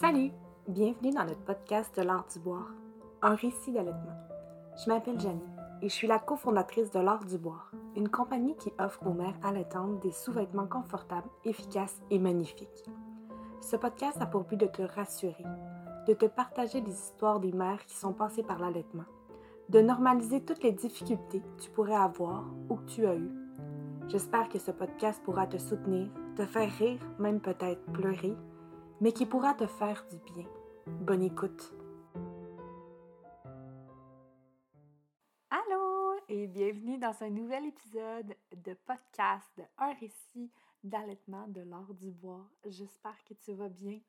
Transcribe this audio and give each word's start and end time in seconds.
Salut! 0.00 0.30
Bienvenue 0.68 1.10
dans 1.10 1.24
notre 1.24 1.42
podcast 1.42 1.98
de 1.98 2.02
l'art 2.02 2.24
du 2.32 2.38
boire, 2.38 2.70
un 3.20 3.34
récit 3.34 3.72
d'allaitement. 3.72 4.14
Je 4.76 4.88
m'appelle 4.88 5.18
Janie 5.18 5.42
et 5.82 5.88
je 5.88 5.92
suis 5.92 6.06
la 6.06 6.20
cofondatrice 6.20 6.92
de 6.92 7.00
l'art 7.00 7.24
du 7.24 7.36
boire, 7.36 7.72
une 7.96 8.08
compagnie 8.08 8.54
qui 8.54 8.70
offre 8.78 9.04
aux 9.04 9.12
mères 9.12 9.34
allaitantes 9.42 9.98
des 9.98 10.12
sous-vêtements 10.12 10.68
confortables, 10.68 11.28
efficaces 11.44 12.00
et 12.12 12.20
magnifiques. 12.20 12.84
Ce 13.60 13.74
podcast 13.74 14.18
a 14.20 14.26
pour 14.26 14.44
but 14.44 14.56
de 14.56 14.66
te 14.66 14.82
rassurer, 14.82 15.44
de 16.06 16.14
te 16.14 16.26
partager 16.26 16.80
des 16.80 16.92
histoires 16.92 17.40
des 17.40 17.52
mères 17.52 17.84
qui 17.84 17.96
sont 17.96 18.12
passées 18.12 18.44
par 18.44 18.60
l'allaitement, 18.60 19.06
de 19.68 19.80
normaliser 19.80 20.44
toutes 20.44 20.62
les 20.62 20.70
difficultés 20.70 21.40
que 21.40 21.62
tu 21.62 21.70
pourrais 21.70 21.96
avoir 21.96 22.44
ou 22.70 22.76
que 22.76 22.86
tu 22.86 23.04
as 23.04 23.16
eues. 23.16 23.32
J'espère 24.06 24.48
que 24.48 24.60
ce 24.60 24.70
podcast 24.70 25.20
pourra 25.24 25.48
te 25.48 25.58
soutenir, 25.58 26.08
te 26.36 26.46
faire 26.46 26.70
rire, 26.78 27.00
même 27.18 27.40
peut-être 27.40 27.82
pleurer, 27.92 28.36
mais 29.00 29.12
qui 29.12 29.26
pourra 29.26 29.54
te 29.54 29.66
faire 29.66 30.04
du 30.10 30.18
bien. 30.32 30.46
Bonne 30.86 31.22
écoute. 31.22 31.72
Allô 35.50 36.14
et 36.28 36.46
bienvenue 36.46 36.98
dans 36.98 37.14
un 37.22 37.30
nouvel 37.30 37.66
épisode 37.66 38.34
de 38.56 38.74
podcast 38.74 39.46
de 39.56 39.62
Un 39.78 39.92
récit 39.94 40.50
d'allaitement 40.82 41.46
de 41.48 41.60
l'art 41.62 41.94
du 41.94 42.10
bois. 42.10 42.46
J'espère 42.64 43.22
que 43.24 43.34
tu 43.34 43.52
vas 43.54 43.68
bien. 43.68 44.00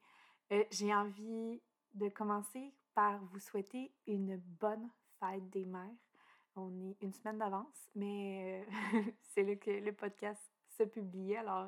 Euh, 0.51 0.63
J'ai 0.71 0.93
envie 0.93 1.61
de 1.93 2.09
commencer 2.09 2.73
par 2.93 3.23
vous 3.25 3.39
souhaiter 3.39 3.93
une 4.07 4.37
bonne 4.37 4.89
fête 5.19 5.49
des 5.49 5.65
mères. 5.65 5.89
On 6.55 6.71
est 6.81 6.97
une 7.01 7.13
semaine 7.13 7.37
d'avance, 7.37 7.89
mais 7.95 8.65
euh, 8.93 9.01
c'est 9.21 9.43
là 9.43 9.55
que 9.55 9.71
le 9.71 9.93
podcast 9.93 10.41
se 10.77 10.83
publiait. 10.83 11.37
Alors, 11.37 11.67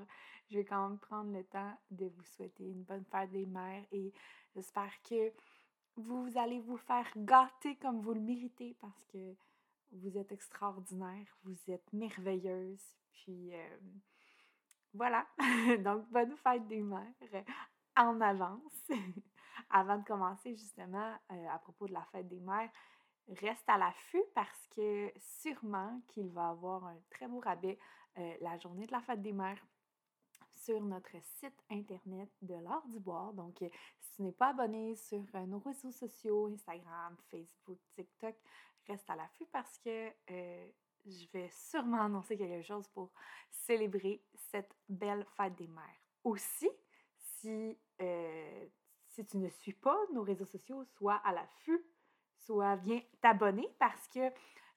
je 0.51 0.57
vais 0.57 0.65
quand 0.65 0.89
même 0.89 0.99
prendre 0.99 1.31
le 1.31 1.43
temps 1.45 1.73
de 1.91 2.07
vous 2.07 2.23
souhaiter 2.23 2.65
une 2.65 2.83
bonne 2.83 3.05
fête 3.05 3.31
des 3.31 3.45
mères 3.45 3.85
et 3.91 4.13
j'espère 4.53 4.91
que 5.03 5.31
vous 5.95 6.29
allez 6.35 6.59
vous 6.59 6.77
faire 6.77 7.07
gâter 7.15 7.77
comme 7.77 8.01
vous 8.01 8.13
le 8.13 8.19
méritez 8.19 8.75
parce 8.81 9.05
que 9.05 9.35
vous 9.93 10.17
êtes 10.17 10.31
extraordinaire, 10.31 11.25
vous 11.43 11.57
êtes 11.71 11.91
merveilleuse. 11.93 12.83
Puis 13.13 13.55
euh, 13.55 13.77
voilà, 14.93 15.25
donc 15.79 16.09
bonne 16.09 16.35
fête 16.37 16.67
des 16.67 16.81
mères 16.81 17.45
en 17.95 18.19
avance. 18.19 18.89
Avant 19.69 19.97
de 19.97 20.03
commencer 20.03 20.55
justement 20.55 21.15
euh, 21.31 21.47
à 21.49 21.59
propos 21.59 21.87
de 21.87 21.93
la 21.93 22.05
fête 22.11 22.27
des 22.27 22.39
mères, 22.41 22.71
reste 23.41 23.67
à 23.69 23.77
l'affût 23.77 24.23
parce 24.35 24.67
que 24.75 25.13
sûrement 25.17 26.01
qu'il 26.09 26.29
va 26.29 26.49
avoir 26.49 26.85
un 26.85 26.97
très 27.09 27.27
beau 27.27 27.39
rabais 27.39 27.79
euh, 28.17 28.33
la 28.41 28.57
journée 28.57 28.87
de 28.87 28.91
la 28.91 29.01
fête 29.01 29.21
des 29.21 29.31
mères 29.31 29.61
sur 30.63 30.81
notre 30.81 31.15
site 31.21 31.63
internet 31.69 32.29
de 32.41 32.55
l'art 32.55 32.85
du 32.87 32.99
boire. 32.99 33.33
Donc, 33.33 33.61
euh, 33.61 33.69
si 33.99 34.15
tu 34.15 34.21
n'es 34.23 34.31
pas 34.31 34.49
abonné 34.49 34.95
sur 34.95 35.23
euh, 35.35 35.45
nos 35.45 35.59
réseaux 35.59 35.91
sociaux, 35.91 36.47
Instagram, 36.47 37.15
Facebook, 37.29 37.79
TikTok, 37.95 38.35
reste 38.87 39.09
à 39.09 39.15
l'affût 39.15 39.45
parce 39.51 39.77
que 39.79 40.09
je 41.05 41.25
vais 41.33 41.49
sûrement 41.49 42.01
annoncer 42.01 42.37
quelque 42.37 42.65
chose 42.65 42.87
pour 42.89 43.11
célébrer 43.49 44.23
cette 44.35 44.75
belle 44.89 45.25
fête 45.35 45.55
des 45.55 45.67
mères. 45.67 46.01
Aussi, 46.23 46.69
si, 47.17 47.77
tu 47.97 49.37
ne 49.37 49.49
suis 49.49 49.73
pas 49.73 49.97
nos 50.13 50.23
réseaux 50.23 50.45
sociaux, 50.45 50.83
sois 50.83 51.21
à 51.23 51.31
l'affût, 51.31 51.85
soit 52.39 52.75
viens 52.77 53.01
t'abonner 53.21 53.69
parce 53.79 54.07
que 54.07 54.31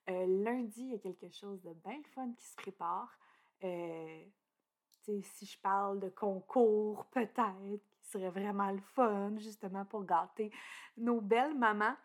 lundi, 0.06 0.82
il 0.82 0.92
y 0.92 0.94
a 0.94 0.98
quelque 0.98 1.30
chose 1.30 1.62
de 1.62 1.72
bien 1.72 2.02
fun 2.14 2.32
qui 2.34 2.44
se 2.44 2.56
prépare. 2.56 3.18
Euh, 3.64 4.24
si 5.22 5.46
je 5.46 5.58
parle 5.58 6.00
de 6.00 6.08
concours, 6.08 7.04
peut-être, 7.06 7.80
qui 8.00 8.08
serait 8.08 8.30
vraiment 8.30 8.70
le 8.70 8.80
fun, 8.80 9.36
justement, 9.38 9.84
pour 9.84 10.04
gâter 10.04 10.50
nos 10.96 11.20
belles 11.20 11.56
mamans, 11.56 11.96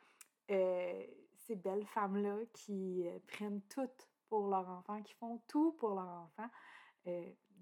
euh, 0.51 1.05
ces 1.37 1.55
belles 1.55 1.85
femmes-là 1.85 2.37
qui 2.53 3.07
euh, 3.07 3.19
prennent 3.27 3.61
tout 3.69 3.89
pour 4.27 4.47
leur 4.47 4.67
enfant, 4.69 5.01
qui 5.01 5.13
font 5.13 5.41
tout 5.47 5.71
pour 5.73 5.95
leur 5.95 6.07
enfant. 6.07 6.49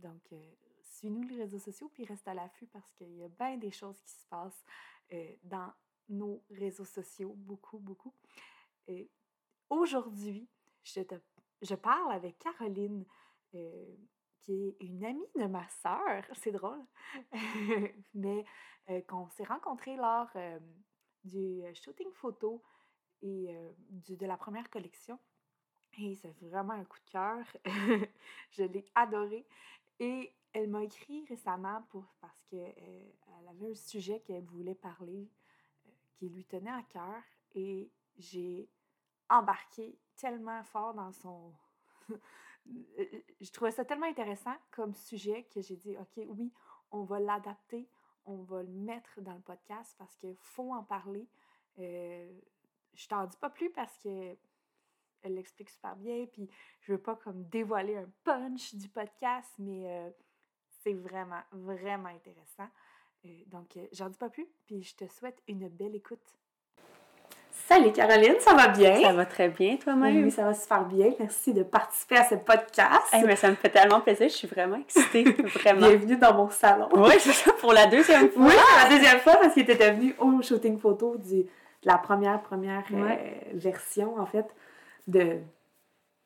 donc, 0.02 0.22
suis-nous 0.82 1.22
les 1.24 1.38
réseaux 1.38 1.60
sociaux, 1.60 1.90
puis 1.94 2.04
reste 2.04 2.28
à 2.28 2.34
l'affût 2.34 2.68
parce 2.68 2.92
qu'il 2.92 3.16
y 3.16 3.24
a 3.24 3.30
bien 3.30 3.56
des 3.58 3.72
choses 3.72 4.00
qui 4.02 4.12
se 4.12 4.26
passent 4.26 4.66
dans 5.44 5.72
nos 6.10 6.44
réseaux 6.50 6.84
sociaux, 6.84 7.34
beaucoup, 7.38 7.80
beaucoup. 7.80 8.14
Aujourd'hui, 9.70 10.50
je, 10.84 11.00
je 11.62 11.76
parle 11.76 12.12
avec 12.12 12.38
Caroline. 12.40 13.06
Euh, 14.50 14.72
qui 14.78 14.86
est 14.86 14.88
une 14.88 15.06
amie 15.06 15.32
de 15.36 15.46
ma 15.46 15.68
sœur, 15.70 16.24
c'est 16.34 16.52
drôle, 16.52 16.84
mais 18.14 18.46
euh, 18.90 19.02
qu'on 19.02 19.30
s'est 19.30 19.44
rencontrés 19.44 19.96
lors 19.96 20.30
euh, 20.36 20.60
du 21.24 21.62
shooting 21.76 22.12
photo 22.14 22.64
et 23.22 23.50
de 23.90 24.26
la 24.26 24.38
première 24.38 24.70
collection. 24.70 25.20
Et 26.00 26.14
c'est 26.16 26.36
vraiment 26.42 26.74
un 26.74 26.86
coup 26.86 27.00
de 27.00 27.12
cœur. 27.12 27.44
je 28.52 28.64
l'ai 28.64 28.86
adoré. 28.94 29.46
Et 30.00 30.32
elle 30.54 30.70
m'a 30.70 30.84
écrit 30.84 31.26
récemment 31.28 31.82
pour, 31.90 32.06
parce 32.22 32.44
qu'elle 32.44 33.48
avait 33.50 33.72
un 33.72 33.76
sujet 33.76 34.20
qu'elle 34.20 34.46
voulait 34.46 34.76
parler 34.76 35.28
qui 36.14 36.30
lui 36.30 36.46
tenait 36.46 36.70
à 36.70 36.84
cœur. 36.84 37.24
Et 37.56 37.92
j'ai 38.20 38.70
embarqué 39.30 39.98
tellement 40.16 40.64
fort 40.64 40.94
dans 40.94 41.12
son, 41.12 41.52
euh, 42.12 42.18
je 43.42 43.52
trouvais 43.52 43.72
ça 43.72 43.86
tellement 43.86 44.08
intéressant 44.08 44.56
comme 44.72 44.94
sujet 44.94 45.48
que 45.54 45.62
j'ai 45.62 45.76
dit, 45.76 45.98
OK, 45.98 46.26
oui, 46.28 46.52
on 46.92 47.04
va 47.04 47.20
l'adapter, 47.20 47.88
on 48.26 48.38
va 48.38 48.64
le 48.64 48.70
mettre 48.70 49.22
dans 49.22 49.34
le 49.34 49.42
podcast 49.42 49.96
parce 49.98 50.16
qu'il 50.18 50.36
faut 50.36 50.74
en 50.74 50.84
parler. 50.84 51.28
Euh, 51.80 52.32
je 52.94 53.08
t'en 53.08 53.26
dis 53.26 53.38
pas 53.38 53.50
plus 53.50 53.70
parce 53.70 53.98
que 54.00 54.36
elle 55.24 55.34
l'explique 55.34 55.70
super 55.70 55.96
bien, 55.96 56.26
puis 56.28 56.50
je 56.82 56.92
veux 56.94 57.02
pas 57.02 57.16
comme 57.16 57.44
dévoiler 57.50 57.98
un 57.98 58.10
punch 58.24 58.76
du 58.76 58.88
podcast, 58.88 59.52
mais 59.58 59.90
euh, 59.90 60.10
c'est 60.82 60.94
vraiment, 60.94 61.42
vraiment 61.52 62.10
intéressant. 62.10 62.70
donc, 63.48 63.78
j'en 63.92 64.10
dis 64.10 64.18
pas 64.18 64.30
plus, 64.30 64.48
puis 64.66 64.84
je 64.84 64.96
te 64.96 65.08
souhaite 65.08 65.42
une 65.48 65.68
belle 65.70 65.96
écoute. 65.96 66.38
Salut 67.68 67.92
Caroline, 67.92 68.36
ça 68.40 68.54
va 68.54 68.70
bien? 68.70 69.02
Ça 69.02 69.12
va 69.12 69.26
très 69.26 69.50
bien 69.50 69.76
toi-même? 69.76 70.24
Oui, 70.24 70.32
ça 70.32 70.46
va 70.46 70.54
super 70.54 70.86
bien. 70.86 71.12
Merci 71.20 71.54
de 71.54 71.64
participer 71.64 72.16
à 72.16 72.24
ce 72.24 72.36
podcast. 72.36 73.14
mais 73.26 73.36
ça 73.36 73.50
me 73.50 73.56
fait 73.56 73.68
tellement 73.68 74.00
plaisir, 74.00 74.30
je 74.30 74.36
suis 74.36 74.48
vraiment 74.48 74.78
excitée, 74.78 75.24
vraiment. 75.54 75.86
Bienvenue 75.86 76.16
dans 76.16 76.34
mon 76.34 76.50
salon. 76.50 76.88
Oui, 76.94 77.16
c'est 77.20 77.34
ça, 77.34 77.52
pour 77.60 77.74
la 77.74 77.86
deuxième 77.88 78.30
fois. 78.30 78.46
Oui, 78.46 78.54
la 78.82 78.90
deuxième 78.90 79.20
fois 79.20 79.36
parce 79.36 79.54
que 79.54 79.60
tu 79.60 79.72
étais 79.72 79.92
venue 79.92 80.16
au 80.18 80.42
shooting 80.42 80.80
photo 80.80 81.18
de 81.18 81.46
la 81.84 81.98
première, 81.98 82.42
première 82.42 82.86
euh, 82.94 83.16
version, 83.54 84.18
en 84.18 84.26
fait, 84.26 84.46
de 85.08 85.40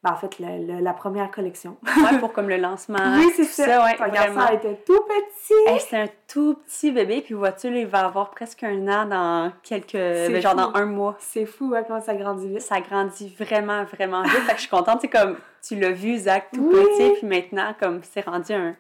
ben, 0.04 0.14
en 0.14 0.16
fait, 0.16 0.40
la 0.40 0.94
première 0.94 1.30
collection. 1.30 1.78
ouais, 1.86 2.18
pour 2.20 2.34
comme 2.34 2.50
le 2.50 2.58
lancement. 2.58 2.98
Oui, 3.18 3.32
c'est 3.36 3.44
ça. 3.44 3.66
ça 3.66 3.84
ouais, 3.84 3.98
Ton 3.98 4.08
garçon 4.08 4.54
était 4.54 4.76
tout 4.84 5.00
petit. 5.08 5.80
c'est 5.88 5.98
un 5.98 6.08
tout 6.28 6.56
petit 6.66 6.92
bébé. 6.92 7.22
Puis 7.22 7.36
vois-tu, 7.36 7.68
il 7.68 7.86
va 7.86 8.06
avoir 8.06 8.32
presque 8.32 8.64
un 8.64 8.88
an 8.88 9.06
dans 9.06 9.52
quelques... 9.62 9.94
Ben, 9.94 10.42
genre 10.42 10.56
dans 10.56 10.74
un 10.74 10.86
mois. 10.86 11.16
C'est 11.20 11.46
fou, 11.46 11.74
hein, 11.76 11.84
comment 11.86 12.02
ça 12.02 12.16
grandit 12.16 12.48
vite. 12.48 12.62
Ça 12.62 12.82
grandit 12.82 13.32
vraiment, 13.38 13.84
vraiment 13.84 14.24
vite. 14.24 14.32
fait 14.32 14.54
que 14.54 14.58
je 14.58 14.62
suis 14.62 14.70
contente. 14.70 15.02
C'est 15.02 15.08
comme, 15.08 15.38
tu 15.62 15.80
l'as 15.80 15.92
vu, 15.92 16.18
Zach, 16.18 16.48
tout 16.52 16.68
petit. 16.68 17.20
Puis 17.20 17.28
maintenant, 17.28 17.76
comme, 17.80 18.02
c'est 18.02 18.26
rendu 18.26 18.54
un, 18.54 18.76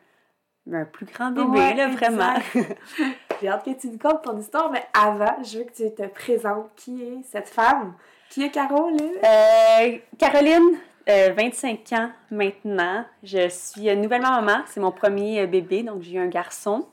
un 0.73 0.85
plus 0.85 1.05
grand 1.05 1.29
bébé, 1.29 1.75
là, 1.75 1.87
vraiment. 1.89 2.33
J'ai 3.41 3.47
hâte 3.47 3.63
que 3.63 3.79
tu 3.79 3.89
nous 3.89 3.99
contes 3.99 4.23
ton 4.23 4.39
histoire. 4.39 4.71
Mais 4.71 4.83
avant, 4.99 5.37
je 5.43 5.59
veux 5.59 5.63
que 5.65 5.73
tu 5.73 5.93
te 5.93 6.07
présentes. 6.07 6.71
Qui 6.75 7.03
est 7.03 7.23
cette 7.31 7.49
femme? 7.49 7.93
Qui 8.31 8.43
est 8.43 8.49
Caroline? 8.49 9.17
Euh, 9.23 9.97
Caroline, 10.17 10.77
25 11.07 11.79
euh, 11.91 11.95
ans 11.95 12.11
maintenant. 12.29 13.05
Je 13.23 13.49
suis 13.49 13.95
nouvellement 13.95 14.41
maman. 14.41 14.63
C'est 14.67 14.79
mon 14.79 14.91
premier 14.91 15.41
euh, 15.41 15.47
bébé, 15.47 15.83
donc 15.83 16.01
j'ai 16.01 16.13
eu 16.13 16.19
un 16.19 16.27
garçon. 16.27 16.87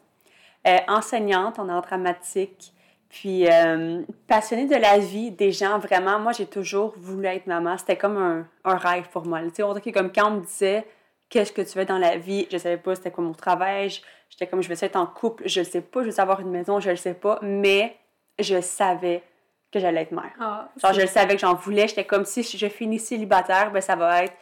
Euh, 0.66 0.78
enseignante 0.88 1.58
en 1.58 1.69
art 1.69 1.82
dramatique. 1.82 2.72
Puis 3.08 3.46
passionnée 4.26 4.66
de 4.66 4.75
la 4.76 4.99
vie 4.99 5.31
des 5.31 5.50
gens, 5.50 5.78
vraiment. 5.78 6.19
Moi, 6.19 6.32
j'ai 6.32 6.44
toujours 6.44 6.93
voulu 6.99 7.26
être 7.26 7.46
maman. 7.46 7.78
C'était 7.78 7.96
comme 7.96 8.19
un, 8.19 8.46
rêve 8.76 9.08
pour 9.10 9.25
moi. 9.25 9.40
Tu 9.44 9.55
sais, 9.55 9.62
on 9.62 9.72
comme 9.72 10.12
quand 10.12 10.31
on 10.31 10.34
me 10.37 10.40
disait 10.44 10.84
qu'est-ce 11.31 11.52
que 11.52 11.62
tu 11.62 11.78
veux 11.78 11.87
dans 11.87 11.96
la 11.96 12.19
vie, 12.19 12.46
je 12.52 12.58
savais 12.58 12.76
pas 12.76 12.94
c'était 12.94 13.11
quoi 13.11 13.25
mon 13.25 13.32
travail. 13.32 13.90
J'étais 14.28 14.46
comme 14.46 14.62
je 14.62 14.69
veux 14.69 14.84
être 14.84 14.96
en 14.96 15.06
couple, 15.06 15.44
je 15.46 15.62
sais 15.62 15.81
pas, 15.81 16.02
je 16.02 16.11
veux 16.11 16.20
avoir 16.20 16.40
une 16.40 16.50
maison, 16.50 16.81
je 16.81 16.90
le 16.90 16.96
sais 16.96 17.14
pas. 17.14 17.38
Mais 17.40 17.96
je 18.38 18.61
savais 18.61 19.22
que 19.73 19.79
j'allais 19.79 20.03
être 20.03 20.12
mère. 20.12 20.32
Ah, 20.41 20.69
genre, 20.82 20.93
je 20.93 21.03
le 21.03 21.06
savais 21.06 21.35
que 21.35 21.41
j'en 21.41 21.55
voulais. 21.55 21.88
J'étais 21.88 22.05
comme 22.05 22.25
si 22.25 22.43
je 22.43 22.69
finis 22.69 22.99
célibataire, 22.99 23.70
ben 23.70 23.81
ça 23.81 23.97
va 23.97 24.25
être 24.25 24.35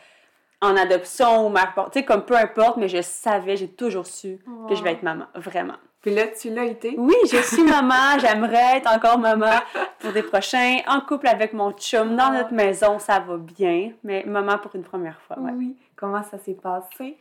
en 0.60 0.76
adoption 0.76 1.46
ou 1.46 1.48
mère 1.50 1.74
Tu 1.92 2.00
sais, 2.00 2.04
comme 2.04 2.24
peu 2.24 2.36
importe, 2.36 2.76
mais 2.76 2.88
je 2.88 3.02
savais, 3.02 3.56
j'ai 3.56 3.68
toujours 3.68 4.06
su 4.06 4.38
que 4.68 4.74
je 4.74 4.82
vais 4.82 4.92
être 4.92 5.02
maman, 5.02 5.26
vraiment. 5.34 5.76
Puis 6.06 6.14
là, 6.14 6.28
tu 6.28 6.50
l'as 6.50 6.64
été? 6.66 6.94
Oui, 6.96 7.16
je 7.28 7.36
suis 7.42 7.64
maman. 7.64 8.16
J'aimerais 8.20 8.76
être 8.76 8.88
encore 8.88 9.18
maman 9.18 9.58
pour 9.98 10.12
des 10.12 10.22
prochains. 10.22 10.78
En 10.86 11.00
couple 11.00 11.26
avec 11.26 11.52
mon 11.52 11.72
chum, 11.72 12.14
dans 12.14 12.30
notre 12.30 12.52
maison, 12.52 13.00
ça 13.00 13.18
va 13.18 13.36
bien. 13.36 13.90
Mais 14.04 14.22
maman 14.24 14.58
pour 14.58 14.76
une 14.76 14.84
première 14.84 15.20
fois, 15.22 15.36
ouais. 15.40 15.50
Oui. 15.56 15.76
Comment 15.96 16.22
ça 16.22 16.38
s'est 16.38 16.54
passé? 16.62 17.18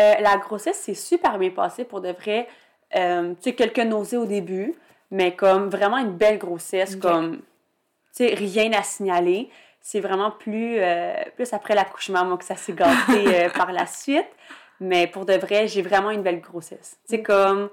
Euh, 0.00 0.14
la 0.20 0.36
grossesse 0.36 0.78
s'est 0.78 0.94
super 0.94 1.38
bien 1.38 1.50
passée 1.50 1.84
pour 1.84 2.00
de 2.02 2.10
vrai. 2.10 2.46
Euh, 2.94 3.30
tu 3.34 3.50
sais, 3.50 3.54
quelques 3.54 3.78
nausées 3.78 4.16
au 4.16 4.26
début. 4.26 4.74
Mais 5.10 5.34
comme 5.34 5.68
vraiment 5.68 5.98
une 5.98 6.12
belle 6.12 6.38
grossesse, 6.38 6.96
comme, 6.96 7.38
tu 8.16 8.26
sais, 8.28 8.34
rien 8.34 8.72
à 8.72 8.82
signaler. 8.82 9.50
C'est 9.80 10.00
vraiment 10.00 10.30
plus, 10.30 10.76
euh, 10.78 11.14
plus 11.36 11.52
après 11.52 11.74
l'accouchement, 11.74 12.24
moi, 12.24 12.36
que 12.36 12.44
ça 12.44 12.54
s'est 12.56 12.74
gâté 12.74 12.94
euh, 13.44 13.48
par 13.50 13.72
la 13.72 13.86
suite. 13.86 14.28
Mais 14.78 15.06
pour 15.06 15.24
de 15.26 15.34
vrai, 15.34 15.66
j'ai 15.68 15.82
vraiment 15.82 16.10
une 16.10 16.22
belle 16.22 16.40
grossesse. 16.40 16.98
C'est 17.04 17.20
Ok. 17.20 17.26
comme, 17.26 17.70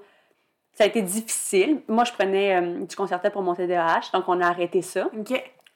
ça 0.74 0.84
a 0.84 0.86
été 0.86 1.02
difficile. 1.02 1.82
Moi, 1.88 2.04
je 2.04 2.12
prenais 2.12 2.56
euh, 2.56 2.84
du 2.84 2.96
Concerta 2.96 3.30
pour 3.30 3.42
mon 3.42 3.54
TDAH, 3.54 4.10
donc 4.14 4.24
on 4.28 4.40
a 4.40 4.46
arrêté 4.46 4.80
ça 4.82 5.08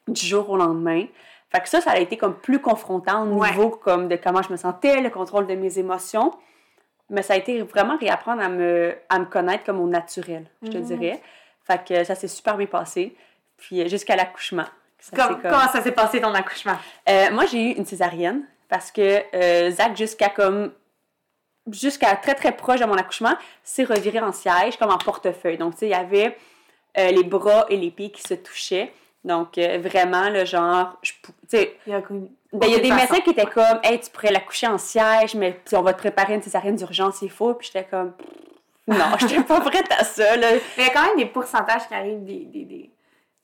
du 0.07 0.25
jour 0.25 0.49
au 0.49 0.57
lendemain. 0.57 1.05
Fait 1.51 1.61
que 1.61 1.69
ça, 1.69 1.81
ça 1.81 1.91
a 1.91 1.97
été 1.99 2.17
comme 2.17 2.35
plus 2.35 2.59
confrontant 2.59 3.23
au 3.23 3.37
Ouais. 3.39 3.49
niveau 3.51 3.69
comme 3.69 4.07
de 4.07 4.15
comment 4.15 4.41
je 4.41 4.51
me 4.51 4.57
sentais, 4.57 5.01
le 5.01 5.09
contrôle 5.11 5.45
de 5.47 5.53
mes 5.55 5.77
émotions. 5.79 6.31
Mais 7.09 7.21
ça 7.21 7.33
a 7.33 7.37
été 7.37 7.61
vraiment 7.61 7.95
réapprendre 7.97 8.41
à 8.41 8.49
me, 8.49 8.95
à 9.09 9.19
me 9.19 9.25
connaître 9.25 9.63
comme 9.65 9.79
au 9.79 9.87
naturel, 9.87 10.47
je 10.63 10.71
te 10.71 10.77
Mhm. 10.77 10.83
dirais. 10.83 11.21
Fait 11.65 11.83
que 11.87 12.03
ça 12.03 12.15
s'est 12.15 12.27
super 12.27 12.57
bien 12.57 12.67
passé. 12.67 13.15
Puis 13.57 13.81
euh, 13.81 13.87
jusqu'à 13.87 14.15
l'accouchement. 14.15 14.65
Comme- 15.15 15.41
Comment 15.41 15.67
ça 15.69 15.81
s'est 15.81 15.91
passé 15.91 16.21
ton 16.21 16.33
accouchement? 16.33 16.77
Euh, 17.09 17.29
moi, 17.31 17.45
j'ai 17.45 17.61
eu 17.61 17.71
une 17.73 17.85
césarienne 17.85 18.43
parce 18.69 18.91
que 18.91 19.21
euh, 19.35 19.69
Zach, 19.71 19.95
jusqu'à 19.97 20.29
comme 20.29 20.71
jusqu'à 21.71 22.15
très 22.15 22.35
très 22.35 22.51
proche 22.51 22.79
de 22.79 22.85
mon 22.85 22.95
accouchement, 22.95 23.35
s'est 23.63 23.83
reviré 23.85 24.19
en 24.19 24.31
siège, 24.33 24.77
comme 24.77 24.89
en 24.91 24.97
portefeuille. 24.97 25.57
Donc, 25.57 25.73
tu 25.73 25.79
sais, 25.79 25.85
il 25.87 25.91
y 25.91 25.93
avait 25.93 26.37
euh, 26.97 27.09
les 27.11 27.23
bras 27.23 27.65
et 27.69 27.77
les 27.77 27.91
pieds 27.91 28.11
qui 28.11 28.21
se 28.21 28.33
touchaient. 28.33 28.93
Donc, 29.23 29.57
vraiment, 29.57 30.29
le 30.29 30.43
genre, 30.43 30.97
je 31.01 31.13
tu 31.23 31.31
sais, 31.47 31.77
Il 31.87 31.93
y 31.93 31.95
a, 31.95 32.01
ben, 32.51 32.67
y 32.67 32.75
a 32.75 32.79
des 32.79 32.89
façon. 32.89 32.95
médecins 32.95 33.19
qui 33.21 33.29
étaient 33.29 33.45
comme, 33.45 33.79
hey, 33.83 33.97
tu 34.01 34.09
pourrais 34.09 34.31
l'accoucher 34.31 34.67
en 34.67 34.77
siège, 34.77 35.35
mais 35.35 35.57
on 35.71 35.81
va 35.81 35.93
te 35.93 35.99
préparer 35.99 36.33
une 36.33 36.41
césarienne 36.41 36.75
d'urgence, 36.75 37.21
il 37.21 37.31
faut. 37.31 37.53
Puis 37.53 37.69
j'étais 37.71 37.85
comme, 37.89 38.13
non, 38.87 39.17
je 39.19 39.25
n'étais 39.27 39.43
pas 39.43 39.61
prête 39.61 39.91
à 39.91 40.03
ça, 40.03 40.35
là. 40.35 40.47
Mais 40.77 40.83
il 40.83 40.83
y 40.83 40.87
a 40.87 40.93
quand 40.93 41.05
même 41.05 41.17
des 41.17 41.25
pourcentages 41.25 41.87
qui 41.87 41.93
arrivent, 41.93 42.23
des, 42.23 42.45
des, 42.45 42.65
des, 42.65 42.91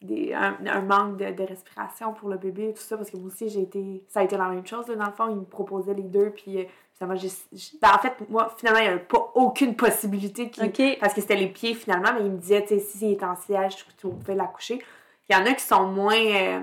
des- 0.01 0.33
un, 0.33 0.57
un 0.67 0.81
manque 0.81 1.17
de, 1.17 1.31
de 1.31 1.43
respiration 1.43 2.13
pour 2.13 2.29
le 2.29 2.37
bébé 2.37 2.69
et 2.69 2.73
tout 2.73 2.81
ça, 2.81 2.97
parce 2.97 3.09
que 3.09 3.17
moi 3.17 3.27
aussi, 3.27 3.49
j'ai 3.49 3.61
été. 3.61 4.03
Ça 4.09 4.19
a 4.19 4.23
été 4.23 4.35
la 4.37 4.47
même 4.49 4.65
chose, 4.65 4.87
là, 4.87 4.95
dans 4.95 5.05
le 5.05 5.11
fond. 5.13 5.27
Ils 5.29 5.35
me 5.37 5.45
proposaient 5.45 5.93
les 5.93 6.03
deux, 6.03 6.31
puis 6.31 6.57
euh, 6.59 6.63
finalement, 6.97 7.17
j'ai. 7.19 7.29
j'ai- 7.53 7.77
ben, 7.81 7.89
en 7.95 7.99
fait, 7.99 8.13
moi, 8.29 8.53
finalement, 8.57 8.79
il 8.79 8.83
n'y 8.83 8.89
avait 8.89 8.99
pas 8.99 9.31
aucune 9.35 9.75
possibilité. 9.75 10.49
Qui. 10.49 10.61
Parce 10.99 11.13
que 11.13 11.21
c'était 11.21 11.35
les 11.35 11.47
pieds, 11.47 11.73
finalement, 11.73 12.09
mais 12.13 12.21
ils 12.25 12.31
me 12.31 12.37
disaient, 12.37 12.61
tu 12.63 12.69
sais, 12.69 12.79
si 12.79 13.05
il 13.07 13.11
est 13.13 13.23
en 13.23 13.35
siège, 13.35 13.77
tu, 13.77 13.83
tu 13.97 14.07
pouvais 14.07 14.35
l'accoucher. 14.35 14.81
Il 15.29 15.35
y 15.35 15.39
en 15.39 15.45
a 15.45 15.53
qui 15.53 15.63
sont 15.63 15.85
moins 15.85 16.15
euh, 16.15 16.59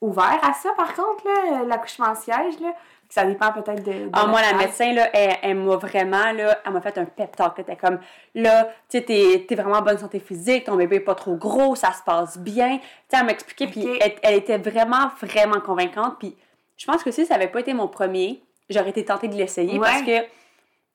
ouverts 0.00 0.40
à 0.42 0.52
ça, 0.52 0.70
par 0.76 0.94
contre, 0.94 1.24
là, 1.26 1.64
l'accouchement 1.64 2.06
en 2.06 2.14
siège, 2.14 2.60
là. 2.60 2.72
Ça 3.08 3.24
dépend 3.24 3.52
peut-être 3.52 3.82
de. 3.84 3.92
de 3.92 4.10
Ah, 4.12 4.26
moi, 4.26 4.40
la 4.42 4.54
médecin, 4.54 4.92
là, 4.92 5.08
elle, 5.12 5.36
elle 5.42 5.54
m'a 5.56 5.76
vraiment, 5.76 6.32
là, 6.32 6.58
elle 6.64 6.72
m'a 6.72 6.80
fait 6.80 6.98
un 6.98 7.04
pep 7.04 7.34
talk. 7.36 7.52
Elle 7.56 7.62
était 7.62 7.76
comme, 7.76 7.98
là, 8.34 8.64
tu 8.88 8.98
sais, 8.98 9.44
t'es, 9.46 9.54
vraiment 9.54 9.76
en 9.76 9.82
bonne 9.82 9.98
santé 9.98 10.18
physique, 10.18 10.64
ton 10.64 10.76
bébé 10.76 10.96
est 10.96 11.00
pas 11.00 11.14
trop 11.14 11.36
gros, 11.36 11.74
ça 11.76 11.92
se 11.92 12.02
passe 12.02 12.36
bien. 12.38 12.78
Tu 12.78 12.84
sais, 13.08 13.18
elle 13.20 13.26
m'expliquait, 13.26 13.68
puis 13.68 13.88
Ok. 13.88 13.98
elle, 14.00 14.14
elle 14.22 14.34
était 14.34 14.58
vraiment, 14.58 15.10
vraiment 15.22 15.60
convaincante. 15.60 16.16
Puis 16.18 16.36
je 16.76 16.84
pense 16.86 17.02
que 17.04 17.10
si 17.10 17.24
ça 17.26 17.36
avait 17.36 17.48
pas 17.48 17.60
été 17.60 17.74
mon 17.74 17.88
premier, 17.88 18.42
j'aurais 18.68 18.90
été 18.90 19.04
tentée 19.04 19.28
de 19.28 19.34
l'essayer 19.36 19.78
Ouais. 19.78 19.86
parce 19.86 20.02
que 20.02 20.26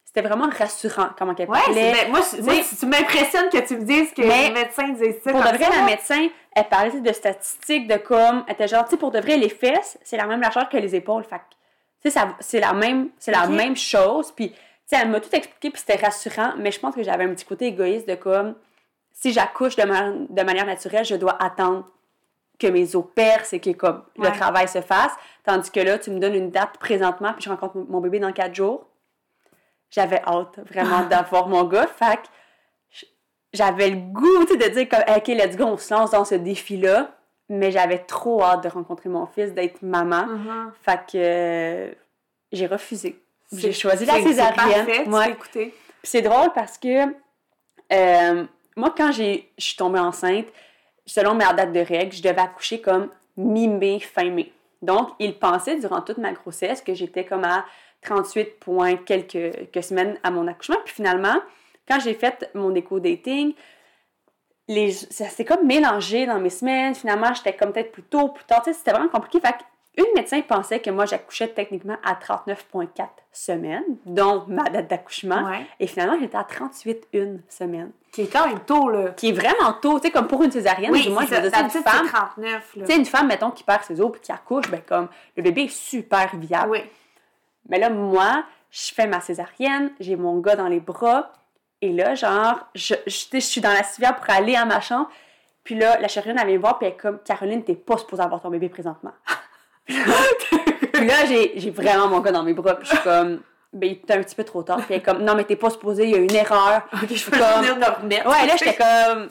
c'était 0.04 0.28
vraiment 0.28 0.50
rassurant 0.50 1.08
comment 1.18 1.34
elle 1.40 1.50
Ouais, 1.50 1.58
parlait. 1.64 1.94
c'est- 1.94 2.04
ben, 2.04 2.12
moi, 2.12 2.20
moi, 2.42 2.54
Tu 2.78 2.86
m'impressionnes 2.86 3.50
que 3.50 3.66
tu 3.66 3.78
me 3.78 3.86
dises 3.86 4.14
que 4.14 4.22
les 4.22 4.50
médecins 4.52 4.90
disent 4.90 5.22
ça. 5.24 5.32
Pour 5.32 5.40
de 5.42 5.48
vrai, 5.48 5.64
ça, 5.64 5.70
la 5.78 5.84
médecin, 5.86 6.28
elle 6.54 6.66
parlait 6.68 7.00
de 7.00 7.14
statistiques, 7.14 7.88
de 7.88 7.96
comme, 7.96 8.44
elle 8.48 8.54
était 8.56 8.68
genre, 8.68 8.84
tu 8.84 8.92
sais, 8.92 8.98
pour 8.98 9.12
de 9.12 9.20
vrai, 9.22 9.38
les 9.38 9.48
fesses, 9.48 9.98
c'est 10.04 10.18
la 10.18 10.26
même 10.26 10.42
largeur 10.42 10.68
que 10.68 10.76
les 10.76 10.94
épaules. 10.96 11.24
Fait 11.24 11.40
tu 12.02 12.10
sais, 12.10 12.20
ça- 12.20 12.36
c'est 12.40 12.60
la 12.60 12.74
même, 12.74 13.10
c'est 13.20 13.32
la 13.32 13.46
même 13.56 13.76
chose. 13.76 14.32
Puis, 14.32 14.50
tu 14.52 14.56
sais, 14.86 14.98
elle 15.02 15.10
m'a 15.10 15.20
tout 15.20 15.34
expliqué, 15.34 15.70
puis 15.70 15.80
c'était 15.86 16.04
rassurant, 16.04 16.54
mais 16.58 16.72
je 16.72 16.80
pense 16.80 16.96
que 16.96 17.04
j'avais 17.04 17.24
un 17.26 17.34
petit 17.34 17.46
côté 17.46 17.68
égoïste 17.68 18.08
de 18.08 18.16
comme, 18.16 18.56
si 19.14 19.32
j'accouche 19.34 19.76
de, 19.76 19.84
ma- 19.84 20.12
de 20.12 20.42
manière 20.44 20.66
naturelle, 20.66 21.06
je 21.06 21.16
dois 21.16 21.38
attendre 21.42 21.86
que 22.60 22.68
mes 22.68 22.96
os 22.96 23.06
percent 23.16 23.56
et 23.56 23.60
que 23.60 23.72
comme, 23.72 24.04
le 24.18 24.24
travail 24.38 24.68
se 24.68 24.82
fasse. 24.82 25.12
Tandis 25.44 25.72
que 25.72 25.80
là, 25.80 25.98
tu 26.00 26.12
me 26.12 26.20
donnes 26.20 26.36
une 26.36 26.52
date 26.52 26.78
présentement, 26.80 27.34
puis 27.34 27.44
je 27.44 27.50
rencontre 27.50 27.76
mon 27.90 28.00
bébé 28.02 28.20
dans 28.20 28.32
quatre 28.32 28.54
jours. 28.56 28.86
J'avais 29.90 30.22
hâte 30.26 30.60
vraiment 30.70 31.04
d'avoir 31.10 31.48
mon 31.48 31.64
gars. 31.66 31.88
Fait 31.88 32.20
j'avais 33.54 33.90
le 33.90 33.98
goût 33.98 34.46
de 34.46 34.70
dire 34.70 34.88
comme, 34.88 35.04
OK, 35.16 35.28
let's 35.28 35.58
go, 35.58 35.66
on 35.66 35.78
se 35.78 35.94
lance 35.94 36.12
dans 36.12 36.24
ce 36.24 36.36
défi-là. 36.36 37.12
Mais 37.54 37.70
j'avais 37.72 37.98
trop 38.00 38.42
hâte 38.44 38.64
de 38.64 38.70
rencontrer 38.70 39.10
mon 39.10 39.26
fils, 39.26 39.54
d'être 39.54 39.82
maman. 39.82 40.26
Mhm. 40.26 40.72
Fait 40.84 41.00
que 41.12 41.18
euh, 41.18 41.92
j'ai 42.54 42.66
refusé. 42.66 43.20
J'ai 43.52 43.74
C'est- 43.74 43.80
choisi 43.82 44.06
la 44.06 44.14
c'est- 44.14 44.22
c'est 44.22 44.28
césarienne. 44.30 45.14
Ouais. 45.14 45.36
Puis 45.52 45.74
c'est 46.04 46.22
drôle 46.22 46.52
parce 46.56 46.78
que 46.78 47.08
euh, 47.92 48.46
moi, 48.78 48.94
quand 48.96 49.12
j'ai- 49.12 49.52
je 49.58 49.64
suis 49.66 49.76
tombée 49.76 50.00
enceinte, 50.00 50.46
selon 51.06 51.34
ma 51.36 51.52
date 51.54 51.74
de 51.74 51.82
règle, 51.82 52.14
je 52.16 52.22
devais 52.24 52.40
accoucher 52.42 52.80
comme 52.80 53.10
mi-mai, 53.36 54.00
fin 54.00 54.30
mai. 54.30 54.52
Donc, 54.82 55.10
il 55.20 55.38
pensait 55.38 55.76
durant 55.78 56.02
toute 56.02 56.18
ma 56.20 56.32
grossesse 56.32 56.82
que 56.82 56.94
j'étais 56.94 57.26
comme 57.26 57.44
à 57.44 57.66
38 58.02 58.60
points 58.60 58.96
quelques, 58.96 59.30
quelques 59.72 59.84
semaines 59.84 60.18
à 60.24 60.32
mon 60.32 60.48
accouchement. 60.48 60.78
Puis 60.86 60.96
finalement, 60.96 61.36
quand 61.88 62.00
j'ai 62.00 62.14
fait 62.14 62.50
mon 62.56 62.74
éco-dating, 62.74 63.54
les, 64.72 64.92
ça 64.92 65.28
s'est 65.28 65.46
comme 65.46 65.66
mélangé 65.66 66.26
dans 66.26 66.40
mes 66.40 66.50
semaines. 66.50 66.96
Finalement, 66.96 67.34
j'étais 67.34 67.54
comme 67.54 67.74
peut-être 67.74 67.92
plus 67.92 68.04
tôt, 68.04 68.30
plus 68.30 68.46
tard. 68.46 68.62
Tu 68.64 68.72
sais, 68.72 68.78
c'était 68.78 68.92
vraiment 68.92 69.10
compliqué. 69.10 69.40
Fait 69.40 69.56
une 69.98 70.06
médecin 70.16 70.42
pensait 70.42 70.80
que 70.80 70.90
moi, 70.90 71.06
j'accouchais 71.06 71.50
techniquement 71.50 71.98
à 72.04 72.14
39,4 72.14 73.08
semaines, 73.34 73.84
dont 74.06 74.46
ma 74.48 74.64
date 74.70 74.88
d'accouchement. 74.88 75.44
Ouais. 75.44 75.66
Et 75.82 75.88
finalement, 75.88 76.18
j'étais 76.18 76.38
à 76.38 76.46
38 76.46 77.10
une 77.12 77.42
semaine. 77.50 77.92
Qui 78.14 78.22
est 78.22 78.32
quand 78.32 78.48
même 78.48 78.62
tôt, 78.62 78.90
là. 78.90 79.10
Qui 79.10 79.30
est 79.30 79.34
vraiment 79.34 79.74
tôt, 79.82 80.00
tu 80.00 80.08
sais, 80.08 80.12
comme 80.12 80.28
pour 80.28 80.44
une 80.44 80.52
césarienne, 80.52 80.94
du 80.94 81.10
moins, 81.10 81.26
je 81.26 81.36
veux 81.36 81.42
dire, 81.42 81.60
une 81.60 81.70
femme, 81.70 81.70
c'est 81.70 81.84
39, 81.84 82.76
là. 82.76 82.86
tu 82.86 82.86
sais, 82.86 82.98
une 82.98 83.06
femme, 83.06 83.28
mettons, 83.28 83.52
qui 83.52 83.64
perd 83.64 83.84
ses 83.84 84.00
os 84.00 84.12
puis 84.12 84.22
qui 84.22 84.32
accouche, 84.32 84.70
ben 84.72 84.82
comme, 84.88 85.10
le 85.36 85.44
bébé 85.44 85.64
est 85.64 85.76
super 85.76 86.38
viable. 86.38 86.72
Oui. 86.72 86.80
Mais 87.68 87.78
là, 87.78 87.90
moi, 87.90 88.46
je 88.70 88.94
fais 88.94 89.08
ma 89.08 89.20
césarienne, 89.20 89.92
j'ai 90.00 90.16
mon 90.16 90.40
gars 90.40 90.56
dans 90.56 90.70
les 90.70 90.80
bras, 90.80 91.34
et 91.82 91.92
là, 91.92 92.16
genre, 92.16 92.60
je, 92.76 92.94
je, 93.08 93.26
je 93.34 93.40
suis 93.40 93.62
dans 93.62 93.74
la 93.74 93.84
civière 93.84 94.16
pour 94.16 94.30
aller 94.30 94.56
à 94.56 94.66
ma 94.66 94.82
chambre, 94.82 95.10
puis 95.64 95.76
là, 95.76 96.00
la 96.00 96.08
chirurgienne, 96.08 96.38
elle 96.40 96.48
vient 96.48 96.56
me 96.58 96.62
voir, 96.62 96.78
puis 96.78 96.88
elle 96.88 96.94
est 96.94 96.98
comme, 96.98 97.20
Caroline, 97.20 97.64
t'es 97.64 97.76
pas 97.76 97.98
supposée 97.98 98.22
avoir 98.24 98.42
ton 98.42 98.50
bébé 98.50 98.70
présentement. 98.70 99.14
puis 99.86 101.08
là, 101.08 101.26
j'ai 101.26 101.70
vraiment 101.72 102.08
mon 102.08 102.20
gars 102.20 102.32
dans 102.32 102.44
mes 102.44 102.54
bras, 102.54 102.76
puis 102.76 102.88
je 102.88 102.96
suis 102.96 103.04
comme, 103.04 103.42
ben, 103.74 103.88
il 103.90 103.94
était 103.94 104.14
un 104.14 104.22
petit 104.24 104.36
peu 104.36 104.44
trop 104.44 104.64
tard, 104.64 104.78
puis 104.78 104.88
elle 104.90 104.98
est 104.98 105.02
comme, 105.04 105.24
non, 105.24 105.36
mais 105.36 105.44
t'es 105.44 105.56
pas 105.56 105.70
supposée, 105.70 106.06
il 106.06 106.12
y 106.12 106.16
a 106.16 106.18
une 106.18 106.36
erreur. 106.36 106.84
Ok, 107.04 107.14
je 107.14 107.30
peux 107.30 107.38
Comme- 107.38 107.62
venir 107.62 107.78
de 107.78 108.02
remettre. 108.02 108.28
Ouais, 108.28 108.46
là, 108.48 108.56
j'étais 108.58 108.76
comme. 108.76 109.30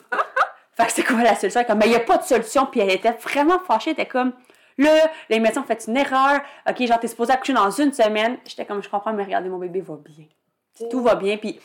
Fait 0.76 0.86
que 0.86 0.92
c'est 0.92 1.02
quoi 1.02 1.22
la 1.22 1.34
solution? 1.34 1.60
Elle 1.60 1.64
est 1.66 1.68
Comme, 1.68 1.78
mais 1.78 1.86
il 1.86 1.90
n'y 1.90 1.96
a 1.96 2.00
pas 2.00 2.16
de 2.16 2.22
solution. 2.22 2.66
Puis 2.66 2.80
elle 2.80 2.90
était 2.90 3.10
vraiment 3.12 3.58
fâchée. 3.60 3.90
Elle 3.90 3.94
était 3.94 4.06
comme, 4.06 4.32
là, 4.78 4.90
les 5.28 5.40
médecins 5.40 5.60
ont 5.60 5.64
fait 5.64 5.84
une 5.86 5.96
erreur. 5.96 6.40
OK, 6.68 6.86
genre, 6.86 6.98
t'es 6.98 7.08
supposé 7.08 7.32
accoucher 7.32 7.52
dans 7.52 7.70
une 7.70 7.92
semaine. 7.92 8.38
J'étais 8.46 8.64
comme, 8.64 8.82
je 8.82 8.88
comprends, 8.88 9.12
mais 9.12 9.24
regardez, 9.24 9.50
mon 9.50 9.58
bébé 9.58 9.82
va 9.82 9.96
bien. 10.02 10.24
Tout 10.90 11.02
va 11.02 11.16
bien. 11.16 11.36
Puis 11.36 11.60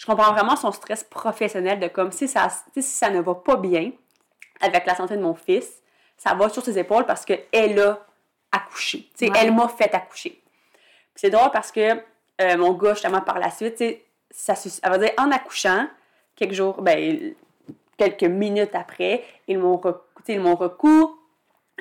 je 0.00 0.06
comprends 0.06 0.32
vraiment 0.32 0.56
son 0.56 0.72
stress 0.72 1.04
professionnel 1.04 1.78
de 1.78 1.86
comme, 1.88 2.10
si 2.10 2.26
ça, 2.26 2.48
si 2.72 2.82
ça 2.82 3.10
ne 3.10 3.20
va 3.20 3.34
pas 3.34 3.56
bien 3.56 3.92
avec 4.62 4.86
la 4.86 4.94
santé 4.94 5.14
de 5.14 5.20
mon 5.20 5.34
fils, 5.34 5.82
ça 6.16 6.32
va 6.32 6.48
sur 6.48 6.64
ses 6.64 6.78
épaules 6.78 7.04
parce 7.04 7.26
qu'elle 7.26 7.78
a 7.78 7.98
accouché. 8.50 9.10
Ouais. 9.20 9.30
elle 9.36 9.54
m'a 9.54 9.68
fait 9.68 9.94
accoucher. 9.94 10.40
C'est 11.14 11.28
drôle 11.28 11.50
parce 11.50 11.70
que 11.70 12.02
euh, 12.40 12.56
mon 12.56 12.72
gars, 12.72 12.94
justement, 12.94 13.20
par 13.20 13.38
la 13.38 13.50
suite, 13.50 13.84
ça, 14.30 14.54
elle 14.82 14.90
va 14.90 14.96
dire, 14.96 15.12
en 15.18 15.30
accouchant, 15.32 15.86
quelques 16.34 16.54
jours, 16.54 16.80
ben, 16.80 17.34
quelques 17.98 18.22
minutes 18.22 18.74
après, 18.74 19.22
ils 19.48 19.58
m'ont 19.58 19.76
recou- 19.76 20.00
tu 20.16 20.22
sais, 20.24 20.32
ils 20.32 20.40
m'ont 20.40 20.56
recou. 20.56 21.14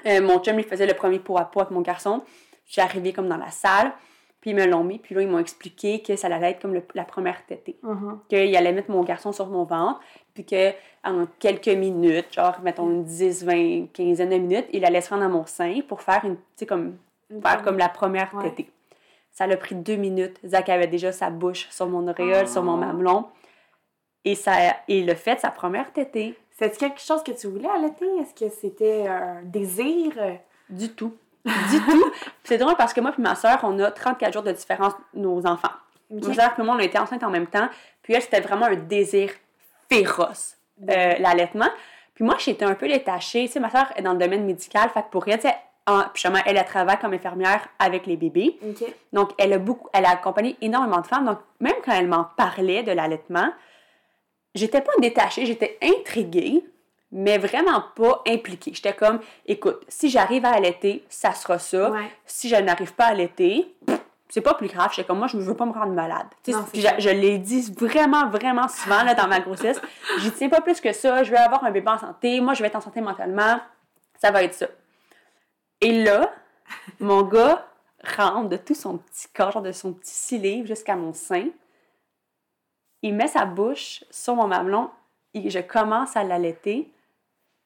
Euh, 0.05 0.21
mon 0.21 0.39
chum, 0.43 0.59
il 0.59 0.65
faisait 0.65 0.87
le 0.87 0.93
premier 0.93 1.19
pot 1.19 1.37
à 1.37 1.45
pot 1.45 1.61
avec 1.61 1.71
mon 1.71 1.79
garçon. 1.79 2.21
Je 2.65 2.73
suis 2.73 2.81
arrivée 2.81 3.13
comme 3.13 3.29
dans 3.29 3.37
la 3.37 3.51
salle, 3.51 3.93
puis 4.41 4.51
ils 4.51 4.55
me 4.55 4.65
l'ont 4.65 4.83
mis, 4.83 4.99
puis 4.99 5.15
là, 5.15 5.21
ils 5.21 5.27
m'ont 5.27 5.39
expliqué 5.39 6.01
que 6.01 6.15
ça 6.15 6.27
allait 6.27 6.51
être 6.51 6.61
comme 6.61 6.73
le- 6.73 6.83
la 6.95 7.03
première 7.03 7.45
tétée. 7.45 7.77
Mhm. 7.83 8.19
Qu'il 8.29 8.55
allait 8.55 8.71
mettre 8.71 8.89
mon 8.91 9.03
garçon 9.03 9.31
sur 9.31 9.47
mon 9.47 9.63
ventre, 9.65 9.99
puis 10.33 10.45
que 10.45 10.71
en 11.03 11.25
quelques 11.39 11.67
minutes, 11.67 12.33
genre, 12.33 12.59
mettons 12.63 12.89
une 12.89 13.03
10, 13.03 13.43
20, 13.43 13.87
quinzaine 13.93 14.29
de 14.29 14.37
minutes, 14.37 14.67
il 14.71 14.85
allait 14.85 15.01
se 15.01 15.09
rendre 15.09 15.23
à 15.23 15.29
mon 15.29 15.45
sein 15.45 15.79
pour 15.87 16.01
faire 16.01 16.23
une, 16.25 16.35
tu 16.35 16.41
sais, 16.57 16.65
comme, 16.65 16.97
faire 17.41 17.61
comme 17.63 17.77
la 17.77 17.89
première 17.89 18.33
Ouais. 18.33 18.43
tétée. 18.49 18.69
Ça 19.31 19.45
l'a 19.47 19.57
pris 19.57 19.75
deux 19.75 19.95
minutes. 19.95 20.37
Zach 20.45 20.67
avait 20.69 20.87
déjà 20.87 21.11
sa 21.11 21.29
bouche 21.29 21.67
sur 21.69 21.87
mon 21.87 22.07
auréole, 22.07 22.47
sur 22.47 22.63
mon 22.63 22.73
Oh. 22.73 22.77
mamelon. 22.77 23.25
Et, 24.25 24.35
ça, 24.35 24.53
et 24.87 24.99
il 24.99 25.09
a 25.09 25.15
fait 25.15 25.39
sa 25.39 25.49
première 25.51 25.93
tétée. 25.93 26.35
C'est 26.51 26.77
quelque 26.77 26.99
chose 26.99 27.23
que 27.23 27.31
tu 27.31 27.47
voulais 27.47 27.69
allaiter? 27.69 28.05
Est-ce 28.19 28.33
que 28.33 28.49
c'était 28.49 29.07
un 29.07 29.41
désir? 29.43 30.11
Du 30.69 30.89
tout. 30.89 31.13
Du 31.45 31.79
tout. 31.81 32.11
Puis 32.11 32.23
c'est 32.43 32.57
drôle 32.57 32.75
parce 32.75 32.93
que 32.93 33.01
moi 33.01 33.11
et 33.17 33.21
ma 33.21 33.35
soeur, 33.35 33.59
on 33.63 33.77
a 33.79 33.91
34 33.91 34.33
jours 34.33 34.43
de 34.43 34.51
différence, 34.51 34.93
nos 35.13 35.45
enfants. 35.47 35.69
Ok. 36.11 36.27
Ma 36.27 36.33
soeur 36.33 36.51
et 36.57 36.61
moi, 36.63 36.75
on 36.75 36.79
a 36.79 36.83
été 36.83 36.97
enceintes 36.99 37.23
en 37.23 37.29
même 37.29 37.47
temps. 37.47 37.69
Puis 38.01 38.13
elle, 38.13 38.21
c'était 38.21 38.41
vraiment 38.41 38.65
un 38.65 38.75
désir 38.75 39.31
féroce, 39.89 40.57
euh, 40.89 41.13
l'allaitement. 41.19 41.69
Puis 42.15 42.23
moi, 42.25 42.35
j'étais 42.39 42.65
un 42.65 42.75
peu 42.75 42.87
détachée. 42.87 43.45
Tu 43.45 43.53
sais, 43.53 43.59
ma 43.59 43.69
soeur 43.69 43.87
est 43.95 44.01
dans 44.01 44.13
le 44.13 44.19
domaine 44.19 44.43
médical. 44.45 44.89
Fait 44.89 45.01
que 45.03 45.07
pour 45.09 45.27
elle, 45.27 45.39
tu 45.39 45.47
sais, 45.47 45.55
en- 45.87 46.01
puis 46.01 46.09
justement, 46.15 46.39
elle, 46.45 46.57
elle 46.57 46.65
travaille 46.65 46.99
comme 46.99 47.13
infirmière 47.13 47.67
avec 47.79 48.05
les 48.05 48.17
bébés. 48.17 48.59
Donc, 49.13 49.31
elle 49.37 49.53
a 49.53 49.57
beaucoup, 49.57 49.87
elle 49.93 50.05
a 50.05 50.11
accompagné 50.11 50.57
énormément 50.61 50.99
de 51.01 51.07
femmes. 51.07 51.25
Donc, 51.25 51.39
même 51.59 51.75
quand 51.85 51.93
elle 51.93 52.07
m'en 52.07 52.25
parlait 52.37 52.83
de 52.83 52.91
l'allaitement, 52.91 53.51
j'étais 54.55 54.81
pas 54.81 54.91
détachée, 54.99 55.45
j'étais 55.45 55.77
intriguée, 55.81 56.63
mais 57.11 57.37
vraiment 57.37 57.83
pas 57.95 58.21
impliquée. 58.27 58.71
J'étais 58.73 58.93
comme, 58.93 59.19
écoute, 59.45 59.83
si 59.87 60.09
j'arrive 60.09 60.45
à 60.45 60.51
allaiter, 60.51 61.03
ça 61.09 61.33
sera 61.33 61.57
ça. 61.59 61.91
Ouais. 61.91 62.11
Si 62.25 62.49
je 62.49 62.55
n'arrive 62.55 62.93
pas 62.93 63.05
à 63.05 63.09
allaiter, 63.09 63.75
c'est 64.29 64.41
pas 64.41 64.53
plus 64.53 64.67
grave. 64.67 64.91
J'étais 64.93 65.07
comme, 65.07 65.17
moi, 65.17 65.27
je 65.27 65.37
ne 65.37 65.41
veux 65.41 65.55
pas 65.55 65.65
me 65.65 65.71
rendre 65.71 65.93
malade. 65.93 66.27
Non, 66.47 66.63
puis 66.71 66.81
je, 66.81 66.87
je 66.99 67.09
l'ai 67.09 67.39
dit 67.39 67.73
vraiment, 67.73 68.29
vraiment 68.29 68.67
souvent 68.67 69.03
là, 69.03 69.15
dans 69.15 69.27
ma 69.27 69.39
grossesse. 69.39 69.81
J'y 70.19 70.31
tiens 70.31 70.49
pas 70.49 70.61
plus 70.61 70.79
que 70.79 70.93
ça. 70.93 71.23
Je 71.23 71.31
veux 71.31 71.37
avoir 71.37 71.63
un 71.63 71.71
bébé 71.71 71.89
en 71.89 71.97
santé. 71.97 72.39
Moi, 72.41 72.53
je 72.53 72.61
vais 72.61 72.67
être 72.67 72.75
en 72.75 72.81
santé 72.81 73.01
mentalement. 73.01 73.59
Ça 74.21 74.29
va 74.31 74.43
être 74.43 74.53
ça. 74.53 74.67
Et 75.81 76.03
là, 76.03 76.31
mon 76.99 77.23
gars 77.23 77.65
rentre 78.17 78.49
de 78.49 78.57
tout 78.57 78.75
son 78.75 78.97
petit 78.97 79.27
corps, 79.33 79.51
genre 79.51 79.61
de 79.61 79.71
son 79.71 79.93
petit 79.93 80.13
cilibre 80.13 80.67
jusqu'à 80.67 80.95
mon 80.95 81.13
sein. 81.13 81.47
Il 83.01 83.15
met 83.15 83.27
sa 83.27 83.45
bouche 83.45 84.03
sur 84.11 84.35
mon 84.35 84.47
mamelon 84.47 84.89
et 85.33 85.49
je 85.49 85.59
commence 85.59 86.15
à 86.15 86.23
l'allaiter. 86.23 86.91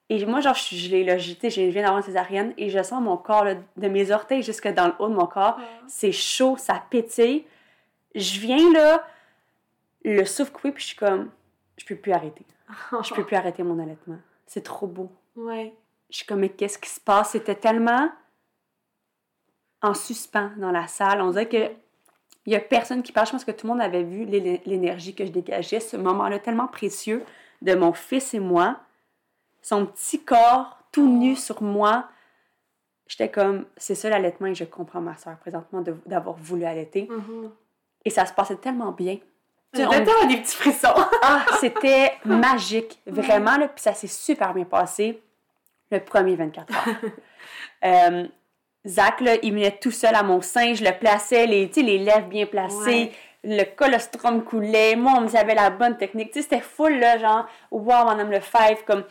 Et 0.09 0.25
moi, 0.25 0.41
genre, 0.41 0.53
je 0.53 0.75
gelée, 0.75 1.03
là. 1.03 1.17
Je, 1.17 1.31
je 1.41 1.61
viens 1.61 1.81
d'avoir 1.81 1.97
une 1.97 2.03
césarienne 2.03 2.53
et 2.57 2.69
je 2.69 2.83
sens 2.83 3.01
mon 3.01 3.17
corps, 3.17 3.45
là, 3.45 3.55
de 3.77 3.87
mes 3.87 4.11
orteils 4.11 4.43
jusque 4.43 4.67
dans 4.67 4.87
le 4.87 4.93
haut 4.99 5.07
de 5.09 5.15
mon 5.15 5.25
corps. 5.25 5.57
C'est 5.87 6.11
chaud, 6.11 6.55
ça 6.57 6.83
pétille. 6.89 7.45
Je 8.13 8.39
viens, 8.39 8.71
là, 8.73 9.05
le 10.03 10.23
souffle 10.25 10.51
coupé, 10.51 10.71
puis 10.71 10.81
je 10.83 10.87
suis 10.89 10.97
comme, 10.97 11.29
je 11.77 11.85
peux 11.85 11.95
plus 11.95 12.11
arrêter. 12.11 12.45
Je 13.03 13.13
peux 13.13 13.23
plus 13.23 13.35
arrêter 13.35 13.63
mon 13.63 13.79
allaitement. 13.81 14.17
C'est 14.45 14.63
trop 14.63 14.87
beau. 14.87 15.09
Ouais. 15.35 15.73
Je 16.09 16.17
suis 16.17 16.25
comme, 16.25 16.39
mais 16.41 16.49
qu'est-ce 16.49 16.77
qui 16.77 16.89
se 16.89 16.99
passe? 16.99 17.31
C'était 17.31 17.55
tellement 17.55 18.09
en 19.81 19.93
suspens 19.93 20.51
dans 20.57 20.71
la 20.71 20.87
salle. 20.87 21.21
On 21.21 21.31
dirait 21.31 21.47
que 21.49 21.71
il 22.45 22.51
y 22.51 22.55
a 22.55 22.59
personne 22.59 23.03
qui 23.03 23.11
parle. 23.13 23.25
Je 23.27 23.31
pense 23.31 23.45
que 23.45 23.51
tout 23.51 23.65
le 23.67 23.73
monde 23.73 23.81
avait 23.81 24.03
vu 24.03 24.25
l'é- 24.25 24.61
l'énergie 24.65 25.15
que 25.15 25.25
je 25.25 25.31
dégageais, 25.31 25.79
ce 25.79 25.95
moment-là 25.97 26.39
tellement 26.39 26.67
précieux 26.67 27.23
de 27.61 27.73
mon 27.73 27.93
fils 27.93 28.33
et 28.33 28.39
moi. 28.39 28.77
Son 29.63 29.87
petit 29.87 30.23
corps 30.23 30.77
tout 30.91 31.07
nu 31.07 31.35
sur 31.35 31.63
moi. 31.63 32.07
J'étais 33.07 33.29
comme, 33.31 33.65
c'est 33.77 33.95
ça 33.95 34.09
l'allaitement 34.09 34.47
et 34.47 34.55
je 34.55 34.63
comprends 34.65 35.01
ma 35.01 35.17
soeur 35.17 35.37
présentement 35.37 35.83
d'avoir 36.05 36.35
voulu 36.37 36.65
allaiter. 36.65 37.07
Mhm. 37.09 37.51
Et 38.05 38.09
ça 38.11 38.25
se 38.27 38.33
passait 38.33 38.57
tellement 38.57 38.91
bien. 38.91 39.17
Tu 39.73 39.81
on- 39.83 39.89
des 40.27 40.37
petits 40.37 40.55
frissons. 40.55 40.93
ah, 41.23 41.45
c'était 41.59 42.13
magique, 42.25 43.01
vraiment, 43.07 43.57
là, 43.57 43.67
puis 43.69 43.81
ça 43.81 43.93
s'est 43.95 44.07
super 44.07 44.53
bien 44.53 44.65
passé 44.65 45.19
le 45.91 45.99
premier 45.99 46.35
24 46.35 46.71
heures. 46.73 46.95
Euh, 47.85 48.25
Zach, 48.87 49.19
là, 49.19 49.35
il 49.43 49.51
venait 49.53 49.77
tout 49.77 49.91
seul 49.91 50.15
à 50.15 50.23
mon 50.23 50.39
sein, 50.41 50.73
je 50.73 50.85
le 50.85 50.97
plaçais, 50.97 51.45
les, 51.45 51.65
les 51.75 51.97
lèvres 51.97 52.27
bien 52.27 52.45
placées, 52.45 53.11
le 53.43 53.63
colostrum 53.75 54.41
coulait, 54.45 54.95
moi, 54.95 55.13
on 55.17 55.35
avait 55.35 55.53
la 55.53 55.69
bonne 55.69 55.97
technique, 55.97 56.31
tu 56.31 56.39
sais, 56.39 56.43
c'était 56.43 56.61
full, 56.61 56.97
là, 56.97 57.17
genre, 57.17 57.45
wow, 57.71 58.05
Madame 58.05 58.31
Lefebvre, 58.31 58.85
comme, 58.85 59.03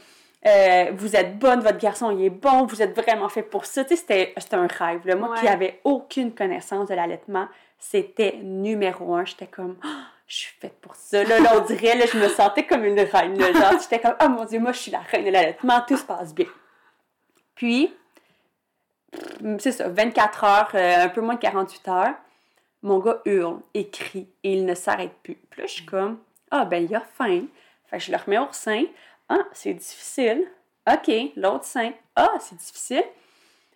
euh, 0.46 0.90
vous 0.94 1.14
êtes 1.16 1.38
bonne, 1.38 1.60
votre 1.60 1.78
garçon, 1.78 2.10
il 2.10 2.24
est 2.24 2.30
bon, 2.30 2.66
vous 2.66 2.82
êtes 2.82 2.94
vraiment 2.98 3.28
fait 3.28 3.42
pour 3.42 3.64
ça, 3.66 3.84
tu 3.84 3.96
sais, 3.96 4.32
c'était 4.36 4.56
un 4.56 4.66
rêve, 4.66 5.06
là. 5.06 5.14
Moi 5.16 5.36
qui 5.36 5.44
Ouais. 5.44 5.50
avais 5.50 5.80
aucune 5.84 6.34
connaissance 6.34 6.88
de 6.88 6.94
l'allaitement, 6.94 7.46
c'était 7.78 8.36
numéro 8.42 9.14
un, 9.14 9.24
j'étais 9.24 9.46
comme, 9.46 9.76
Ah, 9.84 10.06
je 10.26 10.36
suis 10.36 10.54
faite 10.60 10.80
pour 10.80 10.94
ça. 10.94 11.22
Là, 11.24 11.38
là, 11.40 11.52
on 11.56 11.60
dirait, 11.64 11.96
là, 11.96 12.06
je 12.12 12.18
me 12.18 12.28
sentais 12.28 12.64
comme 12.66 12.84
une 12.84 12.98
reine. 13.00 13.38
Là, 13.38 13.52
genre, 13.52 13.80
j'étais 13.80 14.00
comme, 14.00 14.14
oh 14.24 14.28
mon 14.28 14.44
Dieu, 14.44 14.58
moi, 14.60 14.72
je 14.72 14.78
suis 14.78 14.90
la 14.92 15.00
reine 15.00 15.24
de 15.26 15.30
l'allaitement, 15.30 15.80
tout 15.86 15.96
se 15.96 16.04
passe 16.04 16.34
bien. 16.34 16.46
Puis, 17.54 17.92
c'est 19.58 19.72
ça, 19.72 19.88
24 19.88 20.44
heures, 20.44 20.70
euh, 20.74 21.04
un 21.04 21.08
peu 21.08 21.20
moins 21.20 21.34
de 21.34 21.40
48 21.40 21.88
heures, 21.88 22.14
mon 22.82 22.98
gars 22.98 23.20
hurle 23.26 23.60
et 23.74 23.88
crie 23.88 24.26
et 24.42 24.54
il 24.54 24.64
ne 24.64 24.74
s'arrête 24.74 25.12
plus. 25.22 25.34
Puis 25.50 25.60
là, 25.60 25.66
je 25.66 25.72
suis 25.72 25.84
comme, 25.84 26.18
ah, 26.50 26.64
ben, 26.64 26.82
il 26.84 26.94
a 26.96 27.00
faim. 27.00 27.42
Fait 27.86 27.98
que 27.98 28.04
je 28.04 28.10
le 28.10 28.16
remets 28.16 28.38
au 28.38 28.48
sein. 28.52 28.84
Ah, 29.34 29.44
c'est 29.52 29.72
difficile. 29.74 30.46
OK, 30.92 31.10
l'autre 31.36 31.64
sein. 31.64 31.92
Ah, 32.16 32.32
c'est 32.40 32.56
difficile. 32.56 33.04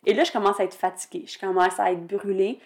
Et 0.05 0.13
là, 0.15 0.25
je 0.25 0.33
commence 0.33 0.61
à 0.61 0.65
être 0.65 0.75
fatiguée. 0.75 1.25
Je 1.27 1.39
commence 1.39 1.79
à 1.81 1.93
être 1.93 2.07
brûlée. 2.07 2.59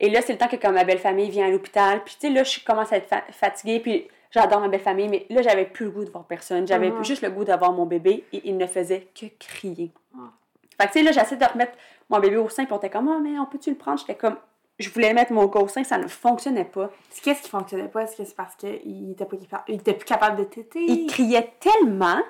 Et 0.00 0.10
là, 0.10 0.20
c'est 0.22 0.32
le 0.32 0.38
temps 0.38 0.48
que 0.48 0.56
comme 0.56 0.74
ma 0.74 0.84
belle 0.84 0.98
famille 0.98 1.30
vient 1.30 1.46
à 1.46 1.50
l'hôpital. 1.50 2.02
Puis 2.04 2.14
tu 2.20 2.26
sais, 2.28 2.32
là, 2.32 2.44
je 2.44 2.60
commence 2.64 2.92
à 2.92 2.96
être 2.98 3.08
fa- 3.08 3.24
fatiguée. 3.32 3.80
Puis 3.80 4.08
j'adore 4.30 4.60
ma 4.60 4.68
belle 4.68 4.80
famille, 4.80 5.08
mais 5.08 5.26
là, 5.30 5.42
j'avais 5.42 5.64
plus 5.66 5.86
le 5.86 5.90
goût 5.92 6.04
de 6.04 6.10
voir 6.10 6.24
personne. 6.24 6.66
J'avais 6.66 6.90
Mhm. 6.90 7.04
juste 7.04 7.22
le 7.22 7.30
goût 7.30 7.44
d'avoir 7.44 7.72
mon 7.72 7.86
bébé 7.86 8.24
et 8.32 8.42
il 8.48 8.56
ne 8.56 8.66
faisait 8.66 9.08
que 9.18 9.26
crier. 9.38 9.90
Ah. 10.16 10.30
Fait 10.80 10.86
que 10.88 10.92
tu 10.92 10.98
sais, 10.98 11.04
là, 11.04 11.12
j'essaie 11.12 11.36
de 11.36 11.44
remettre 11.44 11.72
mon 12.10 12.18
bébé 12.20 12.36
au 12.36 12.48
sein. 12.48 12.64
Puis 12.64 12.72
on 12.72 12.78
était 12.78 12.90
comme, 12.90 13.08
ah, 13.08 13.18
mais 13.22 13.38
on 13.38 13.46
peut-tu 13.46 13.70
le 13.70 13.76
prendre? 13.76 13.98
J'étais 13.98 14.14
comme, 14.16 14.36
je 14.78 14.90
voulais 14.90 15.14
mettre 15.14 15.32
mon 15.32 15.46
au 15.50 15.68
sein, 15.68 15.84
ça 15.84 15.98
ne 15.98 16.08
fonctionnait 16.08 16.64
pas. 16.64 16.90
Qu'est-ce 17.22 17.42
qui 17.42 17.48
fonctionnait 17.48 17.88
pas? 17.88 18.02
Est-ce 18.02 18.16
que 18.16 18.24
c'est 18.24 18.34
parce 18.36 18.56
qu'il 18.56 19.10
était, 19.12 19.24
pas 19.24 19.36
capable... 19.36 19.64
il 19.68 19.74
était 19.76 19.94
plus 19.94 20.04
capable 20.04 20.36
de 20.38 20.44
téter? 20.44 20.84
Il 20.84 21.06
criait 21.06 21.52
tellement 21.60 22.20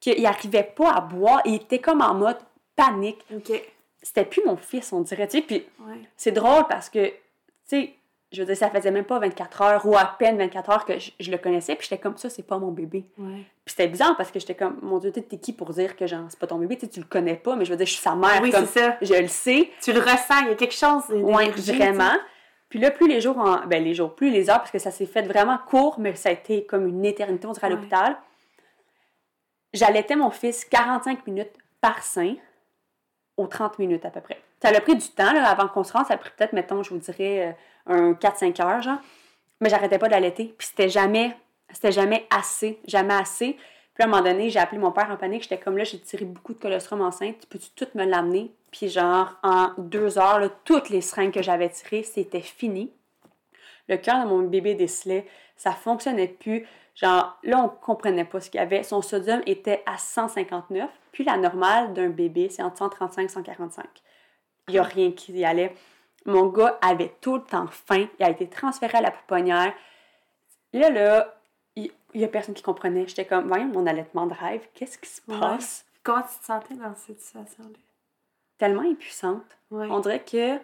qu'il 0.00 0.22
n'arrivait 0.22 0.72
pas 0.76 0.92
à 0.92 1.00
boire. 1.00 1.40
Il 1.44 1.54
était 1.54 1.80
comme 1.80 2.00
en 2.00 2.14
mode 2.14 2.38
panique. 2.76 3.24
Ok. 3.34 3.52
C'était 4.02 4.24
plus 4.24 4.42
mon 4.44 4.56
fils, 4.56 4.92
on 4.92 5.00
dirait. 5.00 5.26
Tu 5.26 5.38
sais, 5.38 5.42
puis 5.42 5.66
Ouais. 5.86 5.98
c'est 6.16 6.32
drôle 6.32 6.66
parce 6.68 6.90
que, 6.90 7.06
tu 7.08 7.14
sais, 7.64 7.94
je 8.34 8.40
veux 8.42 8.46
dire, 8.46 8.56
ça 8.56 8.68
faisait 8.70 8.90
même 8.90 9.04
pas 9.04 9.18
24 9.18 9.62
heures 9.62 9.86
ou 9.86 9.96
à 9.96 10.04
peine 10.18 10.36
24 10.36 10.70
heures 10.70 10.84
que 10.84 10.98
je, 10.98 11.10
je 11.20 11.30
le 11.30 11.38
connaissais, 11.38 11.74
puis 11.76 11.86
j'étais 11.88 12.00
comme 12.02 12.16
ça, 12.18 12.28
c'est 12.28 12.42
pas 12.42 12.58
mon 12.58 12.70
bébé. 12.72 13.04
Ouais. 13.18 13.44
Puis 13.64 13.74
c'était 13.76 13.88
bizarre 13.88 14.16
parce 14.16 14.30
que 14.30 14.38
j'étais 14.40 14.54
comme, 14.54 14.78
mon 14.82 14.98
Dieu, 14.98 15.12
t'es 15.12 15.22
qui 15.38 15.52
pour 15.52 15.70
dire 15.70 15.96
que 15.96 16.06
genre, 16.06 16.26
c'est 16.28 16.38
pas 16.38 16.46
ton 16.46 16.58
bébé, 16.58 16.76
tu 16.76 16.82
sais, 16.86 16.88
tu 16.92 17.00
le 17.00 17.06
connais 17.06 17.36
pas, 17.36 17.56
mais 17.56 17.64
je 17.64 17.70
veux 17.70 17.76
dire, 17.76 17.86
je 17.86 17.92
suis 17.92 18.02
sa 18.02 18.14
mère, 18.14 18.40
Oui, 18.42 18.50
comme, 18.50 18.66
c'est 18.66 18.80
ça. 18.80 18.96
je 19.00 19.14
le 19.14 19.28
sais, 19.28 19.70
Tu 19.82 19.92
le 19.92 20.00
ressens, 20.00 20.40
il 20.42 20.48
y 20.48 20.50
a 20.50 20.54
quelque 20.54 20.74
chose 20.74 21.06
d'énergie, 21.08 21.76
vraiment. 21.76 22.16
Puis 22.68 22.78
là, 22.80 22.90
plus 22.90 23.06
les 23.08 23.20
jours, 23.20 23.38
en, 23.38 23.64
ben 23.66 23.84
les 23.84 23.94
jours, 23.94 24.14
plus 24.16 24.30
les 24.30 24.50
heures, 24.50 24.58
parce 24.58 24.72
que 24.72 24.78
ça 24.80 24.90
s'est 24.90 25.06
fait 25.06 25.22
vraiment 25.22 25.58
court, 25.68 25.96
mais 26.00 26.14
ça 26.16 26.28
a 26.30 26.32
été 26.32 26.66
comme 26.66 26.86
une 26.88 27.04
éternité, 27.04 27.46
on 27.46 27.52
dirait, 27.52 27.68
à 27.68 27.70
Ouais. 27.70 27.76
l'hôpital. 27.76 28.16
J'allaitais 29.72 30.16
mon 30.16 30.30
fils 30.30 30.64
45 30.64 31.26
minutes 31.26 31.52
par 31.80 32.02
sein 32.02 32.34
aux 33.36 33.46
30 33.46 33.78
minutes 33.78 34.04
à 34.04 34.10
peu 34.10 34.20
près. 34.20 34.40
Ça 34.64 34.70
a 34.70 34.80
pris 34.80 34.96
du 34.96 35.08
temps 35.10 35.30
là, 35.34 35.46
avant 35.46 35.68
qu'on 35.68 35.84
se 35.84 35.92
rende. 35.92 36.06
Ça 36.06 36.14
a 36.14 36.16
pris 36.16 36.30
peut-être, 36.34 36.54
mettons, 36.54 36.82
je 36.82 36.88
vous 36.88 36.98
dirais, 36.98 37.54
euh, 37.88 38.12
un 38.12 38.12
4-5 38.14 38.62
heures, 38.62 38.80
genre. 38.80 38.96
Mais 39.60 39.68
j'arrêtais 39.68 39.98
pas 39.98 40.08
d'allaiter. 40.08 40.54
Puis 40.56 40.68
c'était 40.68 40.88
jamais, 40.88 41.36
c'était 41.70 41.92
jamais 41.92 42.26
assez, 42.30 42.80
jamais 42.86 43.12
assez. 43.12 43.58
Puis 43.92 44.02
à 44.02 44.04
un 44.04 44.08
moment 44.08 44.22
donné, 44.22 44.48
j'ai 44.48 44.58
appelé 44.58 44.78
mon 44.78 44.90
père 44.90 45.10
en 45.10 45.18
panique. 45.18 45.42
J'étais 45.42 45.58
comme 45.58 45.76
là, 45.76 45.84
j'ai 45.84 46.00
tiré 46.00 46.24
beaucoup 46.24 46.54
de 46.54 46.58
colostrum 46.58 47.02
enceinte. 47.02 47.44
Peux-tu 47.50 47.68
tout 47.76 47.88
me 47.94 48.06
l'amener? 48.06 48.54
Puis 48.70 48.88
genre, 48.88 49.34
en 49.42 49.72
deux 49.76 50.18
heures, 50.18 50.40
toutes 50.64 50.88
les 50.88 51.02
seringues 51.02 51.34
que 51.34 51.42
j'avais 51.42 51.68
tirées, 51.68 52.02
c'était 52.02 52.40
fini. 52.40 52.90
Le 53.90 53.98
cœur 53.98 54.24
de 54.24 54.28
mon 54.30 54.38
bébé 54.40 54.74
décelait. 54.74 55.26
Ça 55.56 55.72
fonctionnait 55.72 56.28
plus. 56.28 56.66
Genre, 56.94 57.38
là, 57.42 57.58
on 57.62 57.68
comprenait 57.68 58.24
pas 58.24 58.40
ce 58.40 58.48
qu'il 58.48 58.60
y 58.60 58.62
avait. 58.62 58.82
Son 58.82 59.02
sodium 59.02 59.42
était 59.44 59.82
à 59.84 59.98
159. 59.98 60.88
Puis 61.12 61.22
la 61.24 61.36
normale 61.36 61.92
d'un 61.92 62.08
bébé, 62.08 62.48
c'est 62.48 62.62
entre 62.62 62.78
135 62.78 63.24
et 63.24 63.28
145. 63.28 63.84
Il 64.68 64.72
n'y 64.72 64.78
a 64.78 64.82
rien 64.82 65.12
qui 65.12 65.32
y 65.32 65.44
allait. 65.44 65.74
Mon 66.26 66.46
gars 66.46 66.78
avait 66.80 67.14
tout 67.20 67.36
le 67.36 67.42
temps 67.42 67.66
faim. 67.66 68.06
Il 68.18 68.24
a 68.24 68.30
été 68.30 68.48
transféré 68.48 68.98
à 68.98 69.02
la 69.02 69.10
pouponnière. 69.10 69.74
Là, 70.72 70.90
là, 70.90 71.34
il 71.76 71.90
n'y 72.14 72.24
a 72.24 72.28
personne 72.28 72.54
qui 72.54 72.62
comprenait. 72.62 73.06
J'étais 73.06 73.26
comme, 73.26 73.46
voyons, 73.48 73.66
mon 73.66 73.86
allaitement 73.86 74.26
de 74.26 74.34
rêve, 74.34 74.66
qu'est-ce 74.74 74.96
qui 74.98 75.08
se 75.08 75.20
Ouais. 75.28 75.38
passe? 75.38 75.84
Comment 76.02 76.22
tu 76.22 76.38
te 76.38 76.44
sentais 76.44 76.74
dans 76.74 76.94
cette 76.94 77.20
situation-là? 77.20 77.68
Tellement 78.58 78.82
impuissante. 78.82 79.44
Ouais. 79.70 79.86
On 79.90 80.00
dirait 80.00 80.22
que 80.22 80.58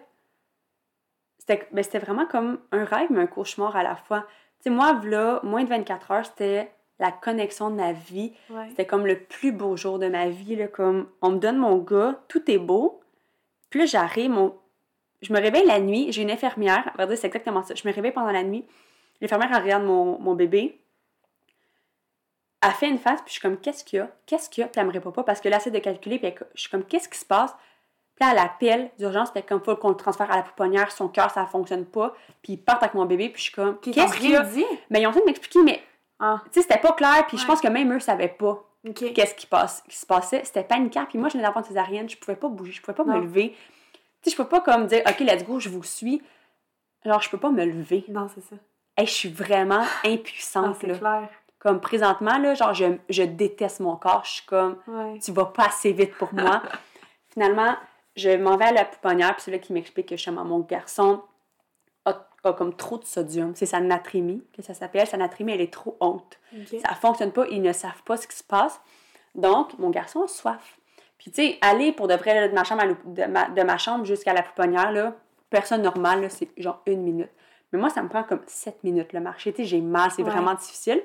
c'était 1.37 1.67
ben, 1.71 1.83
c'était 1.83 1.99
vraiment 1.99 2.25
comme 2.25 2.59
un 2.71 2.83
rêve, 2.85 3.07
mais 3.11 3.21
un 3.21 3.27
cauchemar 3.27 3.75
à 3.75 3.83
la 3.83 3.95
fois. 3.95 4.21
Tu 4.59 4.63
sais, 4.65 4.69
moi, 4.69 4.99
là, 5.03 5.39
moins 5.43 5.63
de 5.63 5.69
24 5.69 6.11
heures, 6.11 6.25
c'était 6.25 6.71
la 6.99 7.11
connexion 7.11 7.69
de 7.71 7.75
ma 7.75 7.93
vie. 7.93 8.33
Ouais. 8.49 8.67
C'était 8.69 8.85
comme 8.85 9.05
le 9.07 9.19
plus 9.19 9.51
beau 9.51 9.75
jour 9.75 9.97
de 9.99 10.07
ma 10.07 10.29
vie. 10.29 10.55
Là, 10.55 10.67
comme 10.67 11.09
on 11.21 11.31
me 11.31 11.37
donne 11.39 11.57
mon 11.57 11.77
gars, 11.77 12.19
tout 12.27 12.49
est 12.49 12.59
beau. 12.59 13.00
Puis 13.71 13.79
là, 13.79 13.85
j'arrive, 13.87 14.29
mon... 14.29 14.55
je 15.23 15.33
me 15.33 15.39
réveille 15.41 15.65
la 15.65 15.79
nuit. 15.79 16.11
J'ai 16.11 16.21
une 16.21 16.29
infirmière. 16.29 16.87
À 16.89 16.91
vrai 16.97 17.07
dire, 17.07 17.17
c'est 17.17 17.25
exactement 17.27 17.63
ça. 17.63 17.73
Je 17.73 17.87
me 17.87 17.91
réveille 17.93 18.11
pendant 18.11 18.31
la 18.31 18.43
nuit. 18.43 18.63
L'infirmière, 19.19 19.49
elle 19.51 19.63
regarde 19.63 19.83
mon, 19.83 20.19
mon 20.19 20.35
bébé. 20.35 20.77
Elle 22.63 22.71
fait 22.73 22.89
une 22.89 22.99
face, 22.99 23.19
puis 23.21 23.29
je 23.29 23.31
suis 23.33 23.41
comme, 23.41 23.57
qu'est-ce 23.57 23.83
qu'il 23.83 23.97
y 23.97 24.01
a? 24.01 24.09
Qu'est-ce 24.27 24.47
qu'il 24.49 24.61
y 24.61 24.65
a? 24.65 24.67
Puis 24.67 24.79
elle 24.79 24.85
me 24.87 24.91
répond 24.91 25.11
pas 25.11 25.23
parce 25.23 25.41
que 25.41 25.49
là, 25.49 25.59
c'est 25.59 25.71
de 25.71 25.79
calculer. 25.79 26.19
Puis 26.19 26.27
elle- 26.27 26.47
je 26.53 26.61
suis 26.61 26.69
comme, 26.69 26.83
qu'est-ce 26.83 27.09
qui 27.09 27.17
se 27.17 27.25
passe? 27.25 27.55
Puis 28.15 28.23
là, 28.25 28.33
elle 28.33 28.39
appelle 28.39 28.91
d'urgence. 28.99 29.31
Puis 29.31 29.41
comme, 29.41 29.63
faut 29.63 29.75
qu'on 29.77 29.89
le 29.89 29.95
transfère 29.95 30.29
à 30.31 30.35
la 30.35 30.43
pouponnière. 30.43 30.91
Son 30.91 31.07
cœur, 31.07 31.31
ça 31.31 31.47
fonctionne 31.47 31.85
pas. 31.85 32.13
Puis 32.43 32.53
ils 32.53 32.57
partent 32.57 32.83
avec 32.83 32.93
mon 32.93 33.05
bébé. 33.05 33.29
Puis 33.29 33.39
je 33.39 33.43
suis 33.45 33.53
comme, 33.53 33.79
qu'est-ce 33.79 34.15
qu'il 34.17 34.29
y 34.31 34.35
a? 34.35 34.43
dit? 34.43 34.65
Mais 34.91 35.01
ils 35.01 35.07
ont 35.07 35.09
essayé 35.09 35.21
de 35.21 35.25
m'expliquer, 35.27 35.63
mais 35.63 35.81
Ah, 36.19 36.41
tu 36.45 36.49
sais, 36.51 36.61
c'était 36.67 36.79
pas 36.79 36.91
clair. 36.91 37.25
Puis 37.27 37.37
je 37.39 37.45
pense 37.47 37.61
que 37.61 37.67
même 37.67 37.91
eux 37.93 37.99
savaient 37.99 38.27
pas 38.27 38.63
qu'est-ce 38.95 39.35
qui, 39.35 39.47
passe, 39.47 39.83
qui 39.87 39.95
se 39.95 40.05
passait? 40.05 40.41
C'était 40.43 40.63
paniquant. 40.63 41.05
Puis 41.07 41.17
moi, 41.17 41.29
je 41.29 41.33
venais 41.33 41.43
d'avoir 41.43 41.63
une 41.63 41.67
césarienne, 41.67 42.09
je 42.09 42.17
pouvais 42.17 42.35
pas 42.35 42.47
bouger, 42.49 42.71
je 42.71 42.81
pouvais 42.81 42.95
pas 42.95 43.03
Non. 43.03 43.17
me 43.17 43.21
lever. 43.21 43.55
Tu 44.21 44.29
sais, 44.29 44.31
je 44.31 44.35
peux 44.37 44.47
pas 44.47 44.61
comme 44.61 44.87
dire, 44.87 45.01
OK, 45.07 45.19
let's 45.19 45.43
go, 45.43 45.59
je 45.59 45.69
vous 45.69 45.83
suis. 45.83 46.21
Genre, 47.05 47.21
je 47.21 47.29
peux 47.29 47.37
pas 47.39 47.49
me 47.49 47.63
lever. 47.65 48.05
Non, 48.07 48.27
c'est 48.33 48.41
ça. 48.41 48.55
Hey, 48.97 49.07
je 49.07 49.11
suis 49.11 49.29
vraiment 49.29 49.83
Ah, 50.03 50.07
impuissante, 50.07 50.77
c'est 50.79 50.87
là. 50.87 50.97
clair. 50.97 51.29
Comme 51.59 51.79
présentement, 51.79 52.37
là, 52.39 52.53
genre, 52.55 52.73
je, 52.73 52.85
je 53.09 53.23
déteste 53.23 53.79
mon 53.79 53.95
corps. 53.95 54.23
Je 54.25 54.31
suis 54.31 54.45
comme, 54.45 54.77
Ouais. 54.87 55.17
tu 55.19 55.31
vas 55.31 55.45
pas 55.45 55.65
assez 55.67 55.91
vite 55.91 56.13
pour 56.15 56.33
moi. 56.33 56.61
Finalement, 57.33 57.75
je 58.15 58.29
m'en 58.35 58.57
vais 58.57 58.65
à 58.65 58.71
la 58.73 58.85
pouponnière, 58.85 59.33
puis 59.35 59.43
c'est 59.43 59.51
là 59.51 59.59
qui 59.59 59.71
m'explique 59.73 60.09
que 60.09 60.17
justement 60.17 60.43
mon 60.43 60.59
garçon 60.59 61.21
a 62.43 62.53
comme 62.53 62.73
trop 62.75 62.97
de 62.97 63.05
sodium. 63.05 63.53
C'est 63.55 63.65
sa 63.65 63.79
natrémie 63.79 64.43
que 64.55 64.61
ça 64.61 64.73
s'appelle. 64.73 65.07
Sa 65.07 65.17
natrémie, 65.17 65.51
elle 65.53 65.61
est 65.61 65.71
trop 65.73 65.95
haute. 65.99 66.39
Ok. 66.55 66.79
Ça 66.85 66.95
fonctionne 66.95 67.31
pas, 67.31 67.45
ils 67.49 67.61
ne 67.61 67.71
savent 67.73 68.01
pas 68.03 68.17
ce 68.17 68.27
qui 68.27 68.35
se 68.37 68.43
passe. 68.43 68.79
Donc, 69.35 69.77
mon 69.79 69.89
garçon 69.89 70.23
a 70.23 70.27
soif. 70.27 70.77
Puis, 71.17 71.31
tu 71.31 71.41
sais, 71.43 71.57
aller 71.61 71.91
pour 71.91 72.07
de 72.07 72.15
vrai 72.15 72.33
là, 72.33 72.47
de 72.47 72.53
ma 72.53 72.63
chambre, 72.63 72.83
de 73.05 73.23
ma, 73.25 73.45
de 73.49 73.61
ma 73.61 73.77
chambre 73.77 74.05
jusqu'à 74.05 74.33
la 74.33 74.41
pouponnière, 74.41 74.91
là, 74.91 75.13
personne 75.49 75.83
normale, 75.83 76.29
c'est 76.31 76.49
genre 76.57 76.81
une 76.87 77.01
minute. 77.03 77.29
Mais 77.71 77.79
moi, 77.79 77.89
ça 77.89 78.01
me 78.01 78.09
prend 78.09 78.23
comme 78.23 78.41
sept 78.47 78.83
minutes 78.83 79.13
le 79.13 79.19
marché. 79.21 79.53
Tu 79.53 79.61
sais, 79.61 79.65
j'ai 79.65 79.81
mal, 79.81 80.09
c'est 80.11 80.23
Ouais. 80.23 80.29
vraiment 80.31 80.55
difficile. 80.55 81.01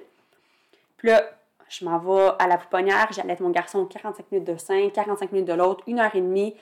Puis 0.96 1.08
là, 1.08 1.22
je 1.68 1.84
m'en 1.84 1.98
vais 1.98 2.32
à 2.38 2.46
la 2.48 2.56
pouponnière, 2.58 3.08
j'allais 3.12 3.36
mon 3.40 3.50
garçon 3.50 3.84
45 3.86 4.32
minutes 4.32 4.48
de 4.48 4.56
sein, 4.56 4.88
45 4.88 5.32
minutes 5.32 5.48
de 5.48 5.52
l'autre, 5.54 5.84
une 5.86 6.00
heure 6.00 6.14
et 6.14 6.20
demie. 6.20 6.56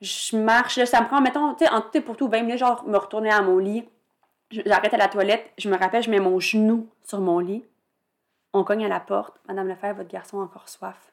Je 0.00 0.36
marche, 0.36 0.76
là, 0.78 0.86
ça 0.86 1.00
me 1.02 1.06
prend, 1.06 1.20
mettons, 1.20 1.54
tu 1.54 1.64
sais, 1.64 1.70
en 1.70 1.80
tout 1.82 1.94
et 1.94 2.00
pour 2.00 2.16
tout, 2.16 2.28
20 2.28 2.42
minutes, 2.42 2.58
genre, 2.58 2.84
me 2.86 2.96
retourner 2.96 3.30
à 3.30 3.42
mon 3.42 3.58
lit. 3.58 3.86
J'arrête 4.50 4.94
à 4.94 4.96
la 4.96 5.08
toilette, 5.08 5.50
je 5.58 5.68
me 5.68 5.76
rappelle, 5.76 6.02
je 6.02 6.10
mets 6.10 6.18
mon 6.20 6.40
genou 6.40 6.88
sur 7.04 7.20
mon 7.20 7.38
lit. 7.38 7.64
On 8.52 8.64
cogne 8.64 8.84
à 8.84 8.88
la 8.88 8.98
porte. 8.98 9.36
Madame 9.46 9.68
Lefebvre, 9.68 9.98
votre 9.98 10.08
garçon 10.10 10.40
a 10.40 10.44
encore 10.44 10.68
soif. 10.68 11.12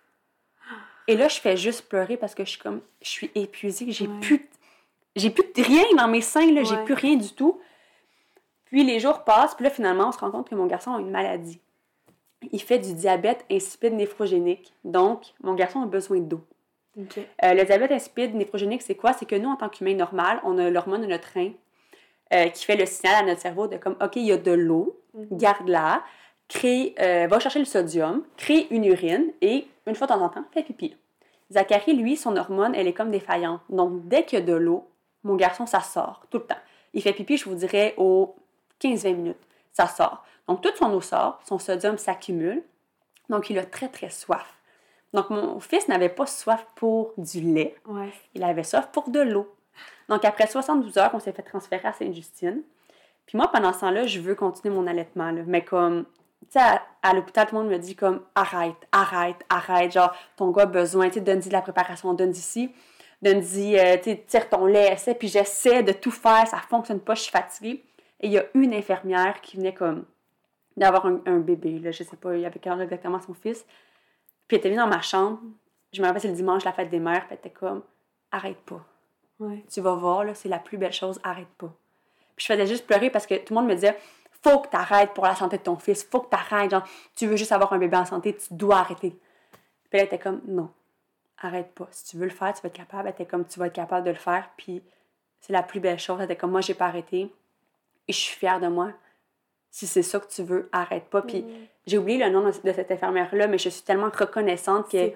Et 1.07 1.15
là, 1.15 1.27
je 1.27 1.39
fais 1.39 1.55
juste 1.55 1.87
pleurer 1.87 2.17
parce 2.17 2.33
que 2.33 2.43
je 2.43 2.49
suis 2.51 2.59
comme, 2.59 2.81
je 3.01 3.09
suis 3.09 3.31
épuisée, 3.35 3.91
j'ai 3.91 4.07
Ouais. 4.07 4.19
plus, 4.21 4.49
j'ai 5.15 5.29
plus 5.29 5.43
de 5.55 5.61
rien 5.65 5.83
dans 5.95 6.07
mes 6.07 6.21
seins, 6.21 6.51
là, 6.51 6.63
j'ai 6.63 6.77
plus 6.83 6.93
rien 6.95 7.15
du 7.15 7.31
tout. 7.33 7.59
Puis 8.65 8.83
les 8.83 8.99
jours 8.99 9.23
passent, 9.23 9.55
puis 9.55 9.63
là, 9.63 9.69
finalement, 9.69 10.09
on 10.09 10.11
se 10.11 10.17
rend 10.19 10.31
compte 10.31 10.49
que 10.49 10.55
mon 10.55 10.65
garçon 10.65 10.93
a 10.95 10.99
une 10.99 11.11
maladie. 11.11 11.61
Il 12.51 12.61
fait 12.61 12.79
du 12.79 12.93
diabète 12.93 13.45
insipide 13.51 13.93
néphrogénique. 13.93 14.73
Donc, 14.83 15.33
mon 15.41 15.53
garçon 15.53 15.81
a 15.81 15.85
besoin 15.85 16.19
d'eau. 16.19 16.41
Euh, 17.43 17.53
le 17.53 17.63
diabète 17.63 17.91
insipide 17.91 18.33
néphrogénique, 18.35 18.81
c'est 18.81 18.95
quoi? 18.95 19.13
C'est 19.13 19.25
que 19.25 19.35
nous, 19.35 19.49
en 19.49 19.55
tant 19.55 19.69
qu'humains 19.69 19.93
normal, 19.95 20.39
on 20.43 20.57
a 20.57 20.69
l'hormone 20.69 21.01
de 21.01 21.07
notre 21.07 21.29
rein 21.35 21.51
euh, 22.33 22.47
qui 22.49 22.65
fait 22.65 22.75
le 22.75 22.85
signal 22.85 23.23
à 23.23 23.27
notre 23.27 23.41
cerveau 23.41 23.67
de 23.67 23.77
comme, 23.77 23.95
OK, 24.01 24.15
il 24.15 24.23
y 24.25 24.31
a 24.31 24.37
de 24.37 24.51
l'eau, 24.51 24.99
Mhm. 25.13 25.27
garde-la, 25.37 26.03
crée, 26.47 26.95
euh, 26.99 27.27
va 27.29 27.39
chercher 27.39 27.59
le 27.59 27.65
sodium, 27.65 28.23
crée 28.37 28.67
une 28.69 28.85
urine 28.85 29.31
et, 29.41 29.67
une 29.85 29.95
fois 29.95 30.07
de 30.07 30.13
temps 30.13 30.21
en 30.21 30.29
temps, 30.29 30.43
fait 30.53 30.63
pipi. 30.63 30.95
Zachary, 31.51 31.93
lui, 31.93 32.17
son 32.17 32.35
hormone, 32.35 32.75
elle 32.75 32.87
est 32.87 32.93
comme 32.93 33.11
défaillante. 33.11 33.61
Donc, 33.69 34.07
dès 34.07 34.25
qu'il 34.25 34.39
y 34.39 34.41
a 34.41 34.45
de 34.45 34.53
l'eau, 34.53 34.87
mon 35.23 35.35
garçon, 35.35 35.65
ça 35.65 35.79
sort 35.81 36.25
tout 36.29 36.39
le 36.39 36.43
temps. 36.45 36.57
Il 36.93 37.01
fait 37.01 37.13
pipi, 37.13 37.37
je 37.37 37.45
vous 37.45 37.55
dirais, 37.55 37.93
aux 37.97 38.35
15-20 38.79 39.13
minutes. 39.15 39.37
Ça 39.71 39.87
sort. 39.87 40.23
Donc, 40.47 40.61
toute 40.61 40.75
son 40.75 40.91
eau 40.93 41.01
sort, 41.01 41.39
son 41.45 41.57
sodium 41.59 41.97
s'accumule. 41.97 42.63
Donc, 43.29 43.49
il 43.49 43.57
a 43.59 43.65
très, 43.65 43.87
très 43.87 44.09
soif. 44.09 44.56
Donc, 45.13 45.29
mon 45.29 45.59
fils 45.59 45.87
n'avait 45.87 46.09
pas 46.09 46.25
soif 46.25 46.65
pour 46.75 47.13
du 47.17 47.41
lait. 47.41 47.75
Ouais. 47.85 48.11
Il 48.33 48.43
avait 48.43 48.63
soif 48.63 48.89
pour 48.91 49.09
de 49.09 49.19
l'eau. 49.19 49.53
Donc, 50.09 50.25
après 50.25 50.47
72 50.47 50.97
heures, 50.97 51.11
on 51.13 51.19
s'est 51.19 51.31
fait 51.31 51.43
transférer 51.43 51.87
à 51.87 51.93
Sainte-Justine. 51.93 52.61
Puis 53.25 53.37
moi, 53.37 53.49
pendant 53.51 53.73
ce 53.73 53.81
temps-là, 53.81 54.05
je 54.05 54.19
veux 54.19 54.35
continuer 54.35 54.73
mon 54.73 54.87
allaitement. 54.87 55.31
là. 55.31 55.41
Mais 55.45 55.63
comme, 55.63 56.05
tu 56.43 56.47
sais, 56.51 56.59
à, 56.59 56.81
à 57.03 57.13
l'hôpital, 57.13 57.47
tout 57.47 57.55
le 57.55 57.61
monde 57.61 57.71
me 57.71 57.77
dit 57.77 57.95
comme, 57.95 58.21
arrête, 58.35 58.75
arrête, 58.91 59.37
arrête. 59.49 59.91
Genre, 59.91 60.13
ton 60.35 60.51
gars 60.51 60.63
a 60.63 60.65
besoin, 60.65 61.07
tu 61.07 61.15
sais, 61.15 61.21
donne-y 61.21 61.47
de 61.47 61.53
la 61.53 61.61
préparation, 61.61 62.13
donne 62.13 62.31
d'ici. 62.31 62.71
Donne-y, 63.21 63.77
euh, 63.77 63.97
tu 63.97 64.11
sais, 64.11 64.23
tire 64.27 64.49
ton 64.49 64.65
lait, 64.65 64.93
essaie. 64.93 65.15
Puis 65.15 65.27
j'essaie 65.27 65.83
de 65.83 65.91
tout 65.91 66.11
faire, 66.11 66.47
ça 66.47 66.57
fonctionne 66.57 66.99
pas, 66.99 67.15
je 67.15 67.23
suis 67.23 67.31
fatiguée. 67.31 67.83
Et 68.21 68.27
il 68.27 68.31
y 68.31 68.37
a 68.37 68.45
une 68.53 68.73
infirmière 68.73 69.41
qui 69.41 69.57
venait 69.57 69.73
comme 69.73 70.05
d'avoir 70.77 71.05
un, 71.07 71.19
un 71.25 71.39
bébé, 71.39 71.79
là, 71.79 71.91
je 71.91 72.03
sais 72.03 72.15
pas, 72.15 72.35
il 72.35 72.45
avait 72.45 72.59
quel 72.59 72.73
âge 72.73 72.81
exactement 72.81 73.19
son 73.19 73.33
fils. 73.33 73.65
Puis 74.47 74.55
elle 74.55 74.59
était 74.59 74.69
venue 74.69 74.79
dans 74.79 74.87
ma 74.87 75.01
chambre. 75.01 75.39
Je 75.93 76.01
me 76.01 76.07
rappelle, 76.07 76.21
c'est 76.21 76.27
le 76.29 76.33
dimanche, 76.35 76.63
la 76.63 76.73
fête 76.73 76.89
des 76.89 76.99
mères. 76.99 77.27
Puis 77.27 77.31
elle 77.31 77.37
était 77.37 77.49
comme, 77.49 77.83
arrête 78.31 78.57
pas 78.57 78.85
Ouais. 79.39 79.63
tu 79.71 79.81
vas 79.81 79.93
voir, 79.93 80.23
là, 80.23 80.33
c'est 80.33 80.49
la 80.49 80.57
plus 80.57 80.79
belle 80.79 80.93
chose, 80.93 81.19
arrête 81.23 81.47
pas. 81.59 81.71
Puis 82.35 82.45
je 82.47 82.53
faisais 82.53 82.65
juste 82.65 82.87
pleurer 82.87 83.11
parce 83.11 83.27
que 83.27 83.35
tout 83.35 83.53
le 83.53 83.59
monde 83.59 83.69
me 83.69 83.75
disait, 83.75 83.95
faut 84.41 84.59
que 84.59 84.69
tu 84.69 84.75
arrêtes 84.75 85.13
pour 85.13 85.25
la 85.25 85.35
santé 85.35 85.57
de 85.59 85.63
ton 85.63 85.77
fils, 85.77 86.03
faut 86.03 86.21
que 86.21 86.29
tu 86.29 86.35
arrêtes, 86.35 86.71
genre, 86.71 86.83
tu 87.15 87.27
veux 87.27 87.35
juste 87.35 87.51
avoir 87.51 87.71
un 87.73 87.77
bébé 87.77 87.97
en 87.97 88.05
santé, 88.05 88.35
tu 88.35 88.53
dois 88.55 88.77
arrêter. 88.77 89.11
Puis 89.11 89.99
elle 89.99 90.05
était 90.05 90.17
comme, 90.17 90.41
non, 90.47 90.71
arrête 91.37 91.71
pas. 91.73 91.87
Si 91.91 92.05
tu 92.05 92.17
veux 92.17 92.23
le 92.25 92.31
faire, 92.31 92.51
tu 92.53 92.61
vas 92.61 92.67
être 92.69 92.75
capable. 92.75 93.07
Elle 93.07 93.13
était 93.13 93.25
comme, 93.27 93.45
tu 93.45 93.59
vas 93.59 93.67
être 93.67 93.73
capable 93.73 94.05
de 94.05 94.11
le 94.11 94.17
faire, 94.17 94.49
puis 94.57 94.81
c'est 95.39 95.53
la 95.53 95.61
plus 95.61 95.79
belle 95.79 95.99
chose. 95.99 96.17
Elle 96.17 96.25
était 96.25 96.35
comme, 96.35 96.51
moi, 96.51 96.61
j'ai 96.61 96.73
pas 96.73 96.87
arrêté, 96.87 97.31
et 98.07 98.13
je 98.13 98.17
suis 98.17 98.35
fière 98.35 98.59
de 98.59 98.67
moi. 98.67 98.91
Si 99.69 99.85
c'est 99.87 100.01
ça 100.03 100.19
que 100.19 100.27
tu 100.27 100.43
veux, 100.43 100.69
arrête 100.71 101.05
pas. 101.05 101.21
Puis 101.21 101.41
Mm. 101.43 101.47
j'ai 101.85 101.97
oublié 101.97 102.17
le 102.17 102.29
nom 102.29 102.41
de 102.41 102.51
de 102.51 102.73
cette 102.73 102.89
infirmière-là, 102.91 103.47
mais 103.47 103.57
je 103.57 103.69
suis 103.69 103.83
tellement 103.83 104.09
reconnaissante 104.17 104.89
que 104.91 105.11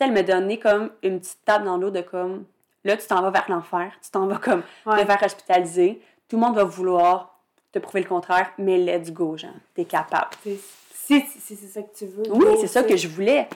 elle 0.00 0.12
me 0.12 0.22
donnait 0.22 0.58
comme 0.58 0.90
une 1.02 1.20
petite 1.20 1.44
tape 1.44 1.64
dans 1.64 1.76
l'eau 1.76 1.90
de 1.90 2.00
comme 2.00 2.44
là, 2.84 2.96
tu 2.96 3.06
t'en 3.06 3.20
vas 3.22 3.30
vers 3.30 3.44
l'enfer, 3.50 3.92
tu 4.02 4.10
t'en 4.10 4.26
vas 4.26 4.38
comme 4.38 4.62
Ouais. 4.86 5.00
te 5.02 5.04
faire 5.06 5.22
hospitaliser, 5.22 6.00
tout 6.28 6.36
le 6.36 6.42
monde 6.42 6.54
va 6.56 6.64
vouloir 6.64 7.38
te 7.72 7.78
prouver 7.78 8.00
le 8.02 8.08
contraire, 8.08 8.50
mais 8.58 8.78
let's 8.78 9.12
go, 9.12 9.36
genre, 9.36 9.50
t'es 9.74 9.84
capable. 9.84 10.30
Si, 10.42 11.20
si 11.26 11.56
c'est 11.56 11.66
ça 11.68 11.82
que 11.82 11.94
tu 11.94 12.06
veux. 12.06 12.22
Oui, 12.30 12.56
c'est 12.60 12.66
ça 12.66 12.82
que 12.82 12.96
je 12.96 13.06
voulais. 13.06 13.48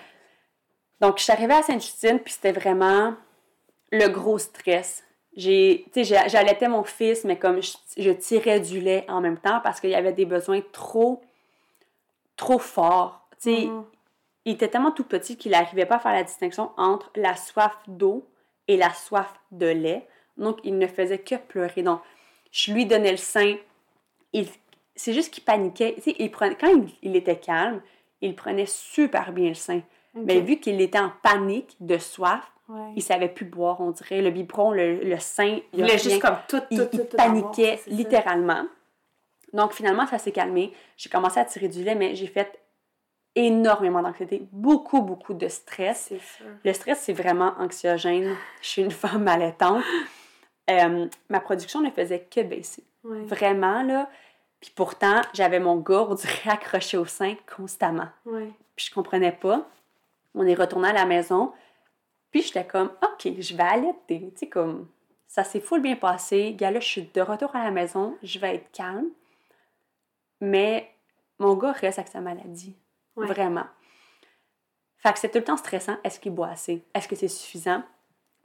Donc, 1.01 1.19
je 1.19 1.25
suis 1.25 1.33
arrivée 1.33 1.55
à 1.55 1.63
Sainte-Justine, 1.63 2.19
puis 2.21 2.33
c'était 2.33 2.53
vraiment 2.53 3.15
le 3.91 4.07
gros 4.09 4.39
stress. 4.39 5.03
J'allaitais 5.37 6.69
mon 6.69 6.85
fils, 6.85 7.25
mais 7.25 7.39
comme 7.39 7.61
je, 7.63 7.73
je 7.97 8.11
tirais 8.11 8.61
du 8.61 8.81
lait 8.81 9.05
en 9.09 9.21
même 9.21 9.39
temps 9.39 9.61
parce 9.63 9.81
qu'il 9.81 9.91
y 9.91 9.95
avait 9.95 10.13
des 10.13 10.27
besoins 10.27 10.61
trop, 10.73 11.23
trop 12.37 12.59
forts. 12.59 13.27
Tu 13.41 13.51
sais, 13.55 13.67
Mhm. 13.67 13.85
il 14.45 14.53
était 14.55 14.69
tellement 14.69 14.93
tout 14.93 15.05
petit 15.05 15.37
qu'il 15.37 15.53
n'arrivait 15.53 15.87
pas 15.87 15.97
à 15.97 15.99
faire 15.99 16.13
la 16.13 16.23
distinction 16.23 16.71
entre 16.77 17.11
la 17.17 17.37
soif 17.37 17.77
d'eau 17.89 18.27
et 18.69 18.77
la 18.77 18.93
soif 18.93 19.33
de 19.51 19.67
lait. 19.67 20.07
Donc, 20.37 20.59
il 20.65 20.79
ne 20.79 20.87
faisait 20.87 21.19
que 21.19 21.35
pleurer. 21.37 21.83
Donc, 21.83 22.01
je 22.51 22.73
lui 22.73 22.87
donnais 22.87 23.11
le 23.13 23.17
sein. 23.17 23.57
Il, 24.33 24.47
c'est 24.97 25.13
juste 25.13 25.33
qu'il 25.33 25.45
paniquait. 25.45 25.95
Tu 25.97 26.03
sais, 26.03 26.17
il 26.19 26.31
prenait, 26.31 26.57
quand 26.57 26.69
il, 26.69 26.89
il 27.03 27.17
était 27.17 27.37
calme, 27.39 27.83
il 28.21 28.35
prenait 28.35 28.67
super 28.67 29.33
bien 29.33 29.49
le 29.49 29.55
sein. 29.55 29.81
Mais 30.15 30.41
vu 30.41 30.59
qu'il 30.59 30.81
était 30.81 30.99
en 31.01 31.11
panique 31.23 31.77
de 31.81 31.99
soif, 31.99 32.53
Ouais. 32.69 32.93
il 32.97 33.03
savait 33.03 33.29
plus 33.29 33.45
boire, 33.45 33.81
on 33.81 33.91
dirait. 33.91 34.23
Le 34.23 34.31
biberon, 34.31 34.73
le, 34.73 34.97
le 35.05 35.19
sein, 35.19 35.59
Il 35.73 35.81
il, 35.81 35.83
a 35.83 35.87
voulait 35.87 35.99
juste 35.99 36.21
comme 36.21 36.37
tout, 36.49 36.61
tout, 36.61 36.67
il, 36.71 36.79
tout, 36.81 36.89
il 36.93 37.07
tout 37.07 37.17
paniquait 37.17 37.77
ça. 37.77 37.91
littéralement. 37.91 38.65
Donc, 39.53 39.73
finalement, 39.73 40.07
ça 40.07 40.19
s'est 40.19 40.33
calmé. 40.33 40.73
J'ai 40.97 41.11
commencé 41.11 41.39
à 41.39 41.45
tirer 41.45 41.69
du 41.69 41.85
lait, 41.85 41.95
mais 41.95 42.15
j'ai 42.15 42.27
fait 42.27 42.59
énormément 43.35 44.01
d'anxiété, 44.03 44.47
beaucoup, 44.53 45.03
beaucoup 45.03 45.35
de 45.35 45.49
stress. 45.49 46.13
Le 46.65 46.73
stress, 46.73 47.01
c'est 47.01 47.13
vraiment 47.13 47.53
anxiogène. 47.59 48.35
Je 48.63 48.69
suis 48.69 48.83
une 48.83 48.91
femme 48.91 49.29
allaitante. 49.29 49.83
Euh, 50.71 51.07
ma 51.29 51.41
production 51.41 51.81
ne 51.81 51.91
faisait 51.91 52.21
que 52.21 52.41
baisser. 52.41 52.85
Ouais. 53.05 53.21
Vraiment, 53.25 53.83
là. 53.83 54.09
Puis 54.61 54.73
pourtant, 54.75 55.21
j'avais 55.35 55.61
mon 55.61 55.77
gars, 55.77 56.07
on 56.09 56.15
dirait, 56.15 56.33
accroché 56.51 56.97
au 56.97 57.05
sein 57.05 57.35
constamment. 57.57 58.09
Ouais. 58.25 58.49
Puis 58.77 58.87
je 58.89 58.95
comprenais 58.95 59.33
pas. 59.33 59.69
On 60.35 60.47
est 60.47 60.55
retourné 60.55 60.89
à 60.89 60.93
la 60.93 61.05
maison. 61.05 61.53
Puis 62.35 62.43
j'étais 62.43 62.67
comme, 62.67 62.91
OK, 63.01 63.33
je 63.39 63.57
vais 63.57 63.63
allaiter. 63.63 64.33
Tu 64.33 64.39
sais, 64.41 64.49
comme, 64.49 64.89
ça 65.29 65.45
s'est 65.45 65.61
full 65.61 65.81
bien 65.81 65.95
passé. 65.95 66.53
Gars, 66.59 66.73
là, 66.73 66.81
je 66.81 66.85
suis 66.89 67.03
de 67.15 67.21
retour 67.21 67.55
à 67.55 67.63
la 67.63 67.71
maison. 67.71 68.19
Je 68.25 68.41
vais 68.41 68.57
être 68.57 68.73
calme. 68.73 69.07
Mais 70.41 70.91
mon 71.39 71.55
gars 71.55 71.71
reste 71.71 72.01
avec 72.01 72.11
sa 72.11 72.21
maladie. 72.21 72.75
Ouais. 73.15 73.29
Vraiment. 73.29 73.67
Fait 74.97 75.13
que 75.13 75.21
c'est 75.21 75.31
tout 75.31 75.39
le 75.39 75.45
temps 75.45 75.57
stressant. 75.57 75.97
Est-ce 76.03 76.19
qu'il 76.19 76.35
boit 76.35 76.49
assez? 76.49 76.83
Est-ce 76.93 77.07
que 77.07 77.15
c'est 77.15 77.29
suffisant? 77.29 77.85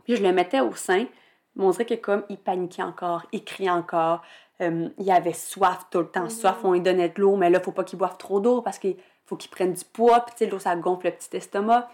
Puis 0.04 0.17
je 0.17 0.21
le 0.21 0.34
mettais 0.34 0.60
au 0.60 0.75
sein. 0.75 1.08
Mais 1.56 1.63
on 1.65 1.71
dirait 1.71 1.88
que 1.88 1.95
comme 1.95 2.23
il 2.30 2.38
paniquait 2.38 2.84
encore, 2.84 3.25
il 3.32 3.43
criait 3.43 3.71
encore, 3.71 4.21
euh, 4.62 4.88
il 4.99 5.10
avait 5.10 5.34
soif 5.34 5.88
tout 5.89 5.97
le 5.97 6.12
temps, 6.12 6.25
Mhm. 6.25 6.30
soif, 6.30 6.60
on 6.63 6.73
lui 6.73 6.82
donnait 6.82 7.10
de 7.10 7.19
l'eau, 7.19 7.36
mais 7.38 7.49
là, 7.49 7.60
faut 7.60 7.71
pas 7.71 7.84
qu'il 7.84 7.97
boive 7.97 8.17
trop 8.17 8.39
d'eau 8.39 8.62
parce 8.62 8.78
qu'il 8.78 8.97
faut 9.25 9.36
qu'il 9.36 9.49
prenne 9.49 9.73
du 9.73 9.84
poids, 9.84 10.23
puis 10.28 10.45
l'eau, 10.45 10.60
ça 10.60 10.75
gonfle 10.75 11.08
le 11.08 11.13
petit 11.13 11.36
estomac. 11.36 11.89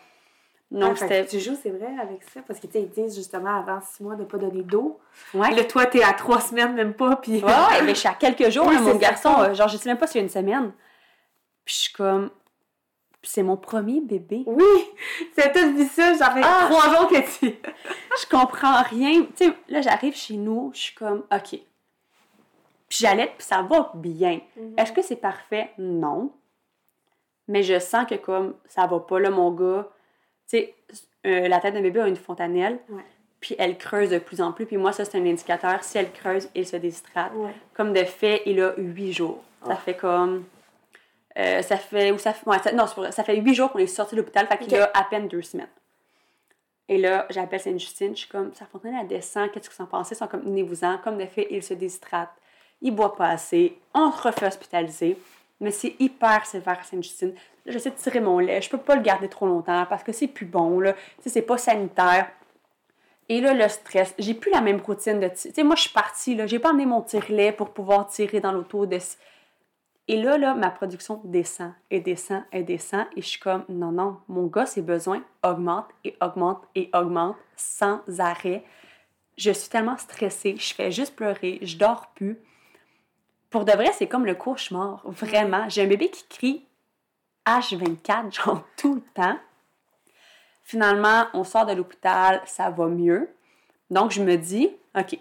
Donc, 0.72 0.98
que 0.98 1.30
Tu 1.30 1.40
joues, 1.40 1.56
c'est 1.62 1.70
vrai, 1.70 1.94
avec 2.02 2.24
ça? 2.24 2.42
Parce 2.46 2.60
que, 2.60 2.68
tu 2.68 2.74
sais, 2.74 2.82
ils 2.82 2.90
disent 2.90 3.16
justement 3.16 3.60
avant 3.60 3.80
six 3.82 4.02
mois 4.04 4.16
de 4.16 4.22
ne 4.22 4.26
pas 4.26 4.38
donner 4.38 4.64
d'eau. 4.64 5.00
Ouais. 5.34 5.52
Là, 5.52 5.64
toi, 5.64 5.86
t'es 5.86 6.04
à 6.04 6.14
trois 6.14 6.42
semaines, 6.42 6.74
même 6.74 6.94
pas. 6.94 7.16
Puis. 7.18 7.34
Ouais, 7.38 7.44
ouais, 7.44 7.82
mais 7.84 7.94
je 7.94 8.00
suis 8.00 8.10
à 8.10 8.14
quelques 8.14 8.50
jours, 8.50 8.66
Oui, 8.70 8.78
mon 8.80 8.96
garçon, 8.96 9.34
euh, 9.40 9.54
genre, 9.54 9.68
je 9.68 9.78
sais 9.78 9.88
même 9.88 9.98
pas 9.98 10.08
s'il 10.08 10.18
y 10.18 10.22
a 10.22 10.24
une 10.24 10.30
semaine. 10.30 10.74
Puis 11.64 11.76
je 11.76 11.80
suis 11.82 11.94
comme... 11.94 12.30
C'est 13.24 13.42
mon 13.42 13.58
premier 13.58 14.02
bébé. 14.02 14.44
Oui! 14.46 14.64
C'est 15.36 15.52
tout 15.52 15.76
vu 15.76 15.86
ça. 15.86 16.14
J'en 16.14 16.32
fais 16.32 16.42
Ah! 16.44 16.68
trois 16.70 16.90
jours 16.96 17.08
que 17.10 17.40
tu. 17.40 17.48
je 18.22 18.30
comprends 18.30 18.84
rien. 18.84 19.24
Tu 19.36 19.46
sais, 19.46 19.54
là, 19.68 19.82
j'arrive 19.82 20.16
chez 20.16 20.36
nous, 20.38 20.72
je 20.76 20.80
suis 20.80 20.96
comme, 20.96 21.24
OK. 21.32 21.60
Puis 22.88 23.00
j'allais, 23.00 23.34
puis 23.36 23.46
ça 23.48 23.64
va 23.64 23.92
bien. 23.96 24.42
Mhm. 24.56 24.76
Est-ce 24.78 24.92
que 24.92 25.02
c'est 25.02 25.16
parfait? 25.16 25.72
Non. 25.80 26.32
Mais 27.48 27.64
je 27.64 27.80
sens 27.80 28.06
que 28.08 28.14
comme 28.16 28.54
ça 28.68 28.86
va 28.86 29.00
pas, 29.00 29.20
là, 29.20 29.32
mon 29.32 29.50
gars, 29.52 29.88
sais, 30.48 30.74
euh, 31.26 31.48
la 31.48 31.60
tête 31.60 31.74
d'un 31.74 31.82
bébé 31.82 32.02
a 32.02 32.08
une 32.08 32.16
fontanelle, 32.16 32.80
Ouais. 32.90 33.02
puis 33.40 33.56
elle 33.58 33.78
creuse 33.78 34.10
de 34.10 34.20
plus 34.20 34.42
en 34.42 34.52
plus. 34.52 34.66
Puis 34.66 34.78
moi, 34.78 34.92
ça, 34.92 35.06
c'est 35.06 35.18
un 35.18 35.26
indicateur. 35.26 35.84
Si 35.84 35.98
elle 35.98 36.12
creuse, 36.12 36.50
il 36.56 36.66
se 36.68 36.76
déshydrate. 36.78 37.34
Ouais. 37.36 37.54
Comme 37.74 37.94
de 37.94 38.04
fait, 38.04 38.42
il 38.46 38.62
a 38.62 38.74
huit 38.78 39.14
jours. 39.14 39.44
Ça 39.66 39.72
Ah. 39.74 39.76
fait 39.78 39.96
comme... 39.96 40.46
euh, 41.38 41.62
ça 41.62 41.78
fait... 41.78 42.12
Ou 42.12 42.18
ça, 42.18 42.34
fait- 42.34 42.48
ouais, 42.50 42.60
ça- 42.60 42.72
non. 42.72 42.86
Ça 43.12 43.24
fait 43.24 43.36
huit 43.38 43.54
jours 43.56 43.72
qu'on 43.72 43.80
est 43.80 43.88
sorti 43.88 44.16
de 44.16 44.22
l'hôpital, 44.22 44.48
fait 44.48 44.58
qu'il 44.60 44.76
a 44.76 44.90
à 44.94 45.04
peine 45.04 45.28
deux 45.28 45.42
semaines. 45.42 45.68
Et 46.88 47.00
là, 47.00 47.26
j'appelle 47.32 47.60
Sainte-Justine, 47.60 48.12
je 48.14 48.20
suis 48.22 48.30
comme, 48.30 48.54
sa 48.54 48.66
fontaine, 48.68 48.96
elle 49.02 49.08
descend, 49.08 49.50
qu'est-ce 49.52 49.70
que 49.70 49.76
vous 49.76 49.84
en 49.84 49.88
pensez? 49.88 50.14
Ils 50.14 50.18
sont 50.20 50.28
comme, 50.28 50.42
venez-vous-en. 50.44 51.00
Comme 51.00 51.18
de 51.18 51.26
fait, 51.26 51.48
il 51.50 51.64
se 51.64 51.74
déshydrate. 51.74 52.30
il 52.82 52.92
boit 52.94 53.16
pas 53.16 53.30
assez, 53.30 53.76
on 53.96 54.12
se 54.12 54.22
refait 54.22 54.46
hospitaliser. 54.46 55.18
Mais 55.62 55.72
c'est 55.72 55.96
hyper 56.00 56.46
sévère 56.46 56.80
à 56.80 56.84
Sainte-Justine. 56.84 57.34
J'essaie 57.66 57.92
de 57.92 57.96
tirer 57.96 58.20
mon 58.20 58.40
lait, 58.40 58.62
je 58.62 58.70
peux 58.70 58.78
pas 58.78 58.96
le 58.96 59.02
garder 59.02 59.28
trop 59.30 59.48
longtemps 59.48 59.86
parce 59.90 60.04
que 60.04 60.12
c'est 60.12 60.28
plus 60.28 60.46
bon, 60.46 60.80
là. 60.80 60.96
C'est 61.26 61.42
pas 61.42 61.58
sanitaire. 61.58 62.30
Et 63.28 63.42
là, 63.42 63.54
le 63.54 63.68
stress, 63.68 64.14
j'ai 64.20 64.36
plus 64.36 64.52
la 64.52 64.62
même 64.62 64.80
routine 64.82 65.20
de... 65.20 65.28
Tu 65.30 65.52
sais, 65.52 65.64
moi, 65.64 65.76
je 65.76 65.82
suis 65.82 65.94
partie, 65.94 66.36
là, 66.36 66.46
j'ai 66.46 66.60
pas 66.60 66.70
amené 66.70 66.86
mon 66.86 67.02
tire-lait 67.02 67.52
pour 67.52 67.72
pouvoir 67.72 68.08
tirer 68.08 68.40
dans 68.40 68.52
l'auto 68.52 68.86
de... 68.86 69.00
Et 70.08 70.22
là, 70.22 70.38
là, 70.38 70.54
ma 70.54 70.70
production 70.70 71.22
descend 71.24 71.74
et 71.90 72.00
descend 72.00 72.44
et 72.52 72.62
descend. 72.62 73.08
Et 73.16 73.22
je 73.22 73.28
suis 73.28 73.40
comme, 73.40 73.66
non, 73.68 73.92
non, 73.92 74.18
mon 74.28 74.46
gars, 74.46 74.68
ses 74.68 74.84
besoins 74.84 75.24
augmentent 75.44 75.90
et 76.04 76.16
augmentent 76.22 76.68
et 76.76 76.92
augmentent 76.94 77.38
sans 77.56 78.02
arrêt. 78.20 78.64
Je 79.38 79.50
suis 79.50 79.70
tellement 79.70 79.98
stressée, 79.98 80.56
je 80.58 80.74
fais 80.76 80.92
juste 80.92 81.16
pleurer, 81.16 81.58
je 81.64 81.78
dors 81.78 82.12
plus. 82.14 82.38
Pour 83.50 83.66
de 83.66 83.72
vrai, 83.72 83.92
c'est 83.94 84.08
comme 84.08 84.26
le 84.26 84.36
cauchemar, 84.36 85.02
vraiment. 85.06 85.70
J'ai 85.70 85.84
un 85.84 85.88
bébé 85.88 86.10
qui 86.10 86.26
crie 86.28 86.66
H24, 87.46 88.34
genre 88.34 88.64
tout 88.78 88.96
le 88.96 89.02
temps. 89.14 89.38
Finalement, 90.64 91.26
on 91.34 91.44
sort 91.44 91.66
de 91.66 91.74
l'hôpital, 91.74 92.42
ça 92.46 92.70
va 92.70 92.88
mieux. 92.88 93.30
Donc, 93.92 94.12
je 94.12 94.22
me 94.22 94.36
dis, 94.36 94.70
OK, 94.98 95.18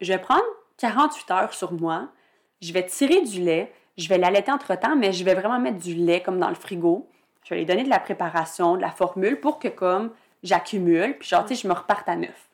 je 0.00 0.12
vais 0.12 0.18
prendre 0.18 0.44
48 0.78 1.30
heures 1.32 1.54
sur 1.54 1.72
moi, 1.72 2.08
je 2.60 2.72
vais 2.72 2.86
tirer 2.86 3.22
du 3.22 3.40
lait, 3.40 3.72
je 3.96 4.08
vais 4.08 4.18
l'allaiter 4.18 4.52
entre-temps, 4.52 4.94
mais 4.94 5.12
je 5.12 5.24
vais 5.24 5.34
vraiment 5.34 5.58
mettre 5.58 5.78
du 5.78 5.94
lait 5.94 6.22
comme 6.22 6.38
dans 6.38 6.48
le 6.48 6.54
frigo. 6.54 7.08
Je 7.42 7.50
vais 7.50 7.60
lui 7.60 7.66
donner 7.66 7.84
de 7.84 7.88
la 7.88 8.00
préparation, 8.00 8.76
de 8.76 8.82
la 8.82 8.90
formule 8.90 9.40
pour 9.40 9.58
que 9.58 9.68
comme 9.68 10.10
j'accumule, 10.42 11.16
puis 11.18 11.28
genre, 11.28 11.44
tu 11.44 11.54
sais, 11.54 11.62
je 11.62 11.68
me 11.68 11.72
reparte 11.72 12.08
à 12.08 12.16
neuf. 12.16 12.45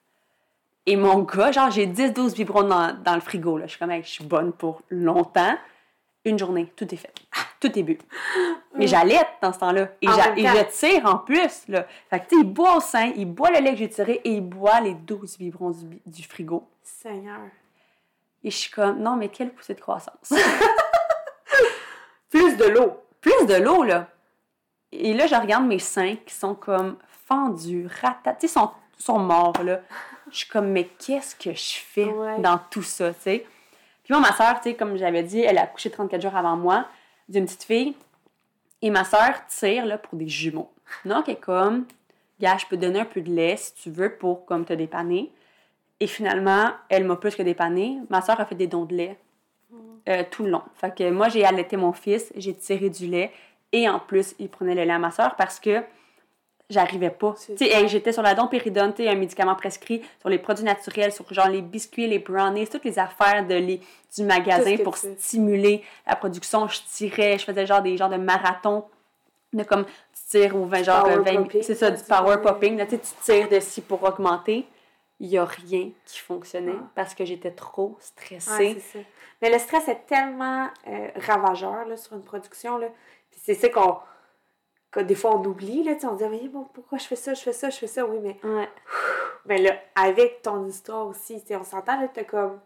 Et 0.86 0.96
mon 0.96 1.20
gars, 1.20 1.52
genre, 1.52 1.70
j'ai 1.70 1.86
10-12 1.86 2.34
biberons 2.34 2.64
dans, 2.64 2.96
dans, 3.02 3.14
le 3.14 3.20
frigo. 3.20 3.56
Là. 3.56 3.66
Je 3.66 3.70
suis 3.70 3.78
comme, 3.78 3.92
je 4.02 4.08
suis 4.08 4.24
bonne 4.24 4.52
pour 4.52 4.82
longtemps. 4.90 5.56
Une 6.24 6.38
journée, 6.38 6.72
tout 6.76 6.92
est 6.92 6.96
fait. 6.96 7.12
Tout 7.60 7.78
est 7.78 7.82
bu. 7.82 7.98
Mais 8.74 8.88
j'allaite 8.88 9.28
dans 9.40 9.52
ce 9.52 9.58
temps-là. 9.60 9.88
Et, 10.00 10.06
et 10.06 10.46
je 10.46 10.78
tire 10.78 11.06
en 11.06 11.18
plus. 11.18 11.68
Là. 11.68 11.86
Fait 12.10 12.18
que, 12.18 12.28
tu 12.28 12.34
sais, 12.34 12.40
il 12.42 12.52
boit 12.52 12.76
au 12.76 12.80
sein, 12.80 13.12
il 13.14 13.26
boit 13.26 13.50
le 13.50 13.60
lait 13.60 13.72
que 13.72 13.78
j'ai 13.78 13.88
tiré 13.88 14.20
et 14.24 14.32
il 14.32 14.40
boit 14.40 14.80
les 14.80 14.94
12 14.94 15.38
biberons 15.38 15.70
du, 15.70 16.00
du 16.04 16.24
frigo. 16.24 16.68
Seigneur. 16.82 17.40
Et 18.44 18.50
je 18.50 18.56
suis 18.56 18.70
comme, 18.70 18.98
non, 18.98 19.16
mais 19.16 19.28
quelle 19.28 19.50
poussée 19.50 19.74
de 19.74 19.80
croissance. 19.80 20.32
Plus 22.30 22.56
de 22.56 22.64
l'eau. 22.64 22.96
Plus 23.20 23.46
de 23.46 23.54
l'eau, 23.54 23.84
là. 23.84 24.08
Et 24.90 25.14
là, 25.14 25.26
je 25.26 25.34
regarde 25.34 25.64
mes 25.64 25.78
seins 25.78 26.16
qui 26.26 26.34
sont 26.34 26.54
comme 26.54 26.96
fendus, 27.26 27.88
ratatés, 28.02 28.48
sont, 28.48 28.70
sont 28.98 29.18
morts, 29.18 29.62
là. 29.62 29.80
Je 30.32 30.38
suis 30.38 30.48
comme, 30.48 30.68
mais 30.68 30.88
qu'est-ce 30.98 31.36
que 31.36 31.52
je 31.52 31.78
fais 31.78 32.08
dans 32.38 32.58
tout 32.70 32.82
ça, 32.82 33.12
tu 33.12 33.20
sais? 33.20 33.46
Puis 34.04 34.14
moi, 34.14 34.20
ma 34.20 34.32
soeur, 34.32 34.60
tu 34.60 34.70
sais, 34.70 34.74
comme 34.74 34.96
j'avais 34.96 35.22
dit, 35.22 35.40
elle 35.40 35.58
a 35.58 35.62
accouché 35.62 35.90
34 35.90 36.20
jours 36.20 36.34
avant 36.34 36.56
moi 36.56 36.86
d'une 37.28 37.44
petite 37.44 37.64
fille. 37.64 37.94
Et 38.80 38.90
ma 38.90 39.04
soeur 39.04 39.46
tire, 39.46 39.86
là, 39.86 39.98
pour 39.98 40.18
des 40.18 40.28
jumeaux. 40.28 40.72
Donc, 41.04 41.28
elle 41.28 41.34
est 41.34 41.40
comme, 41.40 41.86
gars, 42.40 42.56
je 42.56 42.66
peux 42.66 42.76
donner 42.76 43.00
un 43.00 43.04
peu 43.04 43.20
de 43.20 43.30
lait 43.30 43.56
si 43.56 43.74
tu 43.74 43.90
veux 43.90 44.16
pour, 44.16 44.44
comme, 44.44 44.64
te 44.64 44.72
dépanner. 44.72 45.30
Et 46.00 46.08
finalement, 46.08 46.72
elle 46.88 47.04
m'a 47.04 47.16
plus 47.16 47.36
que 47.36 47.42
dépanné. 47.42 47.98
Ma 48.10 48.22
soeur 48.22 48.40
a 48.40 48.44
fait 48.44 48.56
des 48.56 48.66
dons 48.66 48.86
de 48.86 48.96
lait 48.96 49.18
euh, 50.08 50.24
tout 50.30 50.42
le 50.42 50.50
long. 50.50 50.62
Fait 50.74 50.92
que 50.92 51.08
moi, 51.10 51.28
j'ai 51.28 51.44
allaité 51.44 51.76
mon 51.76 51.92
fils, 51.92 52.32
j'ai 52.34 52.54
tiré 52.54 52.90
du 52.90 53.06
lait 53.06 53.30
et 53.70 53.88
en 53.88 54.00
plus, 54.00 54.34
il 54.40 54.48
prenait 54.48 54.74
le 54.74 54.82
lait 54.82 54.92
à 54.92 54.98
ma 54.98 55.12
soeur 55.12 55.36
parce 55.36 55.60
que 55.60 55.82
j'arrivais 56.72 57.10
pas. 57.10 57.34
j'étais 57.58 58.12
sur 58.12 58.22
la 58.22 58.34
dompéridone, 58.34 58.92
un 58.98 59.14
médicament 59.14 59.54
prescrit 59.54 60.02
sur 60.20 60.28
les 60.28 60.38
produits 60.38 60.64
naturels, 60.64 61.12
sur 61.12 61.32
genre 61.32 61.48
les 61.48 61.62
biscuits, 61.62 62.06
les 62.06 62.18
brownies, 62.18 62.66
toutes 62.66 62.84
les 62.84 62.98
affaires 62.98 63.46
de 63.46 63.54
les, 63.54 63.80
du 64.16 64.24
magasin 64.24 64.76
pour 64.82 64.96
stimuler 64.96 65.82
la 66.06 66.16
production. 66.16 66.66
Je 66.68 66.80
tirais, 66.90 67.38
je 67.38 67.44
faisais 67.44 67.66
genre 67.66 67.82
des 67.82 67.96
genres 67.96 68.10
de 68.10 68.16
marathons 68.16 68.84
de 69.52 69.62
comme 69.64 69.84
tu 69.84 70.38
tires 70.38 70.56
au 70.56 70.64
20 70.64 70.82
genre 70.82 71.06
20 71.06 71.48
c'est 71.60 71.74
ça 71.74 71.90
du 71.90 72.02
power 72.02 72.38
popping 72.42 72.78
là, 72.78 72.86
tu 72.86 72.98
tires 73.22 73.50
dessus 73.50 73.82
pour 73.82 74.02
augmenter 74.02 74.66
il 75.22 75.28
n'y 75.28 75.38
a 75.38 75.44
rien 75.44 75.90
qui 76.04 76.18
fonctionnait 76.18 76.74
ah. 76.74 76.90
parce 76.96 77.14
que 77.14 77.24
j'étais 77.24 77.52
trop 77.52 77.96
stressée. 78.00 78.80
ça. 78.80 78.98
Mais 79.40 79.50
le 79.50 79.58
stress 79.58 79.86
est 79.88 80.04
tellement 80.06 80.68
euh, 80.88 81.08
ravageur 81.14 81.84
là, 81.86 81.96
sur 81.96 82.14
une 82.14 82.24
production. 82.24 82.76
Là. 82.76 82.88
c'est 83.30 83.54
ça 83.54 83.68
qu'on. 83.68 83.98
Que 84.92 85.00
des 85.00 85.14
fois 85.14 85.36
on 85.36 85.44
oublie, 85.44 85.82
là, 85.82 85.92
on 86.04 86.18
se 86.18 86.22
dit, 86.22 86.30
mais 86.30 86.48
bon, 86.48 86.68
pourquoi 86.72 86.98
je 86.98 87.06
fais 87.06 87.16
ça, 87.16 87.34
je 87.34 87.40
fais 87.40 87.52
ça, 87.52 87.70
je 87.70 87.78
fais 87.78 87.86
ça, 87.86 88.06
oui, 88.06 88.18
mais. 88.22 88.38
Mais 89.46 89.58
là, 89.62 89.72
avec 89.96 90.42
ton 90.42 90.66
histoire 90.66 91.08
aussi, 91.08 91.42
on 91.50 91.64
s'entend, 91.64 92.00
là, 92.00 92.08
t'as 92.12 92.24
comme 92.24 92.60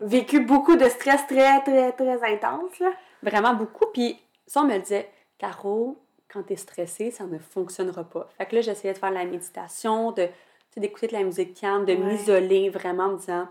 vécu 0.00 0.40
beaucoup 0.40 0.76
de 0.76 0.88
stress 0.88 1.26
très, 1.26 1.60
très, 1.62 1.92
très 1.92 2.32
intense, 2.32 2.78
là. 2.78 2.92
Vraiment 3.22 3.52
beaucoup. 3.52 3.86
Puis 3.92 4.18
ça, 4.46 4.62
on 4.62 4.64
me 4.64 4.78
disait, 4.78 5.10
Caro, 5.38 5.98
quand 6.32 6.44
t'es 6.44 6.56
stressée, 6.56 7.10
ça 7.10 7.24
ne 7.24 7.38
fonctionnera 7.38 8.04
pas. 8.04 8.28
Fait 8.38 8.46
que 8.46 8.54
là, 8.54 8.62
j'essayais 8.62 8.94
de 8.94 8.98
faire 8.98 9.10
la 9.10 9.24
méditation, 9.24 10.12
de 10.12 10.28
d'écouter 10.76 11.08
de 11.08 11.14
la 11.14 11.24
musique 11.24 11.60
calme, 11.60 11.84
de 11.84 11.94
m'isoler 11.94 12.70
vraiment 12.70 13.04
en 13.04 13.08
me 13.10 13.18
disant, 13.18 13.48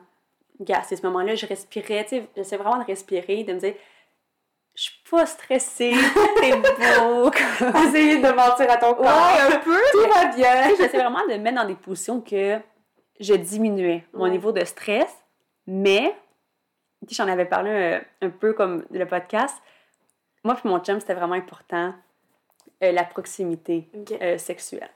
gars, 0.61 0.79
à 0.79 0.83
ce 0.83 1.05
moment-là, 1.05 1.35
je 1.35 1.45
respirais, 1.45 2.05
tu 2.05 2.09
sais, 2.09 2.27
j'essaie 2.35 2.57
vraiment 2.57 2.79
de 2.79 2.85
respirer, 2.85 3.43
de 3.43 3.53
me 3.53 3.59
dire, 3.59 3.73
pas 5.09 5.25
stressée, 5.25 5.93
t'es 6.41 6.55
beau. 6.55 7.31
Essayer 7.87 8.17
de 8.17 8.31
mentir 8.31 8.69
à 8.69 8.77
ton 8.77 8.93
corps. 8.93 9.05
Ouais, 9.05 9.55
un 9.55 9.57
peu. 9.57 9.79
Tout 9.91 10.09
va 10.13 10.25
bien. 10.27 10.75
J'essaie 10.77 10.97
vraiment 10.97 11.25
de 11.27 11.33
me 11.33 11.37
mettre 11.37 11.61
dans 11.61 11.67
des 11.67 11.75
positions 11.75 12.21
que 12.21 12.59
je 13.19 13.33
diminuais 13.33 14.05
mon 14.13 14.27
niveau 14.27 14.51
de 14.51 14.63
stress, 14.63 15.13
mais, 15.67 16.15
tu 17.07 17.15
j'en 17.15 17.27
avais 17.27 17.45
parlé 17.45 18.01
un, 18.21 18.27
un, 18.27 18.29
peu 18.29 18.53
comme 18.53 18.85
le 18.91 19.05
podcast, 19.05 19.55
moi 20.43 20.57
et 20.63 20.67
mon 20.67 20.79
chum, 20.79 20.99
c'était 20.99 21.13
vraiment 21.13 21.35
important 21.35 21.93
euh, 22.81 22.93
la 22.93 23.03
proximité 23.03 23.89
euh, 24.21 24.37
sexuelle. 24.37 24.89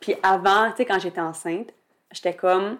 Puis 0.00 0.14
avant, 0.22 0.70
tu 0.70 0.78
sais, 0.78 0.86
quand 0.86 0.98
j'étais 0.98 1.20
enceinte, 1.20 1.74
j'étais 2.10 2.34
comme, 2.34 2.78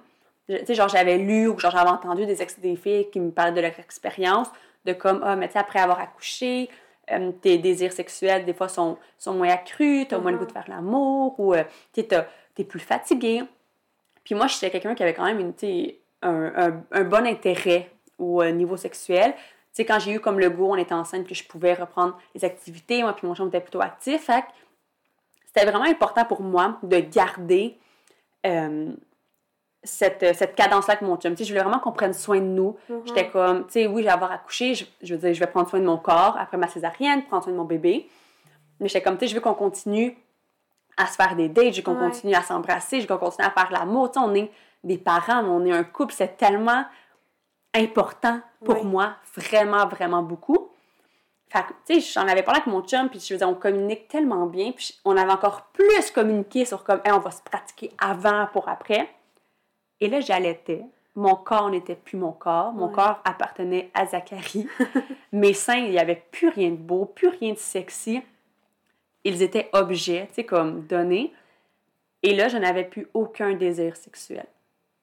tu 0.48 0.56
sais, 0.64 0.74
genre 0.74 0.88
j'avais 0.88 1.18
lu 1.18 1.48
ou 1.48 1.58
genre 1.58 1.70
j'avais 1.70 1.90
entendu 1.90 2.24
des, 2.24 2.40
ex 2.40 2.58
des 2.58 2.76
filles 2.76 3.10
qui 3.10 3.20
me 3.20 3.30
parlaient 3.30 3.52
de 3.52 3.60
leur 3.60 3.78
expérience, 3.78 4.48
de 4.86 4.92
comme, 4.92 5.20
ah, 5.22 5.36
mais 5.36 5.48
tu 5.48 5.52
sais, 5.52 5.58
après 5.58 5.80
avoir 5.80 6.00
accouché, 6.00 6.70
euh, 7.10 7.32
tes 7.32 7.58
désirs 7.58 7.92
sexuels, 7.92 8.44
des 8.44 8.54
fois, 8.54 8.68
sont, 8.68 8.96
sont 9.18 9.34
moins 9.34 9.50
accrus, 9.50 10.06
t'as 10.08 10.18
moins 10.18 10.32
le 10.32 10.38
goût 10.38 10.46
de 10.46 10.52
faire 10.52 10.68
l'amour, 10.68 11.38
ou 11.38 11.54
euh, 11.54 11.64
tu 11.92 12.00
es 12.00 12.64
plus 12.64 12.80
fatigué. 12.80 13.42
Puis 14.24 14.34
moi, 14.34 14.46
j'étais 14.46 14.70
quelqu'un 14.70 14.94
qui 14.94 15.02
avait 15.02 15.14
quand 15.14 15.24
même 15.24 15.40
une, 15.40 15.54
un, 16.22 16.52
un, 16.56 16.82
un 16.90 17.04
bon 17.04 17.26
intérêt 17.26 17.90
au 18.18 18.42
euh, 18.42 18.50
niveau 18.50 18.76
sexuel. 18.76 19.34
Tu 19.34 19.82
sais, 19.82 19.84
quand 19.84 19.98
j'ai 19.98 20.12
eu 20.14 20.20
comme 20.20 20.40
le 20.40 20.50
goût, 20.50 20.70
on 20.70 20.76
était 20.76 20.94
enceinte, 20.94 21.26
que 21.26 21.34
je 21.34 21.44
pouvais 21.44 21.74
reprendre 21.74 22.18
les 22.34 22.44
activités, 22.44 23.02
moi, 23.02 23.14
puis 23.14 23.26
mon 23.26 23.34
chum 23.34 23.48
était 23.48 23.60
plutôt 23.60 23.82
actif. 23.82 24.24
Fait 24.24 24.44
c'était 25.46 25.70
vraiment 25.70 25.86
important 25.86 26.24
pour 26.26 26.42
moi 26.42 26.78
de 26.82 26.98
garder 26.98 27.78
euh, 28.44 28.92
cette, 29.86 30.34
cette 30.36 30.54
cadence-là 30.54 30.94
avec 30.94 31.02
mon 31.02 31.16
chum. 31.16 31.36
je 31.36 31.44
voulais 31.44 31.60
vraiment 31.60 31.78
qu'on 31.78 31.92
prenne 31.92 32.12
soin 32.12 32.38
de 32.38 32.44
nous. 32.44 32.76
Mm-hmm. 32.90 33.00
J'étais 33.06 33.28
comme, 33.28 33.66
tu 33.66 33.72
sais, 33.72 33.86
oui, 33.86 34.02
je 34.02 34.06
vais 34.06 34.12
avoir 34.12 34.32
accouché, 34.32 34.74
je, 34.74 34.84
je, 35.02 35.14
veux 35.14 35.20
dire, 35.20 35.32
je 35.32 35.40
vais 35.40 35.46
prendre 35.46 35.68
soin 35.68 35.80
de 35.80 35.84
mon 35.84 35.96
corps 35.96 36.36
après 36.38 36.56
ma 36.56 36.68
césarienne, 36.68 37.24
prendre 37.24 37.44
soin 37.44 37.52
de 37.52 37.58
mon 37.58 37.64
bébé. 37.64 38.08
Mais 38.80 38.88
j'étais 38.88 39.02
comme, 39.02 39.16
tu 39.16 39.26
sais, 39.26 39.28
je 39.30 39.34
veux 39.34 39.40
qu'on 39.40 39.54
continue 39.54 40.16
à 40.96 41.06
se 41.06 41.14
faire 41.14 41.36
des 41.36 41.48
dates, 41.48 41.72
je 41.72 41.78
veux 41.78 41.82
qu'on 41.82 41.96
continue 41.96 42.34
à 42.34 42.42
s'embrasser, 42.42 43.00
je 43.00 43.06
veux 43.06 43.16
qu'on 43.16 43.26
continue 43.26 43.46
à 43.46 43.50
faire 43.50 43.70
l'amour. 43.70 44.10
Tu 44.10 44.20
sais, 44.20 44.26
on 44.26 44.34
est 44.34 44.50
des 44.84 44.98
parents, 44.98 45.42
mais 45.42 45.48
on 45.48 45.64
est 45.64 45.72
un 45.72 45.84
couple, 45.84 46.14
c'est 46.14 46.36
tellement 46.36 46.84
important 47.74 48.40
pour 48.64 48.84
moi, 48.84 49.14
vraiment, 49.36 49.86
vraiment 49.86 50.22
beaucoup. 50.22 50.70
Fait 51.48 51.64
tu 51.86 52.00
sais, 52.00 52.12
j'en 52.12 52.26
avais 52.26 52.42
parlé 52.42 52.60
avec 52.60 52.72
mon 52.72 52.82
chum, 52.82 53.08
puis 53.08 53.20
je 53.20 53.34
faisais, 53.34 53.44
on 53.44 53.54
communique 53.54 54.08
tellement 54.08 54.46
bien, 54.46 54.72
puis 54.72 54.98
on 55.04 55.16
avait 55.16 55.30
encore 55.30 55.66
plus 55.72 56.10
communiqué 56.10 56.64
sur 56.64 56.82
comme, 56.82 57.00
on 57.06 57.18
va 57.18 57.30
se 57.30 57.42
pratiquer 57.42 57.92
avant 57.98 58.46
pour 58.52 58.68
après. 58.68 59.08
Et 60.00 60.08
là, 60.08 60.20
j'allaitais. 60.20 60.84
Mon 61.14 61.34
corps 61.34 61.70
n'était 61.70 61.94
plus 61.94 62.18
mon 62.18 62.32
corps. 62.32 62.72
Mon 62.72 62.88
corps 62.88 63.20
appartenait 63.24 63.90
à 63.94 64.06
Zachary. 64.06 64.68
Mes 65.32 65.54
seins, 65.54 65.78
il 65.78 65.90
n'y 65.90 65.98
avait 65.98 66.22
plus 66.30 66.48
rien 66.48 66.70
de 66.70 66.76
beau, 66.76 67.06
plus 67.06 67.28
rien 67.28 67.54
de 67.54 67.58
sexy. 67.58 68.22
Ils 69.24 69.42
étaient 69.42 69.70
objets, 69.72 70.26
tu 70.28 70.34
sais, 70.34 70.44
comme 70.44 70.86
donnés. 70.86 71.32
Et 72.22 72.34
là, 72.34 72.48
je 72.48 72.58
n'avais 72.58 72.84
plus 72.84 73.08
aucun 73.14 73.54
désir 73.54 73.96
sexuel. 73.96 74.46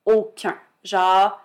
Aucun. 0.06 0.56
Genre, 0.84 1.42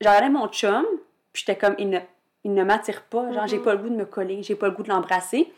j'avais 0.00 0.30
mon 0.30 0.46
chum, 0.48 0.86
puis 1.32 1.44
j'étais 1.44 1.58
comme, 1.58 1.74
il 1.78 1.90
ne 1.90 1.98
il 2.44 2.54
ne 2.54 2.64
m'attire 2.64 3.02
pas. 3.02 3.32
Genre, 3.32 3.46
j'ai 3.46 3.58
mm-hmm. 3.58 3.62
pas 3.62 3.72
le 3.74 3.78
goût 3.78 3.88
de 3.88 3.96
me 3.96 4.06
coller, 4.06 4.42
j'ai 4.42 4.54
pas 4.54 4.68
le 4.68 4.72
goût 4.72 4.82
de 4.82 4.88
l'embrasser. 4.88 5.52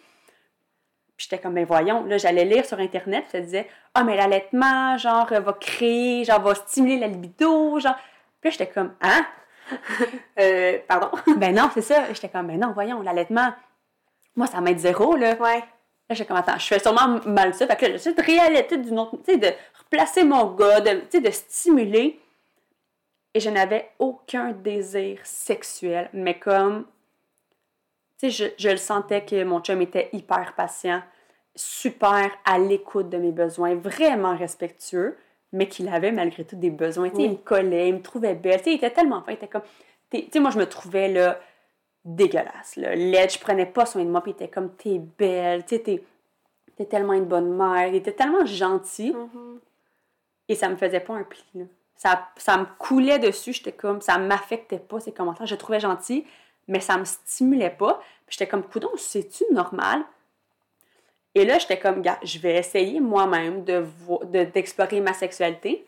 Puis 1.17 1.29
j'étais 1.29 1.43
comme, 1.43 1.55
ben 1.55 1.65
voyons, 1.65 2.05
là, 2.05 2.19
j'allais 2.19 2.45
lire 2.45 2.65
sur 2.65 2.79
Internet, 2.79 3.25
ça 3.31 3.41
disait, 3.41 3.69
ah, 3.95 4.03
mais 4.03 4.17
l'allaitement, 4.17 4.97
genre, 4.97 5.29
va 5.29 5.53
créer, 5.53 6.25
genre, 6.25 6.41
va 6.41 6.55
stimuler 6.55 6.99
la 6.99 7.07
libido, 7.07 7.79
genre. 7.79 7.97
Puis 8.41 8.51
là, 8.51 8.51
j'étais 8.51 8.67
comme, 8.69 8.95
hein? 9.01 9.27
euh, 10.41 10.79
pardon? 10.89 11.11
ben 11.37 11.55
non, 11.55 11.71
c'est 11.75 11.83
ça. 11.83 12.13
J'étais 12.13 12.29
comme, 12.29 12.47
ben 12.47 12.59
non, 12.59 12.73
voyons, 12.73 13.03
l'allaitement, 13.03 13.53
moi, 14.37 14.47
ça 14.47 14.61
m'aide 14.61 14.79
zéro, 14.79 15.17
là. 15.17 15.35
Ouais. 15.35 15.59
Là, 15.59 16.15
j'étais 16.17 16.27
comme, 16.27 16.37
attends, 16.37 16.59
je 16.59 16.67
fais 16.67 16.79
sûrement 16.79 17.21
mal 17.27 17.55
ça. 17.55 17.67
Fait 17.67 17.77
que 17.77 17.87
là, 17.87 17.93
j'essaie 17.93 18.15
de 18.15 18.23
réallaiter 18.23 18.79
d'une 18.79 18.99
autre, 18.99 19.17
tu 19.19 19.33
sais, 19.33 19.39
de 19.39 19.49
replacer 19.79 20.25
mon 20.25 20.47
gars, 20.55 20.81
de, 20.81 21.01
tu 21.01 21.07
sais, 21.11 21.21
de 21.21 21.31
stimuler. 21.31 22.19
Et 23.35 23.41
je 23.41 23.49
n'avais 23.49 23.91
aucun 23.99 24.53
désir 24.53 25.19
sexuel, 25.23 26.11
mais 26.13 26.39
comme, 26.39 26.87
tu 28.23 28.31
sais, 28.31 28.55
je, 28.59 28.63
je 28.65 28.71
le 28.71 28.77
sentais 28.77 29.25
que 29.25 29.43
mon 29.45 29.61
chum 29.61 29.81
était 29.83 30.09
hyper 30.13 30.55
patient, 30.55 31.03
super 31.57 32.31
à 32.45 32.59
l'écoute 32.59 33.09
de 33.11 33.19
mes 33.19 33.33
besoins, 33.33 33.75
vraiment 33.75 34.37
respectueux, 34.37 35.17
mais 35.53 35.69
qu'il 35.69 35.89
avait 35.89 36.13
malgré 36.13 36.45
tout 36.45 36.57
des 36.57 36.71
besoins. 36.71 37.11
Tu 37.11 37.17
sais, 37.17 37.23
Oui. 37.23 37.29
il 37.29 37.33
me 37.33 37.37
collait, 37.37 37.89
il 37.89 37.95
me 37.95 38.03
trouvait 38.03 38.35
belle. 38.35 38.59
Tu 38.59 38.65
sais, 38.65 38.71
il 38.73 38.77
était 38.77 38.91
tellement 38.91 39.21
fin, 39.23 39.33
il 39.33 39.35
était 39.35 39.49
comme... 39.49 39.63
Tu 40.11 40.25
sais, 40.33 40.41
moi, 40.41 40.51
je 40.51 40.59
me 40.59 40.67
trouvais, 40.67 41.09
là, 41.09 41.39
dégueulasse, 42.05 42.77
là, 42.77 42.95
laide. 42.95 43.31
Je 43.31 43.39
prenais 43.39 43.67
pas 43.67 43.87
soin 43.87 44.05
de 44.05 44.11
moi, 44.11 44.23
puis 44.23 44.33
il 44.33 44.35
était 44.35 44.49
comme, 44.49 44.71
t'es 44.75 44.99
belle, 44.99 45.65
tu 45.65 45.77
sais, 45.77 45.83
t'es, 45.83 46.03
t'es 46.77 46.87
tellement 46.87 47.13
une 47.13 47.25
bonne 47.27 47.55
mère. 47.55 47.89
Il 47.89 47.95
était 47.97 48.13
tellement 48.13 48.47
gentil, 48.47 49.13
Mhm. 49.13 49.59
et 50.49 50.55
ça 50.55 50.69
me 50.69 50.77
faisait 50.77 51.01
pas 51.01 51.15
un 51.15 51.25
pli, 51.25 51.45
là. 51.55 51.65
Ça, 51.97 52.29
ça 52.37 52.57
me 52.57 52.65
coulait 52.79 53.19
dessus, 53.21 53.53
j'étais 53.53 53.73
comme... 53.73 54.01
Ça 54.01 54.19
m'affectait 54.19 54.79
pas, 54.81 54.99
ces 54.99 55.13
commentaires. 55.13 55.47
Je 55.47 55.55
le 55.55 55.59
trouvais 55.59 55.79
gentil, 55.81 56.25
mais 56.69 56.81
ça 56.81 56.97
me 56.99 57.05
stimulait 57.05 57.71
pas. 57.71 57.99
Puis 58.27 58.37
j'étais 58.39 58.49
comme, 58.49 58.63
coudon, 58.63 58.91
c'est-tu 58.97 59.45
normal? 59.53 60.03
Et 61.35 61.45
là, 61.45 61.59
j'étais 61.59 61.79
comme, 61.79 62.03
gars, 62.03 62.19
je 62.23 62.39
vais 62.39 62.57
essayer 62.57 63.01
moi-même 63.01 63.65
de, 63.65 63.79
vo- 63.79 64.23
de- 64.25 64.45
d'explorer 64.45 65.01
ma 65.01 65.13
sexualité. 65.15 65.87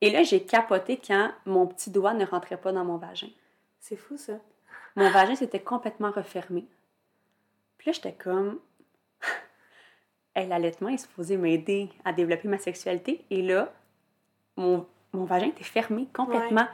Et 0.00 0.10
là, 0.10 0.22
j'ai 0.24 0.42
capoté 0.42 1.00
quand 1.04 1.30
mon 1.46 1.66
petit 1.66 1.90
doigt 1.90 2.14
ne 2.14 2.24
rentrait 2.26 2.56
pas 2.56 2.72
dans 2.72 2.84
mon 2.84 2.96
vagin. 2.96 3.28
C'est 3.80 3.96
fou, 3.96 4.16
ça. 4.16 4.34
Mon 4.96 5.08
vagin 5.10 5.36
s'était 5.36 5.60
complètement 5.60 6.10
refermé. 6.10 6.64
Puis 7.78 7.88
là, 7.88 7.92
j'étais 7.92 8.12
comme, 8.12 8.58
hey, 10.34 10.46
l'allaitement 10.48 10.88
est 10.88 10.98
supposé 10.98 11.36
m'aider 11.36 11.88
à 12.04 12.12
développer 12.12 12.48
ma 12.48 12.58
sexualité. 12.58 13.24
Et 13.30 13.42
là, 13.42 13.72
mon, 14.56 14.86
mon 15.12 15.24
vagin 15.24 15.46
était 15.48 15.64
fermé 15.64 16.08
complètement. 16.12 16.66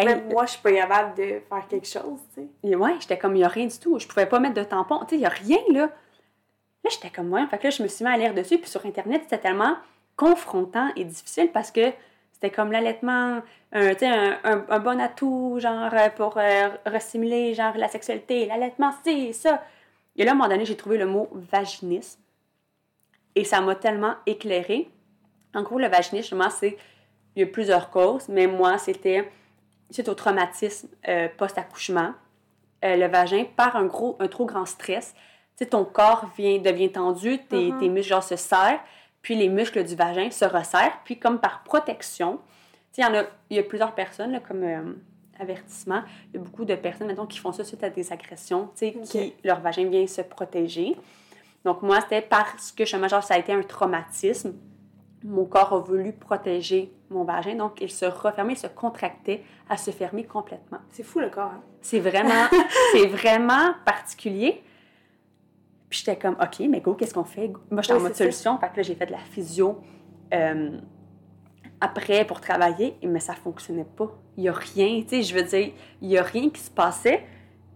Hey, 0.00 0.06
Même 0.06 0.28
moi, 0.30 0.46
je 0.46 0.52
suis 0.52 0.60
pas 0.62 0.72
capable 0.72 1.16
de 1.16 1.40
faire 1.48 1.68
quelque 1.68 1.86
chose, 1.86 2.20
tu 2.34 2.42
sais. 2.42 2.48
Et 2.64 2.74
ouais, 2.76 2.94
j'étais 3.00 3.18
comme, 3.18 3.34
il 3.36 3.40
n'y 3.40 3.44
a 3.44 3.48
rien 3.48 3.66
du 3.66 3.78
tout. 3.78 3.98
Je 3.98 4.06
pouvais 4.06 4.26
pas 4.26 4.40
mettre 4.40 4.54
de 4.54 4.64
tampon. 4.64 5.00
Tu 5.00 5.10
sais, 5.10 5.16
il 5.16 5.18
n'y 5.20 5.26
a 5.26 5.30
rien, 5.30 5.58
là. 5.72 5.86
Là, 6.84 6.90
j'étais 6.90 7.10
comme, 7.10 7.32
ouais. 7.32 7.46
Fait 7.48 7.58
que 7.58 7.64
là, 7.64 7.70
je 7.70 7.82
me 7.82 7.88
suis 7.88 8.04
mis 8.04 8.10
à 8.10 8.16
lire 8.16 8.34
dessus. 8.34 8.58
Puis 8.58 8.70
sur 8.70 8.84
Internet, 8.86 9.22
c'était 9.24 9.38
tellement 9.38 9.76
confrontant 10.16 10.90
et 10.96 11.04
difficile 11.04 11.50
parce 11.52 11.70
que 11.70 11.92
c'était 12.32 12.50
comme 12.50 12.72
l'allaitement, 12.72 13.42
un, 13.72 13.90
tu 13.90 13.98
sais, 14.00 14.06
un, 14.08 14.38
un- 14.44 14.64
un 14.68 14.78
bon 14.78 15.00
atout, 15.00 15.56
genre, 15.60 15.92
euh, 15.92 16.08
pour 16.10 16.38
euh, 16.38 16.68
restimuler, 16.86 17.54
genre, 17.54 17.76
la 17.76 17.88
sexualité. 17.88 18.46
L'allaitement, 18.46 18.92
c'est 19.04 19.32
ça. 19.32 19.62
Et 20.16 20.24
là, 20.24 20.30
à 20.32 20.34
un 20.34 20.36
moment 20.36 20.48
donné, 20.48 20.64
j'ai 20.64 20.76
trouvé 20.76 20.96
le 20.98 21.06
mot 21.06 21.28
vaginisme. 21.32 22.20
Et 23.34 23.44
ça 23.44 23.60
m'a 23.60 23.74
tellement 23.74 24.14
éclairée. 24.26 24.90
En 25.54 25.62
gros, 25.62 25.78
le 25.78 25.88
vaginisme, 25.88 26.42
c'est... 26.50 26.76
Il 27.36 27.40
y 27.40 27.42
a 27.44 27.46
plusieurs 27.46 27.90
causes, 27.90 28.28
mais 28.28 28.48
moi, 28.48 28.76
c'était 28.76 29.30
suite 29.90 30.08
au 30.08 30.14
traumatisme 30.14 30.88
euh, 31.08 31.28
post-accouchement. 31.36 32.12
Euh, 32.84 32.96
le 32.96 33.06
vagin, 33.08 33.44
par 33.56 33.76
un, 33.76 33.84
gros, 33.84 34.16
un 34.20 34.28
trop 34.28 34.46
grand 34.46 34.64
stress, 34.66 35.14
tu 35.56 35.64
sais, 35.64 35.66
ton 35.66 35.84
corps 35.84 36.30
vient, 36.36 36.58
devient 36.58 36.90
tendu, 36.90 37.38
tes, 37.46 37.70
Mhm. 37.72 37.78
tes 37.78 37.88
muscles 37.88 38.08
genre, 38.08 38.22
se 38.22 38.36
serrent, 38.36 38.80
puis 39.20 39.34
les 39.36 39.48
muscles 39.48 39.84
du 39.84 39.94
vagin 39.94 40.30
se 40.30 40.46
resserrent, 40.46 40.98
puis 41.04 41.18
comme 41.18 41.38
par 41.40 41.62
protection, 41.62 42.38
tu 42.92 43.02
sais, 43.02 43.02
il 43.02 43.04
y 43.04 43.06
en 43.06 43.20
a, 43.20 43.24
y 43.50 43.58
a 43.58 43.62
plusieurs 43.62 43.94
personnes, 43.94 44.32
là, 44.32 44.40
comme 44.40 44.62
euh, 44.62 44.94
avertissement, 45.38 46.02
il 46.32 46.38
y 46.38 46.42
a 46.42 46.44
beaucoup 46.44 46.64
de 46.64 46.74
personnes, 46.74 47.06
mettons, 47.06 47.26
qui 47.26 47.38
font 47.38 47.52
ça 47.52 47.64
suite 47.64 47.84
à 47.84 47.90
des 47.90 48.10
agressions, 48.12 48.70
tu 48.76 48.92
sais, 48.92 48.92
qui, 48.92 49.34
leur 49.44 49.60
vagin 49.60 49.88
vient 49.88 50.06
se 50.06 50.22
protéger. 50.22 50.96
Donc 51.64 51.82
moi, 51.82 52.00
c'était 52.00 52.22
parce 52.22 52.72
que, 52.72 52.84
justement, 52.84 53.08
genre, 53.08 53.22
ça 53.22 53.34
a 53.34 53.38
été 53.38 53.52
un 53.52 53.62
traumatisme, 53.62 54.54
mon 55.22 55.44
corps 55.44 55.74
a 55.74 55.78
voulu 55.80 56.12
protéger 56.14 56.90
mon 57.10 57.24
vagin, 57.24 57.54
donc 57.56 57.80
il 57.80 57.90
se 57.90 58.04
refermait, 58.06 58.52
il 58.54 58.58
se 58.58 58.68
contractait 58.68 59.42
à 59.68 59.76
se 59.76 59.90
fermer 59.90 60.24
complètement. 60.24 60.78
C'est 60.90 61.02
fou, 61.02 61.18
le 61.20 61.28
corps. 61.28 61.50
hein. 61.54 61.62
C'est 61.80 62.00
vraiment, 62.00 62.46
c'est 62.92 63.06
vraiment 63.06 63.74
particulier. 63.84 64.62
Puis 65.88 65.98
j'étais 66.04 66.16
comme, 66.16 66.36
OK, 66.40 66.60
mais 66.68 66.80
go, 66.80 66.94
qu'est-ce 66.94 67.14
qu'on 67.14 67.24
fait? 67.24 67.50
Moi, 67.70 67.82
j'étais 67.82 67.94
Oui, 67.94 68.00
en 68.00 68.02
mode 68.04 68.14
solution. 68.14 68.58
Fait 68.58 68.68
que 68.70 68.76
là, 68.76 68.82
j'ai 68.82 68.94
fait 68.94 69.06
de 69.06 69.12
la 69.12 69.18
physio 69.18 69.80
euh, 70.32 70.78
après 71.80 72.24
pour 72.24 72.40
travailler, 72.40 72.96
mais 73.02 73.20
ça 73.20 73.34
fonctionnait 73.34 73.86
pas. 73.96 74.08
Il 74.36 74.44
y 74.44 74.48
a 74.48 74.52
rien, 74.52 75.00
tu 75.02 75.08
sais, 75.08 75.22
je 75.22 75.34
veux 75.34 75.42
dire, 75.42 75.72
il 76.00 76.08
y 76.08 76.16
a 76.18 76.22
rien 76.22 76.48
qui 76.50 76.60
se 76.60 76.70
passait. 76.70 77.24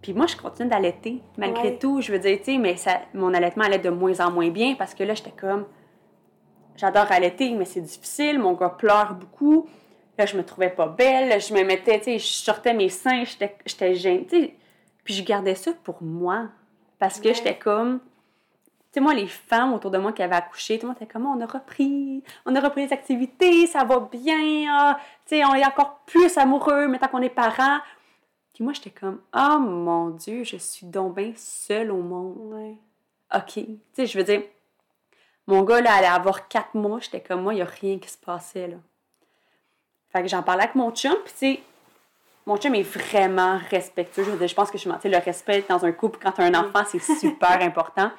Puis 0.01 0.13
moi, 0.13 0.27
je 0.27 0.37
continue 0.37 0.69
d'allaiter, 0.69 1.21
malgré 1.37 1.69
Ouais. 1.71 1.77
tout. 1.77 1.99
Je 1.99 2.11
veux 2.11 2.19
dire, 2.19 2.37
tu 2.37 2.45
sais, 2.53 2.57
mais 2.57 2.77
ça, 2.77 3.01
mon 3.13 3.33
allaitement 3.33 3.63
allait 3.65 3.79
de 3.79 3.89
moins 3.89 4.19
en 4.19 4.31
moins 4.31 4.49
bien 4.49 4.75
parce 4.75 4.93
que 4.93 5.03
là, 5.03 5.13
j'étais 5.15 5.31
comme, 5.31 5.65
j'adore 6.77 7.11
allaiter, 7.11 7.51
mais 7.51 7.65
c'est 7.65 7.81
difficile. 7.81 8.39
Mon 8.39 8.53
gars 8.53 8.69
pleure 8.69 9.13
beaucoup. 9.13 9.67
Là, 10.17 10.25
je 10.25 10.37
me 10.37 10.43
trouvais 10.43 10.69
pas 10.69 10.87
belle. 10.87 11.39
Je 11.41 11.53
me 11.53 11.63
mettais, 11.63 11.97
tu 11.99 12.05
sais, 12.05 12.19
je 12.19 12.25
sortais 12.27 12.73
mes 12.73 12.89
seins, 12.89 13.23
j'étais 13.25 13.57
j'étais 13.65 13.95
gênée, 13.95 14.25
tu 14.29 14.39
sais. 14.41 14.55
Puis 15.03 15.13
je 15.13 15.23
gardais 15.23 15.55
ça 15.55 15.71
pour 15.83 16.01
moi. 16.01 16.47
Parce 16.99 17.19
que 17.19 17.27
Ouais. 17.27 17.33
j'étais 17.33 17.57
comme. 17.57 17.99
Tu 17.99 18.93
sais, 18.93 18.99
moi, 19.01 19.13
les 19.13 19.27
femmes 19.27 19.73
autour 19.73 19.91
de 19.91 19.97
moi 19.97 20.13
qui 20.13 20.23
avaient 20.23 20.35
accouché, 20.35 20.79
tout 20.79 20.83
le 20.85 20.93
monde 20.93 20.97
était 21.01 21.11
comme, 21.11 21.25
on 21.25 21.41
a 21.41 21.45
repris, 21.45 22.23
on 22.45 22.55
a 22.55 22.61
repris 22.61 22.85
les 22.85 22.93
activités, 22.93 23.67
ça 23.67 23.83
va 23.83 23.99
bien, 23.99 24.67
ah, 24.71 24.97
tu 25.25 25.35
sais, 25.35 25.43
on 25.43 25.53
est 25.53 25.65
encore 25.65 25.99
plus 26.05 26.37
amoureux 26.37 26.87
maintenant 26.87 27.09
qu'on 27.09 27.21
est 27.21 27.27
parents. 27.29 27.79
Puis 28.53 28.63
moi, 28.63 28.71
j'étais 28.71 28.91
comme, 28.91 29.19
oh 29.35 29.59
mon 29.59 30.11
Dieu, 30.11 30.45
je 30.45 30.55
suis 30.55 30.87
donc 30.87 31.15
bien 31.17 31.33
seule 31.35 31.91
au 31.91 32.01
monde. 32.01 32.37
Ouais. 32.53 32.75
OK. 33.35 33.53
Tu 33.55 33.77
sais, 33.91 34.05
je 34.05 34.17
veux 34.17 34.23
dire, 34.23 34.43
mon 35.47 35.63
gars, 35.63 35.81
là, 35.81 35.93
allait 35.93 36.07
avoir 36.07 36.47
quatre 36.47 36.73
mois. 36.73 36.99
J'étais 36.99 37.21
comme, 37.21 37.43
moi, 37.43 37.53
il 37.53 37.57
n'y 37.57 37.61
a 37.61 37.65
rien 37.65 37.99
qui 37.99 38.09
se 38.09 38.17
passait, 38.17 38.67
là. 38.67 38.77
Fait 40.11 40.21
que 40.21 40.27
j'en 40.27 40.43
parlais 40.43 40.63
avec 40.63 40.75
mon 40.75 40.91
chum, 40.91 41.15
puis 41.25 41.33
tu 41.33 41.39
sais, 41.39 41.59
mon 42.45 42.57
chum 42.57 42.73
est 42.73 42.83
vraiment 42.83 43.59
respectueux. 43.69 44.23
Je 44.23 44.31
veux 44.31 44.37
dire, 44.37 44.47
je 44.47 44.55
pense 44.55 44.71
que 44.71 44.77
je 44.77 44.87
mentais, 44.87 45.09
le 45.09 45.17
respect 45.17 45.65
dans 45.67 45.83
un 45.83 45.91
couple, 45.91 46.19
quand 46.21 46.31
tu 46.31 46.41
as 46.41 46.45
un 46.45 46.53
enfant, 46.53 46.83
c'est 46.87 47.01
super 47.01 47.61
important. 47.61 48.11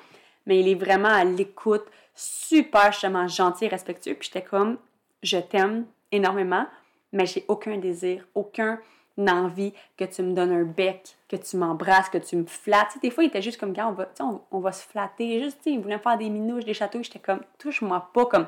Mais 0.44 0.60
il 0.60 0.68
est 0.68 0.74
vraiment 0.74 1.08
à 1.08 1.24
l'écoute, 1.24 1.84
super, 2.14 2.92
justement, 2.92 3.26
gentil 3.28 3.64
et 3.64 3.68
respectueux. 3.68 4.14
Puis 4.14 4.30
j'étais 4.30 4.46
comme, 4.46 4.76
je 5.22 5.38
t'aime 5.38 5.86
énormément, 6.12 6.66
mais 7.12 7.24
j'ai 7.24 7.44
aucun 7.48 7.78
désir, 7.78 8.26
aucun 8.34 8.78
envie 9.18 9.72
que 9.96 10.04
tu 10.04 10.22
me 10.22 10.34
donnes 10.34 10.52
un 10.52 10.64
bec, 10.64 11.16
que 11.28 11.36
tu 11.36 11.56
m'embrasses, 11.56 12.08
que 12.08 12.18
tu 12.18 12.36
me 12.36 12.46
flattes. 12.46 12.88
Tu 12.88 12.94
sais, 12.94 13.00
des 13.00 13.10
fois, 13.10 13.24
il 13.24 13.28
était 13.28 13.42
juste 13.42 13.58
comme, 13.58 13.72
gars, 13.72 13.88
on 13.88 13.92
va, 13.92 14.08
on, 14.20 14.40
on 14.50 14.60
va 14.60 14.72
se 14.72 14.86
flatter. 14.86 15.42
Juste, 15.42 15.60
il 15.66 15.80
voulait 15.80 15.96
me 15.96 16.02
faire 16.02 16.18
des 16.18 16.28
minouches, 16.28 16.64
des 16.64 16.74
chatouilles. 16.74 17.04
J'étais 17.04 17.18
comme, 17.18 17.40
touche-moi 17.58 18.10
pas 18.12 18.26
comme, 18.26 18.46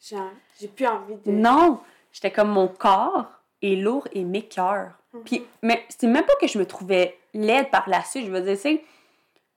Genre, 0.00 0.30
j'ai 0.60 0.68
plus 0.68 0.86
envie 0.86 1.16
de. 1.16 1.30
non! 1.30 1.80
J'étais 2.12 2.30
comme, 2.30 2.50
mon 2.50 2.68
corps 2.68 3.26
est 3.62 3.76
lourd 3.76 4.06
et 4.12 4.24
mes 4.24 4.42
cœurs. 4.42 4.92
Puis, 5.24 5.44
mais 5.62 5.84
c'est 5.88 6.06
même 6.06 6.24
pas 6.24 6.34
que 6.40 6.46
je 6.46 6.58
me 6.58 6.66
trouvais 6.66 7.18
laide 7.32 7.70
par 7.70 7.88
la 7.88 8.02
suite. 8.02 8.26
Je 8.26 8.30
veux 8.30 8.40
dire, 8.40 8.54
tu 8.54 8.60
sais, 8.60 8.84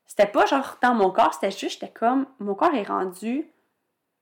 c'était 0.06 0.28
pas 0.28 0.46
genre 0.46 0.78
dans 0.82 0.94
mon 0.94 1.12
corps, 1.12 1.34
c'était 1.34 1.52
juste, 1.52 1.80
j'étais 1.80 1.92
comme, 1.92 2.26
mon 2.40 2.56
corps 2.56 2.74
est 2.74 2.84
rendu 2.84 3.48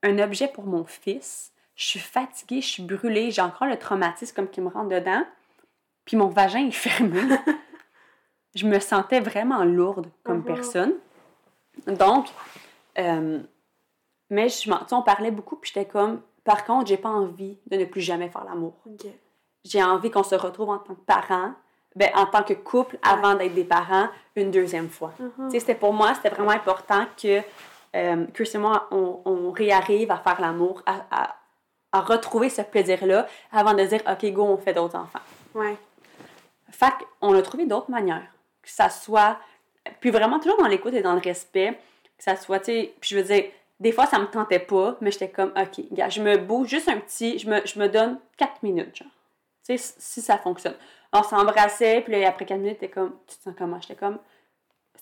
un 0.02 0.18
objet 0.18 0.48
pour 0.48 0.64
mon 0.64 0.84
fils. 0.84 1.52
Je 1.76 1.84
suis 1.84 2.00
fatiguée, 2.00 2.60
je 2.60 2.66
suis 2.66 2.82
brûlée, 2.82 3.30
j'ai 3.30 3.42
encore 3.42 3.68
le 3.68 3.78
traumatisme 3.78 4.34
comme 4.34 4.48
qui 4.48 4.60
me 4.60 4.68
rentre 4.68 4.88
dedans. 4.88 5.24
Puis 6.06 6.16
mon 6.16 6.28
vagin 6.28 6.66
est 6.66 6.70
fermé. 6.70 7.20
je 8.54 8.66
me 8.66 8.78
sentais 8.80 9.20
vraiment 9.20 9.64
lourde 9.64 10.08
comme 10.24 10.38
Mhm. 10.38 10.44
personne. 10.44 10.92
Donc, 11.86 12.28
euh, 12.98 13.40
mais 14.30 14.48
je, 14.48 14.70
on 14.92 15.02
parlait 15.02 15.30
beaucoup, 15.30 15.56
puis 15.56 15.70
j'étais 15.74 15.86
comme, 15.88 16.20
par 16.44 16.64
contre, 16.64 16.86
j'ai 16.88 16.96
pas 16.96 17.10
envie 17.10 17.58
de 17.70 17.76
ne 17.76 17.84
plus 17.84 18.00
jamais 18.00 18.28
faire 18.30 18.44
l'amour 18.44 18.72
j'ai 19.64 19.82
envie 19.82 20.10
qu'on 20.12 20.22
se 20.22 20.36
retrouve 20.36 20.70
en 20.70 20.78
tant 20.78 20.94
que 20.94 21.00
parents, 21.00 21.52
ben, 21.96 22.08
en 22.14 22.26
tant 22.26 22.44
que 22.44 22.54
couple, 22.54 22.98
avant 23.02 23.34
d'être 23.34 23.54
des 23.54 23.64
parents, 23.64 24.08
une 24.36 24.50
deuxième 24.52 24.88
fois. 24.88 25.12
Tu 25.18 25.24
sais, 25.50 25.58
c'était 25.60 25.74
pour 25.74 25.92
moi, 25.92 26.14
c'était 26.14 26.28
vraiment 26.30 26.52
important 26.52 27.04
que 27.20 27.40
euh, 27.96 28.26
Chris 28.32 28.50
et 28.54 28.58
moi, 28.58 28.86
on, 28.92 29.20
on 29.24 29.50
réarrive 29.50 30.10
à 30.12 30.18
faire 30.18 30.40
l'amour, 30.40 30.82
à, 30.86 31.04
à- 31.10 31.36
à 31.92 32.00
retrouver 32.00 32.48
ce 32.50 32.62
plaisir-là, 32.62 33.26
avant 33.50 33.72
de 33.74 33.82
dire, 33.84 34.02
OK, 34.08 34.30
go, 34.32 34.44
on 34.44 34.56
fait 34.58 34.72
d'autres 34.74 34.96
enfants. 34.96 35.18
Ouais. 35.54 35.76
Fait 36.76 36.92
qu'on 37.20 37.32
a 37.32 37.40
trouvé 37.40 37.64
d'autres 37.64 37.90
manières. 37.90 38.30
Que 38.62 38.70
ça 38.70 38.90
soit, 38.90 39.38
puis 40.00 40.10
vraiment 40.10 40.38
toujours 40.38 40.58
dans 40.58 40.66
l'écoute 40.66 40.92
et 40.92 41.00
dans 41.00 41.14
le 41.14 41.20
respect, 41.20 41.78
que 42.18 42.24
ça 42.24 42.36
soit, 42.36 42.58
tu 42.58 42.66
sais, 42.66 42.94
puis 43.00 43.10
je 43.10 43.16
veux 43.16 43.22
dire, 43.22 43.44
des 43.80 43.92
fois, 43.92 44.06
ça 44.06 44.18
me 44.18 44.26
tentait 44.26 44.58
pas, 44.58 44.96
mais 45.00 45.10
j'étais 45.10 45.30
comme, 45.30 45.52
OK, 45.56 45.84
gars, 45.92 46.10
je 46.10 46.20
me 46.20 46.36
bouge 46.36 46.68
juste 46.68 46.88
un 46.88 46.98
petit, 46.98 47.38
je 47.38 47.48
me, 47.48 47.64
je 47.64 47.78
me 47.78 47.88
donne 47.88 48.18
quatre 48.36 48.62
minutes, 48.62 48.96
genre. 48.96 49.08
Tu 49.64 49.78
sais, 49.78 49.94
si 49.98 50.20
ça 50.20 50.36
fonctionne. 50.36 50.76
On 51.12 51.22
s'embrassait, 51.22 52.02
puis 52.02 52.12
là, 52.12 52.28
après 52.28 52.44
quatre 52.44 52.60
minutes, 52.60 52.78
t'es 52.78 52.90
comme, 52.90 53.16
tu 53.26 53.36
te 53.36 53.42
sens 53.42 53.54
comment? 53.56 53.80
J'étais 53.80 53.96
comme, 53.96 54.18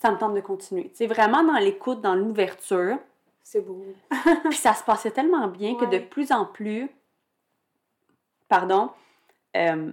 ça 0.00 0.12
me 0.12 0.18
tente 0.18 0.34
de 0.34 0.40
continuer. 0.40 0.90
Tu 0.90 0.96
sais, 0.96 1.06
vraiment 1.06 1.42
dans 1.42 1.58
l'écoute, 1.58 2.00
dans 2.00 2.14
l'ouverture, 2.14 2.98
C'est 3.42 3.60
beau. 3.60 3.84
puis 4.44 4.58
ça 4.58 4.74
se 4.74 4.84
passait 4.84 5.10
tellement 5.10 5.48
bien 5.48 5.74
que 5.74 5.86
de 5.86 5.98
plus 5.98 6.30
en 6.30 6.46
plus, 6.46 6.88
pardon, 8.48 8.90
euh, 9.56 9.90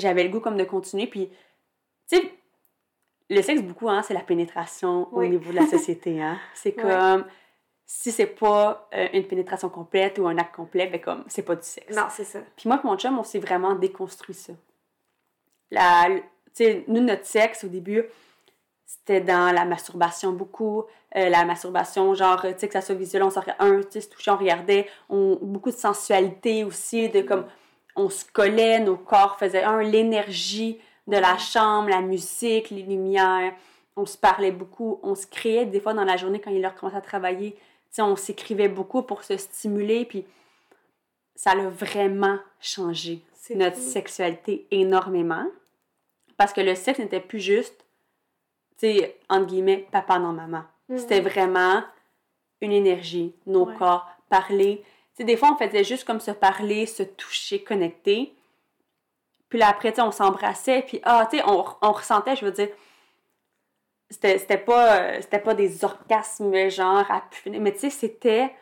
j'avais 0.00 0.24
le 0.24 0.30
goût 0.30 0.40
comme 0.40 0.56
de 0.56 0.64
continuer. 0.64 1.06
Puis, 1.06 1.28
tu 2.08 2.16
sais, 2.16 2.32
le 3.28 3.42
sexe, 3.42 3.62
beaucoup, 3.62 3.88
hein, 3.88 4.02
c'est 4.02 4.14
la 4.14 4.20
pénétration 4.20 5.08
Oui. 5.12 5.26
au 5.26 5.30
niveau 5.30 5.52
de 5.52 5.56
la 5.56 5.66
société. 5.66 6.20
Hein. 6.20 6.38
C'est 6.54 6.72
comme, 6.80 7.24
si 7.86 8.12
c'est 8.12 8.26
pas 8.26 8.88
euh, 8.94 9.08
une 9.12 9.26
pénétration 9.26 9.68
complète 9.68 10.18
ou 10.18 10.26
un 10.26 10.36
acte 10.38 10.54
complet, 10.54 10.86
ben 10.86 11.00
comme, 11.00 11.24
c'est 11.28 11.42
pas 11.42 11.56
du 11.56 11.62
sexe. 11.62 11.96
Non, 11.96 12.06
c'est 12.10 12.24
ça. 12.24 12.40
Puis 12.56 12.68
moi 12.68 12.80
et 12.82 12.86
mon 12.86 12.96
chum, 12.96 13.18
on 13.18 13.24
s'est 13.24 13.38
vraiment 13.38 13.74
déconstruit 13.74 14.34
ça. 14.34 14.52
La, 15.70 16.06
tu 16.08 16.22
sais, 16.52 16.84
nous, 16.88 17.00
notre 17.00 17.24
sexe, 17.24 17.64
au 17.64 17.68
début, 17.68 18.04
c'était 18.84 19.20
dans 19.20 19.54
la 19.54 19.64
masturbation 19.64 20.32
beaucoup. 20.32 20.84
Euh, 21.16 21.28
la 21.28 21.44
masturbation, 21.44 22.14
genre, 22.14 22.42
tu 22.42 22.54
sais, 22.56 22.66
que 22.66 22.72
ça 22.72 22.80
soit 22.80 22.94
visuel, 22.94 23.22
on 23.22 23.30
s'en 23.30 23.42
un, 23.58 23.80
tu 23.82 24.00
sais, 24.00 24.08
on 24.28 24.36
regardait. 24.36 24.88
On, 25.08 25.38
beaucoup 25.40 25.70
de 25.70 25.76
sensualité 25.76 26.64
aussi, 26.64 27.08
de 27.08 27.22
comme, 27.22 27.44
on 28.00 28.10
se 28.10 28.24
collait, 28.24 28.80
nos 28.80 28.96
corps 28.96 29.38
faisaient 29.38 29.62
un, 29.62 29.82
l'énergie 29.82 30.78
de 31.06 31.16
la 31.16 31.38
chambre, 31.38 31.88
la 31.88 32.00
musique, 32.00 32.70
les 32.70 32.82
lumières. 32.82 33.52
On 33.96 34.06
se 34.06 34.16
parlait 34.16 34.52
beaucoup, 34.52 35.00
on 35.02 35.14
se 35.14 35.26
créait 35.26 35.66
des 35.66 35.80
fois 35.80 35.94
dans 35.94 36.04
la 36.04 36.16
journée 36.16 36.40
quand 36.40 36.50
il 36.50 36.62
leur 36.62 36.74
commençait 36.74 36.98
à 36.98 37.02
travailler 37.02 37.56
on 37.98 38.16
s'écrivait 38.16 38.68
beaucoup 38.68 39.02
pour 39.02 39.24
se 39.24 39.36
stimuler, 39.36 40.04
puis 40.04 40.24
ça 41.34 41.52
a 41.52 41.68
vraiment 41.68 42.38
changé 42.60 43.22
notre 43.54 43.78
sexualité 43.78 44.66
énormément. 44.70 45.46
Parce 46.36 46.52
que 46.52 46.60
le 46.60 46.74
sexe 46.74 47.00
n'était 47.00 47.20
plus 47.20 47.40
juste, 47.40 47.84
tu 48.78 48.86
sais, 48.86 49.18
entre 49.28 49.46
guillemets, 49.46 49.88
papa, 49.90 50.18
non, 50.18 50.32
maman. 50.32 50.62
Mhm. 50.88 50.98
C'était 50.98 51.20
vraiment 51.20 51.82
une 52.60 52.72
énergie, 52.72 53.34
nos 53.46 53.66
corps, 53.66 54.08
parler. 54.28 54.84
Sais, 55.20 55.24
des 55.24 55.36
fois, 55.36 55.52
on 55.52 55.56
faisait 55.56 55.84
juste 55.84 56.06
comme 56.06 56.18
se 56.18 56.30
parler, 56.30 56.86
se 56.86 57.02
toucher, 57.02 57.62
connecter. 57.62 58.32
Puis 59.50 59.58
là, 59.58 59.68
après, 59.68 59.92
tu 59.92 59.96
sais, 59.96 60.02
on 60.02 60.12
s'embrassait, 60.12 60.80
puis 60.80 60.98
ah, 61.02 61.28
tu 61.30 61.36
sais, 61.36 61.44
on, 61.46 61.62
on 61.82 61.92
ressentait, 61.92 62.36
je 62.36 62.46
veux 62.46 62.52
dire, 62.52 62.68
c'était 64.08 64.56
pas 64.56 65.20
c'était 65.20 65.38
pas 65.38 65.54
des 65.54 65.84
orgasmes 65.84 66.68
genre 66.68 67.08
à 67.10 67.22
mais 67.46 67.72
tu 67.72 67.78
sais 67.78 67.90
c'était 67.90 68.52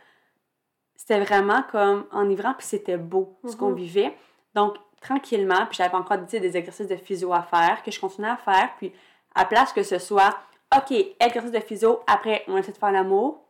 c'était 0.95 1.21
vraiment 1.21 1.63
comme 1.71 2.05
enivrant 2.13 2.53
puis 2.53 2.67
c'était 2.67 2.99
beau 2.99 3.39
ce 3.47 3.57
qu'on 3.57 3.73
mm-hmm. 3.73 3.77
vivait 3.77 4.17
donc 4.55 4.77
tranquillement 5.01 5.65
puis 5.65 5.79
j'avais 5.79 5.95
encore 5.95 6.19
des 6.19 6.55
exercices 6.55 6.87
de 6.89 6.97
physio 6.97 7.33
à 7.33 7.43
faire 7.43 7.83
que 7.83 7.91
je 7.91 7.99
continuais 7.99 8.29
à 8.29 8.37
faire 8.37 8.75
puis 8.77 8.93
à 9.35 9.47
place 9.47 9.73
que 9.73 9.83
ce 9.83 9.99
soit 9.99 10.37
ok 10.77 10.93
exercice 11.19 11.51
de 11.51 11.61
physio 11.61 12.03
après 12.07 12.45
on 12.47 12.59
essaie 12.59 12.73
de 12.73 12.77
faire 12.77 12.93
l'amour 12.93 13.43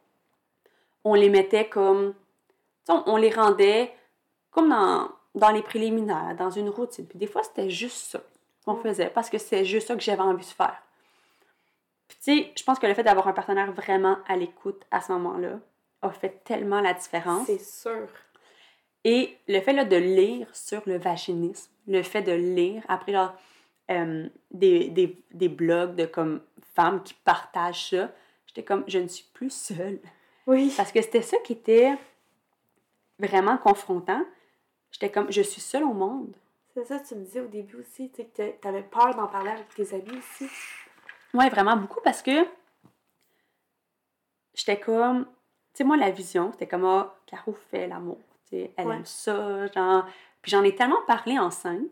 on 1.02 1.14
les 1.14 1.30
mettait 1.30 1.68
comme 1.68 2.14
on 2.88 3.16
les 3.16 3.30
rendait 3.30 3.92
comme 4.50 4.68
dans, 4.68 5.10
dans 5.34 5.50
les 5.50 5.62
préliminaires 5.62 6.34
dans 6.38 6.50
une 6.50 6.68
routine 6.68 7.06
puis 7.06 7.18
des 7.18 7.26
fois 7.26 7.42
c'était 7.42 7.70
juste 7.70 8.10
ça 8.10 8.20
qu'on 8.64 8.74
mm. 8.74 8.82
faisait 8.82 9.10
parce 9.10 9.30
que 9.30 9.38
c'est 9.38 9.64
juste 9.64 9.88
ça 9.88 9.94
que 9.94 10.02
j'avais 10.02 10.22
envie 10.22 10.44
de 10.44 10.50
faire 10.50 10.82
puis 12.08 12.16
tu 12.22 12.38
sais, 12.38 12.52
je 12.56 12.64
pense 12.64 12.78
que 12.78 12.86
le 12.86 12.94
fait 12.94 13.02
d'avoir 13.02 13.28
un 13.28 13.32
partenaire 13.32 13.70
vraiment 13.72 14.16
à 14.26 14.36
l'écoute 14.36 14.82
à 14.90 15.00
ce 15.00 15.12
moment-là 15.12 15.60
a 16.00 16.10
fait 16.10 16.42
tellement 16.44 16.80
la 16.80 16.94
différence. 16.94 17.46
C'est 17.46 17.60
sûr. 17.60 18.08
Et 19.04 19.36
le 19.46 19.60
fait 19.60 19.72
là, 19.72 19.84
de 19.84 19.96
lire 19.96 20.48
sur 20.54 20.82
le 20.86 20.98
vaginisme, 20.98 21.70
le 21.86 22.02
fait 22.02 22.22
de 22.22 22.32
lire 22.32 22.82
après 22.88 23.12
genre, 23.12 23.34
euh, 23.90 24.28
des, 24.50 24.88
des, 24.88 25.18
des, 25.32 25.48
blogs 25.48 25.94
de 25.94 26.04
comme 26.04 26.40
femmes 26.74 27.02
qui 27.02 27.14
partagent 27.14 27.90
ça, 27.90 28.10
j'étais 28.46 28.64
comme 28.64 28.84
je 28.86 28.98
ne 28.98 29.08
suis 29.08 29.26
plus 29.32 29.52
seule. 29.52 29.98
Oui. 30.46 30.72
Parce 30.76 30.92
que 30.92 31.00
c'était 31.00 31.22
ça 31.22 31.36
qui 31.38 31.52
était 31.52 31.94
vraiment 33.18 33.58
confrontant. 33.58 34.24
J'étais 34.90 35.10
comme 35.10 35.30
je 35.30 35.42
suis 35.42 35.60
seule 35.60 35.84
au 35.84 35.92
monde. 35.92 36.34
C'est 36.74 36.84
ça, 36.84 37.00
tu 37.00 37.14
me 37.14 37.24
disais 37.24 37.40
au 37.40 37.48
début 37.48 37.76
aussi, 37.80 38.10
tu 38.10 38.22
avais 38.66 38.82
peur 38.82 39.14
d'en 39.14 39.26
parler 39.26 39.50
avec 39.50 39.68
tes 39.74 39.94
amis 39.94 40.18
aussi. 40.18 40.48
Ouais, 41.34 41.48
vraiment 41.48 41.76
beaucoup 41.76 42.00
parce 42.02 42.22
que 42.22 42.46
j'étais 44.54 44.78
comme. 44.78 45.24
Tu 45.74 45.78
sais, 45.78 45.84
moi, 45.84 45.96
la 45.96 46.10
vision, 46.10 46.52
c'était 46.52 46.66
comme, 46.66 46.84
ah, 46.84 47.14
Caro 47.26 47.52
fait 47.70 47.86
l'amour. 47.86 48.18
Tu 48.44 48.50
sais, 48.50 48.72
elle 48.76 48.90
aime 48.90 49.04
ça, 49.04 49.66
genre. 49.68 50.06
Puis 50.40 50.50
j'en 50.50 50.62
ai 50.62 50.74
tellement 50.74 51.02
parlé 51.06 51.38
enceinte 51.38 51.88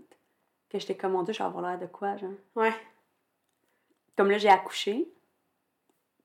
que 0.71 0.79
j'étais 0.79 0.97
comme, 0.97 1.13
mon 1.13 1.23
Dieu, 1.23 1.35
je 1.35 1.39
vais 1.39 1.45
avoir 1.45 1.63
l'air 1.63 1.79
de 1.79 1.87
quoi, 1.87 2.17
genre. 2.17 2.31
Ouais. 2.55 2.75
Comme 4.17 4.31
là, 4.31 4.39
j'ai 4.39 4.49
accouché. 4.49 5.09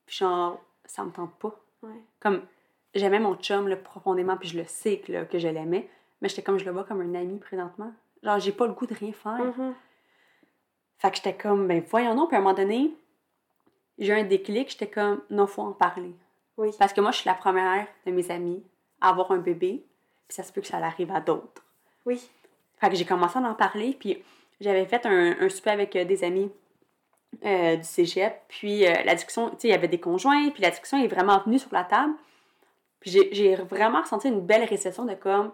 Puis 0.06 0.16
genre, 0.16 0.60
ça 0.84 1.04
me 1.04 1.10
tente 1.10 1.34
pas. 1.34 1.54
Ouais. 1.82 2.02
Comme, 2.20 2.46
j'aimais 2.94 3.20
mon 3.20 3.34
chum 3.36 3.68
là, 3.68 3.76
profondément, 3.76 4.36
puis 4.36 4.48
je 4.48 4.58
le 4.58 4.64
sais 4.64 4.98
que, 4.98 5.24
que 5.24 5.38
je 5.38 5.48
l'aimais. 5.48 5.88
Mais 6.20 6.28
j'étais 6.28 6.42
comme, 6.42 6.58
je 6.58 6.64
le 6.64 6.70
vois 6.70 6.84
comme 6.84 7.00
un 7.00 7.14
ami 7.14 7.38
présentement. 7.38 7.92
Genre, 8.22 8.38
j'ai 8.38 8.52
pas 8.52 8.66
le 8.66 8.72
goût 8.72 8.86
de 8.86 8.94
rien 8.94 9.12
faire. 9.12 9.32
Mm-hmm. 9.32 9.72
Fait 10.98 11.10
que 11.10 11.16
j'étais 11.16 11.34
comme, 11.34 11.66
ben 11.66 11.82
voyons 11.88 12.14
non. 12.14 12.26
Puis 12.28 12.36
à 12.36 12.38
un 12.38 12.42
moment 12.42 12.54
donné, 12.54 12.94
j'ai 13.98 14.12
un 14.12 14.24
déclic, 14.24 14.70
j'étais 14.70 14.88
comme, 14.88 15.20
non, 15.30 15.46
faut 15.46 15.62
en 15.62 15.72
parler. 15.72 16.14
Oui. 16.56 16.70
Parce 16.78 16.92
que 16.92 17.00
moi, 17.00 17.10
je 17.10 17.18
suis 17.18 17.28
la 17.28 17.34
première 17.34 17.86
de 18.06 18.12
mes 18.12 18.30
amies 18.30 18.62
à 19.00 19.08
avoir 19.08 19.32
un 19.32 19.38
bébé, 19.38 19.84
puis 20.28 20.36
ça 20.36 20.44
se 20.44 20.52
peut 20.52 20.60
que 20.60 20.66
ça 20.66 20.78
arrive 20.78 21.10
à 21.10 21.20
d'autres. 21.20 21.64
Oui. 22.06 22.22
Fait 22.78 22.88
que 22.88 22.94
j'ai 22.94 23.04
commencé 23.04 23.38
à 23.38 23.42
en 23.42 23.54
parler, 23.54 23.96
puis 23.98 24.22
j'avais 24.60 24.86
fait 24.86 25.04
un, 25.06 25.36
un 25.40 25.48
souper 25.48 25.70
avec 25.70 25.96
euh, 25.96 26.04
des 26.04 26.22
amis 26.24 26.50
euh, 27.44 27.76
du 27.76 27.84
cégep, 27.84 28.42
puis 28.48 28.86
euh, 28.86 29.02
la 29.04 29.14
discussion, 29.14 29.50
tu 29.50 29.56
sais, 29.58 29.68
il 29.68 29.70
y 29.70 29.74
avait 29.74 29.88
des 29.88 30.00
conjoints, 30.00 30.50
puis 30.50 30.62
la 30.62 30.70
discussion 30.70 31.02
est 31.02 31.08
vraiment 31.08 31.40
venue 31.40 31.58
sur 31.58 31.72
la 31.72 31.84
table. 31.84 32.12
Puis 33.02 33.10
j'ai 33.32 33.54
vraiment 33.56 34.00
ressenti 34.00 34.28
une 34.28 34.40
belle 34.40 34.64
récession 34.64 35.04
de 35.04 35.14
comme, 35.14 35.52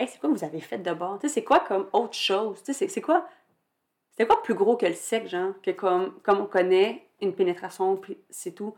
hey, 0.00 0.08
c'est 0.08 0.18
quoi 0.18 0.30
que 0.30 0.34
vous 0.34 0.44
avez 0.44 0.60
fait 0.60 0.78
de 0.78 0.92
bord? 0.94 1.18
Tu 1.18 1.28
sais, 1.28 1.34
c'est 1.34 1.44
quoi 1.44 1.60
comme 1.60 1.88
autre 1.92 2.14
chose? 2.14 2.62
Tu 2.62 2.72
sais, 2.72 2.88
c'est 2.88 3.00
quoi 3.02 3.26
c'était 4.14 4.28
quoi 4.28 4.42
plus 4.42 4.54
gros 4.54 4.76
que 4.76 4.86
le 4.86 4.92
sexe, 4.92 5.30
genre, 5.30 5.54
que 5.60 5.72
comme, 5.72 6.14
comme 6.22 6.40
on 6.40 6.46
connaît 6.46 7.04
une 7.20 7.34
pénétration, 7.34 7.96
puis 7.96 8.16
c'est 8.30 8.52
tout. 8.52 8.74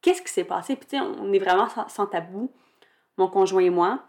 Qu'est-ce 0.00 0.22
qui 0.22 0.32
s'est 0.32 0.44
passé? 0.44 0.76
Puis 0.76 0.86
tu 0.86 0.96
sais, 0.96 1.02
on 1.02 1.30
est 1.30 1.38
vraiment 1.38 1.68
sans, 1.88 2.06
tabou, 2.06 2.50
mon 3.18 3.28
conjoint 3.28 3.62
et 3.62 3.70
moi. 3.70 4.02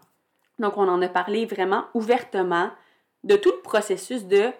Donc, 0.58 0.78
on 0.78 0.88
en 0.88 1.02
a 1.02 1.08
parlé 1.08 1.44
vraiment 1.44 1.84
ouvertement 1.92 2.70
de 3.24 3.36
tout 3.36 3.50
le 3.50 3.60
processus 3.60 4.24
de 4.24 4.52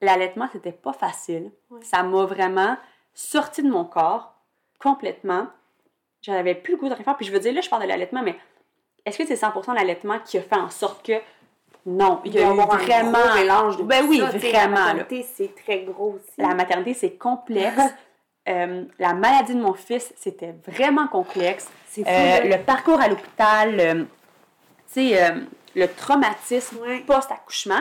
l'allaitement, 0.00 0.48
c'était 0.52 0.72
pas 0.72 0.92
facile. 0.92 1.52
Ça 1.82 2.02
m'a 2.02 2.24
vraiment 2.24 2.76
sorti 3.12 3.62
de 3.62 3.70
mon 3.70 3.84
corps 3.84 4.34
complètement. 4.80 5.46
J'avais 6.24 6.54
plus 6.54 6.72
le 6.72 6.78
goût 6.78 6.88
de 6.88 6.94
rien 6.94 7.04
faire. 7.04 7.16
Puis 7.16 7.26
je 7.26 7.32
veux 7.32 7.38
dire, 7.38 7.52
là, 7.52 7.60
je 7.60 7.68
parle 7.68 7.82
de 7.82 7.88
l'allaitement, 7.88 8.22
mais 8.22 8.34
est-ce 9.04 9.18
que 9.18 9.26
c'est 9.26 9.34
100% 9.34 9.74
l'allaitement 9.74 10.18
qui 10.24 10.38
a 10.38 10.40
fait 10.40 10.56
en 10.56 10.70
sorte 10.70 11.04
que 11.04 11.12
non, 11.86 12.22
il 12.24 12.34
y 12.34 12.38
a 12.38 12.50
eu 12.50 12.54
vraiment 12.54 13.14
un 13.14 13.34
mélange 13.34 13.76
de 13.76 13.82
ben 13.82 14.06
oui, 14.08 14.18
vraiment. 14.20 14.74
La 14.74 14.94
maternité, 14.94 15.26
c'est 15.34 15.54
très 15.54 15.80
gros 15.80 16.14
aussi. 16.14 16.32
La 16.38 16.54
maternité, 16.54 16.94
c'est 16.94 17.12
complexe. 17.16 17.80
Euh, 18.46 18.84
la 18.98 19.14
maladie 19.14 19.54
de 19.54 19.60
mon 19.62 19.72
fils, 19.72 20.12
c'était 20.18 20.54
vraiment 20.66 21.06
complexe. 21.08 21.70
Euh, 21.96 22.40
le 22.42 22.62
parcours 22.62 23.00
à 23.00 23.08
l'hôpital, 23.08 24.06
euh, 24.98 25.40
le 25.74 25.86
traumatisme 25.86 26.78
post-accouchement. 27.06 27.80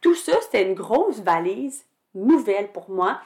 Tout 0.00 0.14
ça, 0.14 0.34
c'était 0.42 0.62
une 0.62 0.74
grosse 0.74 1.18
valise 1.18 1.84
nouvelle 2.14 2.68
pour 2.68 2.88
moi. 2.90 3.20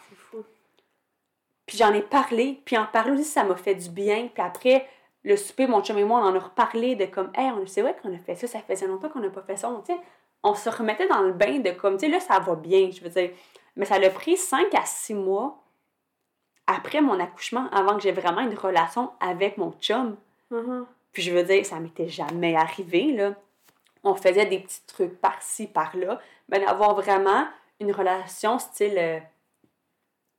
Puis 1.66 1.78
j'en 1.78 1.92
ai 1.92 2.02
parlé. 2.02 2.60
Puis 2.64 2.76
en 2.76 2.86
parler 2.86 3.12
aussi, 3.12 3.24
ça 3.24 3.44
m'a 3.44 3.56
fait 3.56 3.74
du 3.74 3.88
bien. 3.88 4.28
Puis 4.32 4.42
après, 4.42 4.86
le 5.24 5.36
souper, 5.36 5.66
mon 5.66 5.82
chum 5.82 5.98
et 5.98 6.04
moi, 6.04 6.20
on 6.20 6.24
en 6.24 6.34
a 6.34 6.38
reparlé 6.38 6.96
de 6.96 7.06
comme, 7.06 7.30
hey, 7.34 7.50
c'est 7.66 7.82
vrai 7.82 7.96
qu'on 8.02 8.14
a 8.14 8.18
fait 8.18 8.34
ça, 8.34 8.46
ça 8.46 8.60
faisait 8.60 8.86
longtemps 8.86 9.08
qu'on 9.08 9.20
n'a 9.20 9.30
pas 9.30 9.42
fait 9.42 9.56
ça. 9.56 9.70
On, 9.70 9.82
on 10.42 10.54
se 10.54 10.68
remettait 10.68 11.08
dans 11.08 11.22
le 11.22 11.32
bain 11.32 11.60
de 11.60 11.70
comme, 11.70 11.96
tu 11.96 12.06
sais, 12.06 12.12
là, 12.12 12.20
ça 12.20 12.38
va 12.40 12.54
bien, 12.56 12.90
je 12.90 13.00
veux 13.02 13.10
dire. 13.10 13.30
Mais 13.76 13.84
ça 13.84 13.96
a 13.96 14.10
pris 14.10 14.36
5 14.36 14.74
à 14.74 14.84
6 14.84 15.14
mois 15.14 15.62
après 16.66 17.00
mon 17.00 17.18
accouchement 17.18 17.68
avant 17.70 17.96
que 17.96 18.02
j'ai 18.02 18.12
vraiment 18.12 18.40
une 18.40 18.54
relation 18.54 19.10
avec 19.20 19.56
mon 19.58 19.72
chum. 19.80 20.16
Mm-hmm. 20.50 20.84
Puis 21.12 21.22
je 21.22 21.32
veux 21.32 21.42
dire, 21.42 21.64
ça 21.64 21.78
m'était 21.78 22.08
jamais 22.08 22.56
arrivé, 22.56 23.12
là. 23.12 23.34
On 24.04 24.14
faisait 24.14 24.46
des 24.46 24.58
petits 24.58 24.84
trucs 24.86 25.20
par-ci, 25.20 25.66
par-là. 25.68 26.20
Mais 26.48 26.60
d'avoir 26.60 26.94
vraiment 26.94 27.46
une 27.78 27.92
relation 27.92 28.58
style 28.58 28.98
euh, 28.98 29.20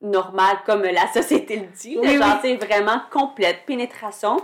normale, 0.03 0.57
comme 0.65 0.83
la 0.83 1.07
société 1.11 1.55
le 1.55 1.67
dit, 1.67 1.97
oui, 1.99 2.17
genre, 2.17 2.39
vraiment 2.59 3.01
complète, 3.11 3.65
pénétration 3.65 4.37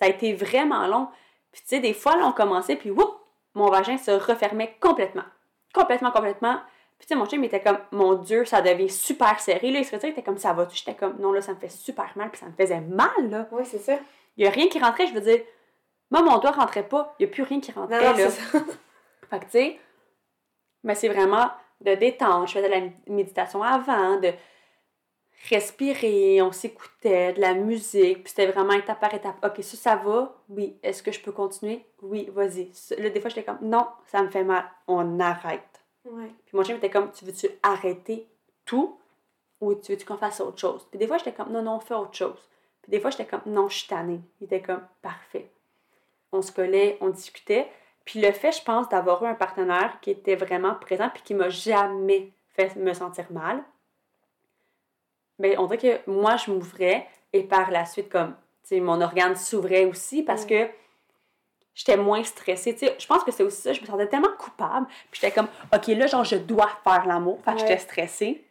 ça 0.00 0.06
a 0.06 0.08
été 0.08 0.32
vraiment 0.32 0.86
long. 0.86 1.08
Puis 1.52 1.60
tu 1.62 1.68
sais, 1.68 1.80
des 1.80 1.92
fois, 1.92 2.16
là, 2.16 2.26
on 2.26 2.32
commençait, 2.32 2.76
puis 2.76 2.90
whoop, 2.90 3.14
mon 3.54 3.68
vagin 3.68 3.98
se 3.98 4.10
refermait 4.10 4.76
complètement. 4.80 5.24
Complètement, 5.74 6.10
complètement. 6.10 6.58
Puis 6.98 7.06
tu 7.06 7.08
sais, 7.08 7.14
mon 7.16 7.26
chien 7.26 7.42
était 7.42 7.60
comme, 7.60 7.78
mon 7.92 8.14
Dieu, 8.14 8.44
ça 8.44 8.62
devient 8.62 8.88
super 8.88 9.38
serré. 9.40 9.70
Là, 9.70 9.80
il 9.80 9.84
se 9.84 9.94
il 9.94 10.08
était 10.08 10.22
comme, 10.22 10.38
ça 10.38 10.52
va. 10.52 10.66
J'étais 10.72 10.94
comme, 10.94 11.16
non, 11.18 11.32
là, 11.32 11.42
ça 11.42 11.52
me 11.52 11.58
fait 11.58 11.68
super 11.68 12.10
mal, 12.16 12.30
puis 12.30 12.40
ça 12.40 12.46
me 12.46 12.52
faisait 12.52 12.80
mal, 12.80 13.30
là. 13.30 13.46
Oui, 13.52 13.64
c'est 13.66 13.78
ça. 13.78 13.98
Il 14.36 14.44
n'y 14.44 14.46
a 14.46 14.50
rien 14.50 14.68
qui 14.68 14.78
rentrait, 14.78 15.06
je 15.06 15.12
veux 15.12 15.20
dire. 15.20 15.40
Moi, 16.10 16.22
mon 16.22 16.38
doigt 16.38 16.52
rentrait 16.52 16.88
pas. 16.88 17.14
Il 17.18 17.26
n'y 17.26 17.30
a 17.30 17.34
plus 17.34 17.42
rien 17.42 17.60
qui 17.60 17.72
rentrait, 17.72 18.12
non, 18.12 18.16
là. 18.16 18.30
Ça. 18.30 18.58
fait 19.30 19.38
que 19.38 19.44
tu 19.44 19.50
sais, 19.50 19.80
mais 20.82 20.94
c'est 20.94 21.08
vraiment 21.08 21.50
de 21.82 21.94
détendre. 21.94 22.46
Je 22.46 22.52
faisais 22.52 22.68
de 22.68 22.74
la 22.74 23.14
méditation 23.14 23.62
avant, 23.62 24.18
de 24.18 24.32
respirer, 25.48 26.42
on 26.42 26.52
s'écoutait, 26.52 27.32
de 27.32 27.40
la 27.40 27.54
musique, 27.54 28.24
puis 28.24 28.28
c'était 28.28 28.50
vraiment 28.50 28.74
étape 28.74 29.00
par 29.00 29.14
étape. 29.14 29.36
OK, 29.44 29.62
ça, 29.62 29.76
ça 29.76 29.96
va? 29.96 30.36
Oui. 30.48 30.76
Est-ce 30.82 31.02
que 31.02 31.12
je 31.12 31.20
peux 31.20 31.32
continuer? 31.32 31.84
Oui, 32.02 32.28
vas-y. 32.32 32.70
Là, 32.98 33.10
des 33.10 33.20
fois, 33.20 33.30
j'étais 33.30 33.44
comme, 33.44 33.58
non, 33.62 33.86
ça 34.06 34.22
me 34.22 34.30
fait 34.30 34.44
mal. 34.44 34.64
On 34.86 35.18
arrête. 35.18 35.82
Ouais. 36.04 36.30
Puis 36.46 36.56
mon 36.56 36.62
chien 36.62 36.76
était 36.76 36.90
comme, 36.90 37.10
tu 37.12 37.24
veux-tu 37.24 37.48
arrêter 37.62 38.28
tout 38.64 38.98
ou 39.60 39.74
tu 39.74 39.92
veux-tu 39.92 40.06
qu'on 40.06 40.16
fasse 40.16 40.40
autre 40.40 40.58
chose? 40.58 40.86
Puis 40.90 40.98
des 40.98 41.06
fois, 41.06 41.18
j'étais 41.18 41.32
comme, 41.32 41.52
non, 41.52 41.62
non, 41.62 41.76
on 41.76 41.80
fait 41.80 41.94
autre 41.94 42.14
chose. 42.14 42.48
Puis 42.82 42.90
des 42.90 43.00
fois, 43.00 43.10
j'étais 43.10 43.26
comme, 43.26 43.42
non, 43.46 43.68
je 43.68 43.78
suis 43.78 43.88
tannée. 43.88 44.20
Il 44.40 44.44
était 44.44 44.62
comme, 44.62 44.82
parfait. 45.02 45.50
on 46.32 46.42
se 46.42 46.52
collait, 46.52 46.98
on 47.00 47.10
discutait. 47.10 47.68
Puis 48.04 48.20
le 48.20 48.32
fait, 48.32 48.52
je 48.52 48.62
pense, 48.62 48.88
d'avoir 48.88 49.22
eu 49.22 49.26
un 49.26 49.34
partenaire 49.34 49.98
qui 50.00 50.10
était 50.10 50.36
vraiment 50.36 50.74
présent 50.74 51.10
puis 51.12 51.22
qui 51.22 51.34
m'a 51.34 51.48
jamais 51.48 52.32
fait 52.48 52.74
me 52.76 52.92
sentir 52.92 53.26
mal, 53.30 53.62
ben, 55.40 55.58
on 55.58 55.66
dirait 55.66 55.78
que 55.78 56.10
moi, 56.10 56.36
je 56.36 56.50
m'ouvrais 56.50 57.06
et 57.32 57.42
par 57.42 57.70
la 57.70 57.86
suite, 57.86 58.08
comme, 58.08 58.34
tu 58.62 58.76
sais, 58.76 58.80
mon 58.80 59.00
organe 59.00 59.34
s'ouvrait 59.36 59.86
aussi 59.86 60.22
parce 60.22 60.44
que 60.44 60.68
j'étais 61.74 61.96
moins 61.96 62.22
stressée. 62.22 62.74
Tu 62.74 62.86
sais, 62.86 62.96
je 62.98 63.06
pense 63.06 63.24
que 63.24 63.32
c'est 63.32 63.42
aussi 63.42 63.62
ça, 63.62 63.72
je 63.72 63.80
me 63.80 63.86
sentais 63.86 64.06
tellement 64.06 64.32
coupable. 64.38 64.86
Puis 65.10 65.20
j'étais 65.20 65.32
comme, 65.32 65.48
OK, 65.74 65.86
là, 65.88 66.06
genre, 66.06 66.24
je 66.24 66.36
dois 66.36 66.68
faire 66.84 67.06
l'amour. 67.06 67.40
Fait 67.44 67.52
que 67.52 67.58
j'étais 67.60 67.78
stressée. 67.78 68.44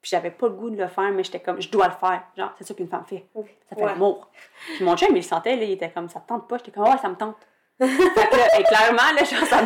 Puis 0.00 0.10
j'avais 0.10 0.30
pas 0.30 0.46
le 0.46 0.52
goût 0.52 0.70
de 0.70 0.76
le 0.76 0.86
faire, 0.86 1.10
mais 1.10 1.24
j'étais 1.24 1.40
comme, 1.40 1.60
je 1.60 1.68
dois 1.68 1.88
le 1.88 1.94
faire. 1.94 2.22
Genre, 2.36 2.52
c'est 2.56 2.64
ça 2.64 2.74
qu'une 2.74 2.88
femme 2.88 3.04
fait. 3.04 3.26
Ça 3.68 3.76
fait 3.76 3.84
l'amour. 3.84 4.28
Puis 4.76 4.84
mon 4.84 4.96
chum, 4.96 5.08
il 5.10 5.16
le 5.16 5.22
sentait, 5.22 5.56
là, 5.56 5.64
il 5.64 5.72
était 5.72 5.90
comme, 5.90 6.08
ça 6.08 6.20
te 6.20 6.28
tente 6.28 6.46
pas? 6.46 6.58
J'étais 6.58 6.70
comme, 6.70 6.84
ouais, 6.84 6.98
ça 7.02 7.08
me 7.08 7.16
tente. 7.16 7.36
fait 7.80 7.86
que 7.86 8.36
là, 8.36 8.58
et 8.60 8.62
clairement, 8.64 9.12
là, 9.16 9.24
genre, 9.24 9.46
ça, 9.46 9.60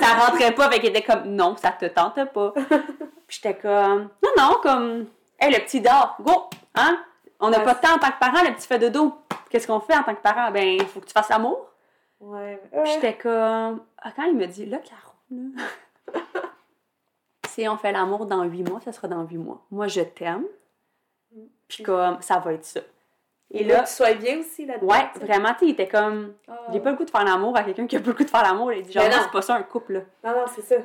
ça 0.00 0.26
rentrait 0.26 0.52
pas. 0.52 0.70
Fait 0.70 0.80
qu'il 0.80 0.90
était 0.90 1.02
comme, 1.02 1.24
non, 1.26 1.56
ça 1.56 1.70
te 1.72 1.84
tente 1.86 2.32
pas. 2.32 2.54
Puis 3.26 3.40
j'étais 3.42 3.54
comme, 3.54 4.08
non, 4.22 4.30
non, 4.38 4.56
comme, 4.62 5.06
hey, 5.38 5.52
le 5.52 5.58
petit 5.60 5.80
dort, 5.80 6.16
go, 6.20 6.48
hein? 6.74 7.04
On 7.40 7.50
n'a 7.50 7.60
pas 7.60 7.74
de 7.74 7.80
temps 7.80 7.94
en 7.94 7.98
tant 7.98 8.10
que 8.10 8.18
parent, 8.18 8.42
le 8.42 8.54
petit 8.54 8.66
fait 8.66 8.78
de 8.78 8.88
dos. 8.88 9.14
Qu'est-ce 9.50 9.66
qu'on 9.66 9.80
fait 9.80 9.96
en 9.96 10.02
tant 10.02 10.14
que 10.14 10.22
parent? 10.22 10.50
Ben, 10.50 10.66
il 10.66 10.86
faut 10.86 11.00
que 11.00 11.06
tu 11.06 11.12
fasses 11.12 11.28
l'amour. 11.28 11.70
Ouais. 12.20 12.60
Puis 12.72 12.92
j'étais 12.94 13.16
comme, 13.16 13.82
ah, 13.98 14.12
quand 14.16 14.24
il 14.24 14.36
me 14.36 14.46
dit, 14.46 14.66
là, 14.66 14.78
Caro, 14.78 15.14
là, 15.30 15.62
si 17.48 17.68
on 17.68 17.76
fait 17.76 17.92
l'amour 17.92 18.26
dans 18.26 18.44
huit 18.44 18.68
mois, 18.68 18.80
ça 18.80 18.92
sera 18.92 19.08
dans 19.08 19.22
huit 19.24 19.36
mois. 19.36 19.64
Moi, 19.70 19.88
je 19.88 20.00
t'aime. 20.00 20.44
Puis 21.68 21.82
comme, 21.82 22.20
ça 22.22 22.38
va 22.38 22.54
être 22.54 22.64
ça. 22.64 22.80
Et, 23.50 23.62
là, 23.62 23.82
tu 23.82 23.92
sois 23.92 24.14
bien 24.14 24.40
aussi 24.40 24.66
là-dedans. 24.66 24.86
Ouais, 24.86 25.06
vraiment, 25.20 25.52
tu 25.52 25.60
sais, 25.60 25.66
il 25.66 25.70
était 25.70 25.86
comme, 25.86 26.34
j'ai 26.72 26.80
pas 26.80 26.90
le 26.90 26.96
goût 26.96 27.04
de 27.04 27.10
faire 27.10 27.24
l'amour 27.24 27.56
à 27.56 27.62
quelqu'un 27.62 27.86
qui 27.86 27.96
a 27.96 28.00
pas 28.00 28.06
le 28.06 28.12
goût 28.14 28.24
de 28.24 28.30
faire 28.30 28.42
l'amour. 28.42 28.72
Il 28.72 28.82
dit, 28.82 28.92
genre, 28.92 29.04
Mais 29.04 29.10
non. 29.10 29.22
c'est 29.22 29.30
pas 29.30 29.42
ça 29.42 29.54
un 29.54 29.62
couple, 29.62 29.92
là. 29.92 30.00
Non, 30.24 30.40
non, 30.40 30.46
c'est 30.52 30.62
ça. 30.62 30.76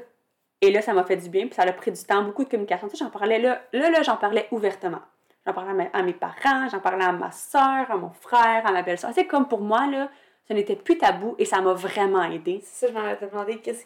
Et 0.61 0.71
là, 0.71 0.81
ça 0.81 0.93
m'a 0.93 1.03
fait 1.03 1.17
du 1.17 1.29
bien, 1.29 1.45
puis 1.45 1.55
ça 1.55 1.63
a 1.63 1.71
pris 1.71 1.91
du 1.91 2.03
temps, 2.03 2.21
beaucoup 2.23 2.43
de 2.43 2.49
communication. 2.49 2.87
Tu 2.87 2.97
sais, 2.97 3.03
j'en 3.03 3.09
parlais 3.09 3.39
là, 3.39 3.61
là, 3.71 3.89
là 3.89 4.01
j'en 4.03 4.17
parlais 4.17 4.47
ouvertement. 4.51 5.01
J'en 5.45 5.53
parlais 5.53 5.71
à 5.71 5.73
mes, 5.73 5.89
à 5.93 6.01
mes 6.03 6.13
parents, 6.13 6.67
j'en 6.69 6.79
parlais 6.79 7.05
à 7.05 7.11
ma 7.13 7.31
soeur, 7.31 7.89
à 7.89 7.97
mon 7.97 8.11
frère, 8.11 8.65
à 8.65 8.71
ma 8.71 8.81
belle-soeur. 8.81 9.11
C'est 9.13 9.25
comme 9.25 9.47
pour 9.47 9.61
moi, 9.61 9.87
là, 9.87 10.09
ce 10.47 10.53
n'était 10.53 10.75
plus 10.75 10.97
tabou 10.97 11.35
et 11.37 11.45
ça 11.45 11.61
m'a 11.61 11.73
vraiment 11.73 12.23
aidé. 12.23 12.61
C'est 12.63 12.87
ça, 12.87 12.91
je 12.91 12.97
m'en 12.97 13.05
avais 13.05 13.27
demandé. 13.27 13.57
Qu'est-ce... 13.59 13.85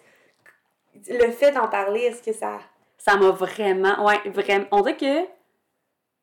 Le 1.09 1.32
fait 1.32 1.51
d'en 1.51 1.67
parler, 1.67 2.01
est-ce 2.01 2.24
que 2.24 2.34
ça. 2.34 2.59
Ça 2.97 3.17
m'a 3.17 3.32
vraiment, 3.32 4.05
ouais, 4.05 4.21
vraiment. 4.30 4.65
On 4.71 4.82
dirait 4.82 4.97
que 4.97 5.28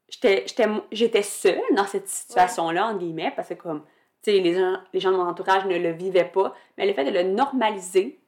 j'étais, 0.09 0.44
j'étais, 0.46 0.66
j'étais 0.92 1.22
seule 1.22 1.61
dans 1.72 1.86
cette 1.86 2.09
situation-là, 2.09 2.86
entre 2.86 2.98
guillemets, 2.98 3.32
parce 3.36 3.48
que 3.48 3.55
comme, 3.55 3.82
tu 4.22 4.32
sais, 4.32 4.40
les 4.40 4.55
gens, 4.55 4.78
les 4.92 5.01
gens 5.01 5.12
de 5.12 5.16
mon 5.16 5.26
entourage 5.26 5.66
ne 5.66 5.78
le 5.78 5.90
vivaient 5.90 6.24
pas, 6.24 6.55
mais 6.76 6.86
le 6.86 6.94
fait 6.94 7.05
de 7.05 7.11
le 7.11 7.22
normaliser. 7.22 8.19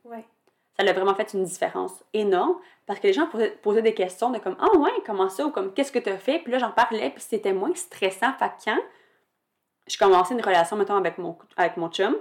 Ça 0.78 0.86
a 0.88 0.92
vraiment 0.92 1.14
fait 1.14 1.32
une 1.34 1.44
différence 1.44 2.02
énorme 2.12 2.58
parce 2.86 2.98
que 2.98 3.06
les 3.06 3.12
gens 3.12 3.26
posaient, 3.26 3.50
posaient 3.50 3.82
des 3.82 3.94
questions 3.94 4.30
de 4.30 4.38
comme 4.38 4.56
ah 4.58 4.76
ouais 4.78 4.92
comment 5.06 5.28
ça 5.28 5.46
ou 5.46 5.50
comme 5.50 5.72
qu'est-ce 5.74 5.92
que 5.92 5.98
tu 5.98 6.08
as 6.10 6.18
fait 6.18 6.38
puis 6.40 6.52
là 6.52 6.58
j'en 6.58 6.70
parlais 6.72 7.10
puis 7.10 7.22
c'était 7.22 7.52
moins 7.52 7.74
stressant. 7.74 8.32
Fait 8.38 8.48
que 8.48 8.64
quand 8.64 8.78
je 9.86 9.98
commençais 9.98 10.34
une 10.34 10.40
relation 10.42 10.76
mettons 10.76 10.96
avec 10.96 11.18
mon 11.18 11.36
avec 11.56 11.76
mon 11.76 11.88
chum 11.90 12.16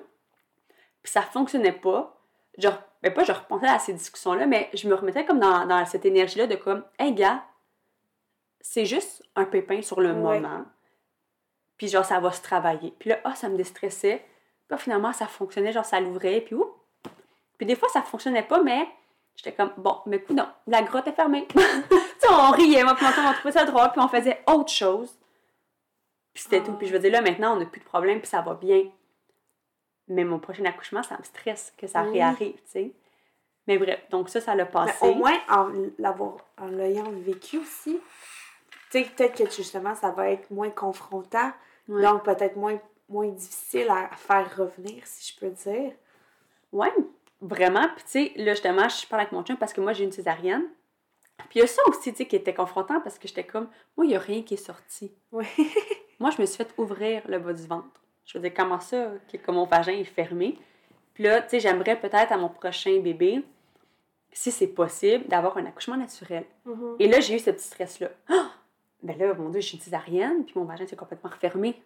puis 1.02 1.12
ça 1.12 1.22
fonctionnait 1.22 1.72
pas 1.72 2.18
je 2.58 2.68
ben 3.02 3.14
pas 3.14 3.24
je 3.24 3.32
repensais 3.32 3.68
à 3.68 3.80
ces 3.80 3.93
discussions 3.93 4.34
là 4.34 4.45
mais 4.45 4.70
je 4.74 4.88
me 4.88 4.95
remettais 4.95 5.26
comme 5.26 5.39
dans, 5.39 5.66
dans 5.66 5.86
cette 5.86 6.06
énergie 6.06 6.39
là 6.39 6.47
de 6.47 6.56
comme 6.56 6.84
hey 6.99 7.14
gars 7.14 7.43
c'est 8.60 8.86
juste 8.86 9.24
un 9.36 9.45
pépin 9.45 9.82
sur 9.82 10.02
le 10.02 10.10
Ouais. 10.12 10.39
moment 10.39 10.66
puis 11.78 11.88
genre 11.88 12.06
ça 12.06 12.20
va 12.20 12.32
se 12.32 12.41
travailler. 12.43 12.93
Puis 12.99 13.10
là 13.10 13.20
ah 13.24 13.34
ça 13.34 13.49
me 13.49 13.58
déstressait. 13.58 14.18
Puis 14.20 14.68
là, 14.70 14.78
finalement 14.78 15.14
ça 15.14 15.26
fonctionnait 15.26 15.72
genre 15.72 15.86
ça 15.86 15.99
l'ouvrait 15.99 16.41
puis 16.41 16.54
oups 16.56 16.70
puis 17.62 17.68
des 17.68 17.76
fois, 17.76 17.88
ça 17.89 18.01
fonctionnait 18.01 18.41
pas, 18.41 18.59
mais 18.64 18.88
j'étais 19.36 19.53
comme, 19.53 19.72
bon, 19.78 19.99
mais 20.07 20.26
non, 20.32 20.47
la 20.66 20.82
grotte 20.82 21.05
est 21.05 21.12
fermée. 21.12 21.45
tu 21.53 21.59
sais, 21.59 22.28
on 22.28 22.49
riait, 22.49 22.84
moi, 22.84 22.95
puis 22.95 23.05
on 23.05 23.34
trouvait 23.34 23.51
ça 23.51 23.66
drôle, 23.66 23.91
puis 23.91 24.01
on 24.01 24.07
faisait 24.07 24.41
autre 24.47 24.72
chose. 24.72 25.16
Puis 26.34 26.41
c'était 26.41 26.64
tout. 26.64 26.74
Puis 26.74 26.88
je 26.88 26.93
veux 26.93 26.97
dire, 26.97 27.12
là, 27.12 27.22
maintenant, 27.22 27.53
on 27.55 27.59
n'a 27.59 27.68
plus 27.68 27.80
de 27.82 27.86
problème, 27.86 28.18
puis 28.20 28.28
ça 28.28 28.41
va 28.41 28.55
bien. 28.55 28.82
Mais 30.07 30.24
mon 30.24 30.39
prochain 30.39 30.66
accouchement, 30.66 31.03
ça 31.03 31.20
me 31.20 31.24
stresse 31.24 31.72
que 31.78 31.86
ça 31.86 32.01
Oui. 32.01 32.14
réarrive, 32.14 32.55
tu 32.55 32.62
sais. 32.66 32.91
Mais 33.68 33.78
bref, 33.78 33.99
donc 34.09 34.30
ça, 34.30 34.41
ça 34.41 34.55
l'a 34.55 34.66
Mais 34.66 34.72
passé. 34.72 35.05
au 35.07 35.14
moins, 35.14 35.38
en, 35.47 35.70
l'avoir, 35.99 36.38
en 36.57 36.66
l'ayant 36.66 37.12
vécu 37.12 37.59
aussi, 37.59 37.99
tu 38.89 39.03
sais, 39.03 39.05
peut-être 39.16 39.38
que 39.38 39.51
justement, 39.51 39.93
ça 39.93 40.09
va 40.09 40.32
être 40.32 40.49
moins 40.49 40.72
confrontant, 40.72 41.51
Ouais. 41.88 42.01
donc 42.01 42.24
peut-être 42.24 42.55
moins, 42.55 42.80
moins 43.07 43.28
difficile 43.28 43.88
à 43.91 44.09
faire 44.16 44.49
revenir, 44.57 45.05
si 45.05 45.32
je 45.32 45.39
peux 45.39 45.51
dire. 45.51 45.91
Ouais, 46.72 46.91
vraiment. 47.42 47.88
Puis, 47.96 48.04
tu 48.04 48.12
sais, 48.12 48.32
là, 48.38 48.54
justement, 48.54 48.88
je 48.88 49.06
parle 49.08 49.22
avec 49.22 49.34
mon 49.34 49.44
chum 49.44 49.58
parce 49.58 49.74
que 49.74 49.82
moi, 49.82 49.94
j'ai 49.94 50.04
une 50.04 50.12
césarienne. 50.12 50.64
Puis, 51.50 51.60
il 51.60 51.60
y 51.60 51.64
a 51.64 51.68
ça 51.68 51.82
aussi, 51.88 52.12
tu 52.12 52.18
sais, 52.18 52.26
qui 52.28 52.36
était 52.36 52.54
confrontant 52.54 53.02
parce 53.02 53.18
que 53.18 53.28
j'étais 53.28 53.44
comme, 53.44 53.68
moi, 53.98 54.06
il 54.06 54.10
n'y 54.10 54.16
a 54.16 54.20
rien 54.20 54.44
qui 54.44 54.54
est 54.54 54.66
sorti. 54.66 55.12
Oui. 55.32 55.46
Moi, 56.20 56.30
je 56.30 56.39
me 56.39 56.46
suis 56.46 56.58
fait 56.58 56.72
ouvrir 56.78 57.24
le 57.28 57.39
bas 57.39 57.52
du 57.52 57.66
ventre. 57.66 58.00
Je 58.26 58.38
veux 58.38 58.44
dire, 58.44 58.54
comment 58.56 58.80
ça, 58.80 59.08
que, 59.28 59.52
mon 59.52 59.66
vagin 59.66 59.94
est 59.94 60.04
fermé? 60.04 60.56
Puis 61.16 61.24
là, 61.24 61.42
tu 61.42 61.50
sais, 61.50 61.60
j'aimerais 61.60 62.00
peut-être 62.00 62.32
à 62.32 62.38
mon 62.38 62.48
prochain 62.48 63.00
bébé, 63.00 63.44
si 64.32 64.52
c'est 64.52 64.68
possible, 64.68 65.28
d'avoir 65.28 65.58
un 65.58 65.66
accouchement 65.66 65.98
naturel. 65.98 66.46
Mhm. 66.66 66.98
Et 67.00 67.08
là, 67.08 67.22
j'ai 67.22 67.38
eu 67.38 67.39
ce 67.39 67.50
petit 67.50 67.66
stress-là. 67.66 68.10
Ah! 68.30 68.52
Ben 69.02 69.18
là, 69.18 69.34
mon 69.34 69.50
Dieu, 69.50 69.62
j'ai 69.62 69.78
une 69.78 69.82
césarienne, 69.82 70.46
puis 70.46 70.54
mon 70.56 70.66
vagin 70.66 70.86
s'est 70.86 70.96
complètement 70.96 71.32
refermé. 71.32 71.82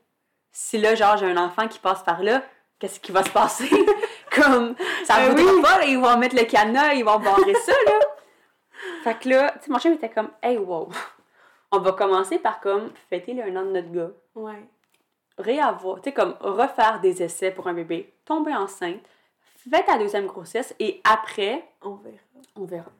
Si 0.52 0.78
là, 0.78 0.96
genre, 0.96 1.16
j'ai 1.16 1.28
un 1.28 1.38
enfant 1.38 1.70
qui 1.70 1.80
passe 1.80 2.04
par 2.04 2.22
là, 2.22 2.44
qu'est-ce 2.78 3.00
qui 3.00 3.14
va 3.14 3.24
se 3.24 3.30
passer? 3.30 3.70
Comme, 4.36 4.76
ça 5.06 5.16
Ben 5.18 5.30
voudra 5.36 5.54
oui. 5.54 5.62
pas, 5.62 5.78
là, 5.80 5.86
ils 5.86 6.00
vont 6.00 6.18
mettre 6.18 6.36
le 6.36 6.44
cadenas, 6.44 6.94
ils 6.94 7.04
vont 7.06 7.20
barrer 7.20 7.54
ça, 7.56 7.72
là. 7.86 8.00
Fait 9.04 9.18
que 9.20 9.30
là, 9.30 9.52
tu 9.60 9.66
sais, 9.66 9.72
mon 9.72 9.80
chum 9.80 9.94
était 9.94 10.10
comme, 10.10 10.30
hey, 10.44 10.58
wow, 10.58 10.90
on 11.72 11.80
va 11.80 11.92
commencer 11.94 12.40
par 12.40 12.60
comme 12.60 12.92
fêter 13.10 13.34
le 13.34 13.44
un 13.44 13.56
an 13.56 13.66
de 13.66 13.72
notre 13.72 13.92
gars 13.92 14.12
Ouais. 14.36 14.64
réavoir, 15.38 15.98
tu 16.02 16.10
sais, 16.10 16.14
comme 16.14 16.36
refaire 16.40 17.00
des 17.02 17.22
essais 17.24 17.52
pour 17.52 17.68
un 17.68 17.74
bébé, 17.74 18.14
tomber 18.26 18.54
enceinte, 18.54 19.02
fais 19.70 19.84
ta 19.84 19.98
deuxième 19.98 20.28
grossesse 20.28 20.76
et 20.80 21.02
après, 21.04 21.64
On 21.82 21.96
verra. 21.96 22.18
on 22.56 22.66
verra. 22.66 22.92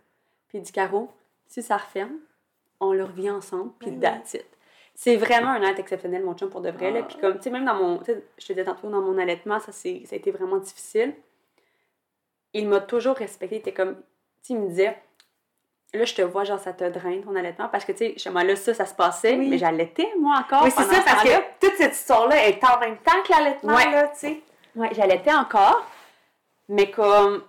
Puis 0.48 0.58
il 0.60 0.62
dit, 0.62 0.72
Caro, 0.72 1.12
si 1.48 1.62
ça 1.62 1.78
referme, 1.78 2.18
on 2.80 2.94
le 2.94 3.04
revient 3.04 3.32
ensemble, 3.32 3.72
puis 3.80 3.92
Ben 3.92 3.96
oui. 3.96 4.02
that's 4.22 4.34
it. 4.36 4.46
C'est 4.98 5.18
vraiment 5.18 5.50
un 5.50 5.62
acte 5.64 5.80
exceptionnel, 5.80 6.24
mon 6.24 6.34
chum, 6.36 6.50
pour 6.50 6.62
de 6.62 6.70
vrai. 6.72 6.90
là. 6.92 7.00
Ah. 7.04 7.06
Puis 7.08 7.18
comme, 7.20 7.36
tu 7.36 7.44
sais, 7.44 7.50
même 7.50 7.66
dans 7.66 7.76
mon, 7.76 7.98
tu 7.98 8.06
sais, 8.06 8.24
je 8.38 8.48
te 8.48 8.54
disais 8.54 8.64
tantôt, 8.64 8.90
dans 8.90 9.02
mon 9.02 9.18
allaitement, 9.18 9.60
ça, 9.60 9.72
ça 9.74 9.90
a 9.90 10.16
été 10.16 10.32
vraiment 10.32 10.58
difficile. 10.58 11.14
Il 12.54 12.68
m'a 12.70 12.80
toujours 12.80 13.16
respecté. 13.18 13.56
Il 13.56 13.60
était 13.60 13.74
comme, 13.74 13.96
tu 13.96 14.02
sais, 14.42 14.54
il 14.54 14.60
me 14.60 14.70
disait, 14.70 14.98
là, 15.94 16.06
je 16.06 16.16
te 16.16 16.22
vois, 16.22 16.46
genre, 16.46 16.60
ça 16.60 16.72
te 16.72 16.90
draine 16.90 17.22
ton 17.24 17.36
allaitement. 17.36 17.68
Parce 17.68 17.84
que, 17.84 17.92
tu 17.92 18.18
sais, 18.18 18.30
moi, 18.30 18.46
là, 18.46 18.56
ça, 18.56 18.74
ça 18.74 18.86
se 18.86 18.94
passait, 18.96 19.36
Oui. 19.36 19.50
mais 19.50 19.58
j'allaitais, 19.58 20.08
moi, 20.18 20.38
encore. 20.40 20.64
Oui, 20.64 20.72
c'est 20.72 20.84
ça, 20.84 20.96
ce 21.02 21.04
parce 21.06 21.24
que 21.24 21.42
toute 21.60 21.76
cette 21.76 21.94
histoire-là 21.94 22.48
est 22.48 22.64
en 22.64 22.80
même 22.80 22.98
temps 22.98 23.22
que 23.26 23.32
l'allaitement, 23.34 23.76
Ouais. 23.76 23.92
là, 23.92 24.08
tu 24.08 24.20
sais. 24.20 24.42
Ouais, 24.78 24.90
j'allaitais 24.94 25.34
encore, 25.34 25.86
mais 26.70 26.90
comme, 26.90 27.40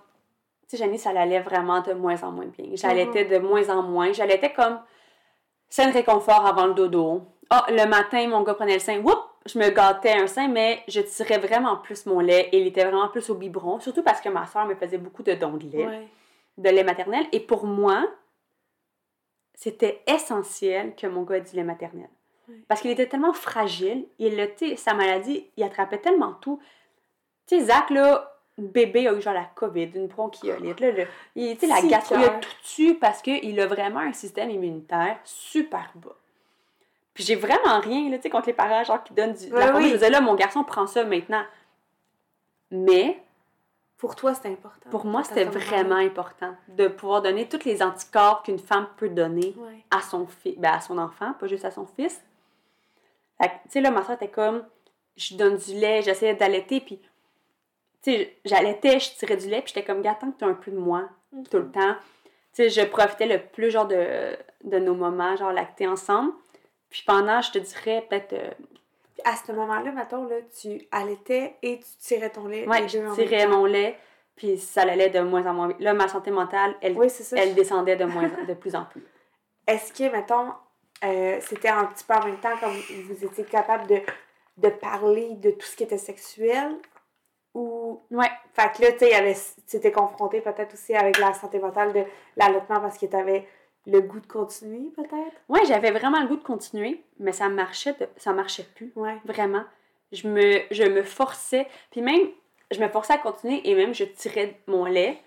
tu 0.67 0.75
sais, 0.75 0.77
Janice, 0.77 1.03
ça 1.03 1.11
allait 1.11 1.39
vraiment 1.39 1.79
de 1.81 1.93
moins 1.93 2.21
en 2.23 2.31
moins 2.31 2.45
bien. 2.47 2.65
J'allaitais 2.73 3.23
de 3.23 3.37
moins 3.37 3.69
en 3.69 3.81
moins. 3.83 4.11
J'allaitais 4.11 4.51
comme, 4.51 4.79
c'est 5.69 5.83
un 5.83 5.91
réconfort 5.91 6.45
avant 6.45 6.65
le 6.67 6.73
dodo. 6.73 7.21
Ah, 7.49 7.65
le 7.69 7.85
matin, 7.85 8.27
mon 8.27 8.41
gars 8.43 8.53
prenait 8.55 8.73
le 8.73 8.79
sein, 8.79 8.99
whoop, 8.99 9.19
je 9.45 9.57
me 9.57 9.69
gâtais 9.69 10.11
un 10.13 10.27
sein, 10.27 10.47
mais 10.49 10.83
je 10.87 10.99
tirais 11.01 11.37
vraiment 11.37 11.77
plus 11.77 12.05
mon 12.05 12.19
lait 12.19 12.49
et 12.51 12.59
il 12.59 12.67
était 12.67 12.83
vraiment 12.83 13.07
plus 13.07 13.29
au 13.29 13.35
biberon, 13.35 13.79
surtout 13.79 14.03
parce 14.03 14.19
que 14.19 14.29
ma 14.29 14.45
soeur 14.45 14.65
me 14.65 14.75
faisait 14.75 14.97
beaucoup 14.97 15.23
de 15.23 15.33
dons 15.33 15.53
de 15.57 15.69
lait, 15.69 15.85
Ouais. 15.87 16.07
de 16.57 16.69
lait 16.69 16.83
maternel. 16.83 17.25
Et 17.31 17.39
pour 17.39 17.65
moi, 17.65 18.05
c'était 19.53 20.01
essentiel 20.07 20.95
que 20.95 21.07
mon 21.07 21.23
gars 21.23 21.37
ait 21.37 21.41
du 21.41 21.55
lait 21.55 21.63
maternel. 21.63 22.09
Ouais. 22.49 22.55
Parce 22.67 22.81
qu'il 22.81 22.91
était 22.91 23.07
tellement 23.07 23.33
fragile, 23.33 24.05
il 24.19 24.35
sais, 24.57 24.75
sa 24.75 24.93
maladie, 24.93 25.47
il 25.57 25.63
attrapait 25.63 25.97
tellement 25.99 26.33
tout. 26.41 26.59
Tu 27.47 27.57
sais, 27.59 27.65
Zach, 27.65 27.89
là, 27.89 28.33
bébé 28.57 29.07
a 29.07 29.13
eu 29.13 29.21
genre 29.21 29.33
la 29.33 29.45
COVID, 29.55 29.91
une 29.95 30.07
bronchiolite, 30.07 30.79
là, 30.79 30.91
le- 30.91 31.07
il, 31.35 31.57
la 31.67 31.81
gastro, 31.81 32.15
il 32.17 32.23
a 32.25 32.29
tout 32.29 32.81
eu 32.81 32.95
parce 32.95 33.21
qu'il 33.21 33.59
a 33.59 33.67
vraiment 33.67 33.99
un 33.99 34.13
système 34.13 34.49
immunitaire 34.49 35.17
super 35.23 35.91
bas. 35.95 36.15
Puis 37.17 37.23
j'ai 37.23 37.33
vraiment 37.33 37.79
rien, 37.79 38.11
là, 38.11 38.17
tu 38.17 38.23
sais, 38.23 38.29
contre 38.29 38.45
les 38.45 38.53
parents, 38.53 38.83
genre, 38.83 39.03
qui 39.03 39.11
donnent 39.11 39.33
du, 39.33 39.49
de 39.49 39.55
la 39.55 39.75
oui. 39.75 39.87
Je 39.89 39.93
disais, 39.95 40.11
là, 40.11 40.21
mon 40.21 40.35
garçon 40.35 40.63
prend 40.63 40.85
ça 40.85 41.03
maintenant. 41.03 41.41
Mais 42.69 43.19
Pour 43.97 44.15
toi, 44.15 44.35
c'était 44.35 44.49
important. 44.49 44.87
pour 44.91 45.03
moi, 45.05 45.23
Ta 45.23 45.29
c'était 45.29 45.45
vraiment 45.45 45.95
important 45.95 46.55
de 46.67 46.87
pouvoir 46.87 47.23
donner 47.23 47.49
tous 47.49 47.65
les 47.65 47.81
anticorps 47.81 48.43
qu'une 48.43 48.59
femme 48.59 48.87
peut 48.97 49.09
donner 49.09 49.55
à 49.89 50.01
son 50.01 50.27
fils, 50.27 50.59
ben 50.59 50.73
à 50.73 50.79
son 50.79 50.99
enfant, 50.99 51.33
pas 51.39 51.47
juste 51.47 51.65
à 51.65 51.71
son 51.71 51.87
fils. 51.87 52.21
Tu 53.41 53.47
sais, 53.69 53.81
là, 53.81 53.89
ma 53.89 54.03
soeur 54.03 54.17
était 54.17 54.27
comme, 54.27 54.63
je 55.15 55.33
donne 55.33 55.57
du 55.57 55.73
lait, 55.73 56.03
j'essayais 56.03 56.35
d'allaiter, 56.35 56.81
puis, 56.81 56.99
tu 58.03 58.11
sais, 58.11 58.37
j'allaitais, 58.45 58.99
je 58.99 59.15
tirais 59.15 59.37
du 59.37 59.47
lait, 59.49 59.63
puis 59.63 59.73
j'étais 59.73 59.83
comme, 59.83 60.03
gars, 60.03 60.13
tant 60.13 60.29
que 60.29 60.37
tu 60.37 60.45
as 60.45 60.49
un 60.49 60.53
peu 60.53 60.69
de 60.69 60.77
moi, 60.77 61.09
tout 61.49 61.57
le 61.57 61.71
temps. 61.71 61.95
Tu 62.53 62.61
sais, 62.61 62.69
je 62.69 62.85
profitais 62.85 63.25
le 63.25 63.39
plus, 63.39 63.71
genre, 63.71 63.87
de, 63.87 64.37
de 64.65 64.77
nos 64.77 64.93
moments, 64.93 65.35
genre, 65.35 65.51
lactés 65.51 65.87
ensemble. 65.87 66.31
Puis 66.89 67.03
pendant, 67.05 67.41
je 67.41 67.51
te 67.51 67.59
dirais, 67.59 68.05
peut-être 68.09 68.33
euh, 68.33 68.51
à 69.23 69.35
ce 69.35 69.51
moment-là, 69.51 69.91
mettons, 69.91 70.25
là, 70.25 70.35
tu 70.59 70.81
allaitais 70.91 71.55
et 71.61 71.79
tu 71.79 71.89
tirais 71.99 72.29
ton 72.29 72.47
lait. 72.47 72.65
Les 72.65 72.87
je 72.87 73.13
tirais 73.13 73.47
mon 73.47 73.65
lait, 73.65 73.97
puis 74.35 74.57
ça 74.57 74.83
allait 74.83 75.09
de 75.09 75.19
moins 75.19 75.45
en 75.45 75.53
moins. 75.53 75.73
Là, 75.79 75.93
ma 75.93 76.07
santé 76.07 76.31
mentale, 76.31 76.75
elle, 76.81 76.97
Oui, 76.97 77.09
ça. 77.09 77.35
elle 77.37 77.55
descendait 77.55 77.95
de, 77.95 78.05
moins, 78.05 78.29
de 78.47 78.53
plus 78.53 78.75
en 78.75 78.85
plus. 78.85 79.03
Est-ce 79.65 79.91
que, 79.91 80.09
mettons, 80.11 80.53
euh, 81.03 81.39
c'était 81.41 81.69
un 81.69 81.85
petit 81.85 82.03
peu 82.05 82.13
en 82.13 82.25
même 82.25 82.39
temps 82.39 82.55
quand 82.59 82.69
vous, 82.69 83.25
étiez 83.25 83.43
capable 83.43 83.87
de, 83.87 83.99
de 84.57 84.69
parler 84.69 85.35
de 85.35 85.51
tout 85.51 85.65
ce 85.65 85.75
qui 85.75 85.83
était 85.83 85.97
sexuel? 85.97 86.77
Ou. 87.53 88.01
Ouais. 88.11 88.29
Fait 88.53 88.71
que 88.71 88.83
là, 88.83 88.91
tu 88.93 88.99
sais, 88.99 89.53
tu 89.67 89.77
étais 89.77 89.91
confronté 89.91 90.41
peut-être 90.41 90.73
aussi 90.73 90.95
avec 90.95 91.17
la 91.17 91.33
santé 91.33 91.59
mentale 91.59 91.91
de 91.91 92.03
l'allaitement 92.35 92.79
parce 92.79 92.97
que 92.97 93.07
tu 93.07 93.15
avais 93.15 93.47
le 93.87 94.01
goût 94.01 94.19
de 94.19 94.27
continuer, 94.27 94.91
peut-être? 94.95 95.35
Ouais, 95.49 95.65
j'avais 95.65 95.91
vraiment 95.91 96.21
le 96.21 96.27
goût 96.27 96.35
de 96.35 96.43
continuer, 96.43 97.01
mais 97.19 97.31
ça 97.31 97.49
marchait, 97.49 97.93
de- 97.93 98.07
ça 98.17 98.33
marchait 98.33 98.67
plus. 98.75 98.91
Ouais. 98.95 99.17
Vraiment. 99.25 99.63
Je 100.11 100.27
me, 100.27 100.61
je 100.71 100.83
me 100.83 101.01
forçais. 101.03 101.67
Puis 101.91 102.01
même, 102.01 102.27
je 102.69 102.79
me 102.79 102.87
forçais 102.89 103.13
à 103.13 103.17
continuer 103.17 103.61
et 103.67 103.73
même 103.75 103.93
je 103.95 104.03
tirais 104.03 104.59
mon 104.67 104.85
lait. 104.85 105.19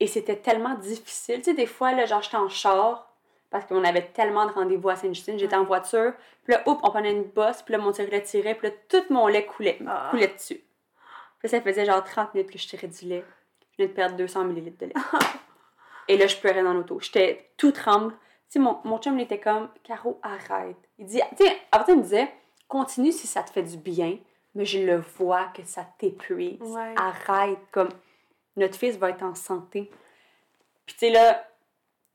Et 0.00 0.06
c'était 0.06 0.36
tellement 0.36 0.74
difficile. 0.74 1.38
Tu 1.38 1.44
sais, 1.44 1.54
des 1.54 1.66
fois, 1.66 1.92
là, 1.92 2.06
genre, 2.06 2.22
j'étais 2.22 2.36
en 2.36 2.48
char 2.48 3.12
parce 3.50 3.64
qu'on 3.66 3.82
avait 3.82 4.06
tellement 4.12 4.46
de 4.46 4.52
rendez-vous 4.52 4.90
à 4.90 4.96
Sainte-Justine. 4.96 5.38
J'étais 5.38 5.56
en 5.56 5.64
voiture. 5.64 6.12
Puis 6.44 6.52
là, 6.52 6.62
hop, 6.66 6.78
on 6.82 6.90
prenait 6.90 7.12
une 7.12 7.24
bosse. 7.24 7.62
Puis 7.62 7.72
là, 7.72 7.78
mon 7.78 7.92
tire-lait 7.92 8.22
tirait. 8.22 8.54
Puis 8.54 8.68
là, 8.68 8.74
tout 8.88 9.02
mon 9.12 9.26
lait 9.26 9.46
coulait, 9.46 9.78
Ah. 9.86 10.08
coulait 10.10 10.28
dessus. 10.28 10.60
Puis 11.40 11.48
ça 11.48 11.60
faisait 11.60 11.84
genre 11.86 12.04
30 12.04 12.34
minutes 12.34 12.50
que 12.50 12.58
je 12.58 12.68
tirais 12.68 12.88
du 12.88 13.06
lait. 13.06 13.24
Je 13.72 13.76
venais 13.78 13.88
de 13.88 13.94
perdre 13.94 14.16
200 14.16 14.42
ml 14.50 14.76
de 14.76 14.86
lait. 14.86 14.92
et 16.08 16.16
là, 16.16 16.26
je 16.26 16.36
pleurais 16.36 16.62
dans 16.62 16.74
l'auto. 16.74 16.98
J'étais 17.00 17.50
tout 17.56 17.72
tremble. 17.72 18.12
Tu 18.12 18.54
sais, 18.54 18.58
mon, 18.58 18.78
mon 18.84 18.98
chum, 18.98 19.18
il 19.18 19.22
était 19.22 19.40
comme, 19.40 19.68
Caro, 19.84 20.18
arrête. 20.22 20.76
Il 20.98 21.06
dit, 21.06 21.20
tu 21.36 21.44
sais, 21.44 21.56
en 21.72 21.84
fait, 21.84 21.92
il 21.92 21.98
me 21.98 22.02
disait, 22.02 22.32
continue 22.66 23.12
si 23.12 23.26
ça 23.26 23.42
te 23.42 23.50
fait 23.50 23.62
du 23.62 23.76
bien, 23.76 24.18
mais 24.54 24.64
je 24.64 24.80
le 24.80 24.96
vois 25.18 25.46
que 25.54 25.62
ça 25.64 25.86
t'épuise. 25.98 26.60
Ouais. 26.60 26.94
Arrête. 26.96 27.58
Comme, 27.70 27.90
notre 28.56 28.76
fils 28.76 28.96
va 28.96 29.10
être 29.10 29.22
en 29.22 29.34
santé. 29.34 29.90
Puis, 30.86 30.94
tu 30.94 30.98
sais, 31.00 31.10
là, 31.10 31.46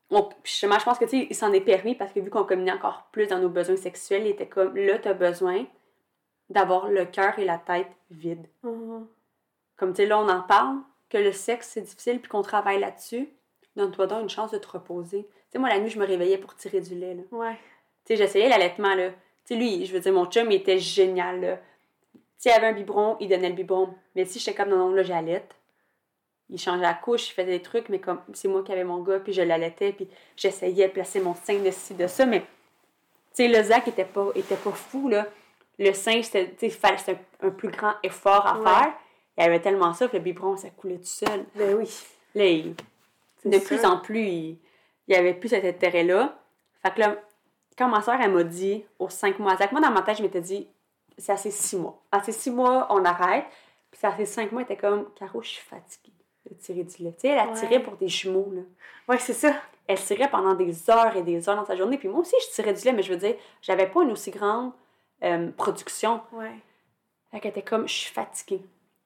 on, 0.09 0.29
justement, 0.43 0.79
je 0.79 0.85
pense 0.85 0.97
que, 0.97 1.05
tu 1.05 1.11
sais, 1.11 1.27
il 1.29 1.35
s'en 1.35 1.53
est 1.53 1.61
permis 1.61 1.95
parce 1.95 2.11
que 2.11 2.19
vu 2.19 2.29
qu'on 2.29 2.43
communique 2.43 2.73
encore 2.73 3.07
plus 3.11 3.27
dans 3.27 3.39
nos 3.39 3.49
besoins 3.49 3.77
sexuels, 3.77 4.23
il 4.25 4.31
était 4.31 4.47
comme, 4.47 4.75
là, 4.75 4.97
t'as 4.97 5.13
besoin 5.13 5.65
d'avoir 6.49 6.89
le 6.89 7.05
cœur 7.05 7.37
et 7.39 7.45
la 7.45 7.57
tête 7.57 7.91
vides. 8.09 8.47
Mhm. 8.63 9.07
Comme, 9.77 9.93
tu 9.93 9.97
sais, 9.97 10.05
là, 10.07 10.19
on 10.19 10.29
en 10.29 10.41
parle, 10.41 10.77
que 11.09 11.17
le 11.17 11.31
sexe, 11.31 11.69
c'est 11.69 11.81
difficile, 11.81 12.19
puis 12.19 12.29
qu'on 12.29 12.41
travaille 12.41 12.79
là-dessus. 12.79 13.29
Donne-toi 13.75 14.07
donc 14.07 14.21
une 14.23 14.29
chance 14.29 14.51
de 14.51 14.57
te 14.57 14.67
reposer. 14.67 15.23
Tu 15.23 15.33
sais, 15.51 15.59
moi, 15.59 15.69
la 15.69 15.79
nuit, 15.79 15.89
je 15.89 15.99
me 15.99 16.05
réveillais 16.05 16.37
pour 16.37 16.55
tirer 16.55 16.79
du 16.81 16.95
lait, 16.95 17.15
là. 17.15 17.23
Ouais. 17.31 17.53
Tu 18.05 18.09
sais, 18.09 18.15
j'essayais 18.17 18.49
l'allaitement, 18.49 18.93
là. 18.95 19.09
Tu 19.09 19.15
sais, 19.45 19.55
lui, 19.55 19.85
je 19.85 19.93
veux 19.93 19.99
dire, 19.99 20.13
mon 20.13 20.25
chum, 20.25 20.51
il 20.51 20.55
était 20.55 20.77
génial, 20.79 21.41
là. 21.41 21.59
S'il 22.37 22.51
avait 22.51 22.67
un 22.67 22.73
biberon, 22.73 23.17
il 23.19 23.29
donnait 23.29 23.49
le 23.49 23.55
biberon. 23.55 23.93
Mais 24.15 24.25
si 24.25 24.39
j'étais 24.39 24.53
comme, 24.55 24.69
non, 24.69 24.77
non, 24.77 24.93
là, 24.93 25.03
j'allaite. 25.03 25.55
Il 26.49 26.59
changeait 26.59 26.81
la 26.81 26.93
couche, 26.93 27.29
il 27.29 27.33
faisait 27.33 27.47
des 27.57 27.61
trucs, 27.61 27.89
mais 27.89 27.99
comme, 27.99 28.19
c'est 28.33 28.47
moi 28.47 28.63
qui 28.63 28.71
avais 28.71 28.83
mon 28.83 29.01
gars, 29.01 29.19
puis 29.19 29.33
je 29.33 29.41
l'allaitais, 29.41 29.91
puis 29.93 30.07
j'essayais 30.35 30.87
de 30.89 30.93
placer 30.93 31.19
mon 31.19 31.33
sein 31.33 31.57
de 31.59 31.71
ci, 31.71 31.93
de 31.95 32.05
ça, 32.05 32.25
mais, 32.25 32.41
tu 32.41 32.45
sais, 33.33 33.47
le 33.47 33.63
Zach 33.63 33.87
était 33.87 34.05
pas, 34.05 34.27
était 34.35 34.57
pas 34.57 34.71
fou, 34.71 35.07
là. 35.09 35.25
Le 35.79 35.93
sein, 35.93 36.21
c'était, 36.21 36.53
un, 37.41 37.47
un 37.47 37.49
plus 37.49 37.69
grand 37.69 37.93
effort 38.03 38.45
à 38.45 38.59
Ouais. 38.59 38.63
faire. 38.65 38.93
Il 39.37 39.43
y 39.43 39.47
avait 39.47 39.61
tellement 39.61 39.93
ça 39.93 40.07
que 40.07 40.17
le 40.17 40.21
biberon, 40.21 40.55
ça 40.57 40.69
coulait 40.69 40.97
tout 40.97 41.05
seul. 41.05 41.45
Ben 41.55 41.73
oui. 41.75 41.89
Là, 42.35 42.45
il- 42.45 42.75
de 43.49 43.57
sûr. 43.57 43.63
plus 43.67 43.85
en 43.85 43.97
plus, 43.97 44.25
il 44.25 44.59
n'y 45.09 45.15
avait 45.15 45.33
plus 45.33 45.49
cet 45.49 45.65
intérêt-là. 45.65 46.37
Fait 46.81 46.93
que 46.93 46.99
là, 46.99 47.15
quand 47.77 47.87
ma 47.87 48.01
soeur, 48.01 48.19
elle 48.21 48.31
m'a 48.31 48.43
dit, 48.43 48.85
aux 48.99 49.09
cinq 49.09 49.39
mois, 49.39 49.55
moi, 49.71 49.81
dans 49.81 49.91
ma 49.91 50.01
tête, 50.01 50.17
je 50.17 50.23
m'étais 50.23 50.41
dit, 50.41 50.67
c'est 51.17 51.31
assez 51.31 51.51
six 51.51 51.75
mois. 51.77 52.01
À 52.11 52.21
ces 52.23 52.31
six 52.31 52.51
mois, 52.51 52.87
on 52.89 53.03
arrête. 53.05 53.45
Puis 53.91 53.99
c'est 54.01 54.15
ces 54.17 54.25
cinq 54.25 54.51
mois, 54.51 54.61
elle 54.61 54.71
était 54.71 54.81
comme, 54.81 55.09
Caro, 55.15 55.41
je 55.41 55.49
suis 55.49 55.63
fatiguée 55.63 56.11
de 56.49 56.55
tirer 56.55 56.83
du 56.83 57.03
lait. 57.03 57.13
Tu 57.13 57.19
sais, 57.21 57.27
elle 57.29 57.39
a 57.39 57.47
Ouais. 57.47 57.53
tiré 57.59 57.81
pour 57.81 57.95
des 57.95 58.07
jumeaux, 58.07 58.51
là. 58.53 58.61
Ouais, 59.07 59.17
c'est 59.19 59.33
ça. 59.33 59.53
Elle 59.87 59.99
tirait 59.99 60.29
pendant 60.29 60.53
des 60.55 60.89
heures 60.89 61.15
et 61.15 61.21
des 61.23 61.47
heures 61.47 61.55
dans 61.55 61.65
sa 61.65 61.75
journée. 61.75 61.97
Puis 61.97 62.07
moi 62.07 62.19
aussi, 62.19 62.35
je 62.47 62.53
tirais 62.53 62.73
du 62.73 62.83
lait, 62.83 62.93
mais 62.93 63.03
je 63.03 63.11
veux 63.11 63.17
dire, 63.19 63.35
j'avais 63.61 63.87
pas 63.87 64.01
une 64.03 64.11
aussi 64.11 64.31
grande 64.31 64.71
euh, 65.23 65.51
production. 65.51 66.21
Ouais. 66.31 66.51
Fait 67.31 67.39
qu'elle 67.39 67.51
était 67.51 67.61
comme, 67.63 67.87
je 67.87 67.93
suis 67.93 68.13
fatiguée. 68.13 68.59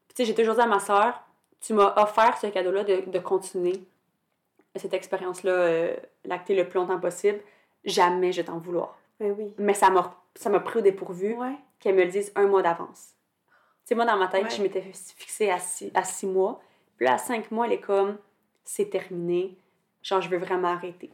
Puis 0.07 0.15
tu 0.15 0.15
sais, 0.17 0.25
j'ai 0.25 0.35
toujours 0.35 0.55
dit 0.55 0.61
à 0.61 0.65
ma 0.67 0.79
soeur, 0.79 1.21
tu 1.61 1.73
m'as 1.73 1.93
offert 2.01 2.37
ce 2.37 2.47
cadeau-là 2.47 2.83
de, 2.83 3.03
de 3.07 3.19
continuer 3.19 3.81
cette 4.75 4.93
expérience-là, 4.93 5.51
euh, 5.51 5.95
lactée 6.25 6.55
le 6.55 6.67
plus 6.67 6.79
longtemps 6.79 6.99
possible. 6.99 7.39
Jamais 7.83 8.31
je 8.31 8.41
vais 8.41 8.45
t'en 8.45 8.57
vouloir. 8.59 8.97
Ben 9.19 9.33
oui. 9.37 9.53
Mais 9.57 9.73
ça 9.73 9.89
m'a, 9.89 10.15
ça 10.35 10.49
m'a 10.49 10.59
pris 10.59 10.79
au 10.79 10.81
dépourvu 10.81 11.33
Ouais. 11.35 11.55
qu'elle 11.79 11.95
me 11.95 12.03
le 12.03 12.09
dise 12.11 12.31
un 12.35 12.47
mois 12.47 12.61
d'avance. 12.61 13.13
Tu 13.85 13.89
sais, 13.89 13.95
moi, 13.95 14.05
dans 14.05 14.17
ma 14.17 14.27
tête, 14.27 14.43
Ouais. 14.43 14.49
je 14.49 14.61
m'étais 14.61 14.81
fixée 14.81 15.49
à 15.49 15.59
six, 15.59 15.91
à 15.95 16.03
six 16.03 16.27
mois. 16.27 16.61
Puis 16.97 17.05
là, 17.05 17.13
à 17.13 17.17
cinq 17.17 17.49
mois, 17.51 17.65
elle 17.65 17.73
est 17.73 17.79
comme, 17.79 18.17
c'est 18.63 18.89
terminé. 18.89 19.57
Genre, 20.03 20.21
je 20.21 20.29
veux 20.29 20.37
vraiment 20.37 20.67
arrêter. 20.69 21.11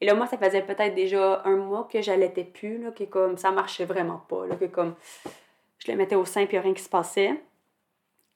Et 0.00 0.06
là, 0.06 0.14
moi, 0.14 0.26
ça 0.26 0.36
faisait 0.38 0.62
peut-être 0.62 0.94
déjà 0.94 1.42
un 1.44 1.56
mois 1.56 1.88
que 1.90 2.00
j'allaitais 2.02 2.44
plus, 2.44 2.78
là, 2.82 2.90
que 2.92 3.04
comme 3.04 3.36
ça 3.36 3.50
marchait 3.50 3.84
vraiment 3.84 4.18
pas, 4.28 4.46
là, 4.46 4.56
que 4.56 4.64
comme 4.66 4.94
je 5.78 5.90
le 5.90 5.96
mettais 5.96 6.14
au 6.16 6.24
sein 6.24 6.46
puis 6.46 6.58
rien 6.58 6.74
qui 6.74 6.82
se 6.82 6.88
passait. 6.88 7.40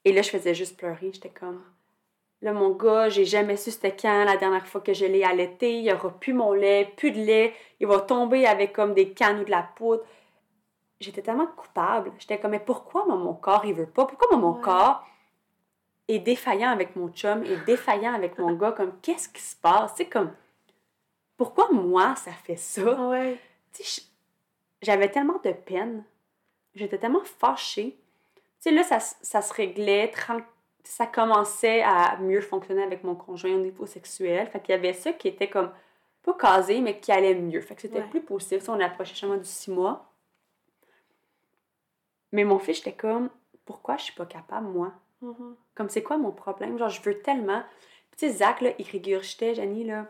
Et 0.05 0.11
là, 0.11 0.21
je 0.21 0.29
faisais 0.29 0.53
juste 0.53 0.77
pleurer. 0.77 1.11
J'étais 1.13 1.29
comme, 1.29 1.63
là, 2.43 2.53
mon 2.53 2.69
gars, 2.71 3.09
j'ai 3.09 3.25
jamais 3.25 3.57
su 3.57 3.71
c'était 3.71 3.95
quand 3.95 4.25
la 4.25 4.37
dernière 4.37 4.67
fois 4.67 4.81
que 4.81 4.93
je 4.93 5.05
l'ai 5.05 5.23
allaité. 5.23 5.79
Il 5.79 5.85
y 5.85 5.91
aura 5.93 6.11
plus 6.11 6.33
mon 6.33 6.53
lait, 6.53 6.93
plus 6.97 7.11
de 7.11 7.19
lait. 7.19 7.53
Il 7.79 7.87
va 7.87 7.99
tomber 8.01 8.45
avec 8.45 8.73
comme 8.73 8.93
des 8.93 9.09
cannes 9.13 9.39
ou 9.39 9.43
de 9.45 9.49
la 9.51 9.63
poudre. 9.63 10.03
J'étais 10.99 11.21
tellement 11.21 11.47
coupable. 11.47 12.11
J'étais 12.19 12.39
comme, 12.39 12.51
mais 12.51 12.59
pourquoi 12.59 13.05
moi, 13.05 13.15
mon 13.15 13.33
corps, 13.33 13.65
il 13.65 13.73
veut 13.73 13.87
pas? 13.87 14.05
Pourquoi 14.05 14.27
moi, 14.31 14.37
mon 14.39 14.55
Ouais. 14.57 14.61
corps 14.61 15.03
est 16.07 16.19
défaillant 16.19 16.69
avec 16.69 16.95
mon 16.95 17.09
chum, 17.09 17.43
est 17.43 17.65
défaillant 17.65 18.13
avec 18.13 18.37
mon 18.37 18.53
gars? 18.53 18.73
Comme, 18.73 18.99
qu'est-ce 19.01 19.29
qui 19.29 19.41
se 19.41 19.55
passe? 19.55 19.93
C'est 19.95 20.05
comme, 20.05 20.33
pourquoi 21.37 21.69
moi, 21.71 22.15
ça 22.15 22.31
fait 22.31 22.57
ça? 22.57 23.07
Ouais. 23.07 23.37
J'avais 24.81 25.09
tellement 25.09 25.39
de 25.43 25.51
peine. 25.51 26.03
J'étais 26.75 26.97
tellement 26.97 27.23
fâchée. 27.23 27.97
Tu 28.35 28.41
sais, 28.69 28.71
là, 28.71 28.83
ça, 28.83 29.41
se 29.41 29.53
réglait. 29.53 30.07
tran- 30.07 30.43
Ça 30.83 31.07
commençait 31.07 31.81
à 31.81 32.17
mieux 32.17 32.41
fonctionner 32.41 32.83
avec 32.83 33.03
mon 33.03 33.15
conjoint 33.15 33.51
au 33.53 33.59
niveau 33.59 33.85
sexuel. 33.85 34.47
Fait 34.47 34.59
qu'il 34.59 34.75
y 34.75 34.77
avait 34.77 34.93
ça 34.93 35.13
qui 35.13 35.29
était 35.29 35.49
comme, 35.49 35.71
pas 36.23 36.33
casé, 36.33 36.81
mais 36.81 36.99
qui 36.99 37.11
allait 37.11 37.35
mieux. 37.35 37.61
Fait 37.61 37.75
que 37.75 37.81
c'était 37.81 37.99
Ouais. 38.01 38.07
plus. 38.07 38.21
Tu 38.23 38.59
sais, 38.59 38.69
on 38.69 38.79
approchait 38.79 39.11
justement 39.11 39.37
du 39.37 39.45
six 39.45 39.71
mois. 39.71 40.09
Mais 42.31 42.43
mon 42.43 42.59
fils, 42.59 42.77
j'étais 42.77 42.93
comme, 42.93 43.29
pourquoi 43.65 43.97
je 43.97 44.03
suis 44.05 44.13
pas 44.13 44.25
capable, 44.25 44.67
moi? 44.67 44.91
Mhm. 45.21 45.55
Comme, 45.75 45.89
c'est 45.89 46.03
quoi 46.03 46.17
mon 46.17 46.31
problème? 46.31 46.77
Genre, 46.77 46.89
je 46.89 47.01
veux 47.01 47.21
tellement. 47.21 47.61
Puis, 48.11 48.19
tu 48.19 48.27
sais, 48.27 48.33
Zach, 48.39 48.61
là, 48.61 48.71
il 48.77 48.87
régurgitait, 48.89 49.55
Janie, 49.55 49.85
là, 49.85 50.07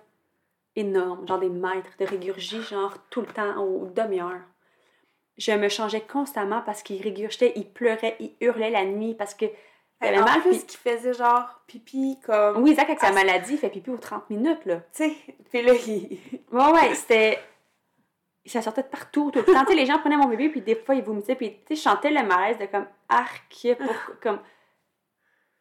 énorme. 0.76 1.28
Genre 1.28 1.40
des 1.40 1.50
mètres 1.50 1.92
de 2.00 2.06
régurgie, 2.06 2.62
genre, 2.64 2.96
tout 3.10 3.22
le 3.22 3.28
temps, 3.28 3.62
aux 3.64 3.86
demi-heures. 3.88 4.42
Je 5.38 5.52
me 5.52 5.70
changeais 5.70 6.02
constamment 6.02 6.62
parce 6.62 6.82
qu'il 6.84 7.02
régurgitait, 7.02 7.54
il 7.56 7.70
pleurait, 7.70 8.16
il 8.20 8.34
hurlait 8.42 8.72
la 8.72 8.86
nuit 8.86 9.14
parce 9.14 9.36
que. 9.36 9.46
Il 10.04 10.16
avait 10.16 10.24
mal. 10.24 10.41
plus, 10.41 10.64
qu'il 10.66 10.80
faisait 10.80 11.14
genre 11.14 11.62
pipi 11.68 12.20
comme. 12.26 12.62
Oui, 12.64 12.76
Zach, 12.76 12.86
avec 12.89 12.99
sa 12.99 13.08
Ah, 13.08 13.12
maladie, 13.14 13.54
il 13.54 13.58
fait 13.58 13.70
pipi 13.70 13.89
aux 13.89 13.97
30 13.97 14.30
minutes, 14.30 14.66
là. 14.66 14.78
Tu 14.78 15.04
sais. 15.06 15.16
Puis 15.51 15.62
là, 15.62 15.74
il. 15.88 16.20
Ouais, 16.51 16.72
ouais, 16.72 16.95
c'était. 16.95 17.39
Ça 18.45 18.62
sortait 18.62 18.84
de 18.84 18.88
partout, 18.88 19.32
tout 19.32 19.39
le 19.39 19.45
temps. 19.45 19.64
Les 19.74 19.86
gens 19.86 19.99
prenaient 19.99 20.18
mon 20.18 20.28
bébé, 20.28 20.49
puis 20.49 20.60
des 20.62 20.76
fois, 20.76 20.95
ils 20.95 21.04
vomissaient, 21.04 21.36
puis 21.36 21.51
tu 21.66 21.68
sais, 21.70 21.76
je 21.76 21.82
chantais 21.82 22.12
le 22.12 22.24
malaise 22.24 22.58
de 22.58 22.66
comme 22.66 22.88
arc, 23.08 23.68
pour- 23.80 24.20
comme. 24.22 24.39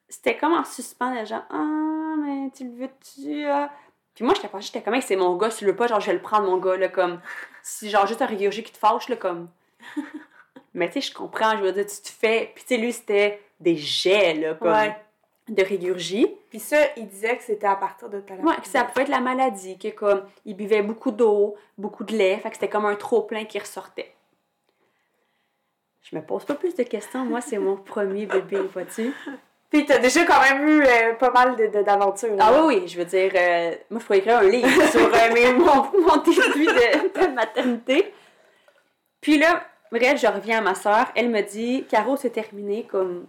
C'était 0.09 0.37
comme 0.37 0.53
en 0.53 0.65
suspens, 0.65 1.15
de 1.21 1.25
genre, 1.25 1.45
ah, 1.51 2.15
mais 2.19 2.51
tu 2.51 2.65
le 2.65 2.73
veux-tu, 2.73 3.47
ah? 3.47 3.71
Puis 4.15 4.25
moi, 4.25 4.35
j'étais 4.35 4.49
pas, 4.49 4.61
j'étais 4.61 4.83
comme, 4.83 5.01
c'est 5.01 5.17
mon 5.17 5.37
gars, 5.37 5.51
si 5.51 5.59
tu 5.61 5.65
le 5.65 5.71
veux 5.71 5.77
pas, 5.77 5.87
genre, 5.87 6.01
je 6.01 6.07
vais 6.07 6.13
le 6.15 6.21
prendre, 6.23 6.47
mon 6.47 6.59
gars, 6.59 6.77
là, 6.77 6.89
comme. 6.89 7.21
Si, 7.63 7.89
genre, 7.89 8.07
juste 8.07 8.21
un 8.21 8.27
régurgie 8.27 8.63
qui 8.63 8.73
te 8.73 8.79
fâche, 8.79 9.09
là, 9.09 9.17
comme. 9.17 9.49
Mais 10.75 10.89
tu 10.89 11.01
sais, 11.01 11.09
je 11.09 11.15
comprends, 11.15 11.57
je 11.57 11.63
veux 11.63 11.73
dire, 11.73 11.87
tu 11.87 12.01
te 12.03 12.09
fais. 12.09 12.51
Puis 12.55 12.65
tu 12.65 12.75
sais, 12.75 12.81
lui, 12.81 12.93
c'était 12.93 13.41
des 13.63 13.77
jets, 13.77 14.35
là, 14.35 14.55
comme. 14.55 14.73
Ouais. 14.73 14.97
De 15.49 15.63
régurgie. 15.65 16.29
Puis 16.51 16.61
ça, 16.61 16.77
il 16.97 17.09
disait 17.09 17.37
que 17.37 17.43
c'était 17.43 17.67
à 17.67 17.75
partir 17.75 18.09
de 18.09 18.21
ta 18.21 18.35
Ouais, 18.35 18.55
que 18.63 18.69
ça 18.69 18.85
pouvait 18.85 19.03
être 19.03 19.09
la 19.09 19.19
maladie, 19.21 19.77
que 19.77 19.89
comme 19.89 20.23
il 20.45 20.55
buvait 20.57 20.83
beaucoup 20.83 21.11
d'eau, 21.11 21.57
beaucoup 21.77 22.05
de 22.05 22.13
lait, 22.17 22.37
fait 22.39 22.49
que 22.51 22.55
c'était 22.55 22.69
comme 22.69 22.87
un 22.87 22.95
trop 22.95 23.23
plein 23.23 23.45
qui 23.45 23.59
ressortait. 23.59 24.13
Je 26.03 26.17
me 26.17 26.23
pose 26.23 26.45
pas 26.45 26.55
plus 26.55 26.75
de 26.77 26.83
questions, 26.85 27.25
moi 27.25 27.41
c'est 27.41 27.59
mon 27.59 27.77
premier 27.77 28.27
bébé, 28.27 28.59
vois-tu? 28.73 29.13
Puis 29.71 29.85
t'as 29.85 29.99
déjà 29.99 30.25
quand 30.25 30.41
même 30.43 30.69
eu 30.69 30.83
euh, 30.85 31.15
pas 31.15 31.31
mal 31.31 31.57
de- 31.57 31.67
de- 31.67 31.83
d'aventures. 31.83 32.37
là. 32.37 32.45
Ah 32.49 32.65
oui, 32.65 32.77
oui, 32.83 32.89
je 32.89 32.99
veux 32.99 33.05
dire, 33.05 33.33
euh, 33.35 33.75
moi 33.91 34.01
je 34.01 34.05
pourrais 34.07 34.19
écrire 34.19 34.39
un 34.39 34.43
livre 34.45 34.69
sur 34.91 35.01
euh, 35.13 35.33
mes- 35.35 35.53
mon, 35.55 35.65
mon 36.01 36.17
début 36.23 36.67
de, 36.67 37.21
de 37.21 37.35
maternité. 37.35 38.13
Puis 39.21 39.39
là, 39.39 39.65
bref, 39.91 40.21
je 40.21 40.27
reviens 40.29 40.59
à 40.59 40.61
ma 40.61 40.75
soeur, 40.75 41.07
elle 41.15 41.31
me 41.31 41.41
dit, 41.41 41.85
Caro, 41.89 42.17
c'est 42.17 42.31
terminé, 42.31 42.85
comme, 42.85 43.27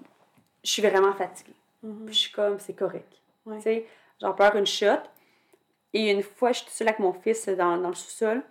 je 0.64 0.70
suis 0.72 0.82
vraiment 0.82 1.14
fatiguée. 1.14 1.54
Mhm. 1.82 2.06
Puis 2.06 2.14
je 2.16 2.20
suis 2.20 2.32
comme, 2.32 2.60
c'est 2.60 2.74
correct. 2.76 3.12
Ouais. 3.46 3.58
Tu 3.58 3.64
sais, 3.64 3.88
j'en 4.22 4.34
pleure 4.34 4.56
une 4.56 4.66
shot. 4.66 5.00
Et 5.94 6.10
une 6.12 6.24
fois, 6.24 6.52
je 6.52 6.58
suis 6.60 6.66
toute 6.66 6.74
seule 6.74 6.88
avec 6.88 7.00
mon 7.00 7.14
fils 7.14 7.48
dans, 7.50 7.78
dans 7.78 7.90
le 7.90 7.96
sous-sol. 7.96 8.42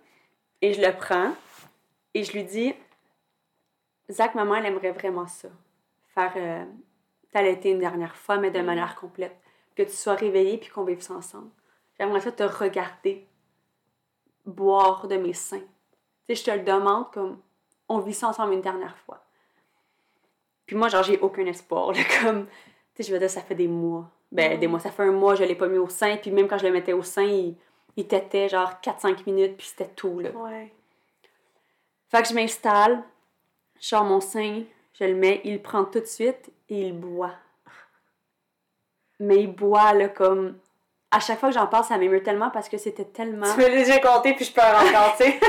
Et 0.61 0.73
je 0.73 0.81
le 0.81 0.95
prends. 0.95 1.33
Et 2.13 2.23
je 2.23 2.31
lui 2.33 2.43
dis, 2.43 2.73
Zach, 4.09 4.35
maman, 4.35 4.55
elle 4.55 4.67
aimerait 4.67 4.91
vraiment 4.91 5.27
ça. 5.27 5.49
Faire 6.13 6.33
euh, 6.35 6.63
t'allaiter 7.31 7.71
une 7.71 7.79
dernière 7.79 8.15
fois, 8.15 8.37
mais 8.37 8.51
de 8.51 8.59
Mhm. 8.59 8.65
manière 8.65 8.95
complète. 8.95 9.35
Que 9.75 9.83
tu 9.83 9.91
sois 9.91 10.13
réveillée 10.15 10.57
puis 10.57 10.69
qu'on 10.69 10.83
vive 10.83 11.01
ça 11.01 11.15
ensemble. 11.15 11.49
J'aimerais 11.99 12.21
ça 12.21 12.31
te 12.31 12.43
regarder 12.43 13.27
boire 14.45 15.07
de 15.07 15.15
mes 15.17 15.33
seins. 15.33 15.59
Tu 16.27 16.35
sais, 16.35 16.35
je 16.35 16.43
te 16.43 16.51
le 16.51 16.63
demande 16.63 17.11
comme 17.11 17.41
on 17.89 17.99
vit 17.99 18.13
ça 18.13 18.27
ensemble 18.27 18.53
une 18.53 18.61
dernière 18.61 18.97
fois. 18.99 19.22
Puis 20.73 20.79
moi, 20.79 20.87
genre, 20.87 21.03
j'ai 21.03 21.19
aucun 21.19 21.45
espoir. 21.45 21.91
là, 21.91 21.99
comme, 22.23 22.47
tu 22.47 22.51
sais, 22.95 23.03
je 23.03 23.13
veux 23.13 23.19
dire, 23.19 23.29
ça 23.29 23.41
fait 23.41 23.53
des 23.53 23.67
mois. 23.67 24.09
Ben, 24.31 24.59
des 24.59 24.65
mois, 24.65 24.79
ça 24.79 24.89
fait 24.89 25.03
un 25.03 25.11
mois, 25.11 25.35
je 25.35 25.43
l'ai 25.43 25.53
pas 25.53 25.67
mis 25.67 25.77
au 25.77 25.87
sein. 25.87 26.17
Puis 26.17 26.31
même 26.31 26.47
quand 26.47 26.57
je 26.57 26.65
le 26.65 26.71
mettais 26.73 26.93
au 26.93 27.03
sein, 27.03 27.21
il, 27.21 27.55
il 27.95 28.07
tétait 28.07 28.49
genre 28.49 28.71
4-5 28.81 29.19
minutes, 29.27 29.55
puis 29.55 29.67
c'était 29.67 29.91
tout, 29.91 30.19
là. 30.19 30.31
Ouais. 30.31 30.73
Fait 32.09 32.23
que 32.23 32.27
je 32.27 32.33
m'installe, 32.33 33.03
je 33.79 33.89
sors 33.89 34.03
mon 34.03 34.19
sein, 34.19 34.63
je 34.99 35.03
le 35.03 35.13
mets, 35.13 35.41
il 35.43 35.53
le 35.53 35.61
prend 35.61 35.85
tout 35.85 35.99
de 35.99 36.05
suite 36.05 36.51
et 36.69 36.87
il 36.87 36.99
boit. 36.99 37.35
Mais 39.19 39.43
il 39.43 39.53
boit, 39.53 39.93
là, 39.93 40.09
comme... 40.09 40.57
À 41.11 41.19
chaque 41.19 41.39
fois 41.39 41.49
que 41.49 41.55
j'en 41.55 41.67
parle, 41.67 41.83
ça 41.83 41.99
m'émeut 41.99 42.23
tellement 42.23 42.49
parce 42.49 42.67
que 42.67 42.79
c'était 42.79 43.05
tellement... 43.05 43.53
Tu 43.53 43.59
m'as 43.59 43.69
déjà 43.69 43.99
compté, 43.99 44.33
puis 44.33 44.45
je 44.45 44.51
encore, 44.51 45.15
tu 45.17 45.25
sais. 45.25 45.39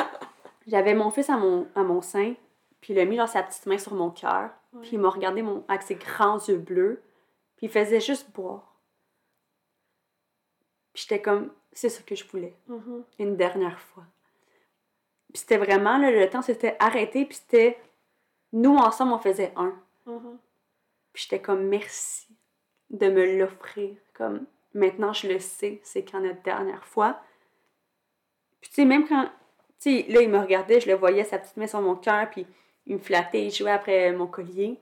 J'avais 0.66 0.94
mon 0.94 1.10
fils 1.10 1.28
à 1.28 1.36
mon, 1.36 1.68
à 1.74 1.82
mon 1.82 2.00
sein, 2.00 2.32
puis 2.80 2.94
il 2.94 2.98
a 3.00 3.04
mis 3.04 3.16
genre, 3.16 3.28
sa 3.28 3.42
petite 3.42 3.66
main 3.66 3.76
sur 3.76 3.92
mon 3.92 4.08
cœur. 4.08 4.48
Puis 4.80 4.90
il 4.92 4.98
m'a 4.98 5.10
regardé 5.10 5.42
mon, 5.42 5.64
avec 5.68 5.82
ses 5.82 5.94
grands 5.96 6.38
yeux 6.38 6.58
bleus, 6.58 7.02
puis 7.56 7.66
il 7.66 7.70
faisait 7.70 8.00
juste 8.00 8.30
boire. 8.32 8.74
Puis 10.92 11.02
j'étais 11.02 11.22
comme, 11.22 11.52
c'est 11.72 11.88
ce 11.88 12.02
que 12.02 12.14
je 12.14 12.26
voulais, 12.28 12.54
Mhm. 12.68 13.04
une 13.18 13.36
dernière 13.36 13.80
fois. 13.80 14.04
Puis 15.32 15.40
c'était 15.40 15.56
vraiment, 15.58 15.96
là, 15.98 16.10
le 16.10 16.28
temps 16.28 16.42
s'était 16.42 16.76
arrêté, 16.78 17.24
puis 17.24 17.36
c'était, 17.36 17.78
nous 18.52 18.76
ensemble, 18.76 19.12
on 19.12 19.18
faisait 19.18 19.52
un. 19.56 19.74
Mhm. 20.06 20.38
Puis 21.12 21.22
j'étais 21.24 21.40
comme, 21.42 21.64
merci 21.68 22.28
de 22.90 23.08
me 23.08 23.38
l'offrir. 23.38 23.96
Comme, 24.14 24.46
maintenant, 24.74 25.12
je 25.14 25.28
le 25.28 25.38
sais, 25.38 25.80
c'est 25.82 26.04
quand 26.04 26.20
notre 26.20 26.42
dernière 26.42 26.84
fois. 26.86 27.20
Puis 28.60 28.68
tu 28.70 28.76
sais, 28.76 28.84
même 28.84 29.08
quand, 29.08 29.24
tu 29.80 30.02
sais, 30.02 30.06
là, 30.08 30.20
il 30.20 30.28
me 30.28 30.38
regardait, 30.38 30.80
je 30.80 30.88
le 30.88 30.94
voyais, 30.96 31.24
sa 31.24 31.38
petite 31.38 31.56
main 31.56 31.66
sur 31.66 31.80
mon 31.80 31.96
cœur, 31.96 32.28
puis 32.30 32.46
il 32.86 32.94
me 32.96 33.00
flattait, 33.00 33.44
il 33.46 33.50
jouait 33.52 33.70
après 33.70 34.12
mon 34.12 34.26
collier. 34.26 34.78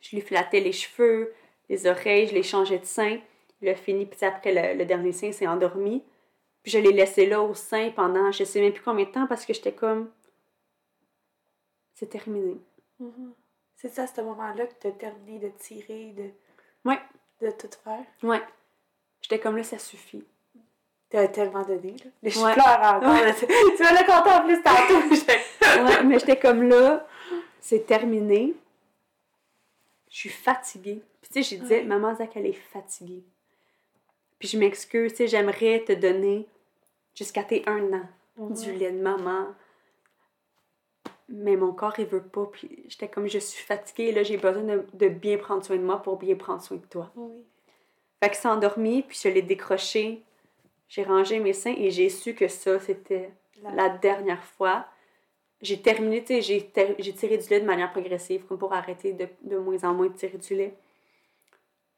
Je 0.00 0.16
lui 0.16 0.22
flattais 0.22 0.60
les 0.60 0.72
cheveux, 0.72 1.32
les 1.68 1.86
oreilles, 1.86 2.26
je 2.28 2.34
les 2.34 2.42
changeais 2.42 2.78
de 2.78 2.84
sein. 2.86 3.18
Il 3.60 3.68
a 3.68 3.74
fini, 3.74 4.06
puis 4.06 4.24
après, 4.24 4.52
le, 4.72 4.78
le 4.78 4.84
dernier 4.86 5.12
sein 5.12 5.32
s'est 5.32 5.46
endormi. 5.46 6.02
Puis 6.62 6.72
je 6.72 6.78
l'ai 6.78 6.92
laissé 6.92 7.26
là 7.26 7.40
au 7.42 7.54
sein 7.54 7.90
pendant 7.90 8.30
je 8.32 8.44
sais 8.44 8.60
même 8.60 8.72
plus 8.72 8.82
combien 8.82 9.04
de 9.04 9.10
temps 9.10 9.26
parce 9.26 9.44
que 9.46 9.52
j'étais 9.54 9.72
comme. 9.72 10.10
C'est 11.94 12.08
terminé. 12.08 12.56
Mhm. 12.98 13.34
C'est 13.76 13.88
ça, 13.88 14.02
à 14.02 14.06
ce 14.06 14.20
moment-là 14.20 14.66
que 14.66 14.74
tu 14.80 14.86
as 14.88 14.92
terminé 14.92 15.38
de 15.38 15.48
tirer, 15.58 16.12
de, 16.12 16.30
Ouais. 16.84 16.98
de 17.40 17.50
tout 17.50 17.68
faire? 17.82 18.04
Ouais. 18.22 18.42
J'étais 19.22 19.38
comme 19.38 19.56
là, 19.56 19.62
ça 19.62 19.78
suffit. 19.78 20.24
T'as 21.10 21.28
tellement 21.28 21.62
donné, 21.62 21.96
là. 22.04 22.10
Je 22.22 22.38
Ouais. 22.38 22.52
pleure 22.54 22.94
encore. 22.94 23.16
Tu 23.38 23.46
me 23.46 23.94
l'as 23.94 24.04
compté 24.04 24.30
en 24.30 24.44
plus 24.44 24.62
tantôt. 24.62 25.00
Ouais, 25.78 26.04
mais 26.04 26.18
j'étais 26.18 26.38
comme 26.38 26.62
là, 26.68 27.06
c'est 27.60 27.86
terminé. 27.86 28.54
Je 30.10 30.16
suis 30.16 30.28
fatiguée. 30.28 31.02
Puis 31.22 31.30
tu 31.32 31.42
sais, 31.42 31.56
j'ai 31.56 31.62
dit, 31.62 31.70
Ouais. 31.72 31.82
maman 31.84 32.14
Zach, 32.14 32.30
elle 32.34 32.46
est 32.46 32.52
fatiguée. 32.52 33.22
Puis 34.38 34.48
je 34.48 34.58
m'excuse, 34.58 35.12
tu 35.12 35.16
sais, 35.18 35.28
j'aimerais 35.28 35.80
te 35.84 35.92
donner 35.92 36.46
jusqu'à 37.14 37.44
tes 37.44 37.62
un 37.68 37.92
an 37.92 38.08
du 38.50 38.72
lait 38.72 38.90
de 38.92 39.00
maman. 39.00 39.46
Mais 41.28 41.54
mon 41.56 41.72
corps, 41.72 41.94
il 41.98 42.06
veut 42.06 42.22
pas. 42.22 42.46
Puis 42.46 42.84
j'étais 42.88 43.08
comme, 43.08 43.28
je 43.28 43.38
suis 43.38 43.62
fatiguée, 43.62 44.10
là, 44.12 44.22
j'ai 44.22 44.36
besoin 44.36 44.62
de, 44.62 44.84
de 44.94 45.08
bien 45.08 45.38
prendre 45.38 45.64
soin 45.64 45.76
de 45.76 45.82
moi 45.82 46.02
pour 46.02 46.16
bien 46.16 46.34
prendre 46.34 46.62
soin 46.62 46.76
de 46.78 46.86
toi. 46.86 47.10
Oui. 47.14 47.44
Fait 48.22 48.30
que 48.30 48.36
s'est 48.36 48.48
endormi, 48.48 49.02
puis 49.02 49.18
je 49.22 49.28
l'ai 49.28 49.42
décroché. 49.42 50.22
J'ai 50.88 51.04
rangé 51.04 51.38
mes 51.38 51.52
seins 51.52 51.74
et 51.78 51.90
j'ai 51.90 52.08
su 52.08 52.34
que 52.34 52.48
ça, 52.48 52.80
c'était 52.80 53.30
La- 53.62 53.70
la 53.74 53.88
dernière 53.90 54.42
fois. 54.42 54.86
J'ai 55.62 55.80
terminé, 55.82 56.20
tu 56.22 56.28
sais, 56.34 56.42
j'ai 56.42 56.66
ter- 56.66 56.94
j'ai 56.98 57.12
tiré 57.14 57.36
du 57.36 57.48
lait 57.48 57.60
de 57.60 57.66
manière 57.66 57.90
progressive, 57.92 58.44
comme 58.46 58.58
pour 58.58 58.72
arrêter 58.72 59.12
de, 59.12 59.28
de 59.42 59.58
moins 59.58 59.82
en 59.84 59.92
moins 59.94 60.06
de 60.08 60.14
tirer 60.14 60.38
du 60.38 60.54
lait. 60.54 60.74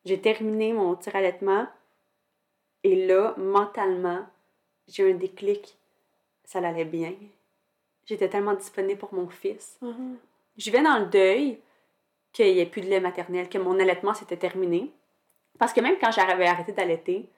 J'ai 0.05 0.21
terminé 0.21 0.73
mon 0.73 0.97
tir 0.97 1.15
allaitement. 1.15 1.67
Et 2.83 3.07
là, 3.07 3.35
mentalement, 3.37 4.27
j'ai 4.89 5.05
eu 5.09 5.13
un 5.13 5.17
déclic. 5.17 5.77
Ça 6.45 6.59
allait 6.59 6.85
bien. 6.85 7.15
J'étais 8.07 8.29
tellement 8.29 8.55
disponible 8.55 8.99
pour 8.99 9.15
mon 9.15 9.29
fils. 9.29 9.79
Mhm. 9.81 10.17
Je 10.59 10.71
vais 10.73 10.83
dans 10.83 10.99
le 10.99 11.07
deuil 11.07 11.59
qu'il 12.33 12.53
n'y 12.53 12.59
ait 12.61 12.67
plus 12.67 12.81
de 12.83 12.89
lait 12.89 12.99
maternel, 13.01 13.49
que 13.49 13.59
mon 13.59 13.79
allaitement 13.79 14.13
s'était 14.15 14.37
terminé. 14.37 14.91
Parce 15.59 15.73
que 15.73 15.81
même 15.81 15.99
quand 16.01 16.11
j'avais 16.11 16.47
arrêté 16.47 16.73
d'allaiter, 16.73 17.29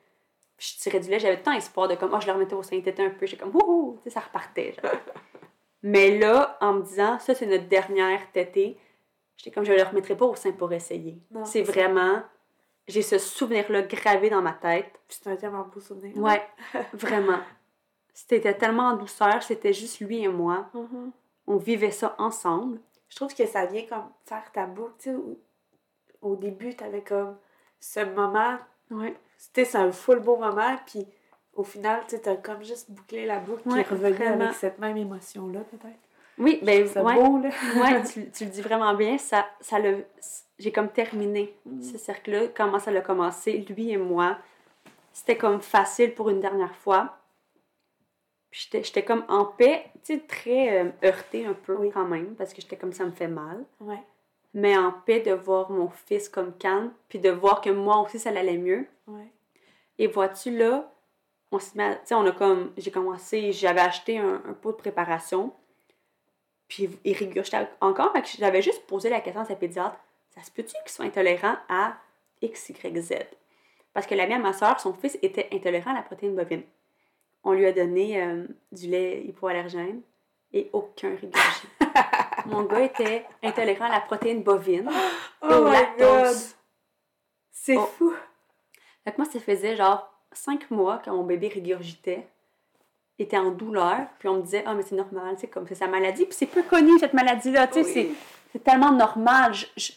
je 0.57 0.73
tirais 0.77 0.99
du 0.99 1.09
lait, 1.09 1.19
j'avais 1.19 1.41
tant 1.41 1.51
espoir 1.51 1.87
de 1.87 1.93
comme, 1.95 2.13
oh, 2.15 2.19
je 2.19 2.25
le 2.27 2.33
remettais 2.33 2.55
au 2.55 2.63
sein, 2.63 2.77
il 2.77 2.87
était 2.87 3.03
un 3.03 3.11
peu, 3.11 3.27
j'étais 3.27 3.43
comme, 3.43 3.55
wouhou, 3.55 3.97
tu 3.97 4.03
sais, 4.05 4.09
ça 4.09 4.21
repartait. 4.21 4.73
genre. 4.81 4.91
Mais 5.87 6.17
là, 6.17 6.57
en 6.61 6.73
me 6.73 6.81
disant, 6.81 7.19
ça, 7.19 7.35
c'est 7.35 7.45
notre 7.45 7.67
dernière 7.67 8.31
tétée, 8.31 8.75
j'étais 9.37 9.51
comme, 9.51 9.63
je 9.63 9.71
ne 9.71 9.77
le 9.77 9.83
remettrai 9.83 10.17
pas 10.17 10.25
au 10.25 10.33
sein 10.33 10.51
pour 10.51 10.73
essayer. 10.73 11.21
C'est 11.43 11.61
vraiment, 11.61 12.23
j'ai 12.87 13.03
ce 13.03 13.19
souvenir-là 13.19 13.83
gravé 13.83 14.31
dans 14.31 14.41
ma 14.41 14.53
tête. 14.53 14.99
C'est 15.07 15.27
un 15.27 15.35
tellement 15.35 15.61
beau 15.71 15.79
souvenir. 15.79 16.17
Ouais, 16.17 16.41
vraiment. 16.93 17.37
C'était 18.15 18.55
tellement 18.55 18.89
en 18.89 18.95
douceur, 18.95 19.43
c'était 19.43 19.73
juste 19.73 19.99
lui 19.99 20.23
et 20.23 20.27
moi. 20.27 20.71
Mhm. 20.73 21.11
On 21.45 21.57
vivait 21.57 21.91
ça 21.91 22.15
ensemble. 22.17 22.79
Je 23.07 23.17
trouve 23.17 23.35
que 23.35 23.45
ça 23.45 23.67
vient 23.67 23.85
comme 23.85 24.09
faire 24.23 24.51
ta 24.51 24.65
boucle. 24.65 24.95
Tu 24.97 25.11
sais, 25.11 25.15
au, 26.23 26.35
début, 26.35 26.75
t'avais 26.75 27.03
comme 27.03 27.37
ce 27.79 27.99
moment. 27.99 28.57
Ouais. 28.89 29.15
C'était 29.37 29.77
un 29.77 29.91
full 29.91 30.17
beau 30.19 30.37
moment. 30.37 30.77
Puis 30.87 31.05
au 31.55 31.63
final, 31.63 32.01
tu 32.07 32.19
t'as 32.19 32.35
comme 32.35 32.63
juste 32.63 32.91
bouclé 32.91 33.25
la 33.25 33.39
boucle 33.39 33.63
qui 33.63 33.69
Ouais, 33.69 33.79
est 33.81 33.89
revenue 33.89 34.13
vraiment. 34.15 34.43
avec 34.45 34.55
cette 34.55 34.79
même 34.79 34.97
émotion-là, 34.97 35.61
peut-être. 35.61 35.99
Oui, 36.37 36.59
ben, 36.63 36.85
ouais. 36.85 37.13
beau, 37.15 37.37
là. 37.39 37.49
ouais, 37.81 38.03
tu, 38.13 38.29
tu 38.29 38.43
le 38.45 38.49
dis 38.51 38.61
vraiment 38.61 38.93
bien. 38.93 39.17
Ça, 39.17 39.45
ça 39.61 39.79
le, 39.79 40.03
j'ai 40.59 40.71
comme 40.71 40.89
terminé 40.89 41.55
Mm. 41.65 41.81
ce 41.81 41.97
cercle-là. 41.97 42.47
Comment 42.55 42.79
ça 42.79 42.91
a 42.91 43.01
commencé, 43.01 43.65
lui 43.69 43.91
et 43.91 43.97
moi. 43.97 44.37
C'était 45.13 45.37
comme 45.37 45.61
facile 45.61 46.13
pour 46.13 46.29
une 46.29 46.41
dernière 46.41 46.75
fois. 46.75 47.17
Puis 48.51 48.63
j'étais, 48.69 48.83
j'étais 48.83 49.03
comme 49.03 49.23
en 49.29 49.45
paix, 49.45 49.85
tu 50.03 50.13
sais, 50.15 50.19
très 50.19 50.81
euh, 50.83 50.89
heurtée 51.03 51.45
un 51.45 51.53
peu 51.53 51.75
Oui. 51.75 51.89
quand 51.93 52.05
même, 52.05 52.35
parce 52.35 52.53
que 52.53 52.61
j'étais 52.61 52.75
comme 52.77 52.93
ça 52.93 53.05
me 53.05 53.11
fait 53.11 53.27
mal. 53.27 53.63
Ouais. 53.79 54.01
Mais 54.53 54.77
en 54.77 54.91
paix 54.91 55.19
de 55.21 55.31
voir 55.33 55.71
mon 55.71 55.89
fils 55.89 56.29
comme 56.29 56.53
calme, 56.57 56.91
puis 57.09 57.19
de 57.19 57.29
voir 57.29 57.59
que 57.61 57.69
moi 57.69 57.97
aussi 58.01 58.19
ça 58.19 58.29
allait 58.29 58.57
mieux. 58.57 58.85
Ouais. 59.07 59.27
Et 59.99 60.07
vois-tu 60.07 60.51
là, 60.57 60.89
on 61.51 61.59
se 61.59 61.77
met, 61.77 61.95
tu 61.99 62.07
sais, 62.07 62.15
on 62.15 62.25
a 62.25 62.31
comme, 62.31 62.71
j'ai 62.77 62.91
commencé, 62.91 63.51
j'avais 63.51 63.81
acheté 63.81 64.17
un, 64.17 64.41
un 64.47 64.53
pot 64.53 64.71
de 64.71 64.77
préparation, 64.77 65.53
puis 66.67 66.89
il 67.03 67.15
régurgitait 67.15 67.67
encore, 67.81 68.11
fait 68.13 68.21
que 68.23 68.27
j'avais 68.39 68.61
juste 68.61 68.85
posé 68.87 69.09
la 69.09 69.21
question 69.21 69.41
à 69.41 69.45
sa 69.45 69.55
pédiatre, 69.55 69.97
ça 70.29 70.41
se 70.43 70.51
peut-tu 70.51 70.73
qu'il 70.83 70.91
soit 70.91 71.05
intolérant 71.05 71.55
à 71.69 71.97
X, 72.41 72.69
Y, 72.69 73.01
Z? 73.01 73.13
Parce 73.93 74.05
que 74.07 74.15
la 74.15 74.27
mienne, 74.27 74.41
ma 74.41 74.51
soeur, 74.53 74.79
son 74.79 74.93
fils 74.93 75.17
était 75.21 75.47
intolérant 75.53 75.91
à 75.91 75.95
la 75.95 76.01
protéine 76.01 76.35
bovine. 76.35 76.63
On 77.43 77.53
lui 77.53 77.65
a 77.65 77.71
donné 77.71 78.21
euh, 78.21 78.45
du 78.71 78.87
lait 78.87 79.21
hypoallergène 79.21 80.01
et 80.51 80.69
aucun 80.73 81.11
régurgie. 81.11 81.67
Mon 82.47 82.63
gars 82.63 82.81
était 82.83 83.25
intolérant 83.41 83.85
à 83.85 83.89
la 83.91 84.01
protéine 84.01 84.43
bovine 84.43 84.89
et 84.89 85.45
Oh 85.49 85.53
au 85.53 85.63
lactose. 85.71 86.55
C'est 87.51 87.77
Oh. 87.77 87.85
fou. 87.85 88.13
Fait 89.03 89.11
que 89.13 89.17
moi, 89.21 89.25
ça 89.31 89.39
faisait 89.39 89.75
genre 89.75 90.11
cinq 90.37 90.69
mois 90.71 90.97
que 90.97 91.09
mon 91.09 91.23
bébé 91.23 91.47
régurgitait, 91.47 92.27
était 93.17 93.37
en 93.37 93.51
douleur, 93.51 94.07
puis 94.19 94.27
on 94.27 94.35
me 94.35 94.41
disait, 94.41 94.63
ah, 94.65 94.73
mais 94.73 94.81
c'est 94.81 94.95
normal, 94.95 95.35
c'est 95.37 95.47
comme 95.47 95.65
c'est 95.67 95.75
sa 95.75 95.87
maladie, 95.87 96.25
puis 96.25 96.33
c'est 96.35 96.45
peu 96.47 96.63
connu 96.63 96.97
cette 96.99 97.13
maladie-là, 97.13 97.67
tu 97.67 97.83
sais, 97.83 97.85
Oui. 98.07 98.15
c'est- 98.53 98.59
tellement 98.63 98.91
normal. 98.91 99.53
Je- 99.53 99.65
je- 99.77 99.91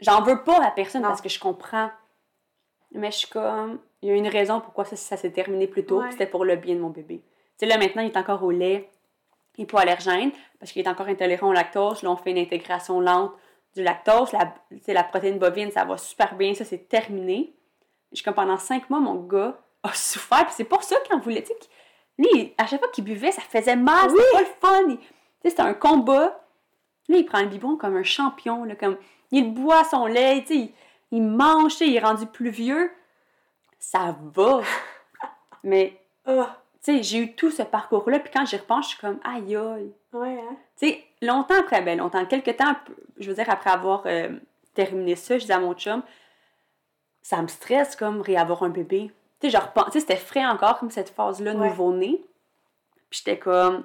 J'en 0.00 0.22
veux 0.22 0.42
pas 0.42 0.60
à 0.64 0.72
personne 0.72 1.02
Non. 1.02 1.08
parce 1.08 1.20
que 1.20 1.28
je 1.28 1.38
comprends. 1.38 1.88
Mais 2.90 3.12
je 3.12 3.18
suis 3.18 3.28
comme, 3.28 3.78
il 4.02 4.08
y 4.08 4.12
a 4.12 4.16
une 4.16 4.26
raison 4.26 4.60
pourquoi 4.60 4.84
ça, 4.84 4.96
ça 4.96 5.16
s'est 5.16 5.30
terminé 5.30 5.68
plus 5.68 5.86
tôt, 5.86 5.98
Ouais. 5.98 6.04
puis 6.08 6.12
c'était 6.12 6.26
pour 6.26 6.44
le 6.44 6.56
bien 6.56 6.74
de 6.74 6.80
mon 6.80 6.90
bébé. 6.90 7.18
Tu 7.20 7.24
sais, 7.58 7.66
là, 7.66 7.78
maintenant, 7.78 8.02
il 8.02 8.08
est 8.10 8.16
encore 8.16 8.42
au 8.42 8.50
lait 8.50 8.90
hypoallergène, 9.58 10.32
parce 10.58 10.72
qu'il 10.72 10.84
est 10.84 10.88
encore 10.88 11.06
intolérant 11.08 11.48
au 11.50 11.52
lactose. 11.52 12.02
Là, 12.02 12.10
on 12.10 12.16
fait 12.16 12.30
une 12.32 12.38
intégration 12.38 13.00
lente 13.00 13.32
du 13.74 13.82
lactose. 13.82 14.32
La, 14.32 14.52
la 14.88 15.04
protéine 15.04 15.38
bovine, 15.38 15.70
ça 15.70 15.84
va 15.84 15.96
super 15.98 16.34
bien, 16.34 16.54
ça, 16.54 16.64
c'est 16.64 16.88
terminé. 16.88 17.52
Je 18.10 18.16
suis 18.16 18.24
comme 18.24 18.34
pendant 18.34 18.58
cinq 18.58 18.90
mois, 18.90 18.98
mon 19.00 19.14
gars 19.14 19.56
a 19.82 19.92
souffert. 19.94 20.44
Puis 20.46 20.54
c'est 20.56 20.64
pour 20.64 20.82
ça 20.82 20.96
qu'il 21.00 21.14
en 21.14 21.18
voulait. 21.18 21.42
Tu 21.42 21.48
sais, 21.48 21.54
qu'il- 21.58 21.70
lui, 22.18 22.54
à 22.58 22.66
chaque 22.66 22.78
fois 22.80 22.90
qu'il 22.90 23.04
buvait, 23.04 23.32
ça 23.32 23.42
faisait 23.42 23.76
mal. 23.76 24.10
C'était 24.10 24.32
pas 24.32 24.40
le 24.40 24.46
fun. 24.60 24.80
Il- 24.90 24.98
tu 24.98 25.50
c'était 25.50 25.62
un 25.62 25.74
combat. 25.74 26.44
Là, 27.08 27.16
il 27.16 27.24
prend 27.26 27.40
le 27.40 27.46
biberon 27.48 27.76
comme 27.76 27.96
un 27.96 28.02
champion. 28.04 28.64
Là, 28.64 28.76
comme, 28.76 28.96
il 29.30 29.52
boit 29.54 29.84
son 29.84 30.06
lait. 30.06 30.42
tu 30.46 30.54
sais, 30.54 30.54
Il, 30.60 30.72
il 31.18 31.22
mange. 31.22 31.72
tu 31.72 31.78
sais, 31.78 31.86
Il 31.88 31.96
est 31.96 32.00
rendu 32.00 32.26
plus 32.26 32.50
vieux. 32.50 32.90
Ça 33.78 34.16
va. 34.34 34.60
Mais, 35.64 35.98
Ah. 36.26 36.56
sais, 36.80 37.02
j'ai 37.02 37.18
eu 37.18 37.32
tout 37.34 37.50
ce 37.50 37.62
parcours-là, 37.62 38.20
puis 38.20 38.32
quand 38.32 38.44
j'y 38.46 38.56
repense, 38.56 38.84
je 38.86 38.90
suis 38.90 38.98
comme, 39.00 39.18
aïe 39.24 39.56
aïe. 39.56 39.92
Ouais, 40.12 40.38
hein? 40.40 40.56
Tu 40.78 40.88
sais, 40.88 41.04
longtemps 41.22 41.58
après, 41.58 41.80
ben 41.82 41.98
longtemps, 41.98 42.24
quelques 42.26 42.56
temps, 42.56 42.74
je 43.18 43.28
veux 43.28 43.34
dire, 43.34 43.48
après 43.50 43.70
avoir 43.70 44.02
euh, 44.06 44.30
terminé 44.74 45.16
ça, 45.16 45.34
je 45.36 45.42
disais 45.42 45.54
à 45.54 45.58
mon 45.60 45.74
chum, 45.74 46.02
ça 47.22 47.40
me 47.42 47.48
stresse 47.48 47.96
comme 47.96 48.20
réavoir 48.20 48.62
un 48.64 48.68
bébé. 48.68 49.10
Tu 49.42 49.50
sais, 49.50 49.58
je 49.94 49.98
c'était 49.98 50.16
frais 50.16 50.46
encore 50.46 50.78
comme 50.78 50.90
cette 50.90 51.10
phase-là, 51.10 51.52
Ouais. 51.54 51.68
nouveau-né. 51.68 52.22
Puis 53.10 53.22
j'étais 53.24 53.38
comme, 53.38 53.82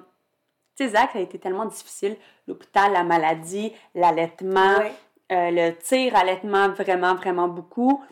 tu 0.76 0.84
sais, 0.84 0.88
Zach, 0.90 1.10
ça 1.12 1.18
a 1.18 1.22
été 1.22 1.38
tellement 1.38 1.66
difficile. 1.66 2.16
L'hôpital, 2.46 2.92
la 2.92 3.02
maladie, 3.02 3.72
l'allaitement, 3.94 4.78
Ouais. 4.78 4.92
euh, 5.32 5.50
le 5.50 5.72
tir 5.76 6.14
allaitement 6.16 6.68
vraiment, 6.70 7.14
vraiment 7.16 7.48
beaucoup. 7.48 8.04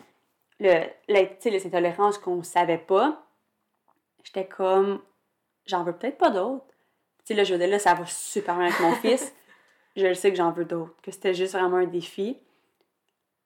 Le, 0.59 0.83
le- 1.07 1.25
tu 1.29 1.35
sais, 1.39 1.49
les 1.49 1.65
intolérances 1.65 2.17
qu'on 2.17 2.35
ne 2.37 2.43
savait 2.43 2.77
pas. 2.77 3.23
J'étais 4.23 4.45
comme, 4.47 5.01
j'en 5.65 5.83
veux 5.83 5.93
peut-être 5.93 6.17
pas 6.17 6.29
d'autres. 6.31 6.65
Tu 7.19 7.27
sais, 7.27 7.33
là, 7.33 7.43
je 7.45 7.53
veux 7.53 7.59
dire, 7.59 7.69
là, 7.69 7.79
ça 7.79 7.93
va 7.93 8.05
super 8.05 8.55
bien 8.57 8.65
avec 8.67 8.79
mon 8.81 8.91
fils. 8.95 9.33
Je 9.95 10.13
sais 10.13 10.29
que 10.31 10.37
j'en 10.37 10.51
veux 10.51 10.65
d'autres, 10.65 10.95
que 11.01 11.11
c'était 11.11 11.33
juste 11.33 11.53
vraiment 11.53 11.77
un 11.77 11.85
défi. 11.85 12.37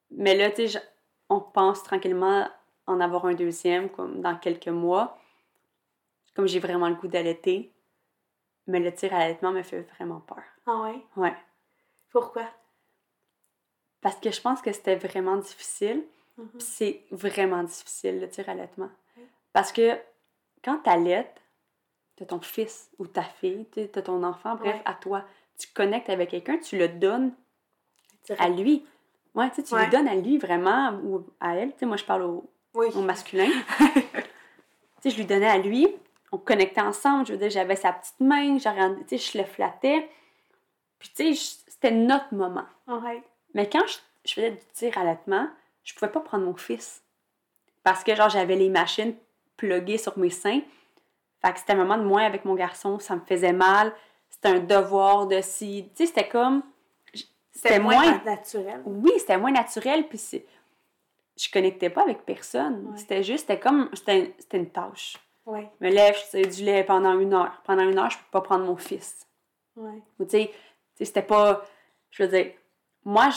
Mais 0.09 0.35
là, 0.35 0.49
tu 0.51 0.67
sais, 0.67 0.81
on 1.29 1.39
pense 1.39 1.83
tranquillement 1.83 2.47
en 2.91 2.99
avoir 3.01 3.25
un 3.25 3.33
deuxième, 3.33 3.89
comme 3.89 4.21
dans 4.21 4.35
quelques 4.37 4.67
mois. 4.67 5.17
Comme 6.35 6.47
j'ai 6.47 6.59
vraiment 6.59 6.89
le 6.89 6.95
goût 6.95 7.07
d'allaiter. 7.07 7.73
Mais 8.67 8.79
le 8.79 8.93
tir 8.93 9.13
à 9.13 9.19
l'allaitement 9.19 9.51
me 9.51 9.63
fait 9.63 9.81
vraiment 9.95 10.19
peur. 10.21 10.43
Ah 10.65 10.81
ouais? 10.83 11.01
Ouais. 11.17 11.35
Pourquoi? 12.11 12.43
Parce 14.01 14.15
que 14.17 14.31
je 14.31 14.41
pense 14.41 14.61
que 14.61 14.71
c'était 14.71 14.95
vraiment 14.95 15.37
difficile. 15.37 16.03
Mhm. 16.37 16.59
C'est 16.59 17.03
vraiment 17.11 17.63
difficile, 17.63 18.19
le 18.19 18.29
tir 18.29 18.47
à 18.49 18.53
l'allaitement. 18.53 18.89
Parce 19.53 19.71
que 19.71 19.97
quand 20.63 20.79
tu 20.83 20.89
allaites, 20.89 21.41
tu 22.15 22.25
ton 22.25 22.39
fils 22.39 22.89
ou 22.99 23.07
ta 23.07 23.23
fille, 23.23 23.67
tu 23.71 23.81
as 23.93 24.01
ton 24.01 24.23
enfant, 24.23 24.55
bref, 24.55 24.75
Ouais. 24.75 24.81
à 24.85 24.93
toi. 24.93 25.25
Tu 25.57 25.67
connectes 25.73 26.09
avec 26.09 26.29
quelqu'un, 26.29 26.57
tu 26.57 26.77
le 26.77 26.87
donnes 26.87 27.33
à 28.37 28.49
lui. 28.49 28.85
Ouais, 29.35 29.49
tu 29.51 29.61
lui 29.61 29.89
donnes 29.89 30.07
à 30.07 30.15
lui 30.15 30.37
vraiment 30.37 30.93
ou 31.03 31.25
à 31.39 31.55
elle. 31.55 31.73
Moi, 31.81 31.97
je 31.97 32.05
parle 32.05 32.23
au, 32.23 32.49
Oui. 32.73 32.87
au 32.95 33.01
masculin. 33.01 33.49
tu 33.79 33.91
sais, 35.01 35.09
je 35.09 35.17
lui 35.17 35.25
donnais 35.25 35.49
à 35.49 35.57
lui. 35.57 35.87
On 36.31 36.37
connectait 36.37 36.81
ensemble. 36.81 37.25
Je 37.27 37.33
veux 37.33 37.37
dire, 37.39 37.49
j'avais 37.49 37.75
sa 37.75 37.91
petite 37.93 38.19
main, 38.19 38.57
je 38.57 38.69
regardais- 38.69 39.03
tu 39.07 39.17
sais, 39.17 39.31
je 39.33 39.37
le 39.37 39.43
flattais. 39.43 40.09
Puis, 40.99 41.09
tu 41.15 41.35
sais, 41.35 41.61
c'était 41.67 41.91
notre 41.91 42.33
moment. 42.33 42.65
Ouais. 42.87 43.21
Mais 43.53 43.67
quand 43.69 43.85
je, 43.87 43.97
je 44.29 44.33
faisais 44.35 44.51
du 44.51 44.61
tir 44.73 44.97
à 44.97 45.03
l'allaitement, 45.03 45.47
je 45.83 45.93
pouvais 45.93 46.11
pas 46.11 46.19
prendre 46.21 46.45
mon 46.45 46.55
fils. 46.55 47.03
Parce 47.83 48.03
que, 48.03 48.15
genre, 48.15 48.29
j'avais 48.29 48.55
les 48.55 48.69
machines 48.69 49.15
pluguées 49.57 49.97
sur 49.97 50.17
mes 50.17 50.29
seins. 50.29 50.61
Fait 51.43 51.51
que 51.53 51.59
c'était 51.59 51.73
un 51.73 51.77
moment 51.77 51.97
de 51.97 52.03
moins 52.03 52.23
avec 52.23 52.45
mon 52.45 52.53
garçon, 52.53 52.99
ça 52.99 53.15
me 53.15 53.21
faisait 53.21 53.51
mal. 53.53 53.91
C'était 54.29 54.49
un 54.49 54.59
devoir 54.59 55.25
de 55.27 55.41
si. 55.41 55.89
Tu 55.95 56.03
sais, 56.03 56.05
c'était 56.05 56.27
comme. 56.29 56.61
C'était 57.51 57.79
moins, 57.79 57.95
moins- 57.95 58.21
naturel. 58.23 58.81
Oui, 58.85 59.11
c'était 59.17 59.37
moins 59.37 59.51
naturel, 59.51 60.07
puis 60.07 60.17
c'est- 60.17 60.45
je 61.37 61.49
connectais 61.51 61.89
pas 61.89 62.03
avec 62.03 62.25
personne. 62.25 62.87
Ouais. 62.87 62.97
C'était 62.97 63.23
juste, 63.23 63.47
c'était 63.47 63.59
comme. 63.59 63.89
C'était 63.93 64.33
c'était 64.39 64.57
une 64.57 64.69
tâche. 64.69 65.17
Ouais. 65.45 65.69
Je 65.79 65.85
me 65.87 65.91
lève, 65.91 66.15
je 66.33 66.45
du 66.57 66.63
lait 66.63 66.83
pendant 66.83 67.17
une 67.19 67.33
heure. 67.33 67.61
Pendant 67.65 67.83
une 67.87 67.97
heure, 67.97 68.09
je 68.09 68.17
peux 68.17 68.23
pas 68.31 68.41
prendre 68.41 68.65
mon 68.65 68.77
fils. 68.77 69.25
Ouais. 69.75 69.99
Ou 70.19 70.25
tu 70.25 70.31
sais, 70.31 70.51
c'était 71.01 71.21
pas. 71.23 71.65
Je 72.11 72.23
veux 72.23 72.29
dire, 72.29 72.51
moi, 73.05 73.29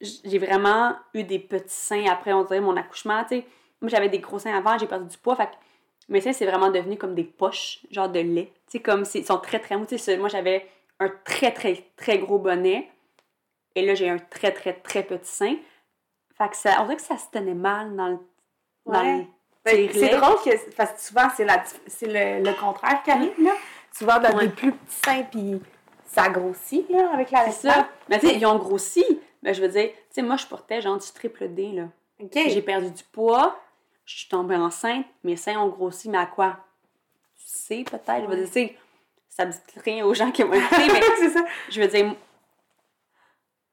je- 0.00 0.20
j'ai 0.24 0.38
vraiment 0.38 0.94
eu 1.14 1.24
des 1.24 1.38
petits 1.38 1.74
seins 1.74 2.06
après, 2.06 2.32
on 2.32 2.44
dirait, 2.44 2.60
mon 2.60 2.76
accouchement, 2.76 3.22
tu 3.24 3.38
sais. 3.40 3.46
Moi, 3.80 3.88
j'avais 3.90 4.08
des 4.08 4.18
gros 4.20 4.38
seins 4.38 4.56
avant, 4.56 4.76
j'ai 4.78 4.86
perdu 4.86 5.08
du 5.08 5.18
poids, 5.18 5.36
fait 5.36 5.46
que 5.46 5.54
mes 6.08 6.20
seins, 6.20 6.32
c'est 6.32 6.46
vraiment 6.46 6.70
devenu 6.70 6.96
comme 6.96 7.14
des 7.14 7.24
poches, 7.24 7.80
genre 7.90 8.08
de 8.08 8.20
lait. 8.20 8.52
Tu 8.66 8.72
sais, 8.72 8.80
comme, 8.80 9.04
ils 9.14 9.24
sont 9.24 9.38
très, 9.38 9.58
très 9.60 9.76
mous. 9.76 9.86
Tu 9.86 9.98
sais, 9.98 10.16
moi, 10.16 10.28
j'avais 10.28 10.66
un 11.00 11.08
très, 11.24 11.52
très, 11.52 11.84
très 11.96 12.18
gros 12.18 12.38
bonnet, 12.38 12.88
et 13.74 13.84
là, 13.84 13.94
j'ai 13.94 14.08
un 14.08 14.18
très, 14.18 14.52
très, 14.52 14.74
très 14.74 15.02
petit 15.02 15.30
sein. 15.30 15.56
Fait 16.38 16.48
que 16.48 16.56
ça, 16.56 16.76
on 16.80 16.84
dirait 16.84 16.96
que 16.96 17.02
ça 17.02 17.18
se 17.18 17.26
tenait 17.30 17.54
mal 17.54 17.94
dans 17.96 18.08
le. 18.08 18.18
Dans 18.86 19.00
Ouais. 19.02 19.16
le 19.18 19.24
Ben, 19.64 19.90
c'est 19.92 20.08
drôle 20.16 20.36
que, 20.44 20.70
parce 20.76 20.92
que 20.92 21.00
souvent, 21.00 21.28
c'est, 21.36 21.44
la, 21.44 21.62
c'est 21.86 22.06
le, 22.06 22.42
le 22.48 22.54
contraire 22.58 23.02
qui 23.02 23.10
arrive, 23.10 23.34
là. 23.42 23.50
Souvent, 23.92 24.18
dans 24.18 24.34
Ouais. 24.36 24.46
des 24.46 24.52
plus 24.52 24.72
petits 24.72 24.94
seins, 25.04 25.22
puis 25.24 25.60
ça 26.06 26.28
grossit, 26.28 26.88
là, 26.88 27.10
avec 27.12 27.30
la 27.32 27.50
C'est 27.50 27.68
ça. 27.68 27.88
Mais 28.08 28.18
tu 28.18 28.28
sais, 28.28 28.36
ils 28.36 28.46
ont 28.46 28.56
grossi. 28.56 29.04
Mais 29.42 29.52
je 29.54 29.60
veux 29.60 29.68
dire, 29.68 29.90
tu 29.90 29.96
sais, 30.10 30.22
moi, 30.22 30.36
je 30.36 30.46
portais 30.46 30.80
genre 30.80 30.96
du 30.96 31.06
triple 31.12 31.48
D, 31.48 31.72
là. 31.72 31.84
OK. 32.20 32.32
J'ai 32.48 32.62
perdu 32.62 32.90
du 32.90 33.04
poids, 33.04 33.58
je 34.04 34.16
suis 34.20 34.28
tombée 34.28 34.56
enceinte, 34.56 35.04
mes 35.22 35.36
seins 35.36 35.60
ont 35.60 35.68
grossi, 35.68 36.08
mais 36.08 36.18
à 36.18 36.26
quoi? 36.26 36.56
Tu 37.36 37.44
sais, 37.46 37.84
peut-être. 37.84 38.22
Je 38.22 38.26
veux 38.26 38.36
dire, 38.36 38.46
tu 38.46 38.52
sais, 38.52 38.76
ça 39.28 39.44
me 39.44 39.52
dit 39.52 39.58
rien 39.84 40.04
aux 40.06 40.14
gens 40.14 40.30
qui 40.30 40.42
vont 40.42 40.52
écouter, 40.54 40.86
mais 40.92 41.00
c'est 41.18 41.30
ça. 41.30 41.44
je 41.68 41.80
veux 41.80 41.88
dire, 41.88 42.14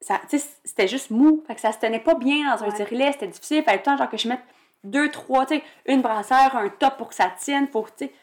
c'était 0.02 0.88
juste 0.88 1.10
mou. 1.10 1.44
Fait 1.48 1.56
que 1.56 1.62
ça 1.62 1.72
se 1.72 1.80
tenait 1.80 2.00
pas 2.00 2.16
bien 2.16 2.54
dans 2.56 2.64
un 2.64 2.68
Ouais. 2.70 2.76
tirelet, 2.76 3.12
c'était 3.14 3.28
difficile. 3.28 3.64
Fallait 3.64 3.78
tout 3.82 3.90
le 3.90 3.96
temps, 3.96 4.04
genre, 4.04 4.10
que 4.10 4.18
je 4.18 4.28
mette 4.28 4.42
deux, 4.84 5.10
trois, 5.10 5.46
tu 5.46 5.56
sais, 5.56 5.64
une 5.88 6.02
brassière, 6.02 6.56
un 6.56 6.70
top 6.70 6.98
pour 6.98 7.10
que 7.10 7.16
ça 7.16 7.32
tienne, 7.40 7.68
pour, 7.70 7.94
tu 7.96 8.06
sais. 8.06 8.14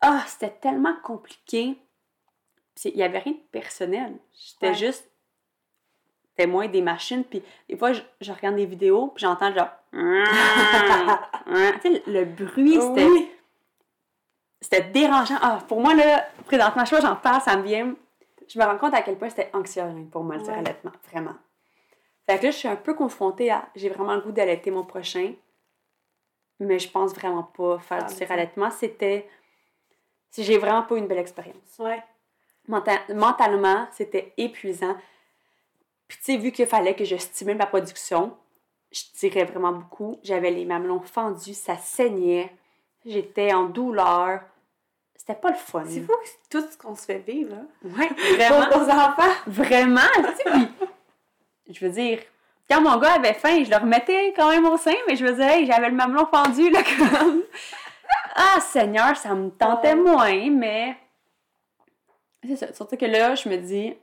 Ah, 0.00 0.22
c'était 0.26 0.50
tellement 0.50 0.94
compliqué. 1.02 1.76
Il 2.84 2.96
y 2.96 3.02
avait 3.02 3.18
rien 3.20 3.32
de 3.32 3.38
personnel. 3.52 4.16
J'étais 4.32 4.68
Ouais. 4.68 4.74
juste 4.74 5.10
c'était 6.36 6.48
moins 6.48 6.66
des 6.66 6.82
machines. 6.82 7.22
Puis 7.24 7.42
des 7.68 7.76
fois, 7.76 7.92
je, 7.92 8.00
je 8.20 8.32
regarde 8.32 8.56
des 8.56 8.66
vidéos, 8.66 9.08
puis 9.14 9.22
j'entends 9.22 9.52
genre. 9.54 9.68
tu 11.82 11.92
sais, 11.92 12.02
le 12.08 12.24
bruit, 12.24 12.72
c'était 12.80 13.06
Oui. 13.06 13.30
c'était 14.60 14.82
dérangeant. 14.90 15.38
Ah, 15.40 15.58
pour 15.68 15.80
moi, 15.80 15.94
là, 15.94 16.26
présentement, 16.46 16.84
je 16.84 16.90
sais 16.90 16.96
pas, 17.00 17.02
j'en 17.08 17.16
parle, 17.16 17.40
ça 17.40 17.56
me 17.56 17.62
vient. 17.62 17.94
Je 18.48 18.58
me 18.58 18.64
rends 18.64 18.78
compte 18.78 18.94
à 18.94 19.02
quel 19.02 19.16
point 19.18 19.30
c'était 19.30 19.50
anxiogène 19.54 20.08
pour 20.10 20.22
moi, 20.24 20.36
le 20.36 20.42
Ouais. 20.44 20.52
allaitement, 20.54 20.92
vraiment. 21.10 21.34
Fait 22.28 22.38
que 22.38 22.44
là, 22.44 22.50
je 22.50 22.56
suis 22.56 22.68
un 22.68 22.76
peu 22.76 22.94
confrontée 22.94 23.50
à. 23.50 23.68
J'ai 23.74 23.88
vraiment 23.88 24.14
le 24.14 24.20
goût 24.20 24.32
d'allaiter 24.32 24.70
mon 24.70 24.84
prochain, 24.84 25.34
mais 26.60 26.78
je 26.78 26.88
pense 26.90 27.12
vraiment 27.14 27.42
pas 27.42 27.78
faire 27.80 27.98
Ah, 28.02 28.04
du 28.06 28.12
mais 28.12 28.18
tir 28.18 28.28
ça- 28.28 28.34
allaitement. 28.34 28.70
C'était. 28.70 29.28
si 30.30 30.42
J'ai 30.44 30.58
vraiment 30.58 30.82
pas 30.82 30.96
une 30.96 31.06
belle 31.06 31.18
expérience. 31.18 31.78
Ouais. 31.78 32.02
Menta- 32.68 33.12
mentalement, 33.14 33.86
c'était 33.92 34.32
épuisant. 34.36 34.96
Puis, 36.08 36.18
tu 36.18 36.24
sais, 36.24 36.36
vu 36.38 36.50
qu'il 36.52 36.66
fallait 36.66 36.94
que 36.94 37.04
je 37.04 37.16
stimule 37.16 37.56
ma 37.56 37.66
production, 37.66 38.36
je 38.90 39.02
tirais 39.14 39.44
vraiment 39.44 39.72
beaucoup. 39.72 40.18
J'avais 40.22 40.50
les 40.50 40.64
mamelons 40.64 41.00
fendus, 41.00 41.54
ça 41.54 41.76
saignait. 41.76 42.50
J'étais 43.04 43.52
en 43.52 43.64
douleur. 43.64 44.40
C'était 45.26 45.40
pas 45.40 45.50
le 45.50 45.56
fun. 45.56 45.84
C'est 45.88 46.00
fou 46.02 46.12
tout 46.50 46.60
ce 46.70 46.76
qu'on 46.76 46.94
se 46.94 47.06
fait 47.06 47.18
vivre, 47.18 47.54
hein. 47.54 47.66
Ouais, 47.82 48.08
Pour 48.08 48.16
vraiment. 48.58 48.68
nos 48.78 48.90
enfants. 48.90 49.32
Vraiment, 49.46 50.00
tu 50.16 50.36
sais, 50.36 50.68
puis, 51.64 51.74
je 51.74 51.86
veux 51.86 51.92
dire, 51.92 52.18
quand 52.70 52.82
mon 52.82 52.98
gars 52.98 53.14
avait 53.14 53.32
faim, 53.32 53.64
je 53.64 53.70
le 53.70 53.76
remettais 53.76 54.34
quand 54.36 54.50
même 54.50 54.66
au 54.66 54.76
sein, 54.76 54.92
mais 55.08 55.16
je 55.16 55.24
veux 55.24 55.32
dire, 55.34 55.46
hey, 55.48 55.66
j'avais 55.66 55.88
le 55.88 55.94
mamelon 55.96 56.26
fendu, 56.26 56.68
là, 56.70 56.80
comme... 56.98 57.42
Ah, 58.36 58.60
Seigneur, 58.60 59.16
ça 59.16 59.34
me 59.34 59.48
tentait 59.50 59.94
moins, 59.94 60.50
mais... 60.50 60.94
C'est 62.46 62.56
ça, 62.56 62.72
surtout 62.74 62.96
que 62.98 63.06
là, 63.06 63.34
je 63.34 63.48
me 63.48 63.56
dis, 63.56 63.94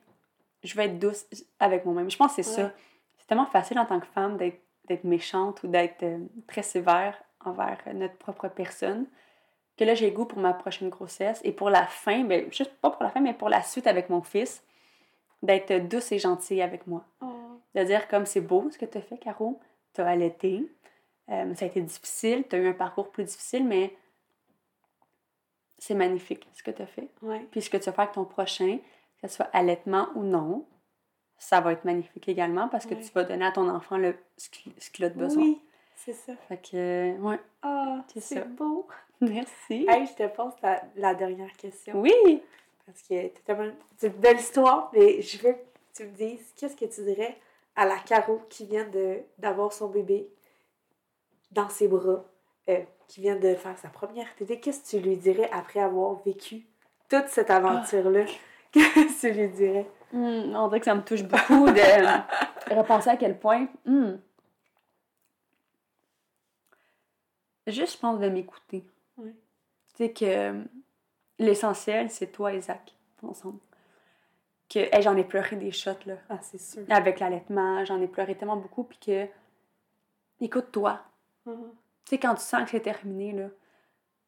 je 0.63 0.73
vais 0.75 0.85
être 0.85 0.97
douce 0.97 1.25
avec 1.59 1.85
moi-même. 1.85 2.09
Je 2.09 2.17
pense 2.17 2.35
que 2.35 2.41
c'est 2.41 2.49
Ouais. 2.61 2.67
ça. 2.67 2.71
C'est 3.19 3.27
tellement 3.27 3.45
facile 3.45 3.77
en 3.77 3.85
tant 3.85 3.99
que 3.99 4.07
femme 4.07 4.37
d'être 4.37 5.03
méchante 5.03 5.61
ou 5.63 5.67
d'être 5.67 6.01
euh, 6.03 6.17
très 6.47 6.63
sévère 6.63 7.15
envers 7.45 7.77
notre 7.93 8.15
propre 8.17 8.47
personne 8.47 9.05
que 9.81 9.85
là, 9.85 9.95
j'ai 9.95 10.09
le 10.11 10.15
goût 10.15 10.25
pour 10.25 10.37
ma 10.39 10.53
prochaine 10.53 10.89
grossesse 10.89 11.41
et 11.43 11.51
pour 11.51 11.69
la 11.71 11.87
fin, 11.87 12.23
ben, 12.23 12.51
juste 12.51 12.71
pas 12.75 12.91
pour 12.91 13.01
la 13.03 13.09
fin, 13.09 13.19
mais 13.19 13.33
pour 13.33 13.49
la 13.49 13.63
suite 13.63 13.87
avec 13.87 14.09
mon 14.09 14.21
fils, 14.21 14.63
d'être 15.41 15.73
douce 15.87 16.11
et 16.11 16.19
gentille 16.19 16.61
avec 16.61 16.85
moi. 16.85 17.03
De 17.73 17.83
dire 17.83 18.07
comme 18.07 18.25
c'est 18.27 18.41
beau 18.41 18.69
ce 18.69 18.77
que 18.77 18.85
tu 18.85 18.97
as 18.97 19.01
fait, 19.01 19.17
Caro, 19.17 19.59
tu 19.93 20.01
as 20.01 20.07
allaité, 20.07 20.69
euh, 21.29 21.55
ça 21.55 21.65
a 21.65 21.67
été 21.67 21.81
difficile, 21.81 22.43
tu 22.47 22.55
as 22.55 22.59
eu 22.59 22.67
un 22.67 22.73
parcours 22.73 23.09
plus 23.09 23.23
difficile, 23.23 23.65
mais 23.65 23.95
c'est 25.79 25.95
magnifique 25.95 26.47
ce 26.53 26.61
que 26.61 26.69
tu 26.71 26.81
as 26.81 26.85
fait. 26.87 27.09
Ouais. 27.23 27.47
Puis 27.49 27.61
ce 27.63 27.69
que 27.69 27.77
tu 27.77 27.85
vas 27.85 27.91
faire 27.93 28.03
avec 28.03 28.13
ton 28.15 28.25
prochain, 28.25 28.77
que 29.21 29.27
ce 29.27 29.35
soit 29.35 29.49
allaitement 29.53 30.09
ou 30.15 30.23
non, 30.23 30.65
ça 31.37 31.59
va 31.59 31.71
être 31.73 31.85
magnifique 31.85 32.27
également 32.27 32.67
parce 32.67 32.85
que 32.85 32.93
Ouais. 32.93 33.01
tu 33.01 33.11
vas 33.13 33.23
donner 33.23 33.45
à 33.45 33.51
ton 33.51 33.67
enfant 33.67 33.97
le, 33.97 34.15
ce 34.37 34.49
qu'il 34.91 35.05
a 35.05 35.09
de 35.09 35.17
besoin. 35.17 35.41
Oui, 35.41 35.59
c'est 35.95 36.13
ça. 36.13 36.33
Fait 36.47 36.57
que, 36.61 37.17
ouais, 37.19 37.39
Ah, 37.63 38.03
C'est 38.15 38.47
beau. 38.47 38.87
merci. 39.29 39.85
Hey, 39.87 40.05
je 40.07 40.13
te 40.13 40.27
pose 40.27 40.53
la, 40.61 40.81
la 40.95 41.13
dernière 41.15 41.51
question. 41.53 41.99
Oui! 41.99 42.41
Parce 42.85 43.01
que 43.03 43.07
t'es 43.09 43.33
tellement- 43.45 43.71
c'est 43.97 44.07
une 44.07 44.13
belle 44.13 44.39
histoire, 44.39 44.89
mais 44.93 45.21
je 45.21 45.37
veux 45.37 45.53
que 45.53 45.59
tu 45.95 46.03
me 46.05 46.11
dises 46.11 46.53
qu'est-ce 46.57 46.75
que 46.75 46.85
tu 46.85 47.03
dirais 47.03 47.37
à 47.75 47.85
la 47.85 47.97
Caro 47.99 48.41
qui 48.49 48.65
vient 48.65 48.87
de, 48.87 49.19
d'avoir 49.37 49.71
son 49.71 49.87
bébé 49.87 50.27
dans 51.51 51.69
ses 51.69 51.87
bras, 51.87 52.23
euh, 52.69 52.81
qui 53.07 53.21
vient 53.21 53.35
de 53.37 53.55
faire 53.55 53.77
sa 53.77 53.89
première 53.89 54.33
tétée. 54.35 54.59
Qu'est-ce 54.59 54.83
que 54.91 54.97
tu 54.97 55.03
lui 55.07 55.17
dirais 55.17 55.49
après 55.53 55.79
avoir 55.79 56.15
vécu 56.23 56.65
toute 57.09 57.27
cette 57.27 57.49
aventure-là? 57.49 58.25
Qu'est-ce 58.71 59.21
que 59.27 59.33
tu 59.33 59.39
lui 59.39 59.47
dirais? 59.49 59.85
Hmm, 60.13 60.55
on 60.55 60.67
dirait 60.67 60.79
que 60.79 60.85
ça 60.85 60.95
me 60.95 61.03
touche 61.03 61.23
beaucoup 61.23 61.69
de 61.69 62.73
repenser 62.75 63.09
à 63.09 63.17
quel 63.17 63.37
point. 63.37 63.67
hmm. 63.85 64.13
Juste, 67.67 67.93
je 67.93 67.99
pense, 67.99 68.19
de 68.19 68.27
m'écouter. 68.27 68.83
Sais 70.01 70.13
que 70.13 70.63
l'essentiel, 71.37 72.09
c'est 72.09 72.31
toi 72.31 72.51
et 72.53 72.61
Zach, 72.61 72.95
ensemble. 73.21 73.59
Que, 74.67 74.79
hey, 74.79 75.03
j'en 75.03 75.15
ai 75.15 75.23
pleuré 75.23 75.55
des 75.57 75.71
shots, 75.71 75.91
là. 76.07 76.15
Ah, 76.27 76.39
c'est 76.41 76.59
sûr. 76.59 76.81
Avec 76.89 77.19
l'allaitement, 77.19 77.85
j'en 77.85 78.01
ai 78.01 78.07
pleuré 78.07 78.33
tellement 78.33 78.55
beaucoup, 78.55 78.83
puis 78.83 78.97
que, 78.97 79.27
écoute-toi. 80.39 80.99
Mhm. 81.45 81.69
Tu 82.05 82.09
sais, 82.09 82.17
quand 82.17 82.33
tu 82.33 82.41
sens 82.41 82.63
que 82.63 82.71
c'est 82.71 82.79
terminé, 82.79 83.31
là, 83.31 83.49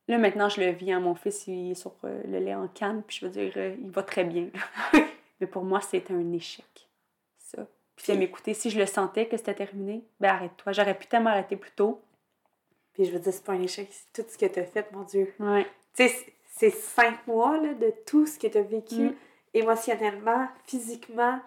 là, 0.09 0.19
maintenant, 0.19 0.47
je 0.47 0.61
le 0.61 0.69
vis, 0.69 0.91
hein, 0.91 0.99
mon 0.99 1.15
fils, 1.15 1.47
il 1.47 1.71
est 1.71 1.73
sur 1.73 1.95
euh, 2.03 2.21
le 2.27 2.37
lait 2.37 2.53
en 2.53 2.67
canne, 2.67 3.01
puis 3.01 3.17
je 3.19 3.25
veux 3.25 3.31
dire, 3.31 3.53
euh, 3.57 3.75
il 3.81 3.89
va 3.89 4.03
très 4.03 4.25
bien. 4.25 4.49
Mais 5.41 5.47
pour 5.47 5.63
moi, 5.63 5.81
c'était 5.81 6.13
un 6.13 6.33
échec, 6.33 6.87
ça. 7.39 7.65
Puis 7.95 8.13
de 8.13 8.19
m'écouter, 8.19 8.53
si 8.53 8.69
je 8.69 8.77
le 8.77 8.85
sentais 8.85 9.25
que 9.25 9.37
c'était 9.37 9.55
terminé, 9.55 10.03
ben 10.19 10.35
arrête-toi. 10.35 10.71
J'aurais 10.71 10.95
pu 10.95 11.07
tellement 11.07 11.31
arrêter 11.31 11.55
plus 11.55 11.71
tôt. 11.71 11.99
Puis 12.93 13.05
je 13.05 13.11
veux 13.11 13.19
dire, 13.19 13.33
c'est 13.33 13.43
pas 13.43 13.53
un 13.53 13.61
échec, 13.61 13.87
c'est 13.91 14.21
tout 14.23 14.29
ce 14.29 14.37
que 14.37 14.45
t'as 14.45 14.63
fait, 14.63 14.91
mon 14.91 15.03
Dieu. 15.03 15.33
Ouais. 15.39 15.65
Tu 15.95 16.07
sais, 16.07 16.15
c'est- 16.49 16.69
cinq 16.69 17.25
mois 17.27 17.57
là, 17.57 17.73
de 17.73 17.91
tout 18.05 18.25
ce 18.27 18.37
que 18.37 18.47
t'as 18.47 18.61
vécu 18.61 18.95
Mm. 19.09 19.15
émotionnellement, 19.55 20.47
physiquement, 20.65 21.39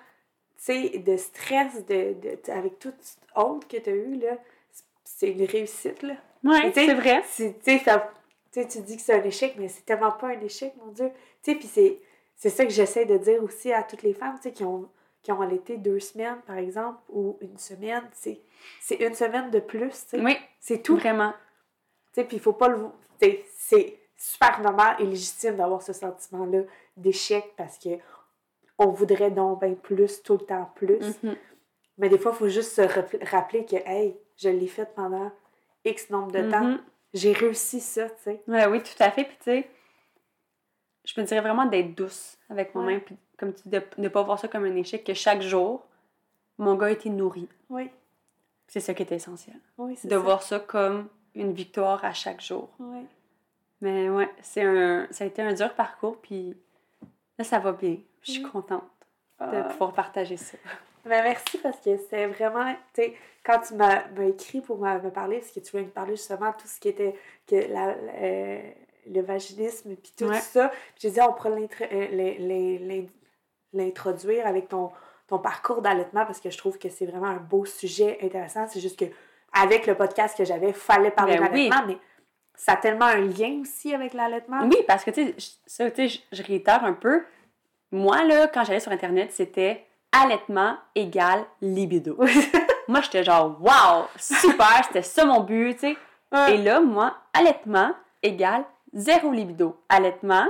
tu 0.58 0.64
sais, 0.64 0.98
de 0.98 1.16
stress, 1.16 1.84
de, 1.86 2.14
de, 2.14 2.50
avec 2.52 2.78
tout 2.78 2.92
autre 3.36 3.68
que 3.68 3.76
t'as 3.76 3.92
eu, 3.92 4.16
là. 4.16 4.38
C'est 5.04 5.30
une 5.30 5.44
réussite, 5.44 6.02
là. 6.02 6.14
Tu 6.62 6.72
sais, 6.72 6.86
c'est 6.86 6.94
vrai. 6.94 7.22
Tu 7.22 7.54
sais, 7.62 7.84
tu 8.52 8.66
tu 8.68 8.80
dis 8.80 8.96
que 8.96 9.02
c'est 9.02 9.14
un 9.14 9.22
échec, 9.22 9.54
mais 9.58 9.68
c'est 9.68 9.84
tellement 9.84 10.12
pas 10.12 10.28
un 10.28 10.40
échec, 10.40 10.72
mon 10.84 10.90
Dieu. 10.92 11.10
Tu 11.42 11.52
sais, 11.52 11.58
puis 11.58 11.68
c'est, 11.68 11.98
c'est 12.36 12.48
ça 12.50 12.64
que 12.64 12.72
j'essaie 12.72 13.04
de 13.04 13.18
dire 13.18 13.42
aussi 13.42 13.72
à 13.72 13.82
toutes 13.82 14.02
les 14.02 14.14
femmes, 14.14 14.36
tu 14.36 14.44
sais, 14.44 14.52
qui 14.52 14.64
ont, 14.64 14.88
qui 15.22 15.30
ont 15.32 15.40
allaité 15.42 15.76
deux 15.76 16.00
semaines, 16.00 16.40
par 16.46 16.56
exemple, 16.56 16.98
ou 17.10 17.36
une 17.42 17.58
semaine. 17.58 18.02
C'est, 18.12 18.40
c'est 18.80 18.96
une 18.96 19.14
semaine 19.14 19.50
de 19.50 19.60
plus, 19.60 19.90
tu 19.90 19.96
sais. 20.16 20.20
Oui, 20.20 20.36
C'est 20.60 20.82
tout. 20.82 20.96
vraiment. 20.96 21.32
Tu 22.12 22.20
sais, 22.20 22.24
puis 22.24 22.36
il 22.36 22.40
faut 22.42 22.52
pas 22.52 22.68
le... 22.68 22.78
tu 23.20 23.28
sais, 23.28 23.44
C'est 23.56 23.98
super 24.16 24.60
normal 24.60 24.96
et 24.98 25.04
légitime 25.04 25.56
d'avoir 25.56 25.82
ce 25.82 25.92
sentiment-là 25.92 26.60
d'échec 26.96 27.44
parce 27.56 27.78
que 27.78 27.90
on 28.78 28.88
voudrait 28.88 29.30
donc 29.30 29.60
ben 29.60 29.74
plus, 29.76 30.22
tout 30.22 30.34
le 30.34 30.44
temps 30.46 30.70
plus. 30.74 31.00
Mhm. 31.22 31.36
Mais 31.98 32.08
des 32.10 32.18
fois, 32.18 32.32
il 32.34 32.38
faut 32.38 32.48
juste 32.48 32.72
se 32.74 32.82
rappel- 32.82 33.24
rappeler 33.24 33.64
que, 33.64 33.76
hey, 33.86 34.16
je 34.36 34.48
l'ai 34.50 34.66
fait 34.66 34.94
pendant 34.94 35.30
X 35.84 36.10
nombre 36.10 36.32
de 36.32 36.50
temps. 36.50 36.64
Mhm. 36.64 36.80
J'ai 37.14 37.32
réussi 37.32 37.80
ça, 37.80 38.08
tu 38.10 38.22
sais. 38.24 38.42
Ouais, 38.48 38.66
oui, 38.66 38.82
tout 38.82 39.02
à 39.02 39.10
fait. 39.10 39.24
Puis, 39.24 39.36
tu 39.38 39.44
sais, 39.44 39.70
je 41.04 41.18
me 41.20 41.26
dirais 41.26 41.40
vraiment 41.40 41.64
d'être 41.66 41.94
douce 41.94 42.36
avec 42.50 42.74
moi-même. 42.74 42.96
Ouais. 42.98 43.00
Puis, 43.04 43.16
comme 43.38 43.54
tu 43.54 43.62
dis, 43.64 43.70
de 43.70 43.82
ne 43.98 44.08
pas 44.08 44.22
voir 44.22 44.38
ça 44.38 44.48
comme 44.48 44.64
un 44.64 44.76
échec, 44.76 45.04
que 45.04 45.14
chaque 45.14 45.40
jour, 45.40 45.86
mon 46.58 46.74
gars 46.74 46.86
a 46.86 46.90
été 46.90 47.08
nourri. 47.08 47.48
Oui, 47.70 47.90
C'est 48.68 48.80
ça 48.80 48.94
qui 48.94 49.02
est 49.02 49.12
essentiel. 49.12 49.56
oui, 49.78 49.96
c'est 49.96 50.08
De 50.08 50.14
ça. 50.14 50.18
voir 50.18 50.42
ça 50.42 50.58
comme 50.60 51.08
une 51.34 51.52
victoire 51.52 52.04
à 52.04 52.12
chaque 52.12 52.40
jour. 52.40 52.68
Oui. 52.78 53.06
Mais 53.80 54.08
ouais, 54.08 54.28
c'est 54.42 54.62
un, 54.62 55.06
ça 55.10 55.24
a 55.24 55.26
été 55.26 55.42
un 55.42 55.52
dur 55.52 55.72
parcours. 55.74 56.16
Puis 56.20 56.56
là, 57.38 57.44
ça 57.44 57.58
va 57.58 57.72
bien. 57.72 57.98
Je 58.22 58.32
suis 58.32 58.44
Oui. 58.44 58.50
contente 58.50 58.82
de 59.40 59.44
Ah. 59.56 59.62
pouvoir 59.64 59.92
partager 59.92 60.36
ça. 60.36 60.56
Ben, 61.04 61.22
merci 61.22 61.58
parce 61.58 61.78
que 61.78 61.96
c'est 62.10 62.26
vraiment, 62.26 62.72
tu 62.94 63.02
sais, 63.02 63.14
quand 63.44 63.60
tu 63.60 63.74
m'as 63.74 64.08
m'as 64.08 64.24
écrit 64.24 64.60
pour 64.60 64.78
me, 64.78 64.98
me 65.00 65.10
parler, 65.10 65.38
parce 65.38 65.52
que 65.52 65.60
tu 65.60 65.70
voulais 65.70 65.84
me 65.84 65.90
parler 65.90 66.16
justement 66.16 66.50
de 66.50 66.56
tout 66.56 66.66
ce 66.66 66.80
qui 66.80 66.88
était 66.88 67.14
que 67.46 67.54
la, 67.72 67.90
euh, 67.90 68.70
le 69.06 69.20
vaginisme 69.20 69.94
puis 69.94 70.12
tout 70.18 70.24
Ouais. 70.24 70.40
ça, 70.40 70.72
j'ai 70.98 71.10
dit, 71.12 71.20
on 71.20 71.32
pourrait 71.32 71.50
l'intro- 71.60 71.84
euh, 71.92 72.08
l'in- 72.10 72.38
l'in- 72.38 72.78
l'in- 72.80 73.06
l'introduire 73.72 74.46
avec 74.46 74.68
ton, 74.68 74.90
ton 75.26 75.38
parcours 75.38 75.82
d'allaitement 75.82 76.24
parce 76.24 76.40
que 76.40 76.50
je 76.50 76.58
trouve 76.58 76.78
que 76.78 76.88
c'est 76.88 77.06
vraiment 77.06 77.26
un 77.26 77.36
beau 77.38 77.64
sujet 77.64 78.18
intéressant. 78.22 78.66
C'est 78.68 78.80
juste 78.80 78.98
que 78.98 79.06
avec 79.52 79.86
le 79.86 79.94
podcast 79.94 80.36
que 80.36 80.44
j'avais, 80.44 80.72
fallait 80.72 81.10
parler 81.10 81.38
Ben 81.38 81.48
oui. 81.52 81.68
d'allaitement, 81.68 81.86
mais 81.86 81.98
ça 82.54 82.72
a 82.72 82.76
tellement 82.76 83.06
un 83.06 83.20
lien 83.20 83.60
aussi 83.62 83.94
avec 83.94 84.14
l'allaitement. 84.14 84.60
Oui, 84.62 84.76
parce 84.86 85.04
que, 85.04 85.10
tu 85.10 85.26
sais, 85.26 85.34
je- 85.38 85.50
ça, 85.66 85.90
tu 85.90 86.08
sais, 86.08 86.20
je, 86.32 86.42
réitère 86.42 86.84
un 86.84 86.92
peu. 86.92 87.24
Moi, 87.92 88.24
là, 88.24 88.48
quand 88.48 88.64
j'allais 88.64 88.80
sur 88.80 88.92
Internet, 88.92 89.32
c'était 89.32 89.86
allaitement 90.12 90.76
égale 90.94 91.44
libido. 91.60 92.18
moi, 92.88 93.00
j'étais 93.02 93.24
genre, 93.24 93.56
wow, 93.60 94.06
super, 94.16 94.84
c'était 94.86 95.02
ça 95.02 95.24
mon 95.24 95.40
but, 95.40 95.74
tu 95.74 95.80
sais. 95.80 95.96
Ouais. 96.32 96.54
Et 96.54 96.58
là, 96.58 96.80
moi, 96.80 97.16
allaitement 97.32 97.92
égale 98.22 98.64
zéro 98.92 99.30
libido. 99.30 99.80
Allaitement, 99.88 100.46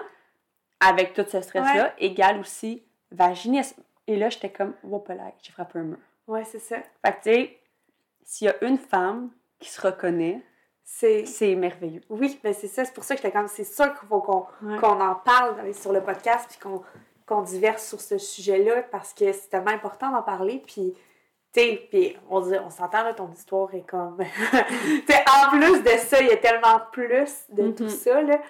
avec 0.81 1.12
tout 1.12 1.24
ce 1.29 1.41
stress-là, 1.41 1.93
égale 1.99 2.41
aussi 2.41 2.83
vaginisme. 3.11 3.83
Et 4.07 4.17
là, 4.17 4.29
j'étais 4.29 4.51
comme, 4.51 4.75
là, 4.85 5.33
j'ai 5.43 5.53
frappé 5.53 5.79
un 5.79 5.83
mur. 5.83 5.99
Ouais, 6.27 6.45
c'est 6.45 6.59
ça. 6.59 6.77
Fait 7.05 7.13
que, 7.13 7.17
tu 7.17 7.23
sais, 7.35 7.59
s'il 8.25 8.47
y 8.47 8.51
a 8.51 8.65
une 8.65 8.79
femme 8.79 9.31
qui 9.59 9.69
se 9.71 9.81
reconnaît, 9.81 10.41
C'est 10.89 11.27
c'est 11.27 11.55
merveilleux. 11.57 12.03
Oui, 12.09 12.39
mais 12.45 12.53
c'est 12.53 12.69
ça, 12.69 12.85
c'est 12.85 12.95
pour 12.95 13.03
ça 13.03 13.17
que 13.17 13.23
j'étais 13.23 13.33
comme, 13.37 13.49
c'est 13.49 13.65
sûr 13.65 13.93
qu'il 13.99 14.09
faut 14.09 14.21
qu'on 14.21 14.47
Ouais. 14.63 14.79
en 14.85 15.15
parle 15.17 15.75
sur 15.75 15.93
le 15.93 16.01
podcast, 16.03 16.47
puis 16.49 16.59
qu'on 16.61 16.83
qu'on 17.27 17.43
diverse 17.43 17.85
sur 17.89 18.01
ce 18.01 18.19
sujet-là, 18.19 18.83
parce 18.85 19.13
que 19.13 19.33
c'est 19.33 19.49
tellement 19.49 19.73
important 19.73 20.13
d'en 20.13 20.23
parler, 20.23 20.63
puis, 20.65 20.95
tu 21.53 21.61
sais, 21.61 21.89
puis 21.91 22.17
on, 22.31 22.41
on 22.53 22.71
s'entend, 22.71 23.03
là, 23.03 23.15
ton 23.15 23.29
histoire 23.33 23.75
est 23.75 23.81
comme... 23.85 24.19
tu 25.07 25.13
sais, 25.13 25.25
en 25.29 25.51
plus 25.51 25.83
de 25.83 25.89
ça, 25.99 26.21
il 26.21 26.29
y 26.29 26.31
a 26.31 26.37
tellement 26.37 26.81
plus 26.93 27.47
de 27.49 27.73
tout 27.73 27.83
Mhm. 27.83 27.89
ça, 27.89 28.23
là. 28.23 28.41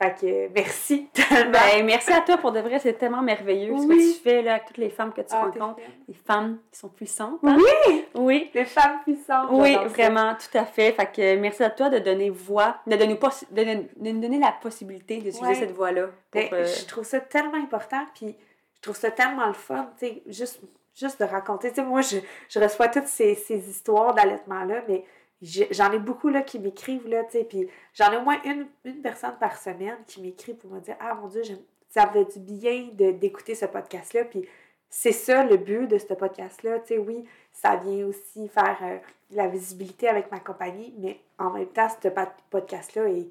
Fait 0.00 0.14
que, 0.20 0.48
merci 0.54 1.08
tellement. 1.12 1.50
Ben, 1.50 1.84
merci 1.84 2.12
à 2.12 2.20
toi 2.20 2.36
pour 2.36 2.52
de 2.52 2.60
vrai, 2.60 2.78
c'est 2.78 2.92
tellement 2.92 3.20
merveilleux 3.20 3.76
ce 3.76 3.86
que 3.86 3.94
tu 4.14 4.20
fais 4.22 4.42
là, 4.42 4.52
avec 4.54 4.66
toutes 4.66 4.76
les 4.76 4.90
femmes 4.90 5.12
que 5.12 5.22
tu 5.22 5.26
Ah, 5.32 5.42
rencontres. 5.46 5.80
Les 6.06 6.14
femmes 6.14 6.58
qui 6.70 6.78
sont 6.78 6.88
puissantes. 6.88 7.40
hein? 7.42 7.56
Oui! 7.58 8.04
Oui. 8.14 8.50
Les 8.54 8.64
femmes 8.64 9.00
puissantes. 9.04 9.48
Oui, 9.50 9.74
ça. 9.74 9.84
vraiment, 9.84 10.34
tout 10.36 10.56
à 10.56 10.64
fait. 10.66 10.92
Fait 10.92 11.06
que 11.12 11.36
merci 11.40 11.64
à 11.64 11.70
toi 11.70 11.88
de 11.90 11.98
donner 11.98 12.30
voix, 12.30 12.76
de, 12.86 12.94
possi- 13.14 13.52
de, 13.52 13.64
de- 13.64 14.12
nous 14.12 14.20
donner 14.20 14.38
la 14.38 14.52
possibilité 14.52 15.16
d'utiliser 15.16 15.40
Ouais. 15.44 15.54
cette 15.56 15.72
voix-là. 15.72 16.06
pour, 16.30 16.40
Ben, 16.42 16.48
euh, 16.52 16.64
Je 16.64 16.86
trouve 16.86 17.04
ça 17.04 17.18
tellement 17.18 17.58
important, 17.60 18.04
puis 18.14 18.36
je 18.76 18.80
trouve 18.80 18.96
ça 18.96 19.10
tellement 19.10 19.46
le 19.48 19.52
fun, 19.54 19.90
tu 19.98 20.06
sais, 20.06 20.22
juste, 20.28 20.60
juste 20.94 21.18
de 21.20 21.24
raconter. 21.26 21.70
Tu 21.70 21.74
sais, 21.76 21.82
moi, 21.82 22.02
je, 22.02 22.18
je 22.48 22.60
reçois 22.60 22.86
toutes 22.86 23.08
ces, 23.08 23.34
ces 23.34 23.68
histoires 23.68 24.14
d'allaitement-là, 24.14 24.82
mais 24.86 25.04
j'en 25.40 25.92
ai 25.92 25.98
beaucoup 25.98 26.28
là, 26.28 26.42
qui 26.42 26.58
m'écrivent, 26.58 27.08
là, 27.08 27.24
tu 27.24 27.32
sais, 27.32 27.44
puis 27.44 27.68
j'en 27.94 28.10
ai 28.12 28.16
au 28.16 28.22
moins 28.22 28.40
une, 28.44 28.66
une 28.84 29.00
personne 29.00 29.36
par 29.38 29.56
semaine 29.56 29.96
qui 30.06 30.20
m'écrit 30.20 30.54
pour 30.54 30.70
me 30.70 30.80
dire 30.80 30.96
«Ah, 31.00 31.14
mon 31.14 31.28
Dieu, 31.28 31.42
ça 31.88 32.06
me 32.06 32.12
fait 32.12 32.38
du 32.38 32.40
bien 32.40 32.88
d'écouter 32.92 33.54
ce 33.54 33.66
podcast-là, 33.66 34.24
puis 34.24 34.48
c'est 34.90 35.12
ça 35.12 35.44
le 35.44 35.56
but 35.56 35.86
de 35.86 35.98
ce 35.98 36.14
podcast-là, 36.14 36.80
tu 36.80 36.88
sais, 36.88 36.98
oui, 36.98 37.24
ça 37.52 37.76
vient 37.76 38.06
aussi 38.06 38.48
faire 38.48 38.78
euh, 38.82 38.98
la 39.30 39.46
visibilité 39.46 40.08
avec 40.08 40.30
ma 40.30 40.40
compagnie, 40.40 40.94
mais 40.98 41.20
en 41.38 41.50
même 41.50 41.66
temps, 41.66 41.88
ce 41.88 42.08
pod- 42.08 42.28
podcast-là 42.50 43.08
est 43.08 43.28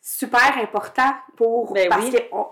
super 0.00 0.58
important 0.58 1.10
pour... 1.36 1.72
Ben 1.72 1.88
parce 1.88 2.04
oui. 2.06 2.12
que 2.12 2.22
on- 2.32 2.46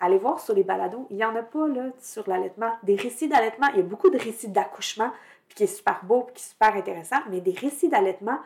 allez 0.00 0.18
voir 0.18 0.38
sur 0.40 0.54
les 0.54 0.64
balados, 0.64 1.06
il 1.10 1.16
n'y 1.16 1.24
en 1.24 1.34
a 1.36 1.42
pas 1.42 1.66
là, 1.68 1.84
sur 2.00 2.28
l'allaitement. 2.28 2.72
Des 2.82 2.96
récits 2.96 3.28
d'allaitement, 3.28 3.68
il 3.68 3.76
y 3.76 3.80
a 3.80 3.84
beaucoup 3.84 4.10
de 4.10 4.18
récits 4.18 4.48
d'accouchement, 4.48 5.10
puis 5.48 5.56
qui 5.56 5.62
est 5.64 5.66
super 5.68 6.04
beau, 6.04 6.22
puis 6.22 6.34
qui 6.34 6.42
est 6.42 6.48
super 6.50 6.74
intéressant, 6.74 7.18
mais 7.30 7.40
des 7.40 7.52
récits 7.52 7.88
d'allaitement, 7.88 8.38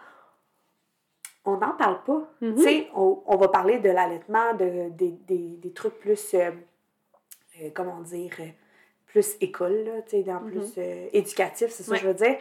on 1.45 1.57
n'en 1.57 1.73
parle 1.73 2.03
pas. 2.05 2.29
Mhm. 2.41 2.57
Tu 2.57 2.63
sais, 2.63 2.89
on, 2.95 3.23
on 3.27 3.37
va 3.37 3.49
parler 3.49 3.79
de 3.79 3.89
l'allaitement, 3.91 4.55
de, 4.55 4.91
des- 4.91 5.13
des- 5.27 5.57
des 5.57 5.73
trucs 5.73 5.99
plus, 5.99 6.35
euh, 6.35 6.51
euh, 7.63 7.71
comment 7.75 8.01
dire, 8.01 8.33
euh, 8.41 8.49
plus 9.07 9.37
école, 9.41 9.85
là, 9.85 10.03
tu 10.03 10.11
sais, 10.11 10.23
dans 10.23 10.41
Mhm. 10.41 10.51
plus 10.51 10.75
euh, 10.79 11.09
éducatif, 11.13 11.71
c'est 11.71 11.83
ça 11.85 11.93
Ouais. 11.93 11.99
que 11.99 12.03
je 12.05 12.09
veux 12.09 12.15
dire. 12.15 12.37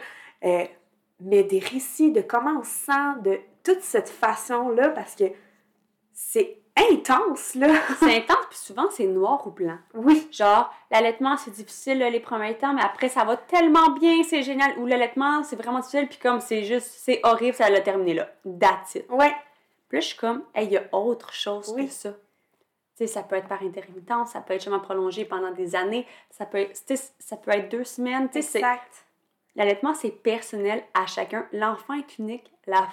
Mais 1.20 1.42
des 1.42 1.58
récits 1.58 2.12
de 2.12 2.20
comment 2.20 2.60
on 2.60 2.62
se 2.62 2.70
sent 2.86 3.20
de 3.22 3.40
toute 3.64 3.80
cette 3.80 4.08
façon-là, 4.08 4.90
parce 4.90 5.16
que 5.16 5.24
c'est 6.12 6.58
intense, 6.92 7.54
là. 7.54 7.68
C'est 8.00 8.16
intense, 8.18 8.46
puis 8.50 8.58
souvent 8.58 8.88
c'est 8.90 9.06
noir 9.06 9.46
ou 9.46 9.50
blanc. 9.50 9.78
Oui, 9.94 10.28
Genre, 10.32 10.72
l'allaitement, 10.90 11.36
c'est 11.36 11.50
difficile 11.50 11.98
là, 11.98 12.10
les 12.10 12.20
premiers 12.20 12.56
temps, 12.56 12.72
mais 12.74 12.82
après, 12.82 13.08
ça 13.08 13.24
va 13.24 13.36
tellement 13.36 13.90
bien, 13.90 14.22
c'est 14.22 14.42
génial. 14.42 14.78
Ou 14.78 14.86
l'allaitement, 14.86 15.42
c'est 15.42 15.56
vraiment 15.56 15.78
difficile, 15.80 16.08
puis 16.08 16.18
comme 16.18 16.40
c'est 16.40 16.64
juste, 16.64 16.86
c'est 16.98 17.20
horrible, 17.24 17.54
ça 17.56 17.68
l'a 17.70 17.80
terminé 17.80 18.14
là. 18.14 18.28
That's 18.60 18.94
it. 18.96 19.06
ouais, 19.10 19.34
Puis 19.88 19.96
là, 19.98 20.00
je 20.00 20.06
suis 20.06 20.16
comme, 20.16 20.42
hey, 20.54 20.66
il 20.66 20.72
y 20.72 20.76
a 20.76 20.84
autre 20.92 21.32
chose 21.32 21.72
Oui. 21.76 21.86
que 21.86 21.92
ça. 21.92 22.10
Tu 22.12 23.06
sais, 23.06 23.06
ça 23.06 23.22
peut 23.22 23.36
être 23.36 23.48
par 23.48 23.62
intermittence, 23.62 24.30
ça 24.32 24.40
peut 24.40 24.54
être 24.54 24.60
justement 24.60 24.80
prolongé 24.80 25.24
pendant 25.24 25.52
des 25.52 25.76
années, 25.76 26.06
ça 26.30 26.46
peut 26.46 26.58
être, 26.58 26.76
ça 27.20 27.36
peut 27.36 27.52
être 27.52 27.68
deux 27.70 27.84
semaines. 27.84 28.28
Tu 28.28 28.42
sais, 28.42 28.42
c'est- 28.42 28.58
exact. 28.58 29.06
l'allaitement, 29.54 29.94
c'est 29.94 30.10
personnel 30.10 30.82
à 30.94 31.06
chacun. 31.06 31.46
L'enfant 31.52 31.94
est 31.94 32.18
unique, 32.18 32.52
la 32.66 32.86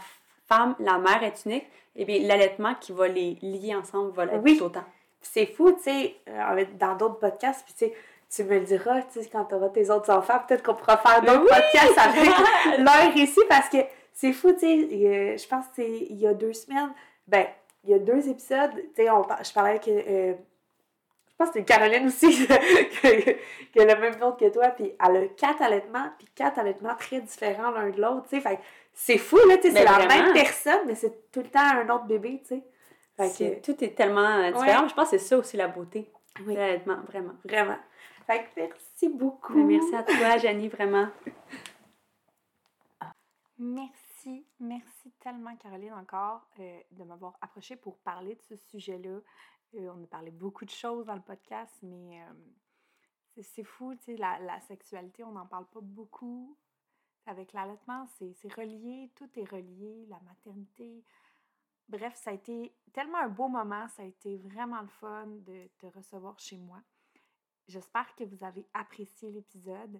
femme, 0.47 0.75
la 0.79 0.97
mère 0.97 1.23
est 1.23 1.45
unique, 1.45 1.65
et 1.95 2.05
bien 2.05 2.19
l'allaitement 2.27 2.75
qui 2.75 2.91
va 2.91 3.07
les 3.07 3.37
lier 3.41 3.75
ensemble 3.75 4.11
va 4.11 4.25
l'être 4.25 4.43
Oui. 4.43 4.57
tout 4.57 4.65
autant. 4.65 4.83
C'est 5.21 5.45
fou, 5.47 5.71
tu 5.71 5.83
sais, 5.83 6.15
euh, 6.29 6.65
dans 6.79 6.95
d'autres 6.95 7.19
podcasts, 7.19 7.65
puis 7.65 7.73
tu 7.73 7.85
sais, 7.85 7.93
tu 8.29 8.43
me 8.43 8.59
le 8.59 8.65
diras, 8.65 9.01
tu 9.03 9.21
sais, 9.21 9.29
quand 9.31 9.45
tu 9.45 9.55
auras 9.55 9.69
tes 9.69 9.89
autres 9.89 10.11
enfants, 10.11 10.39
peut-être 10.47 10.63
qu'on 10.63 10.75
pourra 10.75 10.97
faire 10.97 11.21
d'autres 11.21 11.41
Oui! 11.41 11.47
podcasts 11.49 11.97
avec 11.97 12.29
leur 12.79 13.13
récit, 13.13 13.41
parce 13.49 13.69
que 13.69 13.77
c'est 14.13 14.33
fou, 14.33 14.51
tu 14.53 14.59
sais, 14.59 15.37
je 15.37 15.47
pense 15.47 15.65
que 15.67 15.71
c'est 15.77 16.07
il 16.09 16.17
y 16.17 16.27
a 16.27 16.33
deux 16.33 16.53
semaines, 16.53 16.91
ben, 17.27 17.45
il 17.83 17.91
y 17.91 17.93
a 17.93 17.99
deux 17.99 18.27
épisodes, 18.29 18.71
tu 18.95 19.03
sais, 19.03 19.07
je 19.07 19.53
parlais 19.53 19.71
avec, 19.71 19.87
euh, 19.87 20.33
je 21.27 21.35
pense 21.37 21.49
que 21.49 21.59
c'était 21.59 21.65
Caroline 21.73 22.07
aussi, 22.07 22.47
qui 23.71 23.79
a 23.79 23.85
le 23.85 23.99
même 23.99 24.17
nom 24.19 24.31
que 24.33 24.49
toi, 24.49 24.67
puis 24.69 24.93
elle 25.05 25.17
a 25.17 25.27
quatre 25.27 25.61
allaitements, 25.61 26.09
puis 26.17 26.27
quatre 26.35 26.59
allaitements 26.59 26.95
très 26.97 27.19
différents 27.19 27.71
l'un 27.71 27.89
de 27.89 28.01
l'autre, 28.01 28.23
tu 28.29 28.35
sais, 28.35 28.41
fait 28.41 28.59
c'est 28.95 29.17
fou, 29.19 29.35
là, 29.47 29.57
tu 29.57 29.63
sais, 29.63 29.71
c'est 29.71 29.83
la 29.83 29.91
vraiment. 29.91 30.23
même 30.25 30.33
personne, 30.33 30.87
mais 30.87 30.95
c'est 30.95 31.29
tout 31.31 31.41
le 31.41 31.49
temps 31.49 31.59
un 31.59 31.87
autre 31.89 32.05
bébé, 32.05 32.39
tu 32.41 32.47
sais. 32.55 32.63
Fait 33.17 33.29
C'est- 33.29 33.61
que 33.61 33.71
tout 33.71 33.83
est 33.83 33.93
tellement 33.95 34.21
euh, 34.21 34.51
différent. 34.51 34.87
Je 34.87 34.93
pense 34.95 35.11
que 35.11 35.17
c'est 35.17 35.25
ça 35.25 35.37
aussi 35.37 35.55
la 35.57 35.67
beauté. 35.67 36.11
Oui. 36.45 36.53
Honnêtement, 36.53 37.01
vraiment. 37.07 37.33
Vraiment. 37.45 37.77
Fait 38.25 38.43
que 38.43 38.49
merci 38.57 39.07
beaucoup. 39.09 39.53
Mais 39.53 39.77
Merci 39.77 39.95
à 39.95 40.03
toi, 40.03 40.37
Janie, 40.37 40.67
vraiment. 40.69 41.07
Merci, 43.57 44.45
merci 44.59 45.11
tellement, 45.19 45.55
Caroline, 45.55 45.93
encore 45.93 46.41
euh, 46.59 46.79
de 46.91 47.03
m'avoir 47.03 47.37
approché 47.41 47.75
pour 47.77 47.97
parler 47.99 48.35
de 48.35 48.41
ce 48.41 48.55
sujet-là. 48.57 49.19
Euh, 49.75 49.89
on 49.95 50.03
a 50.03 50.07
parlé 50.07 50.31
beaucoup 50.31 50.65
de 50.65 50.69
choses 50.71 51.05
dans 51.05 51.15
le 51.15 51.21
podcast, 51.21 51.73
mais 51.83 52.21
euh, 52.21 52.33
c'est- 53.33 53.43
c'est 53.43 53.63
fou, 53.63 53.93
tu 53.95 54.03
sais, 54.03 54.17
la, 54.17 54.39
la 54.39 54.59
sexualité, 54.61 55.23
on 55.23 55.31
n'en 55.31 55.45
parle 55.45 55.65
pas 55.67 55.79
beaucoup. 55.81 56.57
Avec 57.28 57.53
l'allaitement, 57.53 58.07
c'est 58.17 58.53
relié, 58.53 59.09
tout 59.15 59.30
est 59.36 59.49
relié, 59.49 60.05
la 60.07 60.19
maternité. 60.21 61.03
Bref, 61.89 62.15
ça 62.15 62.32
a 62.32 62.34
été 62.34 62.71
tellement 62.93 63.19
un 63.19 63.30
beau 63.30 63.47
moment, 63.47 63.88
ça 63.89 64.03
a 64.03 64.05
été 64.05 64.38
vraiment 64.38 64.82
le 64.82 64.88
fun 64.88 65.28
de 65.28 65.67
te 65.80 65.88
recevoir 65.88 66.39
chez 66.39 66.57
moi. 66.57 66.82
J'espère 67.67 68.15
que 68.15 68.23
vous 68.23 68.43
avez 68.43 68.65
apprécié 68.73 69.32
l'épisode. 69.32 69.99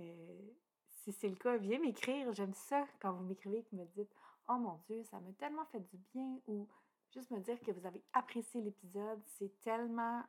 Euh, 0.00 0.40
si 0.88 1.12
c'est 1.12 1.28
le 1.28 1.36
cas, 1.36 1.56
viens 1.56 1.78
m'écrire. 1.78 2.32
J'aime 2.32 2.54
ça 2.54 2.86
quand 3.00 3.12
vous 3.12 3.24
m'écrivez 3.24 3.58
et 3.58 3.62
que 3.62 3.70
vous 3.70 3.82
me 3.82 3.86
dites 3.86 4.12
Oh 4.48 4.56
mon 4.56 4.78
Dieu, 4.86 5.02
ça 5.04 5.20
m'a 5.20 5.32
tellement 5.32 5.64
fait 5.66 5.80
du 5.80 5.96
bien 6.12 6.38
ou 6.48 6.68
juste 7.12 7.30
me 7.30 7.38
dire 7.40 7.60
que 7.60 7.70
vous 7.70 7.86
avez 7.86 8.02
apprécié 8.12 8.60
l'épisode. 8.60 9.22
C'est 9.26 9.60
tellement, 9.60 10.22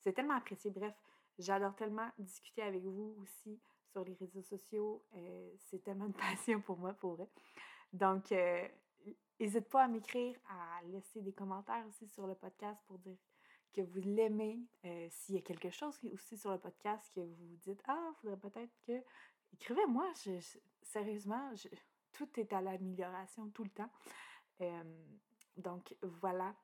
c'est 0.00 0.12
tellement 0.12 0.34
apprécié. 0.34 0.70
Bref, 0.70 0.94
j'adore 1.38 1.74
tellement 1.76 2.10
discuter 2.18 2.62
avec 2.62 2.82
vous 2.82 3.16
aussi 3.22 3.60
sur 3.90 4.04
les 4.04 4.14
réseaux 4.14 4.42
sociaux. 4.42 5.04
Euh, 5.16 5.50
c'est 5.58 5.82
tellement 5.82 6.06
une 6.06 6.12
passion 6.38 6.60
pour 6.60 6.78
moi, 6.78 6.92
pour 6.94 7.14
vrai. 7.14 7.28
Donc, 7.92 8.32
euh, 8.32 8.66
n'hésite 9.38 9.68
pas 9.68 9.84
à 9.84 9.88
m'écrire, 9.88 10.36
à 10.48 10.82
laisser 10.84 11.20
des 11.22 11.32
commentaires 11.32 11.84
aussi 11.88 12.06
sur 12.08 12.26
le 12.26 12.34
podcast 12.34 12.78
pour 12.86 12.98
dire 12.98 13.18
que 13.72 13.80
vous 13.82 14.00
l'aimez. 14.00 14.60
Euh, 14.84 15.08
S'il 15.10 15.34
y 15.36 15.38
a 15.38 15.42
quelque 15.42 15.70
chose 15.70 15.98
aussi 16.12 16.36
sur 16.36 16.50
le 16.50 16.58
podcast 16.58 17.10
que 17.14 17.20
vous 17.20 17.56
dites 17.62 17.82
Ah, 17.86 18.10
il 18.12 18.14
faudrait 18.20 18.36
peut-être 18.50 18.72
que 18.86 19.02
écrivez-moi. 19.52 20.10
Je- 20.24 20.58
sérieusement, 20.82 21.52
tout 22.12 22.28
est 22.40 22.52
à 22.52 22.60
l'amélioration 22.60 23.48
tout 23.50 23.64
le 23.64 23.70
temps. 23.70 23.90
Euh, 24.60 24.82
donc 25.56 25.94
voilà. 26.02 26.54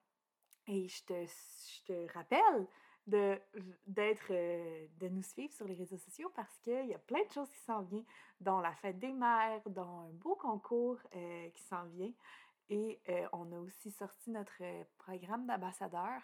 Et 0.69 0.89
je 0.89 1.05
te, 1.05 1.27
je 1.27 1.85
te 1.85 2.13
rappelle 2.13 2.67
de 3.07 3.39
d'être 3.87 4.31
euh, 4.31 4.87
de 4.99 5.09
nous 5.09 5.23
suivre 5.23 5.53
sur 5.53 5.67
les 5.67 5.75
réseaux 5.75 5.99
sociaux 5.99 6.31
parce 6.35 6.59
qu'il 6.59 6.87
y 6.87 6.95
a 6.95 6.99
plein 6.99 7.25
de 7.25 7.33
choses 7.33 7.49
qui 7.51 7.61
s'en 7.61 7.83
viennent, 7.83 8.05
dont 8.41 8.59
la 8.59 8.75
fête 8.75 8.99
des 8.99 9.13
mères, 9.13 9.63
dont 9.67 10.09
un 10.09 10.13
beau 10.13 10.35
concours 10.35 10.99
euh, 11.15 11.49
qui 11.51 11.63
s'en 11.63 11.85
vient. 11.87 12.13
Et 12.69 13.01
euh, 13.09 13.29
on 13.33 13.53
a 13.53 13.59
aussi 13.59 13.93
sorti 13.93 14.31
notre 14.31 14.61
programme 14.99 15.47
d'ambassadeur. 15.47 16.21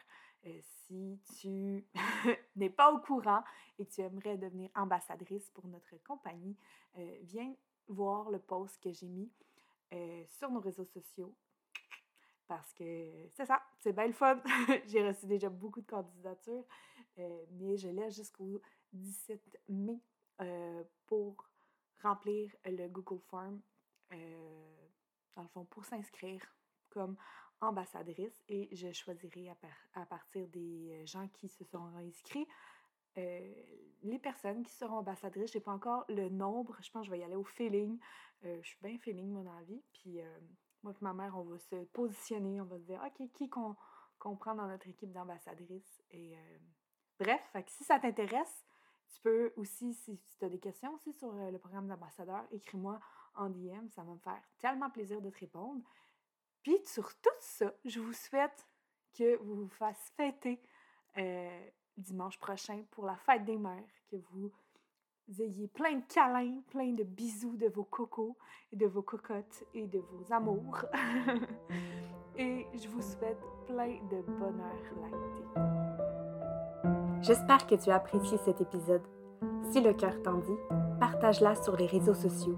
Si 0.60 1.20
tu 1.38 1.86
n'es 2.56 2.70
pas 2.70 2.92
au 2.92 2.98
courant 2.98 3.44
et 3.78 3.86
tu 3.86 4.00
aimerais 4.00 4.36
devenir 4.36 4.70
ambassadrice 4.74 5.48
pour 5.50 5.68
notre 5.68 6.02
compagnie, 6.02 6.56
viens 7.20 7.54
voir 7.86 8.28
le 8.28 8.40
post 8.40 8.82
que 8.82 8.90
j'ai 8.90 9.06
mis 9.06 9.30
sur 10.26 10.50
nos 10.50 10.58
réseaux 10.58 10.84
sociaux. 10.86 11.32
Parce 12.54 12.74
que 12.74 12.84
c'est 13.30 13.46
ça, 13.46 13.62
c'est 13.78 13.94
bien 13.94 14.06
le 14.06 14.12
fun. 14.12 14.38
j'ai 14.86 15.08
reçu 15.08 15.24
déjà 15.26 15.48
beaucoup 15.48 15.80
de 15.80 15.86
candidatures, 15.86 16.66
euh, 17.18 17.46
mais 17.52 17.78
je 17.78 17.88
laisse 17.88 18.14
jusqu'au 18.14 18.60
17 18.92 19.40
mai 19.70 19.98
euh, 20.42 20.84
pour 21.06 21.48
remplir 22.02 22.54
le 22.66 22.88
Google 22.88 23.22
Form, 23.30 23.58
euh, 24.12 24.76
dans 25.34 25.40
le 25.44 25.48
fond, 25.48 25.64
pour 25.64 25.86
s'inscrire 25.86 26.42
comme 26.90 27.16
ambassadrice 27.62 28.42
et 28.50 28.68
je 28.76 28.92
choisirai 28.92 29.48
à, 29.48 29.54
par- 29.54 29.88
à 30.02 30.04
partir 30.04 30.46
des 30.48 31.06
gens 31.06 31.28
qui 31.28 31.48
se 31.48 31.64
sont 31.64 31.86
inscrits 31.96 32.46
les 33.16 34.18
personnes 34.22 34.62
qui 34.62 34.74
seront 34.74 34.96
ambassadrices. 34.98 35.52
Je 35.52 35.58
n'ai 35.58 35.64
pas 35.64 35.72
encore 35.72 36.04
le 36.10 36.28
nombre. 36.28 36.76
Je 36.82 36.90
pense 36.90 37.02
que 37.02 37.06
je 37.06 37.10
vais 37.12 37.20
y 37.20 37.24
aller 37.24 37.36
au 37.36 37.44
feeling. 37.44 37.98
Je 38.42 38.60
suis 38.62 38.78
bien 38.82 38.98
feeling, 38.98 39.42
la 39.42 39.62
vie. 39.62 39.82
Puis 39.92 40.18
moi 40.82 40.92
et 40.92 41.04
ma 41.04 41.12
mère, 41.12 41.36
on 41.36 41.42
va 41.42 41.58
se 41.58 41.84
positionner. 41.86 42.60
On 42.60 42.64
va 42.64 42.78
se 42.78 42.84
dire, 42.84 43.02
OK, 43.04 43.28
qui 43.32 43.48
qu'on 43.48 44.36
prend 44.36 44.54
dans 44.54 44.66
notre 44.66 44.88
équipe 44.88 45.12
d'ambassadrices? 45.12 46.02
Et 46.10 46.36
euh, 46.36 46.58
bref, 47.18 47.40
si 47.68 47.84
ça 47.84 47.98
t'intéresse, 47.98 48.66
tu 49.14 49.20
peux 49.20 49.52
aussi, 49.56 49.94
si 49.94 50.18
tu 50.38 50.44
as 50.44 50.48
des 50.48 50.58
questions 50.58 50.94
aussi 50.94 51.12
sur 51.12 51.34
euh, 51.34 51.50
le 51.50 51.58
programme 51.58 51.88
d'ambassadeur, 51.88 52.44
écris-moi 52.50 53.00
en 53.34 53.50
DM. 53.50 53.88
Ça 53.90 54.02
va 54.02 54.12
me 54.12 54.18
faire 54.18 54.42
tellement 54.58 54.90
plaisir 54.90 55.20
de 55.20 55.30
te 55.30 55.38
répondre. 55.40 55.82
Puis 56.62 56.78
sur 56.84 57.14
tout 57.20 57.30
ça, 57.40 57.72
je 57.84 58.00
vous 58.00 58.12
souhaite 58.12 58.66
que 59.14 59.36
vous 59.38 59.56
vous 59.56 59.68
fassiez 59.68 60.12
fêter 60.16 60.62
euh, 61.18 61.70
dimanche 61.96 62.38
prochain 62.38 62.84
pour 62.90 63.04
la 63.04 63.16
fête 63.16 63.44
des 63.44 63.58
mères, 63.58 63.84
que 64.10 64.16
vous 64.16 64.52
ayez 65.40 65.68
plein 65.68 65.96
de 65.96 66.04
câlins, 66.08 66.60
plein 66.70 66.92
de 66.92 67.04
bisous 67.04 67.56
de 67.56 67.68
vos 67.68 67.84
cocos 67.84 68.36
de 68.72 68.86
vos 68.86 69.02
cocottes 69.02 69.64
et 69.74 69.86
de 69.86 69.98
vos 69.98 70.32
amours. 70.32 70.84
et 72.38 72.66
je 72.74 72.88
vous 72.88 73.02
souhaite 73.02 73.40
plein 73.66 73.98
de 74.10 74.22
bonheur 74.38 74.82
lacté. 75.00 75.42
J'espère 77.20 77.66
que 77.66 77.74
tu 77.74 77.90
as 77.90 77.96
apprécié 77.96 78.38
cet 78.38 78.60
épisode. 78.60 79.02
Si 79.70 79.80
le 79.80 79.92
cœur 79.92 80.20
t'en 80.22 80.38
dit, 80.38 80.58
partage-la 80.98 81.54
sur 81.54 81.76
les 81.76 81.86
réseaux 81.86 82.14
sociaux. 82.14 82.56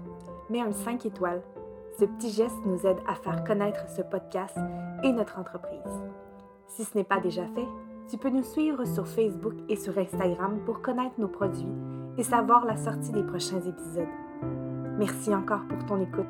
Mets 0.49 0.61
un 0.61 0.71
5 0.71 1.05
étoiles. 1.05 1.43
Ce 1.99 2.05
petit 2.05 2.31
geste 2.31 2.65
nous 2.65 2.85
aide 2.85 2.99
à 3.07 3.15
faire 3.15 3.43
connaître 3.43 3.89
ce 3.89 4.01
podcast 4.01 4.57
et 5.03 5.11
notre 5.11 5.39
entreprise. 5.39 5.79
Si 6.67 6.83
ce 6.83 6.97
n'est 6.97 7.03
pas 7.03 7.19
déjà 7.19 7.45
fait, 7.47 7.67
tu 8.09 8.17
peux 8.17 8.29
nous 8.29 8.43
suivre 8.43 8.85
sur 8.85 9.07
Facebook 9.07 9.55
et 9.69 9.75
sur 9.75 9.97
Instagram 9.97 10.59
pour 10.65 10.81
connaître 10.81 11.19
nos 11.19 11.27
produits 11.27 11.94
et 12.17 12.23
savoir 12.23 12.65
la 12.65 12.77
sortie 12.77 13.11
des 13.11 13.23
prochains 13.23 13.61
épisodes. 13.61 14.07
Merci 14.97 15.33
encore 15.33 15.65
pour 15.67 15.85
ton 15.85 16.01
écoute 16.01 16.25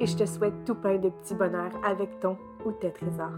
et 0.00 0.06
je 0.06 0.16
te 0.16 0.26
souhaite 0.26 0.64
tout 0.64 0.76
plein 0.76 0.98
de 0.98 1.08
petits 1.08 1.34
bonheurs 1.34 1.72
avec 1.84 2.20
ton 2.20 2.36
ou 2.64 2.72
tes 2.72 2.92
trésors. 2.92 3.32